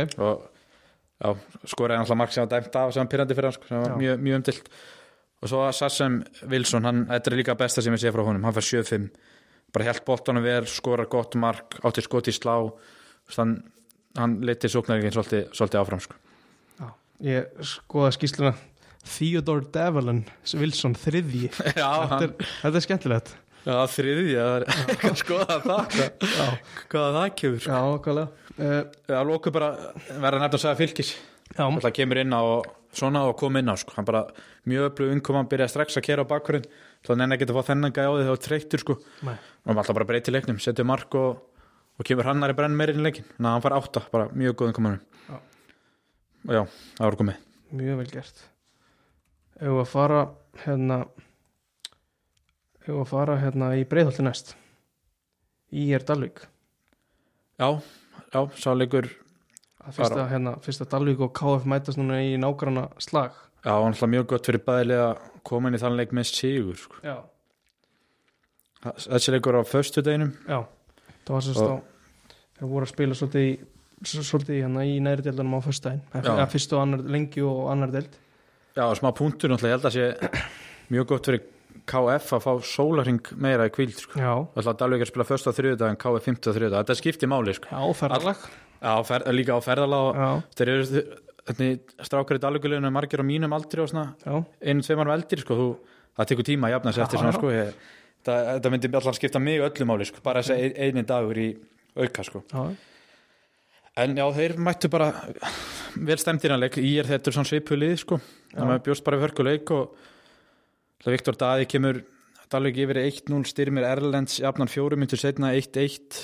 og 1.24 1.42
skoraði 1.74 2.04
alltaf 2.04 2.20
mark 2.22 2.36
sem 2.36 2.46
var 2.46 2.52
dæmt 2.54 2.78
af 2.84 2.94
sem 2.94 3.02
var 3.02 3.10
pyrrandi 3.16 3.38
fyrir 3.38 3.50
hann 3.50 3.58
sko, 3.58 3.68
sem 3.72 3.82
var 3.82 3.98
mjög, 3.98 4.22
mjög 4.28 4.40
umdilt 4.44 4.70
og 5.44 5.50
svo 5.52 5.66
Sassem 5.76 6.22
Wilson, 6.48 6.86
hann, 6.88 7.04
þetta 7.10 7.32
er 7.34 7.40
líka 7.42 7.56
besta 7.60 7.84
sem 7.84 7.94
ég 7.96 8.00
sé 8.02 8.12
frá 8.16 8.24
honum, 8.24 8.44
hann 8.48 8.56
fær 8.56 8.64
7-5 8.70 9.10
bara 9.74 9.88
held 9.90 10.04
boltanum 10.08 10.46
vel, 10.46 10.66
skorar 10.70 11.10
gott 11.12 11.36
mark 11.42 11.80
átti 11.84 12.04
skoti 12.06 12.32
í 12.32 12.36
slá 12.38 12.56
hann, 13.38 13.56
hann 14.20 14.38
liti 14.46 14.70
sóknaríkinn 14.72 15.16
svolítið, 15.16 15.48
svolítið 15.58 15.82
áfram 15.82 16.04
sko. 16.04 16.20
já. 16.80 16.88
Ég 17.28 17.66
skoða 17.74 18.12
skýsluna 18.16 18.54
Theodore 19.04 19.66
Devlin 19.74 20.22
Wilson 20.62 20.94
þriðji, 20.96 21.50
já, 21.82 21.90
þetta 22.14 22.28
er, 22.30 22.36
þetta 22.62 22.80
er 22.80 22.86
skemmtilegt. 22.88 23.34
já, 23.66 23.76
þriði 23.98 24.38
það 24.38 24.56
er 24.62 25.18
skoða 25.24 25.60
það 25.66 25.84
hvað, 25.98 26.30
Já, 26.38 26.48
hvað 26.94 27.18
það 27.18 27.28
kemur 27.42 27.66
sko. 27.66 27.74
já, 27.74 28.00
hvaðlega. 28.08 28.48
Uh, 28.54 28.80
að 29.18 29.28
lóku 29.34 29.52
bara 29.56 29.74
verða 30.22 30.44
nefnt 30.46 30.60
að 30.60 30.64
segja 30.68 30.80
fylgis 30.84 31.14
já, 31.58 31.66
það 31.66 31.94
kemur 31.98 32.22
inn 32.22 32.38
á 32.38 32.42
og 32.46 32.72
svona 32.94 33.24
og 33.30 33.38
kom 33.40 33.58
inn 33.60 33.70
á 33.72 33.76
sko. 33.80 33.94
hann 33.98 34.06
bara 34.06 34.26
mjög 34.70 34.92
öflug 34.92 35.14
innkoma, 35.16 35.42
hann 35.42 35.50
byrjaði 35.52 35.74
strax 35.74 35.98
að 35.98 36.06
kera 36.08 36.26
á 36.26 36.32
bakkurinn 36.32 36.68
þá 37.04 37.12
nenni 37.18 37.36
ekki 37.38 37.48
að 37.50 37.58
fá 37.58 37.68
þennan 37.72 37.96
gæði 37.96 38.10
á 38.10 38.14
því 38.20 38.28
þá 38.30 38.46
treytur 38.48 38.84
sko. 38.84 38.96
Nei. 39.28 39.34
og 39.36 39.68
hann 39.72 39.82
alltaf 39.82 39.98
bara 39.98 40.10
breyti 40.12 40.32
leiknum, 40.34 40.60
setja 40.62 40.86
mark 40.88 41.16
og, 41.20 41.42
og 42.00 42.08
kemur 42.08 42.30
hannar 42.30 42.54
í 42.54 42.58
brenn 42.58 42.78
meirinn 42.78 43.04
leikin 43.06 43.26
þannig 43.36 43.50
að 43.50 43.54
hann 43.58 43.66
fær 43.66 43.78
átta, 43.80 44.06
bara 44.14 44.30
mjög 44.34 44.56
góð 44.62 44.72
innkomanum 44.72 45.02
Já. 45.30 45.38
og 46.48 46.54
já, 46.58 46.64
það 47.00 47.06
var 47.10 47.20
komið 47.24 47.44
mjög 47.74 48.02
vel 48.04 48.10
gert 48.14 48.44
ef 49.60 49.68
við 49.70 49.82
að 49.84 49.92
fara 49.94 50.22
hérna 50.66 51.00
ef 52.84 52.90
við 52.92 53.00
að 53.02 53.12
fara 53.14 53.40
hérna 53.42 53.72
í 53.80 53.86
breiðholti 53.90 54.26
næst 54.28 54.56
í 55.74 55.88
er 55.96 56.04
Dalvík 56.06 56.44
já, 57.58 57.70
já, 58.34 58.42
sáleikur 58.60 59.08
að 59.84 59.98
fyrsta, 59.98 60.28
hérna, 60.32 60.56
fyrsta 60.64 60.88
Dalvík 60.92 61.24
og 61.26 61.34
KF 61.38 61.68
mætast 61.70 62.00
núna 62.00 62.22
í 62.24 62.34
nágranna 62.40 62.88
slag. 63.04 63.36
Já, 63.64 63.72
hann 63.72 63.92
alltaf 63.94 64.12
mjög 64.12 64.30
gott 64.34 64.50
fyrir 64.50 64.64
bæðilega 64.64 65.10
að 65.12 65.28
koma 65.48 65.70
inn 65.70 65.78
í 65.78 65.82
þann 65.84 66.00
leik 66.00 66.16
með 66.16 66.30
sigur 66.32 66.80
sko. 66.80 67.00
þessi 68.84 69.32
leikur 69.32 69.60
á 69.60 69.64
föstu 69.64 70.04
deginum 70.04 70.34
já 70.44 70.66
það 71.24 71.36
var 71.36 71.46
sérst 71.46 71.64
á 71.64 71.76
þeir 72.60 72.68
voru 72.74 72.88
að 72.88 72.92
spila 72.92 73.16
svolítið 73.16 73.46
í 73.48 73.54
svolítið 74.04 74.58
í 74.58 74.62
hérna 74.66 74.84
í 74.84 75.00
næri 75.04 75.24
deildunum 75.24 75.60
á 75.60 75.60
föstudaginn. 75.64 76.04
Já. 76.12 76.28
eða 76.34 76.48
fyrstu 76.52 76.76
og 76.76 76.84
annar, 76.84 77.04
lengi 77.08 77.44
og 77.48 77.60
annar 77.72 77.94
deild. 77.94 78.18
Já, 78.76 78.84
smá 79.00 79.12
punktur 79.16 79.54
náttúrulega, 79.54 79.70
ég 79.70 79.78
held 79.78 79.88
að 79.88 79.96
sé 79.96 80.42
mjög 80.94 81.08
gott 81.14 81.30
fyrir 81.30 81.46
KF 81.90 82.34
að 82.36 82.44
fá 82.44 82.52
sólaring 82.68 83.32
meira 83.40 83.70
í 83.70 83.72
kvíld 83.74 83.96
sko. 84.02 84.20
Dalvík 84.20 85.04
er 85.04 85.08
að 85.08 85.12
spila 85.14 85.28
föstu 85.28 85.54
á 85.54 85.58
þriðudag 85.58 85.94
en 85.94 86.00
KF 86.04 86.28
50 86.28 86.52
á 86.52 86.56
þriðudag, 86.58 86.84
þetta 86.84 87.00
skiptir 87.00 87.32
máli 87.32 87.56
sko. 87.56 87.72
já, 87.72 87.98
ferðalag 88.02 88.44
já, 88.84 88.94
fer, 89.08 89.26
líka 89.34 89.56
á 89.56 89.60
ferðalag 89.64 90.20
já, 90.20 90.30
þeir 90.60 90.72
eru 90.74 91.04
strákar 92.04 92.40
í 92.40 92.44
Dalvíkuleginu 92.44 92.92
margir 92.94 93.24
á 93.24 93.26
mínum 93.28 93.56
aldri 93.56 93.84
og 93.84 93.90
svona. 93.92 94.14
Einu, 94.64 94.84
tveim 94.86 95.02
árum 95.04 95.14
eldir 95.16 95.44
sko, 95.44 95.58
þú, 95.60 95.68
það 96.16 96.30
tekur 96.32 96.48
tíma 96.48 96.70
að 96.70 96.76
jafna 96.78 96.94
Já, 96.94 97.02
eftir 97.04 97.22
svona 97.22 97.36
sko, 97.36 97.52
ég, 97.52 97.84
það, 98.24 98.48
þetta 98.54 98.72
myndi 98.74 98.92
allan 99.02 99.18
skipta 99.18 99.42
mig 99.44 99.64
öllu 99.66 99.88
máli 99.90 100.08
sko, 100.08 100.24
bara 100.24 100.44
þessi 100.44 100.70
ein, 100.70 100.78
eini 100.88 101.06
dagur 101.10 101.40
í 101.42 101.50
auka 102.00 102.26
sko. 102.28 102.44
já, 102.54 102.64
en 104.04 104.16
já, 104.18 104.26
þeir 104.40 104.56
mættu 104.70 104.92
bara 104.94 105.12
vel 105.94 106.18
stemtir 106.22 106.56
að 106.56 106.64
leik, 106.64 106.80
í 106.80 106.96
er 107.02 107.12
þetta 107.12 107.36
svona 107.36 107.52
svipulið 107.52 107.98
sko, 108.06 108.22
þannig 108.54 108.80
að 108.80 108.86
bjóst 108.88 109.06
bara 109.06 109.20
við 109.20 109.28
hörkuleik 109.28 109.76
og 109.76 110.10
það 111.04 111.18
Viktor 111.18 111.40
Daði 111.44 111.70
kemur 111.76 112.04
Dalvik 112.54 112.78
yfir 112.84 113.00
í 113.02 113.08
1-0 113.10 113.50
styrmir 113.50 113.86
Erlends 113.88 114.38
jafnan 114.38 114.70
fjórum 114.70 115.02
myndur 115.02 115.18
setna 115.18 115.52
1-1 115.58 116.20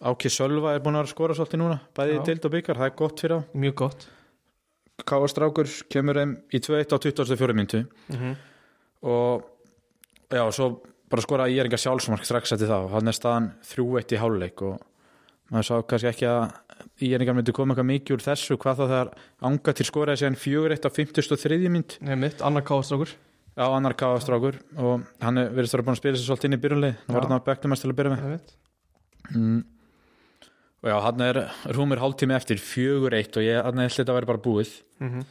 Áki 0.00 0.30
Sölva 0.32 0.72
er 0.74 0.80
búin 0.84 0.96
að 0.96 1.10
skora 1.12 1.36
svolítið 1.36 1.60
núna, 1.60 1.80
bæði 1.96 2.14
Já. 2.14 2.20
í 2.20 2.24
dild 2.28 2.46
og 2.48 2.54
byggar, 2.54 2.78
það 2.80 2.88
er 2.88 2.94
gott 2.96 3.20
fyrir 3.20 3.34
á 3.36 3.40
mjög 3.52 3.74
gott. 3.82 4.06
Káa 5.04 5.28
Strákur 5.28 5.68
kemur 5.92 6.20
þeim 6.20 6.32
í 6.52 6.60
2-1 6.60 6.94
á 6.94 6.96
24 7.00 7.56
myndu 7.56 7.84
mm 8.12 8.38
og 9.00 9.46
já, 10.28 10.42
svo 10.52 10.66
bara 11.10 11.24
skora 11.24 11.46
í 11.48 11.56
eringar 11.56 11.80
sjálfsmark 11.80 12.26
strax 12.26 12.52
eftir 12.52 12.68
það 12.68 12.86
og 12.86 12.94
hann 12.98 13.08
er 13.10 13.16
staðan 13.16 13.46
3-1 13.64 14.14
í 14.14 14.20
háluleik 14.20 14.60
og 14.66 14.76
maður 15.50 15.66
sá 15.70 15.74
kannski 15.88 16.10
ekki 16.10 16.28
að 16.28 17.00
í 17.00 17.10
eringar 17.16 17.38
myndi 17.38 17.54
koma 17.56 17.74
eitthvað 17.74 17.88
mikið 17.90 18.16
úr 18.18 18.26
þessu 18.26 18.58
hvað 18.60 18.82
þá 18.82 18.84
þegar 18.84 19.10
anga 19.50 19.74
til 19.78 19.88
skoraði 19.88 20.22
síðan 20.22 20.38
4-1 20.44 20.86
á 20.86 20.90
53 21.00 21.72
mynd 21.72 21.96
Nei, 22.04 22.14
mitt, 22.20 22.44
annar 22.44 22.66
káastrákur 22.68 23.16
á 23.56 23.66
annar 23.72 23.96
káastrákur 23.98 24.60
og 24.76 25.08
hann 25.24 25.40
er 25.42 25.50
verið 25.56 25.72
stóra 25.72 25.86
búin 25.88 25.96
að 25.96 26.02
spila 26.04 26.20
sér 26.20 26.28
svolítið 26.28 26.50
inn 26.50 26.58
í 26.58 26.62
byrjunlið 26.62 26.96
hann 27.00 27.16
var 27.16 27.24
Já. 27.24 27.30
þarna 27.30 27.40
á 27.40 27.74
að 27.74 27.80
til 27.80 27.90
að 27.90 27.98
byrja 28.02 28.12
með. 28.14 28.50
Og 30.80 30.88
já, 30.88 30.96
hann 31.04 31.22
er 31.26 31.42
rúmur 31.76 32.00
hálftími 32.00 32.36
eftir 32.36 32.60
4-1 32.62 33.36
og 33.36 33.44
ég, 33.44 33.60
hann 33.66 33.82
er 33.84 33.92
þetta 33.92 34.14
að 34.14 34.20
vera 34.20 34.32
bara 34.32 34.44
búið. 34.48 34.74
Mm 35.02 35.24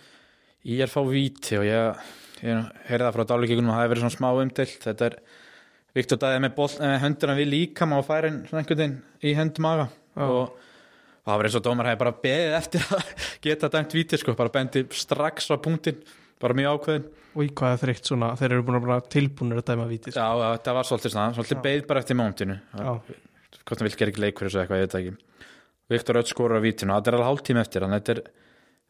ég 0.68 0.84
er 0.84 0.91
fá 0.91 1.02
víti 1.08 1.58
og 1.60 1.66
ég, 1.68 2.00
ég 2.43 2.72
heyrði 2.89 3.06
það 3.06 3.14
frá 3.16 3.28
dálíkingunum 3.32 3.72
að 3.72 3.78
það 3.78 3.84
hefur 3.84 3.93
verið 3.93 4.04
svona 4.04 4.18
smá 4.18 4.30
umdelt 4.43 4.88
þetta 4.88 5.08
er 5.08 5.20
Viktor 5.97 6.20
Dæði 6.22 6.41
með, 6.43 6.52
boll, 6.58 6.74
með 6.84 6.97
hönduna 7.04 7.36
við 7.39 7.47
líka 7.50 7.88
má 7.89 7.95
færa 8.06 8.32
svona 8.32 8.62
einhvern 8.62 8.82
veginn 8.82 8.97
í 9.26 9.32
hönd 9.38 9.62
maga. 9.64 9.88
Já. 10.14 10.26
og, 10.26 10.52
og 11.24 11.30
það 11.30 11.39
var 11.39 11.50
eins 11.50 11.58
og 11.60 11.64
dómar 11.66 11.89
hefði 11.89 12.02
bara 12.04 12.18
beðið 12.26 12.58
eftir 12.60 12.89
að 12.97 13.14
geta 13.47 13.72
dæmt 13.76 13.95
víti 13.97 14.20
sko, 14.20 14.36
bara 14.38 14.54
bendi 14.54 14.84
strax 15.00 15.50
á 15.50 15.56
punktin 15.58 16.04
bara 16.39 16.58
mjög 16.58 16.78
ákveðin 16.78 17.08
og 17.30 17.45
í 17.45 17.50
hvað 17.56 17.80
þreytt 17.84 18.10
svona? 18.10 18.34
Þeir 18.39 18.56
eru 18.56 18.68
búin 18.68 18.80
að 18.80 18.86
bara 18.88 19.08
tilbúinir 19.16 19.62
að 19.62 19.68
dæma 19.72 19.88
víti 19.89 20.14
já, 20.14 20.28
já, 20.28 20.47
það 20.66 20.78
var 20.80 20.88
svolítið 20.89 21.16
svona, 21.16 21.34
svolítið 21.38 21.64
beðið 21.66 21.89
bara 21.89 22.04
eftir 22.04 22.20
móntinu 22.20 22.60
hvort 22.74 23.76
hann 23.80 23.88
vil 23.88 23.97
gera 24.00 24.14
ekki 24.14 24.24
leik 24.24 24.39
fyrir 24.39 24.50
þessu 24.50 24.62
eitthvað, 24.64 24.80
ég 24.80 24.88
veit 24.88 24.95
það 24.95 25.04
ekki 25.04 25.28
Viktor 25.90 26.20
Öll 26.22 26.28
skorur 26.30 26.60
á 26.60 26.64
vítinu 26.64 26.94
þetta 26.96 27.12
er 27.12 27.18
alveg 27.18 27.30
hálftími 27.30 27.62
eftir 27.64 27.86
hann, 27.86 27.96
þetta 27.98 28.16
er 28.18 28.22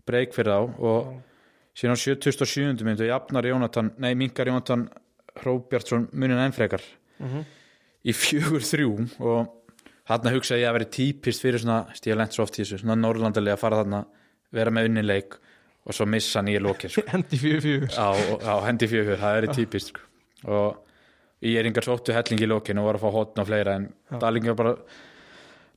breyk 0.09 0.33
fyrir 0.35 0.51
þá 0.51 0.79
og 0.79 1.13
síðan 1.79 1.95
á 1.95 1.99
77. 2.01 2.83
myndu 2.87 3.07
jafnar 3.07 3.45
Jónatan, 3.47 3.91
nei 4.01 4.13
minkar 4.19 4.49
Jónatan 4.51 4.87
Hróbjartsson 5.39 6.09
munin 6.13 6.41
ennfrekar 6.43 6.81
Mhm. 7.19 7.43
í 8.07 8.13
fjögur 8.15 8.63
þrjú 8.63 8.91
og 9.19 9.49
þarna 10.07 10.31
hugsaði 10.31 10.61
ég 10.63 10.69
að 10.69 10.75
vera 10.77 10.85
típist 10.95 11.41
fyrir 11.43 11.59
svona, 11.59 11.85
stíða 11.93 12.15
lent 12.17 12.31
svo 12.33 12.43
oft 12.43 12.55
í 12.59 12.63
þessu 12.63 12.79
svona 12.79 12.95
Norrlandalega 12.95 13.55
að 13.57 13.59
fara 13.59 13.83
þarna 13.83 14.05
vera 14.55 14.71
með 14.71 14.85
unni 14.89 15.03
leik 15.03 15.35
og 15.85 15.93
svo 15.93 16.05
missa 16.07 16.41
nýja 16.41 16.61
lókir 16.63 16.89
sko. 16.91 17.03
hendi 17.13 17.37
fjögur 17.37 17.61
fjögur 17.61 17.91
á, 17.99 18.07
á 18.43 18.53
hendi 18.65 18.87
fjögur, 18.87 19.17
það 19.19 19.37
er 19.43 19.47
típist 19.53 19.91
sko. 19.93 20.01
og 20.47 20.77
í 21.43 21.55
eringar 21.59 21.83
sóttu 21.83 22.11
helling 22.15 22.39
í 22.41 22.47
lókin 22.47 22.79
og 22.79 22.87
voru 22.89 22.99
að 22.99 23.03
fá 23.05 23.11
hotn 23.19 23.39
og 23.43 23.47
fleira 23.47 23.75
en 23.75 23.89
Já. 24.11 24.19
Dalingar 24.19 24.55
bara 24.55 24.73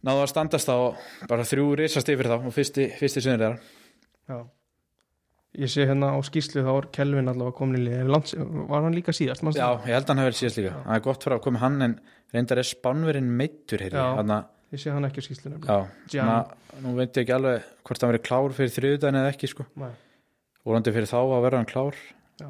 náðu 0.07 0.24
að 0.24 0.32
standast 0.32 0.70
þá 0.70 0.76
bara 1.30 1.46
þrjú 1.46 1.68
risast 1.78 2.11
yfir 2.12 2.30
þá 2.32 2.36
og 2.40 2.53
fyrsti, 2.55 2.88
fyrsti 2.98 3.22
sunnir 3.24 3.44
þeirra 3.44 3.61
já. 4.32 4.42
Ég 5.62 5.68
sé 5.68 5.84
hérna 5.84 6.14
á 6.16 6.18
skýslu 6.24 6.62
þá 6.64 6.70
er 6.72 6.86
Kelvin 6.96 7.28
allavega 7.28 7.53
komin 7.59 7.76
í 7.76 7.82
lið. 7.84 8.09
Var 8.09 8.86
hann 8.86 8.94
líka 8.96 9.12
síðast? 9.12 9.44
Já, 9.53 9.66
ég 9.84 9.92
held 9.92 10.07
að 10.07 10.14
hann 10.14 10.22
hefur 10.22 10.38
síðast 10.38 10.61
líka. 10.62 10.78
Það 10.86 10.96
er 10.96 11.03
gott 11.05 11.26
fyrir 11.26 11.36
að 11.36 11.42
koma 11.44 11.61
hann 11.61 11.76
en 11.84 11.96
reyndar 12.32 12.61
er 12.62 12.68
spánverinn 12.70 13.28
meittur 13.36 13.84
Já. 13.84 14.07
hann 14.16 14.32
ég 14.72 14.80
sé 14.80 14.92
hann 14.94 15.05
ekki 15.05 15.20
á 15.20 15.24
skýslu 15.26 15.53
já, 16.09 16.24
nú 16.80 16.94
veit 16.96 17.12
ég 17.12 17.26
ekki 17.26 17.34
alveg 17.36 17.66
hvort 17.84 18.00
hann 18.00 18.12
verið 18.14 18.24
klár 18.24 18.55
fyrir 18.57 18.72
þriðudaginn 18.72 19.20
eða 19.20 19.32
ekki 19.34 19.50
sko, 19.53 19.66
vorandi 20.64 20.94
fyrir 20.96 21.11
þá 21.11 21.18
að 21.20 21.44
vera 21.44 21.61
hann 21.61 21.68
klár. 21.68 21.98
Já, 22.40 22.48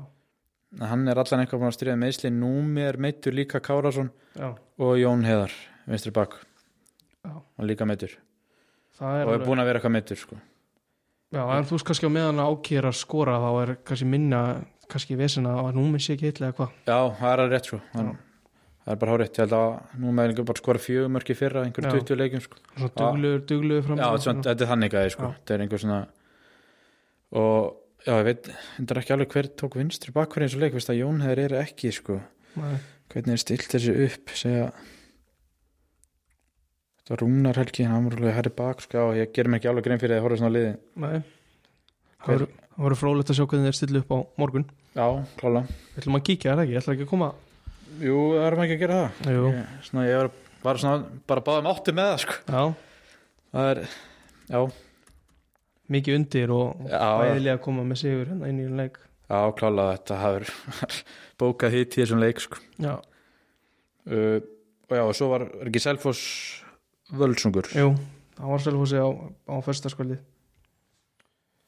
en 0.79 0.87
hann 0.93 1.11
er 1.11 1.19
allan 1.19 1.43
eitthvað 1.43 1.65
búin 1.65 1.73
að 1.73 1.77
stríða 1.81 1.99
meðsli 1.99 2.31
Númi 2.37 2.87
er 2.87 3.01
meittur 3.03 3.35
líka 3.35 3.59
Kárásson 3.59 4.13
já, 4.39 4.53
og 4.55 4.95
Jón 5.01 5.27
Heðar, 5.27 5.57
vinstri 5.91 6.15
bak. 6.15 6.39
Já. 6.39 6.52
Hann 7.29 7.69
líka 7.69 7.87
meittur 7.89 8.17
það 8.99 9.21
er 9.21 9.29
og 9.29 9.37
er 9.37 9.47
búin 9.47 9.63
að 9.63 9.71
vera 9.71 9.81
eitthvað 9.81 9.95
meittur 9.97 10.21
sko. 10.21 10.39
já, 11.33 11.43
en 11.43 11.69
þú 11.69 11.77
veist 11.79 11.89
kannski 11.91 12.11
á 12.11 12.17
meðan 12.17 12.43
að 12.43 12.53
ákýra 12.57 12.93
að 12.93 13.01
skora 13.01 13.39
þá 13.43 13.51
er 13.63 13.75
kannski 13.89 14.09
minna 14.13 14.43
kannski 14.93 15.17
vesina 15.19 15.57
að 15.63 15.73
nú 15.79 15.87
minn 15.89 16.03
sé 16.03 16.17
ekki 16.17 16.31
hitlega 16.31 16.53
eitthvað 16.53 16.73
já, 16.87 16.99
það 17.21 17.33
er 17.33 17.45
alveg 17.45 17.55
rétt 17.57 17.71
sko. 17.71 17.81
hann, 17.95 18.11
það 18.83 18.95
er 18.95 19.03
bara 19.03 19.15
hárið, 19.15 19.31
ég 19.31 19.45
held 19.45 19.57
að 19.59 20.01
nú 20.03 20.17
með 20.19 20.43
bara 20.51 20.63
skora 20.63 20.83
fjögumörki 20.83 21.39
fyrra, 21.39 21.67
einhverjum 21.67 21.95
Já. 21.95 22.03
20 22.03 22.21
leikjum 22.23 22.45
sko. 22.47 22.65
svona 22.75 22.97
dugluður, 22.99 23.45
dugluður 23.53 23.87
fram 23.87 24.03
Já, 24.03 24.09
svona, 24.27 24.45
þetta 24.49 24.67
er 24.67 24.73
þannig 24.73 24.99
að 24.99 25.09
sko. 25.15 25.31
Já. 25.31 25.39
þetta 25.39 25.55
er 25.57 25.65
einhver 25.67 25.85
svona 25.85 26.01
og 27.33 27.79
já, 28.03 28.13
ég 28.19 28.27
veit 28.29 28.49
þetta 28.51 28.95
er 28.95 29.03
ekki 29.03 29.15
alveg 29.17 29.37
hver 29.37 29.51
tók 29.63 29.79
vinstri 29.79 30.15
bakverði 30.15 30.49
eins 30.49 30.57
og 30.59 30.65
leik, 30.65 30.75
veist 30.77 30.91
að 30.93 30.99
Jón 31.01 31.23
hefur 31.25 31.43
er 31.47 31.55
ekki 31.63 31.93
sko. 31.95 32.19
Nei. 32.59 32.75
hvernig 33.13 33.37
er 33.37 33.41
stilt 33.41 33.71
þessi 33.73 33.95
upp 34.07 34.35
segja 34.37 34.67
þetta 37.03 37.15
var 37.17 37.23
Rúnar 37.25 37.59
Helgi 37.59 37.85
hann 37.89 38.05
var 38.09 38.17
alveg 38.19 38.35
herri 38.39 38.53
bak, 38.57 38.81
sko, 38.85 38.99
já, 39.13 39.21
ég 39.23 39.33
ger 39.35 39.49
mér 39.51 39.59
ekki 39.61 39.71
alveg 39.73 39.85
grein 39.89 39.99
fyrir 40.03 40.19
að 40.19 40.23
horfa 40.27 40.39
svona 40.43 40.55
liði 40.55 40.75
Nei. 41.03 41.23
það 42.23 42.35
voru- 42.37 42.51
það 42.79 42.99
frólægt 43.03 43.33
að 43.33 43.39
sjá 43.39 43.47
hvernig 43.51 43.67
þeir 43.69 43.79
stillu 43.79 44.01
upp 44.03 44.13
á 44.15 44.19
morgun. 44.41 44.65
Já, 44.97 45.07
klála, 45.41 45.63
við 45.95 45.99
ætlum 46.03 46.17
að 46.19 46.25
kíkja, 46.29 46.53
er 46.53 46.57
það 46.57 46.63
ekki, 46.65 46.73
ég 46.77 46.81
ætla 46.83 46.95
ekki 46.97 47.05
að 47.07 47.11
koma? 47.13 47.29
Jú, 48.03 48.17
það 48.37 48.47
erum 48.47 48.63
ekki 48.65 48.77
að 48.77 48.83
gera 48.83 48.97
það. 49.03 49.29
Ég, 49.33 49.69
svona, 49.89 50.05
ég 50.09 50.17
var, 50.23 50.31
var 50.63 50.81
svona 50.81 51.21
bara 51.29 51.45
báðum 51.49 51.69
áttu 51.73 51.95
með 51.97 52.09
það 52.13 52.23
sko. 52.25 52.39
já, 52.49 52.63
það 53.53 53.71
er, 53.73 53.81
já, 54.53 54.61
mikið 55.93 56.17
undir 56.21 56.53
og 56.57 56.83
Já. 56.89 57.05
bæðilega 57.21 57.57
að 57.59 57.63
koma 57.67 57.85
með 57.85 58.01
sigur 58.01 58.31
hérna 58.33 58.49
inn 58.49 58.61
í 58.63 58.67
einn 58.69 58.79
leik. 58.81 58.97
Já, 59.33 59.41
klála 59.59 59.87
þetta 59.97 60.21
hafur 60.23 60.49
bókað 61.43 61.77
hitt 61.77 61.97
í 61.97 62.03
þessum 62.03 62.21
leik 62.23 62.41
sko. 62.45 62.61
já, 62.81 62.95
uh, 64.09 64.39
og 64.89 64.97
já, 64.97 65.03
og 65.05 65.15
svo 65.17 65.29
var, 65.33 65.45
var 65.53 65.69
ekki 65.71 65.81
Selfoss 65.85 66.23
völsungur. 67.21 67.69
Jú, 67.77 67.93
það 68.39 68.53
var 68.55 68.65
selfhúsi 68.67 69.01
á, 69.01 69.09
á 69.49 69.55
fyrstaskvöldi 69.65 70.21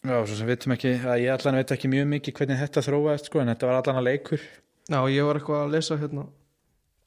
Já, 0.05 0.19
svo 0.29 0.35
sem 0.37 0.49
vitum 0.51 0.75
ekki, 0.75 0.91
að 1.01 1.23
ég 1.23 1.33
allan 1.33 1.57
veit 1.57 1.71
ekki 1.73 1.89
mjög 1.89 2.09
mikið 2.11 2.35
hvernig 2.37 2.59
þetta 2.61 2.83
þróaðist 2.85 3.31
sko, 3.31 3.41
en 3.41 3.49
þetta 3.49 3.69
var 3.71 3.79
allan 3.79 4.01
að 4.03 4.09
leikur. 4.11 4.43
Já, 4.85 4.99
ég 5.09 5.25
var 5.25 5.39
eitthvað 5.39 5.63
að 5.63 5.73
lesa 5.73 5.97
hérna 5.97 6.25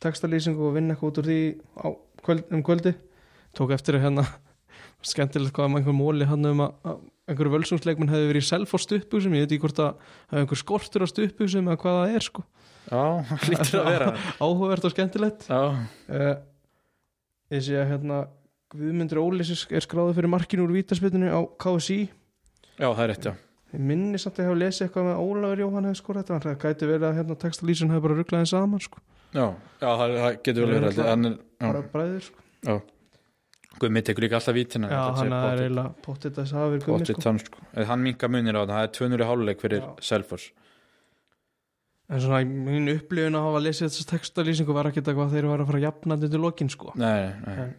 textalýsingu 0.02 0.66
og 0.66 0.74
vinna 0.74 0.96
eitthvað 0.96 1.12
út 1.12 1.20
úr 1.22 1.28
því 1.30 1.38
á, 1.78 1.88
kvöld, 2.26 2.48
um 2.50 2.64
kvöldi 2.66 2.96
tók 3.58 3.76
eftir 3.76 4.00
að 4.00 4.08
hérna 4.08 4.26
skemmtilegt 5.12 5.54
hvað 5.54 5.70
um 5.70 5.78
einhver 5.78 5.98
móli 5.98 6.26
hann 6.26 6.50
um 6.50 6.66
að, 6.66 6.74
að 6.90 7.06
einhverju 7.30 7.54
völsungsleikminn 7.54 8.12
hefði 8.12 8.32
verið 8.32 8.46
í 8.46 8.50
self 8.50 8.74
á 8.74 8.78
stuppbuxum 8.82 9.38
ég 9.38 9.46
veit 9.46 9.54
ekki 9.54 9.66
hvort 9.68 9.82
að 9.84 10.04
hafa 10.32 10.42
einhver 10.42 10.62
skortur 10.64 11.06
á 11.06 11.08
stuppbuxum 11.12 11.70
eða 11.70 11.82
hvað 11.84 11.98
það 12.00 12.18
er 12.18 12.28
sko. 12.32 12.46
Já, 12.88 13.04
lítur 13.52 13.82
að 13.84 13.90
vera. 13.92 14.12
Áhugavert 14.44 14.90
og 14.90 14.94
skemmtilegt. 14.96 15.48
Já, 15.52 15.62
uh, 16.18 16.36
sé 17.68 17.78
að 17.80 17.92
hérna 17.94 18.22
Guðmundur 18.74 19.22
Ólis 19.24 19.52
er 19.72 19.84
skráður 19.86 20.18
fyrir 20.18 20.32
markinu 20.32 20.66
úr 20.66 20.74
vítaspitinu 20.76 21.30
á 21.32 21.40
KSI 21.62 22.00
já 22.78 22.88
það 22.90 23.04
er 23.06 23.12
rétt, 23.14 23.30
já 23.30 23.34
ég 23.78 23.84
minni 23.84 24.20
samt 24.20 24.40
að 24.40 24.46
ég 24.46 24.52
hef 24.52 24.60
lesið 24.62 24.86
eitthvað 24.88 25.08
með 25.08 25.22
Ólafur 25.24 25.62
Jóhann 25.64 25.88
hefði 25.88 26.00
skorað 26.02 26.28
þetta 26.28 26.52
það 26.52 26.60
gæti 26.66 26.90
verið 26.92 27.08
að 27.08 27.18
hérna, 27.20 27.40
textalýsun 27.44 27.94
hefði 27.94 28.04
bara 28.06 28.18
rugglaðið 28.20 28.52
saman 28.52 28.84
sko. 28.84 29.02
Já, 29.36 29.46
já 29.82 29.90
það, 30.02 30.14
það 30.18 30.38
getur 30.48 30.62
vel 30.68 30.76
verið 30.78 31.02
hann 31.08 31.30
er, 31.30 31.34
bara 31.64 31.82
já, 31.82 31.90
bræður 31.96 32.28
sko. 32.28 32.78
Guðmi 33.78 34.02
tekur 34.02 34.26
líka 34.26 34.40
alltaf 34.40 34.56
vítina 34.58 34.88
já, 34.90 35.02
hann 35.20 35.34
er 35.38 35.60
eiginlega 35.62 35.92
pottit 36.02 36.32
að 36.34 36.40
þess 36.48 36.56
að 36.56 36.62
hafa 36.62 36.72
verið 36.74 36.94
Óttið 36.96 37.12
sko. 37.12 37.26
þann 37.28 37.42
sko 37.44 37.66
Hann 37.92 38.06
minka 38.08 38.30
munir 38.32 38.58
á 38.58 38.62
það, 38.64 38.72
það 38.72 38.88
er 38.88 38.94
200 38.98 39.28
háluleik 39.30 39.62
fyrir 39.62 39.84
Já. 39.84 39.90
En 42.08 42.22
svona 42.24 42.40
mín 42.48 42.88
upplifun 42.94 43.36
að 43.36 43.46
hafa 43.50 43.62
lesið 43.66 43.90
þess 43.90 44.08
textalýsingu 44.08 44.76
var 44.76 44.88
ekki 44.88 45.02
eitthvað 45.02 45.26
að 45.26 45.34
þeir 45.36 45.48
var 45.50 45.64
að 45.64 45.72
fara 45.72 45.82
jafnandi 45.84 46.30
til 46.32 46.40
lokin 46.40 46.70
sko. 46.72 46.94
Nei, 46.96 47.34
nei, 47.44 47.56
en, 47.66 47.74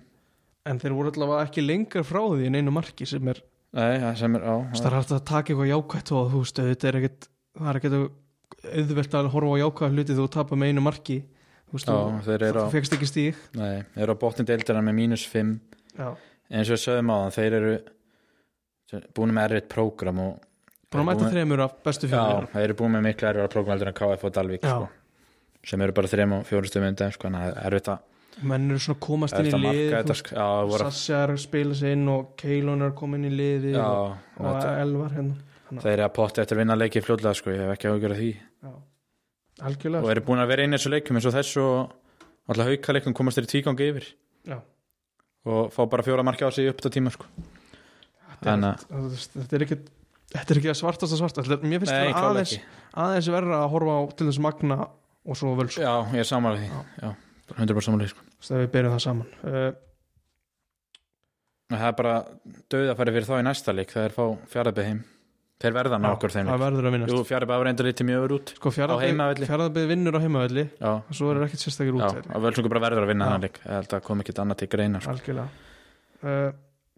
en 0.69 0.81
þeir 0.83 0.97
voru 0.99 1.13
allavega 1.15 1.47
ekki 1.47 1.65
lengar 1.65 2.05
frá 2.05 2.21
því 2.27 2.51
en 2.51 2.59
einu 2.61 2.75
marki 2.77 3.09
sem 3.09 3.31
er 3.33 3.41
nei, 3.73 3.95
það 4.03 4.19
sem 4.21 4.37
er 4.37 4.45
á 4.45 4.57
það 4.77 4.97
hægt 4.99 5.15
að 5.17 5.25
taka 5.31 5.55
eitthvað 5.55 5.71
jákvætt 5.73 6.13
og 6.13 6.29
þú 6.35 6.43
veist, 6.43 6.61
þetta 6.69 6.91
er 6.91 6.99
ekkit 7.01 7.29
það 7.57 7.71
er 7.73 7.81
ekkit 7.81 7.97
auðvelt 8.83 9.17
að 9.17 9.31
horfa 9.33 9.57
á 9.57 9.63
jákvæða 9.63 9.95
hluti 9.95 10.19
þú 10.19 10.27
tapar 10.35 10.61
með 10.61 10.73
einu 10.73 10.85
marki. 10.85 11.19
Þú 11.69 11.79
veist, 11.79 11.89
þú, 11.89 12.67
fegst 12.73 12.97
ekki 12.97 13.09
stík 13.09 13.41
nei, 13.57 13.85
þeir 13.95 14.05
eru 14.07 14.17
á 14.17 14.23
botnin 14.23 14.49
deildina 14.49 14.85
með 14.85 14.95
mínus 14.97 15.25
5 15.29 15.57
já, 15.97 16.09
eins 16.49 16.71
og 16.73 16.81
sögum 16.81 17.13
á 17.13 17.17
þann, 17.17 17.35
þeir 17.37 17.57
eru 17.59 17.75
búin 19.17 19.35
með 19.37 19.51
erriðt 19.51 19.73
prógram 19.73 20.23
og 20.25 20.48
búin 20.93 21.03
að 21.05 21.09
mæta 21.11 21.31
þremur 21.33 21.65
af 21.65 21.75
bestu 21.85 22.09
Já, 22.09 22.15
fjóðir 22.15 22.47
þeir 22.53 22.65
eru 22.69 22.77
búin 22.79 22.95
með 22.97 23.05
miklu 23.09 23.29
erriðra 23.31 23.51
prógram 23.53 23.75
heldur 23.75 23.91
en 23.93 23.99
KF 23.99 24.25
og 24.29 24.37
Dalvík 24.39 24.63
Já. 24.65 24.77
sko, 24.77 24.89
sem 25.73 25.83
eru 25.85 25.97
bara 25.99 26.13
þrem 26.13 26.37
og 26.39 26.47
fjórum 26.49 26.71
stöðum 26.71 26.89
undan 26.93 27.13
sko, 27.17 27.29
að 27.29 27.43
það 27.43 27.61
er 27.67 27.79
að 27.83 27.99
menn 28.49 28.71
eru 28.71 28.79
svona 28.83 29.01
komast 29.03 29.35
inn 29.39 29.49
í 29.51 29.59
lið 29.59 29.93
þetta 29.97 30.15
sko. 30.15 30.35
Já, 30.37 30.49
það 30.71 31.13
er 31.19 31.33
að 31.35 31.41
spila 31.43 31.75
sig 31.75 31.97
inn 31.97 32.09
og 32.13 32.29
Keilon 32.39 32.85
er 32.87 32.93
inn 33.19 33.27
í 33.27 33.33
liði 33.35 33.73
Já, 33.75 33.85
og, 33.85 34.17
og 34.39 34.47
þetta- 34.47 34.75
Elvar 34.85 35.15
hérna 35.17 35.83
þeir 35.83 35.93
eru 35.93 36.05
að 36.07 36.15
potta 36.17 36.43
eftir 36.43 36.57
að 36.57 36.63
vinna 36.63 36.77
leiki 36.79 37.03
fljóðlega 37.05 37.35
sko, 37.37 37.51
ég 37.53 37.65
hef 37.65 37.75
ekki 37.75 37.89
af 37.89 38.19
því 38.19 38.31
já. 38.33 38.71
algjörlega 39.69 40.05
og 40.07 40.11
eru 40.15 40.25
búin 40.25 40.41
að 40.43 40.49
vera 40.53 40.65
inn 40.65 40.73
í 40.73 40.79
þessu 40.79 40.93
leikum 40.95 41.19
eins 41.19 41.29
og 41.29 41.35
þessu 41.37 41.65
og 41.67 41.93
alltaf 42.49 42.71
hauka 42.71 42.95
leikum 42.97 43.17
komast 43.19 43.37
þeir 43.39 43.49
í 43.49 43.53
tvígangi 43.53 43.89
yfir 43.93 44.07
Já. 44.49 44.59
og 45.45 45.73
fá 45.75 45.83
bara 45.91 46.07
fjóra 46.07 46.25
marki 46.25 46.47
á 46.47 46.51
sig 46.55 46.71
upp 46.71 46.81
á 46.81 46.89
tíma 46.89 47.13
sko. 47.13 47.27
þetta, 48.41 48.55
er, 48.55 49.19
þetta 49.35 49.59
er 49.59 49.67
ekki 49.67 49.79
þetta 50.35 50.55
er 50.55 50.61
ekki 50.61 50.71
að 50.73 50.79
svartast 50.83 51.15
að 51.17 51.21
svartast 51.23 51.49
Þetta- 51.53 51.69
mér 51.73 51.83
finnst 51.85 51.95
Nei, 51.95 52.01
það 52.07 52.13
klálega 52.13 52.31
aðeins, 52.33 52.53
ekki. 52.53 52.65
aðeins 53.05 53.29
verra 53.35 53.59
að 53.65 53.71
horfa 53.75 53.97
á 53.97 54.01
til 54.19 54.27
þess 54.29 54.41
magna 54.45 54.79
og 55.29 55.37
svo 55.37 55.55
völs 55.59 55.77
Já, 55.81 55.93
ég 56.13 56.23
er 56.25 56.29
samanlega 56.29 56.63
því. 56.63 56.87
Já, 57.03 57.13
bara 57.49 57.61
100% 57.67 57.87
samanlega 57.89 58.13
sko. 58.15 58.25
þegar 58.49 58.65
við 58.67 58.73
byrjum 58.77 58.97
það 58.97 59.05
saman. 59.09 59.31
Uh, 59.45 59.71
Það 61.69 61.85
er 61.85 61.97
bara 61.99 62.13
döð 62.73 62.87
að 62.89 62.97
fara 62.97 63.13
fyrir 63.13 63.27
þá 63.29 63.35
í 63.37 63.45
næsta 63.45 63.73
leik. 63.77 63.91
Þegar 63.93 64.05
þeir 64.09 64.15
fá 64.17 64.53
fjaraðbyð 64.55 64.87
heim. 64.89 65.01
Þeir 65.59 65.75
verða 65.75 65.99
ná 65.99 66.07
okkur 66.15 66.31
þeim 66.33 66.47
það 66.49 66.63
ára 67.51 67.71
enda 67.73 67.85
lítið 67.85 68.07
mjög 68.09 68.33
út 68.37 68.51
sko, 68.55 68.71
fjaraðbyð 68.71 69.89
vinnur 69.91 70.15
á 70.17 70.21
heimavelli 70.23 70.65
og 70.87 71.09
svo 71.19 71.33
er 71.33 71.41
ekkert 71.49 71.65
sérstakir 71.65 71.97
út 71.99 72.05
og 72.07 72.45
völsungur 72.45 72.71
bara 72.71 72.83
verður 72.87 73.03
að 73.03 73.11
vinna 73.11 73.27
Já. 73.27 73.33
þannig 73.35 73.49
leik. 73.49 73.59
Ég 73.65 73.75
held 73.75 73.97
að 73.99 74.05
kom 74.07 74.23
ekkit 74.23 74.39
annað 74.39 74.61
til 74.63 74.69
greina 74.71 75.01
sko. 75.03 75.11
algjörlega. 75.17 75.49
Uh, 76.23 76.53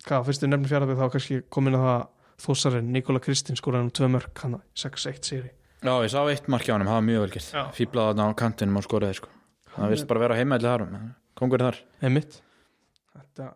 hvað, 0.04 0.26
fyrst 0.28 0.44
við 0.44 0.52
nefnum 0.52 0.70
fjaraðbyð 0.74 1.00
þá 1.00 1.08
kannski 1.16 1.40
komin 1.56 1.78
að 1.80 1.86
það 1.88 2.04
þósarinn 2.40 2.92
Nikola 2.94 3.22
Kristín 3.22 3.58
skoraði 3.58 3.88
nú 3.88 3.96
tvö 3.96 4.10
mörg 4.16 4.44
hann 4.44 4.60
6-1 4.74 5.26
sigri 5.26 5.50
Já, 5.80 5.94
ég 6.04 6.10
sá 6.12 6.20
eitt 6.28 6.48
marki 6.52 6.68
á 6.68 6.76
hann, 6.76 6.84
það 6.84 6.92
var 6.98 7.04
mjög 7.06 7.22
velgert. 7.24 7.52
Fýblaði 7.72 8.10
þarna 8.10 8.24
á 8.28 8.36
kantinum 8.36 8.76
og 8.76 8.84
skoraði 8.84 9.16
sko. 9.16 9.30
Það 9.72 9.92
vist 9.94 10.06
bara 10.10 10.20
vera 10.26 10.36
heimaðli 10.36 10.68
þar 10.68 10.82
Kongur 11.40 11.62
þar. 11.64 11.78
Þetta 12.04 13.46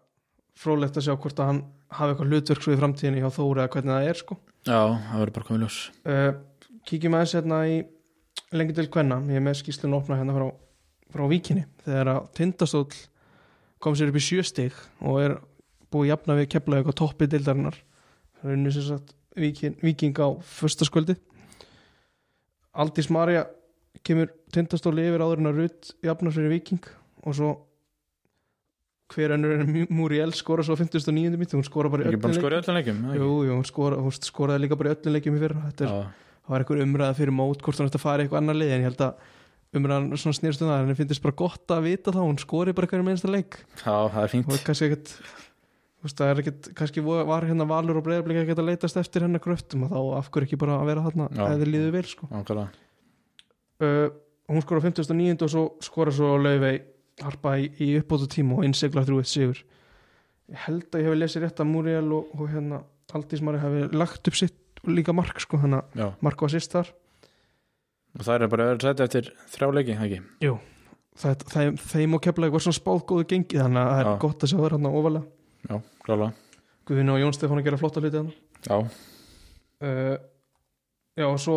frólægt 0.56 0.96
að 0.96 1.04
sjá 1.04 1.14
hvort 1.20 1.42
að 1.42 1.50
hann 1.50 1.60
hafi 1.94 2.14
eitthvað 2.14 2.32
hlutverk 2.32 2.64
svo 2.64 2.72
í 2.74 2.80
framtíðinni 2.80 3.20
hjá 3.20 3.28
Þóri 3.34 3.60
eða 3.60 3.72
hvernig 3.74 3.92
það 3.92 4.08
er 4.08 4.20
sko. 4.22 4.38
Já, 4.64 4.80
það 4.80 5.20
verður 5.20 5.34
bara 5.36 5.48
komið 5.50 5.64
ljós 5.66 5.78
Uh, 6.08 6.30
kíkjum 6.88 7.16
aðeins 7.18 7.34
hérna 7.36 7.58
í 7.68 7.78
lengi 8.56 8.76
til 8.76 8.88
kvenna. 8.92 9.20
Ég 9.28 9.40
er 9.40 9.44
með 9.44 9.58
skýslun 9.60 9.96
opna 9.98 10.18
hérna 10.20 10.36
frá, 10.36 10.46
frá 11.12 11.24
Víkinni 11.28 11.66
þegar 11.84 12.12
að 12.14 12.30
Tindastóll 12.38 13.02
kom 13.84 13.96
sér 13.98 14.12
upp 14.12 14.20
í 14.20 14.24
sjö 14.24 14.44
stig 14.46 14.76
og 15.04 15.20
er 15.20 15.36
búið 15.92 16.14
jafna 16.14 16.38
við 16.40 16.50
keflaði 16.54 16.82
eitthvað 16.82 17.00
toppi 17.02 17.28
deildarinnar. 17.28 17.76
Það 18.44 18.56
unnið 18.58 18.74
sem 18.76 18.88
sagt 18.90 19.14
Víking, 19.40 19.76
Víking 19.82 20.18
á 20.20 20.28
föstaskvöldi. 20.44 21.16
Aldís 22.76 23.08
Marja 23.10 23.46
kemur 24.04 24.28
Tindastóll 24.52 24.98
yfir 25.00 25.22
áður 25.24 25.40
en 25.40 25.48
að 25.50 25.60
Rutt 25.62 25.92
jafnar 26.04 26.34
fyrir 26.34 26.52
Víking 26.52 26.82
og 27.24 27.36
svo 27.38 27.52
hver 29.14 29.34
önnur 29.36 29.54
en 29.62 29.70
Múriel 29.94 30.32
skora 30.34 30.64
svo 30.66 30.74
á 30.74 30.80
59. 30.80 31.34
mínu, 31.38 31.48
hún 31.54 31.66
skora 31.66 31.90
bara 31.92 32.04
í 32.04 32.08
Ekki 32.08 32.18
öllum 32.18 32.24
bara 32.24 32.32
leikjum. 32.34 32.42
skorið 32.42 32.60
öllum 32.60 32.78
leikum 32.78 33.00
Jú, 33.14 33.30
jú, 33.46 33.54
hún, 33.58 33.66
skora, 33.68 33.98
hún 34.02 34.14
skoraði 34.16 34.64
líka 34.64 34.78
bara 34.80 34.90
í 34.92 34.96
öllum 34.96 35.16
leikjum 35.16 35.38
í 35.38 35.42
fyrra. 35.44 35.62
Þetta 35.70 35.86
er, 35.86 35.94
það 36.44 36.54
var 36.54 36.64
einhver 36.64 36.82
umræða 36.84 37.16
fyrir 37.20 37.36
mót 37.36 37.62
hvort 37.64 37.80
hún 37.80 37.90
ætti 37.90 38.00
að 38.00 38.04
fara 38.04 38.22
í 38.22 38.26
eitthvað 38.26 38.42
annar 38.42 38.58
lið 38.58 38.74
en 38.74 38.82
ég 38.84 38.88
held 38.90 39.04
að 39.06 39.30
umræðan 39.74 40.20
svona 40.22 40.38
snýrst 40.40 40.62
um 40.64 40.70
það 40.72 40.82
en 40.84 40.92
ég 40.94 40.98
finnst 41.00 41.24
bara 41.24 41.38
gott 41.42 41.74
að 41.76 41.86
vita 41.88 42.14
það 42.14 42.28
hún 42.28 42.40
skori 42.42 42.74
bara 42.74 42.88
eitthvað 42.88 43.06
minnsta 43.08 43.30
leik. 43.30 43.58
Já, 43.84 43.94
það 44.14 44.20
er 44.24 44.32
fínt. 44.34 44.50
Og 44.50 44.66
kannski 44.66 44.88
ekkert 44.90 45.14
það 46.12 46.30
er 46.30 46.40
ekkert, 46.42 46.66
kannski 46.76 47.02
var 47.04 47.46
hérna 47.48 47.66
valur 47.68 48.00
og 48.00 48.04
breyðarblik 48.04 48.42
ekkert 48.42 48.60
að 48.60 48.68
leitast 48.68 48.98
eftir 49.00 49.24
hennar 49.24 49.42
gröftum 49.44 49.86
og 49.86 49.94
þá 49.94 50.00
af 50.18 50.30
hverju 50.34 50.48
ekki 50.48 50.58
bara 50.60 50.80
að 50.80 50.90
vera 50.90 51.04
þarna 51.06 51.28
eða 51.32 51.60
þið 51.62 51.70
líður 51.70 51.94
vel 51.94 52.04
sko. 52.10 52.28
Uh, 53.82 54.08
hún 54.52 54.64
skora 54.64 54.82
á 54.82 54.86
59. 54.86 55.46
og 55.46 55.52
svo 55.54 55.62
skora 55.84 56.12
svo 56.14 56.34
laufey 56.40 56.82
harpa 57.24 57.54
í, 57.62 57.70
í 57.80 57.88
uppbótu 58.00 58.28
tíma 58.34 58.58
og 58.58 58.68
innsegla 58.68 59.06
þrjú 59.06 59.22
eitt 59.22 59.30
sigur. 59.32 59.62
Ég 60.52 60.60
held 60.66 60.90
að 60.90 61.00
ég 61.00 61.08
hef 61.08 61.18
lesið 61.22 61.46
rétt 61.46 61.64
að 61.64 61.70
Múriel 61.70 62.12
og, 62.12 62.36
og 62.36 62.52
hérna 62.52 62.82
Aldís 63.14 63.40
Mari 63.46 63.62
hafi 63.62 63.86
lagt 63.94 64.28
upp 64.28 64.36
sitt 64.36 64.84
líka 64.84 65.14
mark 65.16 65.40
sko, 65.40 65.56
þannig 65.62 65.80
að 65.80 66.02
Já, 66.02 66.06
mark 66.26 66.44
var 66.44 66.52
sýst 66.52 66.74
þar. 66.74 66.92
Og 68.18 68.26
það 68.26 68.44
er 68.44 68.52
bara 68.52 68.70
öðru 68.74 68.84
sæti 68.84 69.04
eftir 69.06 69.32
þrjá 69.54 69.68
leiki, 69.78 69.96
ekki? 70.04 70.22
það, 71.20 71.46
það, 71.52 71.78
þeim 71.84 72.16
og 72.16 72.22
keflaði 72.24 72.54
var 72.54 72.64
svona 72.64 72.78
spáð 72.78 73.02
góðu 73.10 73.26
gengi 73.30 73.60
þannig 73.60 73.80
að 73.80 73.90
það 73.92 74.02
er 74.02 74.20
gott 74.24 74.44
að 74.44 74.52
sjá 74.52 74.58
þær 74.60 74.76
hann 74.76 74.90
ofalega 74.90 75.24
Já, 75.68 75.78
klálega. 76.04 76.32
Guðin 76.88 77.12
og 77.14 77.20
Jón 77.22 77.34
Stefán 77.36 77.60
að 77.60 77.68
gera 77.68 77.80
flotta 77.80 78.02
hluti 78.02 78.22
Já, 78.64 78.76
uh, 78.80 80.16
já 81.16 81.26
og 81.28 81.40
svo 81.40 81.56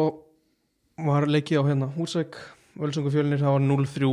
var 1.07 1.27
leikið 1.27 1.61
á 1.61 1.67
hérna 1.67 1.87
Húsæk 1.95 2.35
Völsungu 2.77 3.11
fjölnir 3.13 3.41
það 3.41 3.55
var 3.55 3.63
0-3 3.65 4.09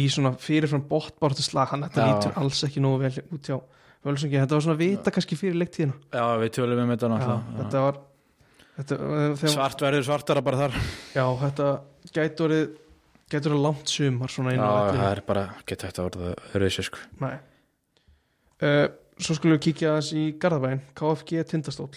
í 0.00 0.06
svona 0.08 0.32
fyrirfram 0.40 0.84
bóttbáratu 0.88 1.44
slag. 1.44 1.74
Hann 1.74 1.84
þetta 1.84 2.00
Já. 2.00 2.08
lítur 2.08 2.38
alls 2.40 2.62
ekki 2.64 2.80
nógu 2.80 3.02
vel 3.02 3.24
út 3.36 3.50
hjá 3.50 3.58
Völsungi. 4.02 4.38
Þetta 4.40 4.56
var 4.56 4.64
svona 4.64 4.78
vita 4.80 5.12
kannski 5.14 5.36
fyrir 5.38 5.58
leiktíðina. 5.60 5.98
Já 6.14 6.24
við 6.40 6.54
tölum 6.56 6.80
um 6.82 6.94
þetta 6.94 7.10
já, 7.10 7.12
náttúrulega 7.12 7.58
þetta 7.58 7.82
var 7.84 7.98
þetta, 8.78 8.98
uh, 8.98 9.26
þegar, 9.42 9.54
Svart 9.58 9.84
verður 9.84 10.06
svartara 10.08 10.44
bara 10.46 10.62
þar. 10.62 10.78
Já 11.12 11.26
þetta 11.42 11.68
gæti 12.16 12.46
orðið 12.46 12.64
gæti 13.32 13.48
orðið 13.48 13.62
langt 13.66 13.92
sumar 13.92 14.32
svona 14.32 14.54
Já, 14.56 14.66
það 14.92 15.06
er 15.10 15.22
bara, 15.28 15.44
geta 15.68 15.88
þetta 15.88 16.06
orðið 16.08 16.32
öðruvísi 16.52 16.84
sko 16.88 17.04
Nei. 17.22 17.34
Uh, 18.62 18.88
Svo 19.22 19.36
skulum 19.38 19.56
við 19.56 19.64
kíkja 19.68 19.92
aðeins 19.92 20.10
í 20.18 20.22
Garðabæn 20.42 20.80
KFG 20.98 21.44
Tindastól 21.50 21.90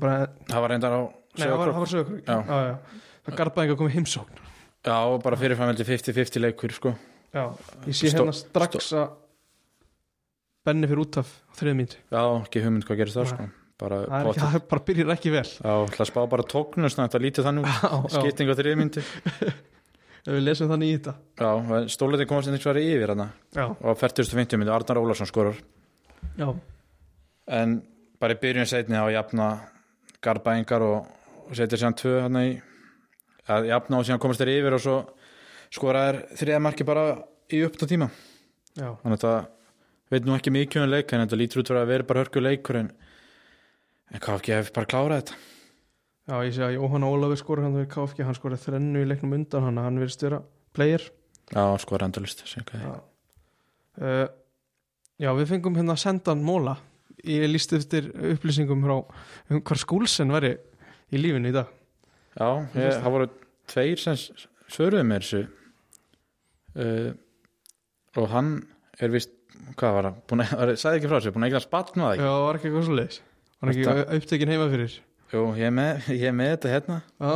bara, 0.00 0.26
Það 0.48 0.62
var 0.64 0.74
reyndar 0.74 0.96
á 0.96 1.00
sögur. 1.36 2.22
Það 2.26 3.36
Garðabæn 3.38 3.72
að 3.72 3.78
koma 3.80 3.92
í 3.92 3.96
heimsókn. 3.96 4.42
Já, 4.86 4.96
bara 5.22 5.38
fyrirframveldi 5.40 5.86
50-50 5.86 6.42
leikur 6.44 6.74
sko. 6.76 6.92
Já, 7.34 7.46
ég 7.88 7.96
sé 7.96 8.10
hérna 8.12 8.34
strax 8.36 8.92
að 8.96 9.14
Benni 10.66 10.88
fyrir 10.90 11.04
út 11.04 11.16
af 11.20 11.28
þriðið 11.58 11.76
mínútu. 11.78 11.98
Já, 12.10 12.22
ekki 12.40 12.62
hugmynd 12.64 12.86
hvað 12.88 13.00
gerist 13.00 13.18
það 13.20 13.28
sko. 13.30 13.46
Bara 13.76 13.98
Það 14.08 14.28
ekki, 14.32 14.60
bara 14.72 14.84
byrjir 14.88 15.10
ekki 15.14 15.32
vel. 15.34 15.46
Já, 15.46 16.04
spá 16.08 16.20
bara 16.32 16.46
tóknu 16.48 16.90
svona 16.90 17.06
þetta 17.06 17.20
lítið 17.22 17.46
þannig 17.46 17.66
út. 17.66 17.76
Já, 17.76 17.90
já, 17.92 18.14
Skipting 18.16 18.50
á 18.50 18.54
þriðmyndi 18.58 19.04
ef 20.26 20.32
við 20.34 20.42
lesum 20.42 20.70
þannig 20.72 20.90
í 20.90 20.96
þetta. 20.96 21.14
Já, 21.38 21.50
stóleiti 21.94 22.26
komast 22.26 22.50
einhvers 22.50 22.66
vegar 22.66 22.80
yfir 22.82 23.12
hana 23.14 23.26
Já, 23.54 23.66
og 23.70 24.00
40-50 24.00 24.58
myndi 24.58 24.74
Arnar 24.74 24.98
Ólarsson 25.02 25.30
skorar 25.30 25.60
já, 26.36 26.48
en 27.58 27.80
bara 28.20 28.36
í 28.36 28.40
byrjun 28.42 28.68
setni 28.68 28.98
á 28.98 29.06
jafna 29.12 29.48
Garbæingar 30.24 30.82
og, 30.82 31.10
og 31.46 31.56
setja 31.56 31.78
síðan 31.78 31.98
tvö 31.98 32.14
hann 32.24 32.40
í 32.40 32.48
að 33.52 33.68
jafna 33.70 34.00
og 34.00 34.06
síðan 34.06 34.22
komast 34.22 34.42
þeir 34.42 34.54
yfir 34.56 34.76
og 34.76 34.82
svo 34.82 34.96
skoraðir 35.74 36.22
þriða 36.38 36.62
marki 36.62 36.86
bara 36.86 37.04
í 37.52 37.60
uppta 37.66 37.88
tíma. 37.88 38.08
Já. 38.76 38.90
Þannig 39.02 39.12
að 39.12 39.18
þetta 39.18 39.34
veit 40.12 40.26
nú 40.26 40.36
ekki 40.36 40.54
mikið 40.54 40.84
um 40.84 40.90
leik 40.92 41.12
en 41.12 41.22
þetta 41.24 41.38
lítur 41.40 41.62
út 41.62 41.70
fyrir 41.70 41.82
að 41.82 41.92
vera 41.92 42.08
bara 42.08 42.24
hörku 42.24 42.42
leikur 42.42 42.80
en, 42.80 42.88
en 44.10 44.22
hvað 44.22 44.40
ekki 44.40 44.56
hef 44.56 44.72
bara 44.74 44.90
klárað 44.90 45.22
þetta. 45.22 45.38
Já, 46.26 46.36
ég 46.42 46.56
sé 46.56 46.64
að 46.66 46.74
Jóhann 46.74 47.06
Ólafur 47.06 47.38
skora 47.38 47.62
hann 47.62 47.76
við 47.78 47.86
KFG, 47.92 48.24
hann 48.26 48.34
skora 48.34 48.58
þrennu 48.58 49.04
í 49.04 49.06
leiknum 49.06 49.36
undan 49.36 49.68
hann, 49.68 49.78
hann 49.78 50.00
verðist 50.02 50.24
vera 50.26 50.40
player. 50.74 51.04
Já, 51.52 51.62
skora 51.78 52.08
endalist. 52.08 52.42
Uh, 53.96 54.26
já, 55.22 55.30
við 55.36 55.50
fengum 55.52 55.76
hérna 55.78 55.96
sendan 56.00 56.42
móla 56.44 56.76
ég 57.26 57.46
líst 57.50 57.72
eftir 57.76 58.10
upplýsingum 58.14 58.84
frá 58.84 58.96
um 59.50 59.62
hvar 59.62 59.80
skúlsen 59.80 60.32
væri 60.34 60.54
í 61.10 61.20
lífinu 61.20 61.50
í 61.50 61.54
dag. 61.54 61.70
Ég, 62.36 62.98
það 63.00 63.14
voru 63.14 63.28
tveir 63.70 64.02
sem 64.02 64.18
svöruðu 64.70 65.06
mér 65.08 65.24
þessu. 65.24 65.44
Uh, 66.76 67.12
og 68.20 68.28
hann 68.32 68.50
er 69.00 69.12
vist 69.14 69.32
hvað 69.80 69.94
var 69.96 70.08
það, 70.10 70.42
var, 70.52 70.72
sagði 70.76 70.98
ekki 71.00 71.08
frá 71.10 71.16
þessu 71.18 71.32
búin 71.32 71.46
að 71.48 71.68
batn 71.72 72.00
með 72.00 72.06
það 72.06 72.10
Já, 72.10 72.16
ekki? 72.16 72.26
Það 72.26 72.42
var 72.46 72.58
ekki 72.58 72.68
eitthvað 72.68 72.86
svo 72.86 72.96
leiðis 72.98 73.20
er 73.56 73.70
ekki 73.72 73.86
Þetta- 73.86 74.18
upptekinn 74.18 74.52
heima 74.52 74.66
fyrir 74.72 74.96
jú, 75.32 75.44
ég 75.56 75.64
er 75.70 75.74
með, 75.78 76.04
ég 76.20 76.26
er 76.28 76.36
með 76.36 76.50
þetta 76.52 76.74
hérna. 76.74 76.98
Já, 77.16 77.32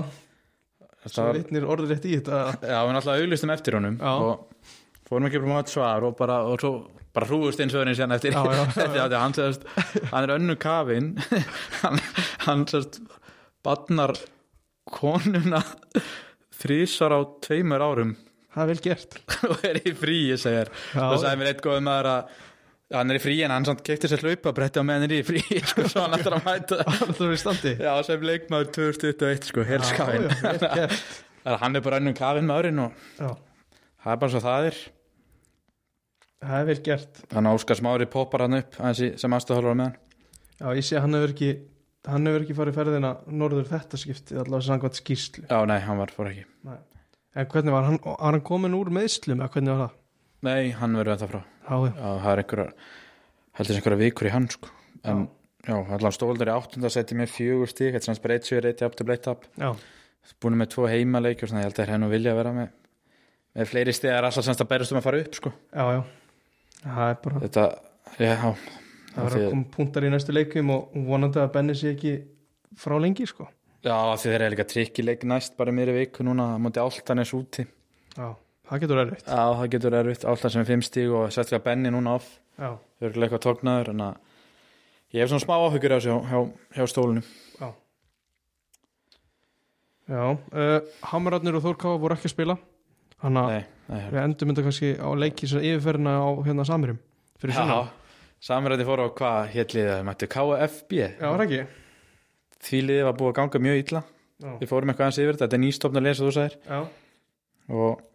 Það 1.00 1.14
svo 1.14 1.24
var, 1.24 1.38
vitnir 1.38 1.64
orður 1.64 1.94
rétt 1.94 2.04
í 2.04 2.16
þetta. 2.18 2.38
Já, 2.60 2.76
við 2.84 2.92
náttúrulega 2.92 3.24
auglistum 3.24 3.52
eftir 3.54 3.76
honum 3.78 3.94
Já. 3.96 4.10
og 4.20 4.66
fórum 5.08 5.28
ekki 5.30 5.40
bara 5.40 5.54
mátt 5.56 5.72
svar 5.72 6.04
og 6.04 6.16
bara, 6.18 6.42
og 6.44 6.60
svo 6.60 6.72
bara 7.16 7.28
eftir. 8.16 8.34
Já, 8.34 8.42
já, 8.44 8.58
já, 8.60 8.66
já. 8.66 8.88
Því 8.90 9.00
að 9.04 9.16
hann, 9.18 9.36
segist, 9.38 9.64
hann 10.12 10.26
er 10.26 10.34
önnu 10.36 10.56
kafin 10.60 11.08
hann, 11.82 12.02
hann 12.46 12.66
sérst 12.70 13.00
badnar 13.66 14.14
konuna 14.90 15.62
þrísar 16.60 17.14
á 17.16 17.20
tveimur 17.44 17.82
árum. 17.84 18.14
Það 18.50 18.62
er 18.62 18.70
vel 18.72 18.84
gert. 18.84 19.18
Og 19.50 19.66
er 19.66 19.80
í 19.86 19.94
fríi, 19.96 20.36
segir. 20.40 20.70
Já. 20.94 21.04
og 21.06 21.18
sagði 21.22 21.40
mér 21.40 21.52
eitt 21.52 21.64
góð 21.64 21.82
maður 21.86 22.10
að 22.14 22.38
hann 22.90 23.12
er 23.12 23.20
í 23.20 23.22
fríi 23.22 23.42
en 23.46 23.52
hann 23.54 23.66
samt 23.68 23.84
kefti 23.86 24.08
sér 24.10 24.24
hlaupabretti 24.26 24.82
á 24.82 24.84
er 24.90 25.12
í 25.14 25.20
fríi 25.22 25.60
sko, 25.62 25.84
svo 25.86 26.02
hann 26.02 26.16
ætlar 26.18 26.40
að 26.40 26.48
mæta. 26.48 26.80
Það 26.90 27.20
er 27.28 27.34
í 27.36 27.38
standi. 27.38 27.74
Já, 27.78 27.92
sem 28.06 28.24
leikmaður 28.26 28.72
2021 28.74 29.50
sko, 29.52 29.66
helskafin 29.68 30.26
Já, 30.26 30.32
já, 30.34 30.48
vel 30.48 30.72
gert. 30.80 31.04
Hann 31.62 31.78
er 31.78 31.84
bara 31.84 32.00
önnum 32.02 32.16
kafin 32.18 32.50
maðurinn 32.50 32.82
og 32.82 33.04
Já, 33.20 33.30
það 34.02 34.16
er 34.16 34.18
bara 34.24 34.34
svo 34.34 34.42
það 34.44 34.66
er 34.72 34.80
það 36.40 36.60
er 36.60 36.68
vel 36.70 36.78
gert. 36.86 37.20
Þannig 37.30 37.50
að 37.52 37.58
Óskar 37.60 37.78
Smári 37.80 38.06
poppar 38.10 38.44
hann 38.46 38.58
upp 38.60 38.78
í- 38.80 39.12
sem 39.20 39.36
aðstofhálfur 39.36 39.76
með 39.76 39.90
hann 39.90 39.98
Já, 40.60 40.66
ég 40.76 40.84
sé 40.84 40.96
að 40.98 41.04
hann 41.06 41.16
hefur 41.16 41.32
ekki 41.34 41.50
hann 42.10 42.26
hefur 42.28 42.44
ekki 42.44 42.56
farið 42.56 42.76
ferðina 42.80 43.10
norður 43.28 43.68
þetta 43.70 43.98
skipti 44.00 44.36
allavega 44.40 44.66
samkvæmt 44.68 44.98
skýrslu. 45.00 45.44
Já, 45.48 45.58
nei, 45.68 45.78
hann 45.84 45.98
var 46.00 46.12
fór 46.12 46.30
ekki. 46.30 46.44
En 47.36 47.46
hvernig 47.46 47.72
var 47.72 47.84
hann, 47.86 47.98
var 48.04 48.32
hann 48.34 48.40
komin 48.44 48.74
úr 48.76 48.90
meðslum 48.92 49.40
eða 49.40 49.50
hvernig 49.54 49.74
var 49.76 49.82
það? 49.86 49.96
nei, 50.42 50.70
hann 50.72 50.96
verður 50.96 51.16
þetta 51.16 51.28
frá. 51.30 51.40
Já, 51.70 51.76
já, 51.84 51.92
já, 52.00 52.10
það 52.24 52.30
er 52.32 52.40
einhverjar 52.42 52.72
heldur 53.58 53.74
sem 53.74 53.80
einhverjar 53.80 54.00
vikur 54.00 54.26
í 54.28 54.32
hann 54.34 54.48
sko. 54.50 54.68
en 55.04 55.22
já, 55.68 55.74
allan 55.76 56.12
stóldur 56.16 56.48
í 56.50 56.54
áttunda 56.54 56.90
seti 56.92 57.14
með 57.18 57.28
fjögur 57.34 57.68
stík, 57.70 57.92
þetta 57.94 58.00
er 58.00 58.06
svona 58.08 58.22
breyt 58.24 58.48
sér 58.48 58.68
up 58.86 58.96
to 58.96 59.04
blade 59.04 59.28
up 59.30 59.44
já, 59.60 59.70
búin 60.40 60.56
með 60.60 60.70
tvo 60.74 60.88
heimaleik 60.88 61.42
og 61.44 61.48
svona, 61.52 61.60
ég 61.64 61.68
held 61.68 61.76
að 61.76 61.80
það 61.82 61.86
er 61.88 61.92
henn 61.94 62.06
og 62.08 62.10
vilja 62.14 62.32
að 62.32 62.40
vera 62.40 62.52
með 62.56 62.70
með 63.60 63.70
fleiri 63.72 63.92
stigar 63.96 64.24
alltaf 64.24 64.44
semst 64.46 64.60
að 64.64 64.68
berast 64.72 64.92
um 64.94 64.98
að 65.00 65.06
fara 65.08 65.20
upp 65.20 65.34
sko. 65.36 65.52
já, 65.72 65.84
já 65.96 66.00
Það 66.80 67.06
er 67.06 67.16
bara, 67.24 67.40
þetta, 67.44 67.64
já, 68.16 68.34
það 68.40 69.24
verður 69.26 69.40
að 69.40 69.48
koma 69.52 69.70
punktar 69.74 70.06
í 70.06 70.12
næstu 70.14 70.34
leikum 70.34 70.70
og 70.74 70.94
vonandi 71.08 71.42
að 71.42 71.50
Benni 71.56 71.76
sé 71.76 71.90
ekki 71.94 72.14
frá 72.80 72.94
lengi, 73.02 73.26
sko. 73.28 73.48
Já, 73.84 73.94
af 73.96 74.20
því 74.22 74.32
þeir 74.32 74.44
eru 74.44 74.54
líka 74.54 74.68
trikkileik 74.68 75.26
næst 75.28 75.56
bara 75.60 75.74
mér 75.76 75.92
í 75.92 75.98
viku 75.98 76.24
núna, 76.24 76.54
það 76.54 76.64
múti 76.64 76.82
áltanis 76.84 77.34
úti. 77.36 77.66
Já, 78.16 78.30
það 78.70 78.82
getur 78.84 79.02
erfitt. 79.04 79.28
Já, 79.28 79.44
það 79.60 79.70
getur 79.74 79.98
erfitt, 80.00 80.26
áltan 80.32 80.54
sem 80.54 80.62
er 80.64 80.70
fimm 80.70 80.84
stíg 80.84 81.12
og 81.16 81.28
sérstaklega 81.28 81.66
Benni 81.68 81.92
núna 81.92 82.16
off, 82.20 82.32
Já, 82.60 82.74
þau 82.76 83.06
eru 83.08 83.24
eitthvað 83.24 83.44
tóknaður 83.46 83.92
en 83.94 84.02
að 84.04 84.16
ég 85.16 85.22
hef 85.22 85.30
svona 85.32 85.44
smá 85.44 85.54
áhugur 85.56 85.92
á 85.92 85.96
þessu 85.96 86.10
hjá, 86.12 86.18
hjá, 86.28 86.40
hjá 86.76 86.88
stólunum 86.92 87.24
já. 87.60 87.68
Já, 90.10 90.24
uh, 90.34 90.78
Hamararnir 91.12 91.56
og 91.56 91.64
Þórkáfa 91.64 92.00
voru 92.02 92.16
ekki 92.16 92.26
að 92.26 92.34
spila. 92.34 92.56
Þannig 93.22 93.44
að 93.46 93.52
við 93.90 94.20
endum 94.22 94.52
þetta 94.52 94.66
kannski 94.66 94.90
á 95.02 95.08
leiki 95.18 95.48
sem 95.50 95.64
yfirferðina 95.66 96.16
á 96.22 96.28
hérna 96.46 96.66
Samirum 96.68 97.00
fyrir 97.40 97.56
svona 97.56 97.78
já, 97.80 97.88
samræði 98.50 98.86
fóru 98.88 99.06
á 99.06 99.16
hvað 99.18 99.52
hétlið 99.54 99.88
það 99.90 100.04
mættu 100.08 100.28
KFB 100.34 100.98
Já, 101.00 101.26
var 101.26 101.44
ekki? 101.46 101.62
Því 102.60 102.82
liðið 102.86 103.06
var 103.08 103.16
búið 103.16 103.30
að 103.30 103.36
ganga 103.38 103.62
mjög 103.64 103.78
illa. 103.80 104.02
Já, 104.40 104.50
við 104.60 104.68
fórum 104.68 104.92
eitthvað 104.92 105.06
aðeins 105.06 105.20
yfir 105.22 105.36
þetta, 105.36 105.46
þetta 105.46 105.56
er 105.56 105.62
nýstofn 105.64 106.00
að 106.00 106.06
lesa 106.06 106.26
þú 106.26 106.32
sagðir. 106.36 106.56
Já, 106.68 106.80
og 107.70 108.06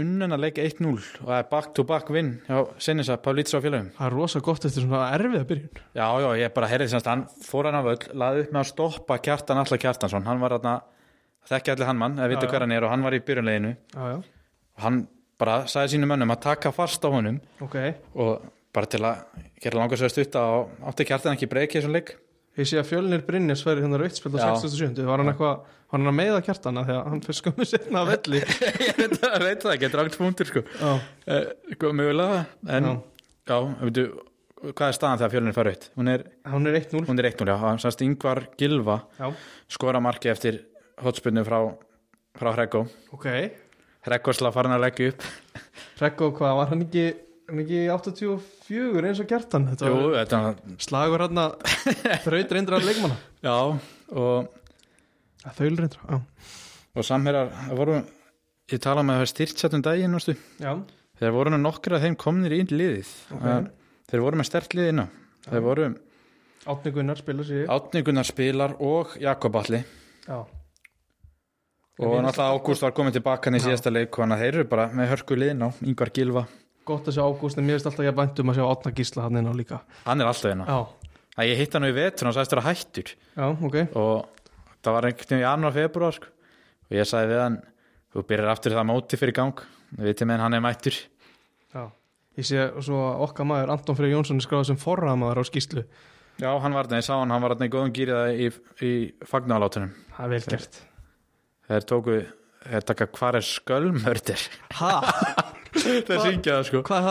unnan 0.00 0.34
að 0.34 0.42
leika 0.42 0.64
1-0 0.64 0.90
og 0.96 1.28
það 1.28 1.36
er 1.38 1.48
back 1.52 1.74
to 1.76 1.84
back 1.86 2.10
win 2.10 2.32
hjá 2.48 2.56
Sinisa, 2.82 3.18
og 3.20 3.62
félagum 3.62 3.92
það 3.94 4.06
er 4.08 4.16
rosa 4.16 4.42
gott 4.42 4.66
eftir 4.66 4.82
svona 4.82 5.12
erfiða 5.14 5.46
byrjun. 5.46 5.82
Já, 5.94 6.06
já, 6.24 6.28
ég 6.40 6.54
bara 6.56 6.70
heyrði 6.72 6.88
semst 6.90 7.10
hann 7.10 7.26
fór 7.44 7.68
hann 7.68 7.78
af 7.78 7.90
öll, 7.92 8.08
laði 8.18 8.42
upp 8.46 8.54
með 8.56 8.62
að 8.62 8.70
stoppa 8.72 9.18
kjartan 9.22 9.62
Alla 9.62 9.78
Kjartansson, 9.78 10.26
hann 10.26 10.42
var 10.42 10.56
þarna 10.56 10.74
þekki 11.48 11.74
allir 11.74 11.90
hann 11.90 12.00
mann, 12.00 12.18
Já, 12.18 12.28
viti 12.32 12.50
hver 12.50 12.64
hann 12.66 12.74
er 12.76 12.86
og 12.86 12.92
hann 12.92 13.06
var 13.06 13.16
í 13.16 13.22
byrjunleginu 13.24 13.72
og 14.02 14.28
hann 14.84 15.06
bara 15.40 15.62
sagði 15.70 15.96
sínum 15.96 16.12
mönnum 16.12 16.32
að 16.32 16.44
taka 16.48 16.72
fast 16.74 17.04
á 17.04 17.08
honum 17.12 17.40
ok. 17.64 17.76
og 18.16 18.46
bara 18.76 18.88
til 18.92 19.02
að 19.04 19.42
gera 19.62 19.80
langar 19.80 20.00
svo 20.00 20.08
að 20.08 20.14
stutta 20.14 20.44
og 20.52 20.86
átti 20.90 21.06
kjartan 21.08 21.36
ekki 21.36 21.48
breyki 21.50 21.78
þessum 21.80 21.96
leik? 21.96 22.14
Ég 22.56 22.68
sé 22.68 22.78
að 22.80 22.88
fjölnir 22.88 23.24
Brynjar 23.24 23.58
sverði 23.60 23.84
hérna 23.84 23.98
á 24.00 24.08
Já. 24.08 24.52
67. 24.62 25.02
Var 25.04 25.20
hann 25.20 25.28
eitthvað, 25.28 25.58
var 25.90 26.00
hann 26.00 26.08
að 26.08 26.14
meiða 26.16 26.38
kjartana 26.46 26.84
þegar 26.88 27.10
hann 27.12 27.20
fyrir 27.26 27.38
skömmu 27.42 27.66
setna 27.68 28.00
af 28.00 28.12
velli? 28.14 28.40
Ég 28.86 28.96
veit 28.96 29.16
það, 29.20 29.34
veit 29.44 29.66
það 29.66 29.74
ekki, 29.74 29.90
drangt 29.92 30.16
punktur 30.16 30.48
sko. 30.48 30.62
Eh, 31.28 31.50
sko, 31.74 31.90
mögulega, 31.98 32.38
en 32.78 32.88
já, 32.88 32.94
já, 33.52 33.58
veitu, 33.82 34.06
hvað 34.70 34.86
er 34.88 34.96
staðan 34.96 35.20
þegar 35.20 35.34
fjölunir 35.34 35.56
fara 35.58 35.74
aukt? 35.74 35.84
Hún 36.00 36.12
er, 36.14 36.24
hann 36.48 36.70
er 36.70 36.78
1-0 36.80 37.04
hún 37.10 37.20
er 37.20 37.28
1-0, 37.28 37.52
já, 37.52 37.82
sannst 37.84 38.06
Yngvar 38.08 38.42
Gilva 38.56 38.96
skora 39.76 40.00
marki 40.00 40.32
eftir 40.32 40.62
hotspinnu 41.04 41.44
frá, 41.46 41.58
frá 42.36 42.52
Hreggo. 42.54 42.84
Ok. 43.16 43.28
Hreggo 44.06 44.34
slá 44.36 44.50
farin 44.54 44.76
að 44.76 44.84
leggja 44.86 45.12
upp. 45.12 45.24
Rekko, 46.00 46.30
hvað, 46.36 46.56
var 46.60 46.70
hann 46.72 46.84
ekki, 46.86 47.04
hann 47.48 47.62
ekki 47.64 47.80
84 47.92 49.08
eins 49.10 49.22
og 49.22 49.30
kjartan 49.30 49.68
Þetta 49.72 49.88
Jú, 49.90 49.96
var 50.12 50.58
slagur 50.84 51.24
hann 51.24 51.40
að 51.42 51.56
þraut 52.26 52.54
reyndra 52.56 52.82
leikmanna. 52.84 53.16
Já 53.46 53.54
og, 53.56 54.52
að 55.46 55.56
Þaul 55.60 55.72
reyndra, 55.80 56.04
já. 56.10 56.20
og 56.96 57.06
samherjar 57.06 57.50
voru, 57.78 57.96
ég 58.72 58.82
tala 58.84 59.04
með 59.06 59.18
að 59.18 59.24
það 59.24 59.32
styrt 59.32 59.62
sett 59.64 59.76
um 59.78 59.82
daginn, 59.86 60.20
þeir 61.16 61.32
voru 61.32 61.52
nú 61.54 61.58
nokkra 61.62 61.96
af 61.98 62.04
þeim 62.04 62.16
komnir 62.20 62.52
í 62.56 62.60
liðið. 62.68 63.12
Ok. 63.36 63.44
Eh, 63.48 63.68
þeir 64.10 64.22
voru 64.22 64.38
með 64.38 64.48
stert 64.50 64.74
liðina 64.76 65.06
þeir 65.46 65.64
voru 65.64 65.86
Átni 66.66 66.92
Gunnar 66.94 67.18
spila 67.20 67.46
sér 67.46 67.70
Átni 67.70 68.02
Gunnar 68.06 68.26
spilar 68.26 68.76
og 68.82 69.16
Jakob 69.22 69.58
Alli 69.60 69.80
Já, 70.26 70.38
og 71.98 72.14
náttúrulega 72.24 72.52
Ágúst 72.52 72.84
var 72.84 72.94
komin 72.96 73.14
tilbaka 73.14 73.50
í 73.50 73.62
síðasta 73.62 73.92
leik 73.92 74.14
og 74.16 74.24
hann 74.24 74.36
að 74.36 74.44
þeir 74.44 74.54
eru 74.54 74.68
bara 74.70 74.86
með 74.92 75.10
hörku 75.14 75.38
liðin 75.38 75.64
á 75.64 75.68
Yngvar 75.80 76.12
Gilva, 76.16 76.44
gott 76.88 77.08
að 77.08 77.16
sjá 77.16 77.24
Ágúst 77.24 77.60
en 77.60 77.66
mér 77.66 77.78
finnst 77.78 77.90
alltaf 77.90 78.06
ég 78.06 78.16
bæntum 78.16 78.52
að 78.52 78.60
sjá 78.60 78.66
Átna 78.68 78.94
Gísla 78.96 79.26
hann 79.26 79.40
inn 79.40 79.50
á 79.50 79.54
líka. 79.56 79.80
Hann 80.04 80.20
er 80.20 80.30
alltaf 80.30 80.52
hérna 80.52 80.66
að 81.36 81.50
ég 81.50 81.60
hitt 81.60 81.76
hann 81.76 81.88
í 81.88 81.92
vetur 81.96 82.26
og 82.26 82.30
hann 82.30 82.36
sagðist 82.38 82.56
vera 82.56 82.66
hættur. 82.66 83.12
Já, 83.36 83.46
ok. 83.52 83.76
Og 83.92 84.46
það 84.80 84.96
var 84.96 85.08
einhvern 85.08 85.28
veginn 85.28 85.42
í 85.42 85.46
janúar, 85.46 85.76
februar 85.76 86.16
sko. 86.16 86.32
og 86.86 86.96
ég 86.96 87.08
sagði 87.08 87.32
við 87.34 87.42
hann 87.42 87.60
þú 88.12 88.26
byrjar 88.30 88.52
aftur 88.54 88.76
það 88.76 88.88
móti 88.88 89.20
fyrir 89.20 89.36
gang. 89.36 89.64
Við 89.96 90.10
veitum 90.10 90.32
en 90.32 90.44
hann 90.44 90.56
er 90.56 90.64
mættur. 90.64 90.96
Já, 91.74 91.82
ég 92.40 92.48
sé 92.48 92.66
svo 92.84 93.00
að 93.10 93.24
okkar 93.26 93.48
maður 93.48 93.72
Anton 93.74 93.98
Freyr 93.98 94.12
Jónsson 94.12 94.40
er 94.40 94.46
skráð 94.46 94.68
sem 94.70 94.80
forraðamaður 94.80 95.40
á 95.40 95.44
skýslu 95.48 95.84
já, 96.36 96.50
hann 96.60 96.76
var 96.76 96.88
þarna, 96.88 97.00
ég 97.00 97.06
sá 97.06 97.14
hann, 97.16 97.32
hann 97.32 97.44
var 97.44 97.54
þarna 97.54 97.68
í 97.68 97.72
góðum 97.72 97.94
gýriða 97.96 98.26
í, 98.32 98.50
í 98.84 98.92
fagnalátunum 99.28 99.92
Það 100.16 100.26
er 100.26 100.32
vel 100.34 100.42
gert 100.52 100.80
þeir 101.68 101.86
tóku, 101.90 102.18
þeir 102.66 102.86
taka 102.90 103.08
hvar 103.18 103.38
er 103.40 103.46
skölmördir 103.46 104.46
Ha? 104.78 104.92
þeir 105.76 106.22
syngja 106.22 106.58
það 106.60 106.64
sko. 106.70 106.82
Hvað 106.86 107.10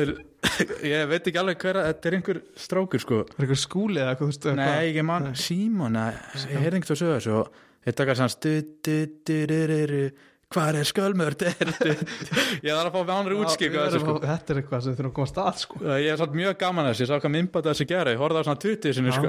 er 0.00 0.12
það? 0.14 0.26
ég 0.88 1.08
veit 1.10 1.26
ekki 1.28 1.40
alveg 1.40 1.58
hver 1.64 1.78
að 1.80 1.88
þetta 1.90 2.08
er 2.10 2.16
einhver 2.18 2.38
strákur 2.64 3.02
sko. 3.02 3.18
Er 3.26 3.44
eitthvað 3.44 3.60
skúli 3.60 4.00
eða 4.00 4.14
eitthvað, 4.14 4.30
veist 4.30 4.46
Nei, 4.60 5.02
mann, 5.06 5.30
Símon 5.36 5.98
að- 6.00 6.20
ég 6.48 6.62
heyrði 6.64 6.80
einhvern 6.80 7.00
svo 7.00 7.10
þessu 7.14 7.34
og 7.40 7.58
þeir 7.84 7.96
taka 8.00 8.14
sann 8.20 8.32
stu, 8.32 8.52
du, 8.86 8.96
du, 9.26 9.38
du, 9.50 9.58
du, 9.90 10.02
du, 10.50 10.56
hvar 10.56 10.74
er 10.74 10.86
skölmörd 10.88 11.42
ég 12.66 12.70
þarf 12.74 12.88
að 12.88 12.94
fá 12.94 13.00
með 13.00 13.12
ánri 13.14 13.36
útskip 13.38 13.74
Já, 13.74 13.80
þessu 13.84 14.00
sko. 14.02 14.14
Þetta 14.24 14.52
er 14.54 14.60
eitthvað 14.60 14.80
sem 14.84 14.96
þurfum 14.98 15.10
að 15.10 15.16
koma 15.18 15.26
að 15.26 15.30
stað 15.30 15.60
sko 15.62 15.80
ég 15.86 16.08
er 16.10 16.18
svolítið 16.18 16.40
mjög 16.40 16.56
gaman 16.60 16.88
að 16.88 16.90
þessu, 16.90 17.04
ég 17.04 17.10
sá 17.10 17.22
hvað 17.24 17.34
minnbætt 17.36 17.68
þessu 17.70 17.86
gera 17.90 18.14
ég 18.14 18.22
horfði 18.24 18.40
á 18.40 18.46
svona 18.48 18.62
20 18.64 18.96
sinni 18.98 19.14
sko. 19.14 19.28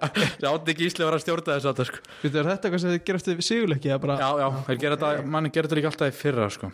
Átti 0.50 0.74
ekki 0.74 0.86
ísli 0.86 1.02
að 1.02 1.08
vera 1.10 1.18
að 1.18 1.24
stjórna 1.24 1.56
þessu 1.56 1.70
alltaf 1.72 1.90
sko. 1.90 2.02
Veitu, 2.20 2.30
er 2.30 2.50
þetta 2.52 2.68
eitthvað 2.70 2.84
sem 2.84 2.94
þið 2.94 3.02
gerast 3.10 3.30
við 3.30 3.42
sigurleiki 3.48 3.96
bara 4.04 4.18
já, 4.20 4.28
já, 4.44 4.48
þetta, 4.84 5.10
manni 5.34 5.50
gera 5.54 5.66
þetta 5.70 5.80
líka 5.80 5.90
alltaf 5.90 6.12
í 6.12 6.18
fyrra 6.20 6.46
sko. 6.54 6.70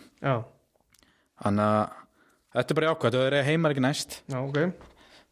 Þannig 1.41 1.65
að 1.65 1.97
þetta 2.57 2.73
er 2.75 2.79
bara 2.81 2.91
jákvæmt 2.91 3.17
þeir 3.17 3.25
eru 3.31 3.41
heimar 3.49 3.73
ekki 3.73 3.85
næst. 3.87 4.19
Já, 4.29 4.37
ok. 4.41 4.61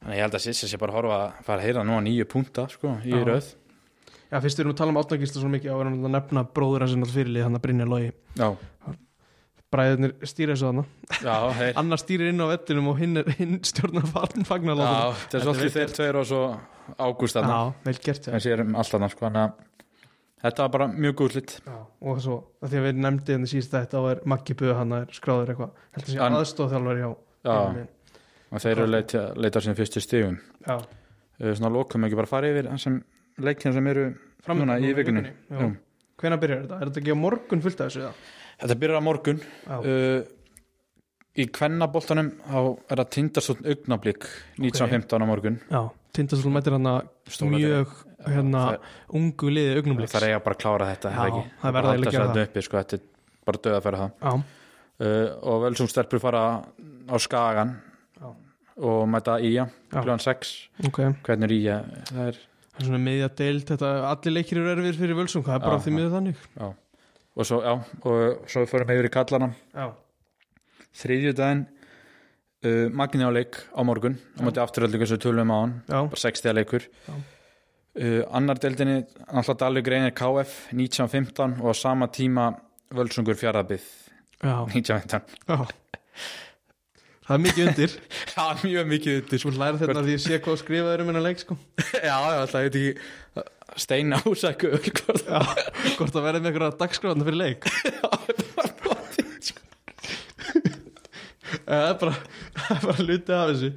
Þannig 0.01 0.11
að 0.11 0.17
ég 0.19 0.25
held 0.25 0.35
að 0.37 0.43
Sissi 0.45 0.69
sé 0.69 0.77
bara 0.81 0.93
horfa 0.93 1.21
að 1.21 1.37
fara 1.47 1.61
að 1.61 1.65
heyra 1.69 1.85
nú 1.87 1.95
að 1.97 2.03
nýju 2.09 2.27
punta 2.29 2.65
sko 2.69 2.97
í 3.05 3.13
Já. 3.13 3.21
Já, 4.31 4.39
fyrst 4.41 4.59
við 4.59 4.63
erum 4.65 4.73
að 4.73 4.79
tala 4.81 4.93
um 4.93 4.99
Átna 5.01 5.17
Gísla 5.21 5.41
svo 5.41 5.49
mikið 5.53 5.73
á 5.73 5.75
að 5.79 6.07
nefna 6.15 6.43
bróður 6.55 6.85
hans 6.85 6.95
en 6.95 7.05
fyrirlið 7.13 7.45
hann 7.45 7.57
að 7.59 7.63
Brynja 7.65 7.87
Logi. 7.89 8.13
Já, 8.39 8.47
Bræðirnir 9.75 10.13
stýra 10.29 10.55
þessu 10.55 10.69
þeir. 10.71 11.75
Annar 11.81 11.99
stýrir 12.01 12.31
inn 12.31 12.41
á 12.41 12.47
vettinum 12.51 12.89
og 12.93 12.99
hinn, 13.01 13.19
hinn 13.39 13.55
stjórnar 13.65 14.05
Já, 14.87 15.21
þetta 15.21 15.39
er 15.39 15.45
svolítið 15.47 15.75
þeir 15.77 15.95
tveir 15.97 16.19
og 16.21 16.27
svo 16.29 16.41
ágúst 17.01 17.37
þarna. 17.37 17.55
Já, 17.57 17.87
vel 17.87 17.95
gert 18.05 18.29
já. 18.29 18.33
en 18.37 18.43
sérum 18.45 18.75
allt 18.79 18.93
þarna 18.93 19.09
sko 19.11 19.25
þannig 19.25 19.41
að 19.45 19.55
þetta 20.45 20.65
var 20.67 20.73
bara 20.75 20.87
mjög 20.93 21.17
gúslit 21.21 21.55
Já, 21.65 21.75
og 21.81 22.21
svo, 22.23 22.37
að 22.61 22.71
því 22.71 22.79
að 22.81 22.87
við 22.87 23.01
nefndi 23.07 23.35
henni 23.35 23.49
síðast 23.51 23.75
þetta 23.75 24.03
þá 24.05 24.09
er 24.13 24.23
Maggi 24.33 24.57
Böð 24.61 24.73
hann 24.79 24.95
er 24.99 25.17
skráður 25.17 25.53
eitthvað. 25.55 25.83
Hann- 25.97 26.37
hjá- 27.01 27.15
og 28.55 28.61
þeir 28.63 28.77
eru 28.77 28.87
leita, 28.89 29.25
leita 29.35 29.59
á 29.59 29.63
sinni 29.65 29.77
fyrstu 29.79 30.01
uh, 30.69 31.51
svona 31.57 31.71
lokum 31.73 32.05
ekki 32.07 32.19
bara 32.19 32.29
fara 32.29 32.51
yfir 32.51 32.69
þessum 32.71 33.01
leikina 33.41 33.73
sem 33.75 33.91
eru 33.91 34.05
núna 34.47 34.77
í 34.79 34.93
vikunni. 34.95 35.33
hvenær 36.21 36.41
byrjar 36.41 36.63
þetta? 36.63 36.79
Er 36.79 36.89
þetta 36.91 37.03
ekki 37.03 37.15
á 37.15 37.23
morgun 37.25 37.65
fullt 37.65 37.81
af 37.83 37.91
þessu? 37.91 38.13
Þetta 38.61 38.79
byrjar 38.83 39.01
á 39.01 39.07
morgun. 39.07 39.43
Uh, 39.67 40.23
í 41.35 41.49
kvennaboltanum 41.51 42.31
þá 42.45 42.59
er 42.63 43.01
það 43.01 43.13
tindastótt 43.17 43.65
augnablík 43.67 44.27
1915 44.61 45.25
á 45.25 45.27
morgun. 45.27 45.59
Já, 45.67 45.81
Tindastóll 46.15 46.53
mætir 46.53 46.75
hann 46.77 46.87
Stóra 47.27 47.57
mjög 47.57 47.91
hérna, 48.23 48.61
það, 48.69 48.91
ungu 49.19 49.49
liði 49.51 49.79
augnumleiks 49.79 50.13
það 50.13 50.21
er 50.21 50.27
eiga 50.29 50.43
bara 50.45 50.55
að 50.55 50.61
klára 50.63 50.87
þetta 50.93 51.11
Já, 51.11 51.39
það 51.61 51.75
verða 51.77 51.91
eiginlega 51.91 52.11
að 52.11 52.15
gera 52.15 52.27
það. 52.29 52.41
uppi, 52.45 52.63
sko, 52.65 52.77
þetta 52.81 52.97
er 52.97 53.03
bara 53.49 53.61
döða 53.65 53.81
fyrir 53.85 54.01
það 54.01 54.13
Já, 54.21 54.31
uh, 55.07 55.27
og 55.51 55.65
velsungstelpur 55.65 56.23
fara 56.23 56.43
á 57.11 57.15
Skagan 57.25 57.73
Já. 58.21 58.27
og 58.91 59.01
mæta 59.11 59.37
Já. 59.43 59.63
kljóðan 59.91 60.23
6 60.23 60.53
ok. 60.89 61.01
Hvernig 61.27 61.49
er 61.49 61.55
Ía? 61.57 61.77
Það 62.11 62.29
er, 62.29 62.39
Það 62.75 62.81
er 62.81 62.89
svona 62.89 63.03
miðja 63.05 63.29
deild, 63.39 63.67
þetta, 63.69 63.91
allir 64.09 64.35
leikir 64.35 64.59
eru 64.59 64.71
erfir 64.73 64.97
fyrir 64.99 65.15
völsung, 65.15 65.45
það 65.45 65.55
er 65.55 65.63
bara 65.63 65.77
Já, 65.77 65.83
því 65.85 65.93
miður 65.95 66.15
þannig. 66.17 66.41
Já. 66.59 66.65
og 67.35 67.47
svo, 67.47 67.61
já, 67.63 67.73
og 68.03 68.49
svo 68.51 68.65
við 68.65 68.91
yfir 68.97 69.07
í 69.07 69.13
kallana 69.13 69.49
Já, 69.71 69.85
þriðjudaginn 70.99 71.63
uh, 72.65 72.89
Magni 72.91 73.23
á 73.23 73.31
leik 73.31 73.61
á 73.71 73.81
morgun. 73.87 74.19
Á 74.35 74.39
móti 74.43 74.59
afturöldingu 74.63 75.07
sem 75.07 75.21
tölum 75.23 75.55
á 75.55 75.57
hann. 75.61 75.77
Bara 75.87 76.19
60 76.19 76.55
leikur. 76.59 76.89
Uh, 77.95 78.21
annar 78.35 78.59
deildinni 78.59 79.05
alltaf 79.31 79.55
Dalvik 79.61 79.87
reynir 79.87 80.11
KF 80.11 80.65
1915 80.75 81.61
og 81.63 81.71
á 81.71 81.73
sama 81.79 82.09
tíma 82.11 82.49
Völsungur 82.91 83.37
fjaraðbyð 83.39 83.85
já, 84.43 84.57
1915 84.75 85.21
já 85.47 85.63
Það 87.25 87.35
er 87.35 87.41
mikið 87.41 87.69
undir. 87.69 87.93
Það 88.35 88.49
er 88.51 88.63
mjög 88.69 88.89
mikið 88.91 89.15
þetta 89.17 89.39
Svo 89.41 89.53
læra 89.55 89.79
þetta 89.81 90.03
því 90.05 90.13
ég 90.15 90.23
sé 90.23 90.39
hvað 90.45 90.59
skrifaður 90.61 91.03
um 91.03 91.11
hennar 91.11 91.25
leik 91.25 91.41
sko. 91.41 91.57
Já, 92.09 92.15
já, 92.15 92.39
alltaf, 92.43 92.59
ég 92.61 92.69
veit 92.69 92.79
ekki 92.81 93.45
steina 93.81 94.19
ásæku 94.21 94.69
hvort 94.75 95.25
Já, 95.33 95.41
það 95.97 96.21
verði 96.21 96.43
með 96.43 96.51
einhverja 96.51 96.77
dagskráðan 96.79 97.25
fyrir 97.25 97.41
leik. 97.41 97.67
Það 101.65 101.81
er 101.81 101.97
bara, 101.99 102.15
það 102.59 102.75
er 102.75 102.85
bara 102.85 103.05
lutið 103.09 103.35
af 103.35 103.51
þessu. 103.51 103.71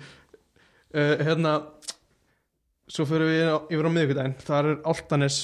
Uh, 0.89 1.15
Hérna 1.25 1.53
Svo 2.89 3.05
fyrir 3.05 3.29
við 3.29 3.47
yfir 3.77 3.89
á 3.89 3.93
miðvikudaginn. 3.93 4.37
Þar 4.45 4.69
er 4.70 4.79
Altanes 4.89 5.43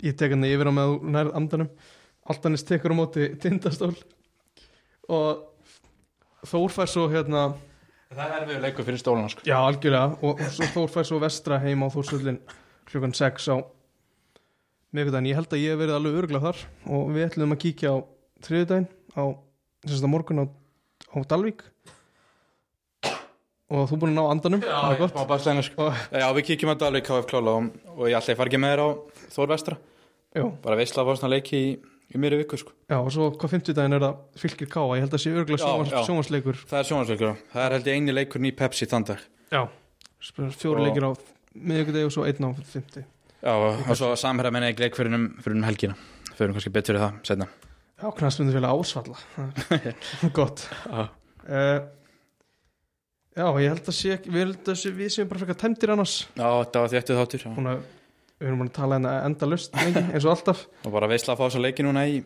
Ég 0.00 0.16
tek 0.16 0.32
hann 0.32 0.46
yfir 0.48 0.70
á 0.70 0.72
með 0.72 0.94
nærð 1.12 1.34
andanum. 1.36 1.68
Altanes 2.30 2.64
tekur 2.64 2.94
á 2.96 3.00
móti 3.00 3.26
tindastól. 3.40 3.92
Og 5.12 5.49
Þór 6.48 6.72
fær 6.72 6.88
svo 6.88 7.04
hérna 7.12 7.50
það 8.16 8.32
er 8.36 8.46
við 8.48 8.62
leikur 8.64 8.86
fyrir 8.86 9.00
stólana 9.02 9.30
sko. 9.30 9.44
Já, 9.46 9.58
algjörlega. 9.60 10.16
Og, 10.24 10.40
og 10.40 10.54
svo 10.54 10.68
Þór 10.74 10.94
fær 10.94 11.08
svo 11.10 11.20
vestra 11.22 11.60
heim 11.62 11.84
á 11.84 11.88
Þórsullin 11.92 12.40
klukkan 12.90 13.14
6 13.14 13.50
á 13.52 13.56
miðvikudaginn, 14.90 15.28
ég 15.30 15.38
held 15.38 15.52
að 15.54 15.62
ég 15.62 15.74
hef 15.74 15.80
verið 15.84 15.96
alveg 15.96 16.18
örglega 16.24 16.48
þar. 16.48 16.62
Og 16.96 17.12
við 17.14 17.26
ætlum 17.28 17.54
að 17.54 17.62
kíkja 17.64 17.92
á 17.94 17.96
þriðudaginn 18.46 18.88
á, 19.14 19.22
þess 19.86 20.02
að 20.02 20.12
morgun 20.14 20.42
á, 20.42 20.44
á 21.14 21.18
Dalvík. 21.30 21.62
Og 23.70 23.86
þú 23.86 24.00
búin 24.02 24.16
að 24.16 24.18
ná 24.18 24.24
andanum? 24.32 24.64
Það 24.66 24.92
er 24.96 24.98
gott. 24.98 25.12
smá 25.14 25.28
bakstæðinu, 25.30 25.62
sko. 25.68 25.86
og, 25.86 25.98
já, 26.18 26.26
við 26.34 26.46
kíkjum 26.48 26.72
að 26.72 26.80
Dalvik 26.80 27.06
KF 27.06 27.28
klála 27.30 27.52
og, 27.60 27.68
og 27.94 28.02
ég 28.10 28.16
ætla 28.18 28.34
að 28.34 28.40
fara 28.40 28.50
ekki 28.50 28.62
með 28.64 28.72
þér 28.74 28.82
á 28.82 28.88
Þór 29.36 29.52
vestra. 29.52 29.78
Já, 30.34 30.44
bara 30.64 30.78
veistla 30.80 31.04
að 31.04 31.10
fá 31.10 31.20
svona 31.20 31.34
leiki 31.36 31.60
í, 31.60 31.70
í 32.10 32.18
mér 32.20 32.36
viku 32.40 32.58
sko. 32.58 32.72
já, 32.90 32.96
og 32.98 33.10
svo 33.14 33.28
hvað 33.36 33.52
50 33.56 33.76
daginn 33.78 33.96
er 33.98 34.04
það 34.04 34.16
fylgir 34.42 34.70
káa, 34.72 34.96
ég 34.98 35.04
held 35.06 35.14
að 35.14 35.22
sé 35.24 35.30
Já, 35.60 35.70
já. 35.94 36.02
sjónvansleikur 36.08 36.58
það 36.70 36.78
er 36.80 36.88
sjónvarsleikur 36.90 37.36
það 37.52 37.64
er 37.66 37.76
held 37.76 37.90
ég 37.90 37.98
eini 38.00 38.14
leikur 38.16 38.40
í 38.50 38.52
Pepsi 38.58 38.88
þann 38.90 39.06
dag. 39.12 39.22
Já, 39.50 39.62
fjóri 40.58 40.80
Og- 40.80 40.86
leikir 40.88 41.06
á 41.06 41.10
miðvikudagi 41.54 42.06
og 42.08 42.12
svo 42.14 42.26
einn 42.26 42.46
á 42.46 42.50
50 42.54 43.04
Já, 43.40 43.52
og, 43.56 43.78
svo 43.96 44.10
samherra 44.20 44.50
menna 44.52 44.68
ekki 44.72 44.84
leik 44.84 44.96
fyrir 44.98 45.14
um, 45.16 45.28
fyrir 45.40 45.56
um 45.56 45.64
helgina. 45.64 45.94
Fyrir 46.36 46.50
um 46.50 46.58
kannski 46.58 46.72
betur 46.74 46.98
í 46.98 47.00
það 47.00 47.14
setna 47.24 47.46
já, 48.00 48.08
ásvalla. 48.74 49.16
Það 49.36 49.88
er 50.28 50.30
gott. 50.36 50.66
Já, 50.88 51.08
uh, 51.48 51.80
Já, 53.36 53.46
ég 53.62 53.70
held 53.70 53.86
að 53.88 53.94
sé 53.96 54.16
við, 54.26 54.40
að 54.68 54.80
við 54.98 55.12
séum 55.14 55.28
bara 55.30 55.40
frekar 55.40 55.58
tæmdir 55.60 55.92
annars. 55.94 56.14
Þetta 56.34 56.80
var 56.82 56.90
þéttið 56.92 57.18
þáttur 57.20 57.44
já. 57.44 57.50
Búin 57.54 57.68
að, 57.70 57.84
Við 58.40 58.48
erum 58.48 58.62
búin 58.62 58.70
að 58.70 58.76
tala 58.78 58.96
hérna 58.96 59.10
enda 59.28 59.46
lust 59.50 59.74
lengi, 59.76 60.00
eins 60.14 60.24
og 60.24 60.32
alltaf. 60.32 60.62
Og 60.88 60.94
bara 60.94 61.08
veistla 61.10 61.34
að 61.34 61.42
fá 61.42 61.44
þessa 61.44 61.60
leiki 61.60 61.84
núna 61.84 62.06
í 62.08 62.22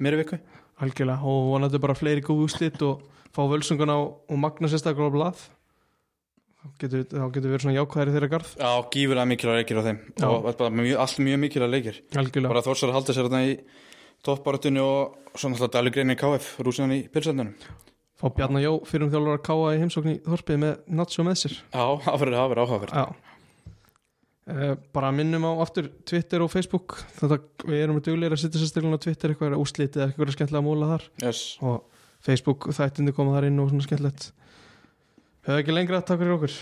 mér 0.00 0.16
viku. 0.22 0.38
Algjörlega, 0.80 1.28
og 1.28 1.48
vonandi 1.50 1.80
bara 1.82 1.96
fleiri 1.98 2.22
góð 2.24 2.44
úslit 2.46 2.80
og 2.86 3.02
fá 3.36 3.42
völsunguna 3.50 3.98
og, 4.00 4.32
magna 4.40 4.70
sérstaklega 4.72 5.10
á 5.10 5.16
blað. 5.16 5.42
Þá 6.58 6.66
getur, 6.80 7.04
getur 7.34 7.52
verið 7.52 7.64
svona 7.66 7.76
jákvæðir 7.76 8.10
í 8.10 8.14
þeirra 8.16 8.30
garð. 8.32 8.54
Já, 8.56 8.70
gífurlega 8.94 9.30
mikilvæg 9.34 9.60
leikir 9.60 9.82
á 9.82 9.86
þeim. 9.90 10.00
Já. 10.14 10.26
og 10.30 10.72
mjög, 10.78 10.96
allt 11.04 11.22
mjög 11.28 11.42
mikilvæg 11.44 11.74
leikir. 11.74 12.00
Algjörlega, 12.16 12.54
bara 12.54 12.64
þórsar 12.64 12.94
að 12.94 12.98
halda 12.98 13.18
sér 13.18 13.28
þarna 13.28 13.44
í 13.44 13.54
toppbaratunni 14.24 14.82
og 14.86 15.36
svo 15.36 15.52
náttúrulega 15.52 15.74
Dalur 15.76 15.96
Greini 15.98 16.16
KF 16.18 16.50
rúsinan 16.64 16.96
í 16.96 17.02
pilsendunum. 17.12 17.52
Fá 18.18 18.30
Bjarnar 18.34 18.64
Jó 18.64 18.76
fyrir 18.88 19.06
um 19.06 19.12
þjálfur 19.12 19.36
að 19.36 19.44
káa 19.46 19.74
í 19.76 19.80
heimsókn 19.84 20.14
í 20.16 20.20
Þorpið 20.24 20.62
með 20.64 20.78
Natsjó 20.98 21.26
með 21.28 21.40
sér. 21.44 21.58
Já, 21.70 21.84
það 22.06 22.22
verður 22.24 22.38
það 22.40 22.54
verður 22.54 22.64
áhugaverð 22.64 23.02
Já 23.02 23.04
Uh, 23.08 23.24
bara 24.96 25.12
minnum 25.12 25.44
á 25.44 25.52
aftur 25.60 25.90
Twitter 26.08 26.44
og 26.44 26.50
Facebook. 26.52 26.96
Þetta 27.18 27.38
við 27.68 27.84
erum 27.84 28.00
duglegir 28.00 28.36
að 28.36 28.42
setja 28.44 28.62
sérstaklega 28.62 28.98
á 29.00 29.04
Twitter 29.04 29.34
eitthvað 29.34 29.58
úslitið 29.60 30.02
eða 30.02 30.08
eitthvað 30.10 30.34
skemmtilega 30.36 30.62
að 30.62 30.68
móla 30.68 30.90
þar. 30.94 31.06
Yes. 31.26 31.44
og 31.60 31.84
Facebook 32.24 32.68
þættindi 32.74 33.14
koma 33.14 33.36
þar 33.36 33.48
inn 33.50 33.62
og 33.62 33.70
svona 33.70 33.86
skemmtilegt. 33.86 34.32
Höfðu 35.48 35.62
ekki 35.62 35.76
lengra, 35.76 36.02
takk 36.02 36.20
fyrir 36.22 36.34
okkur 36.34 36.56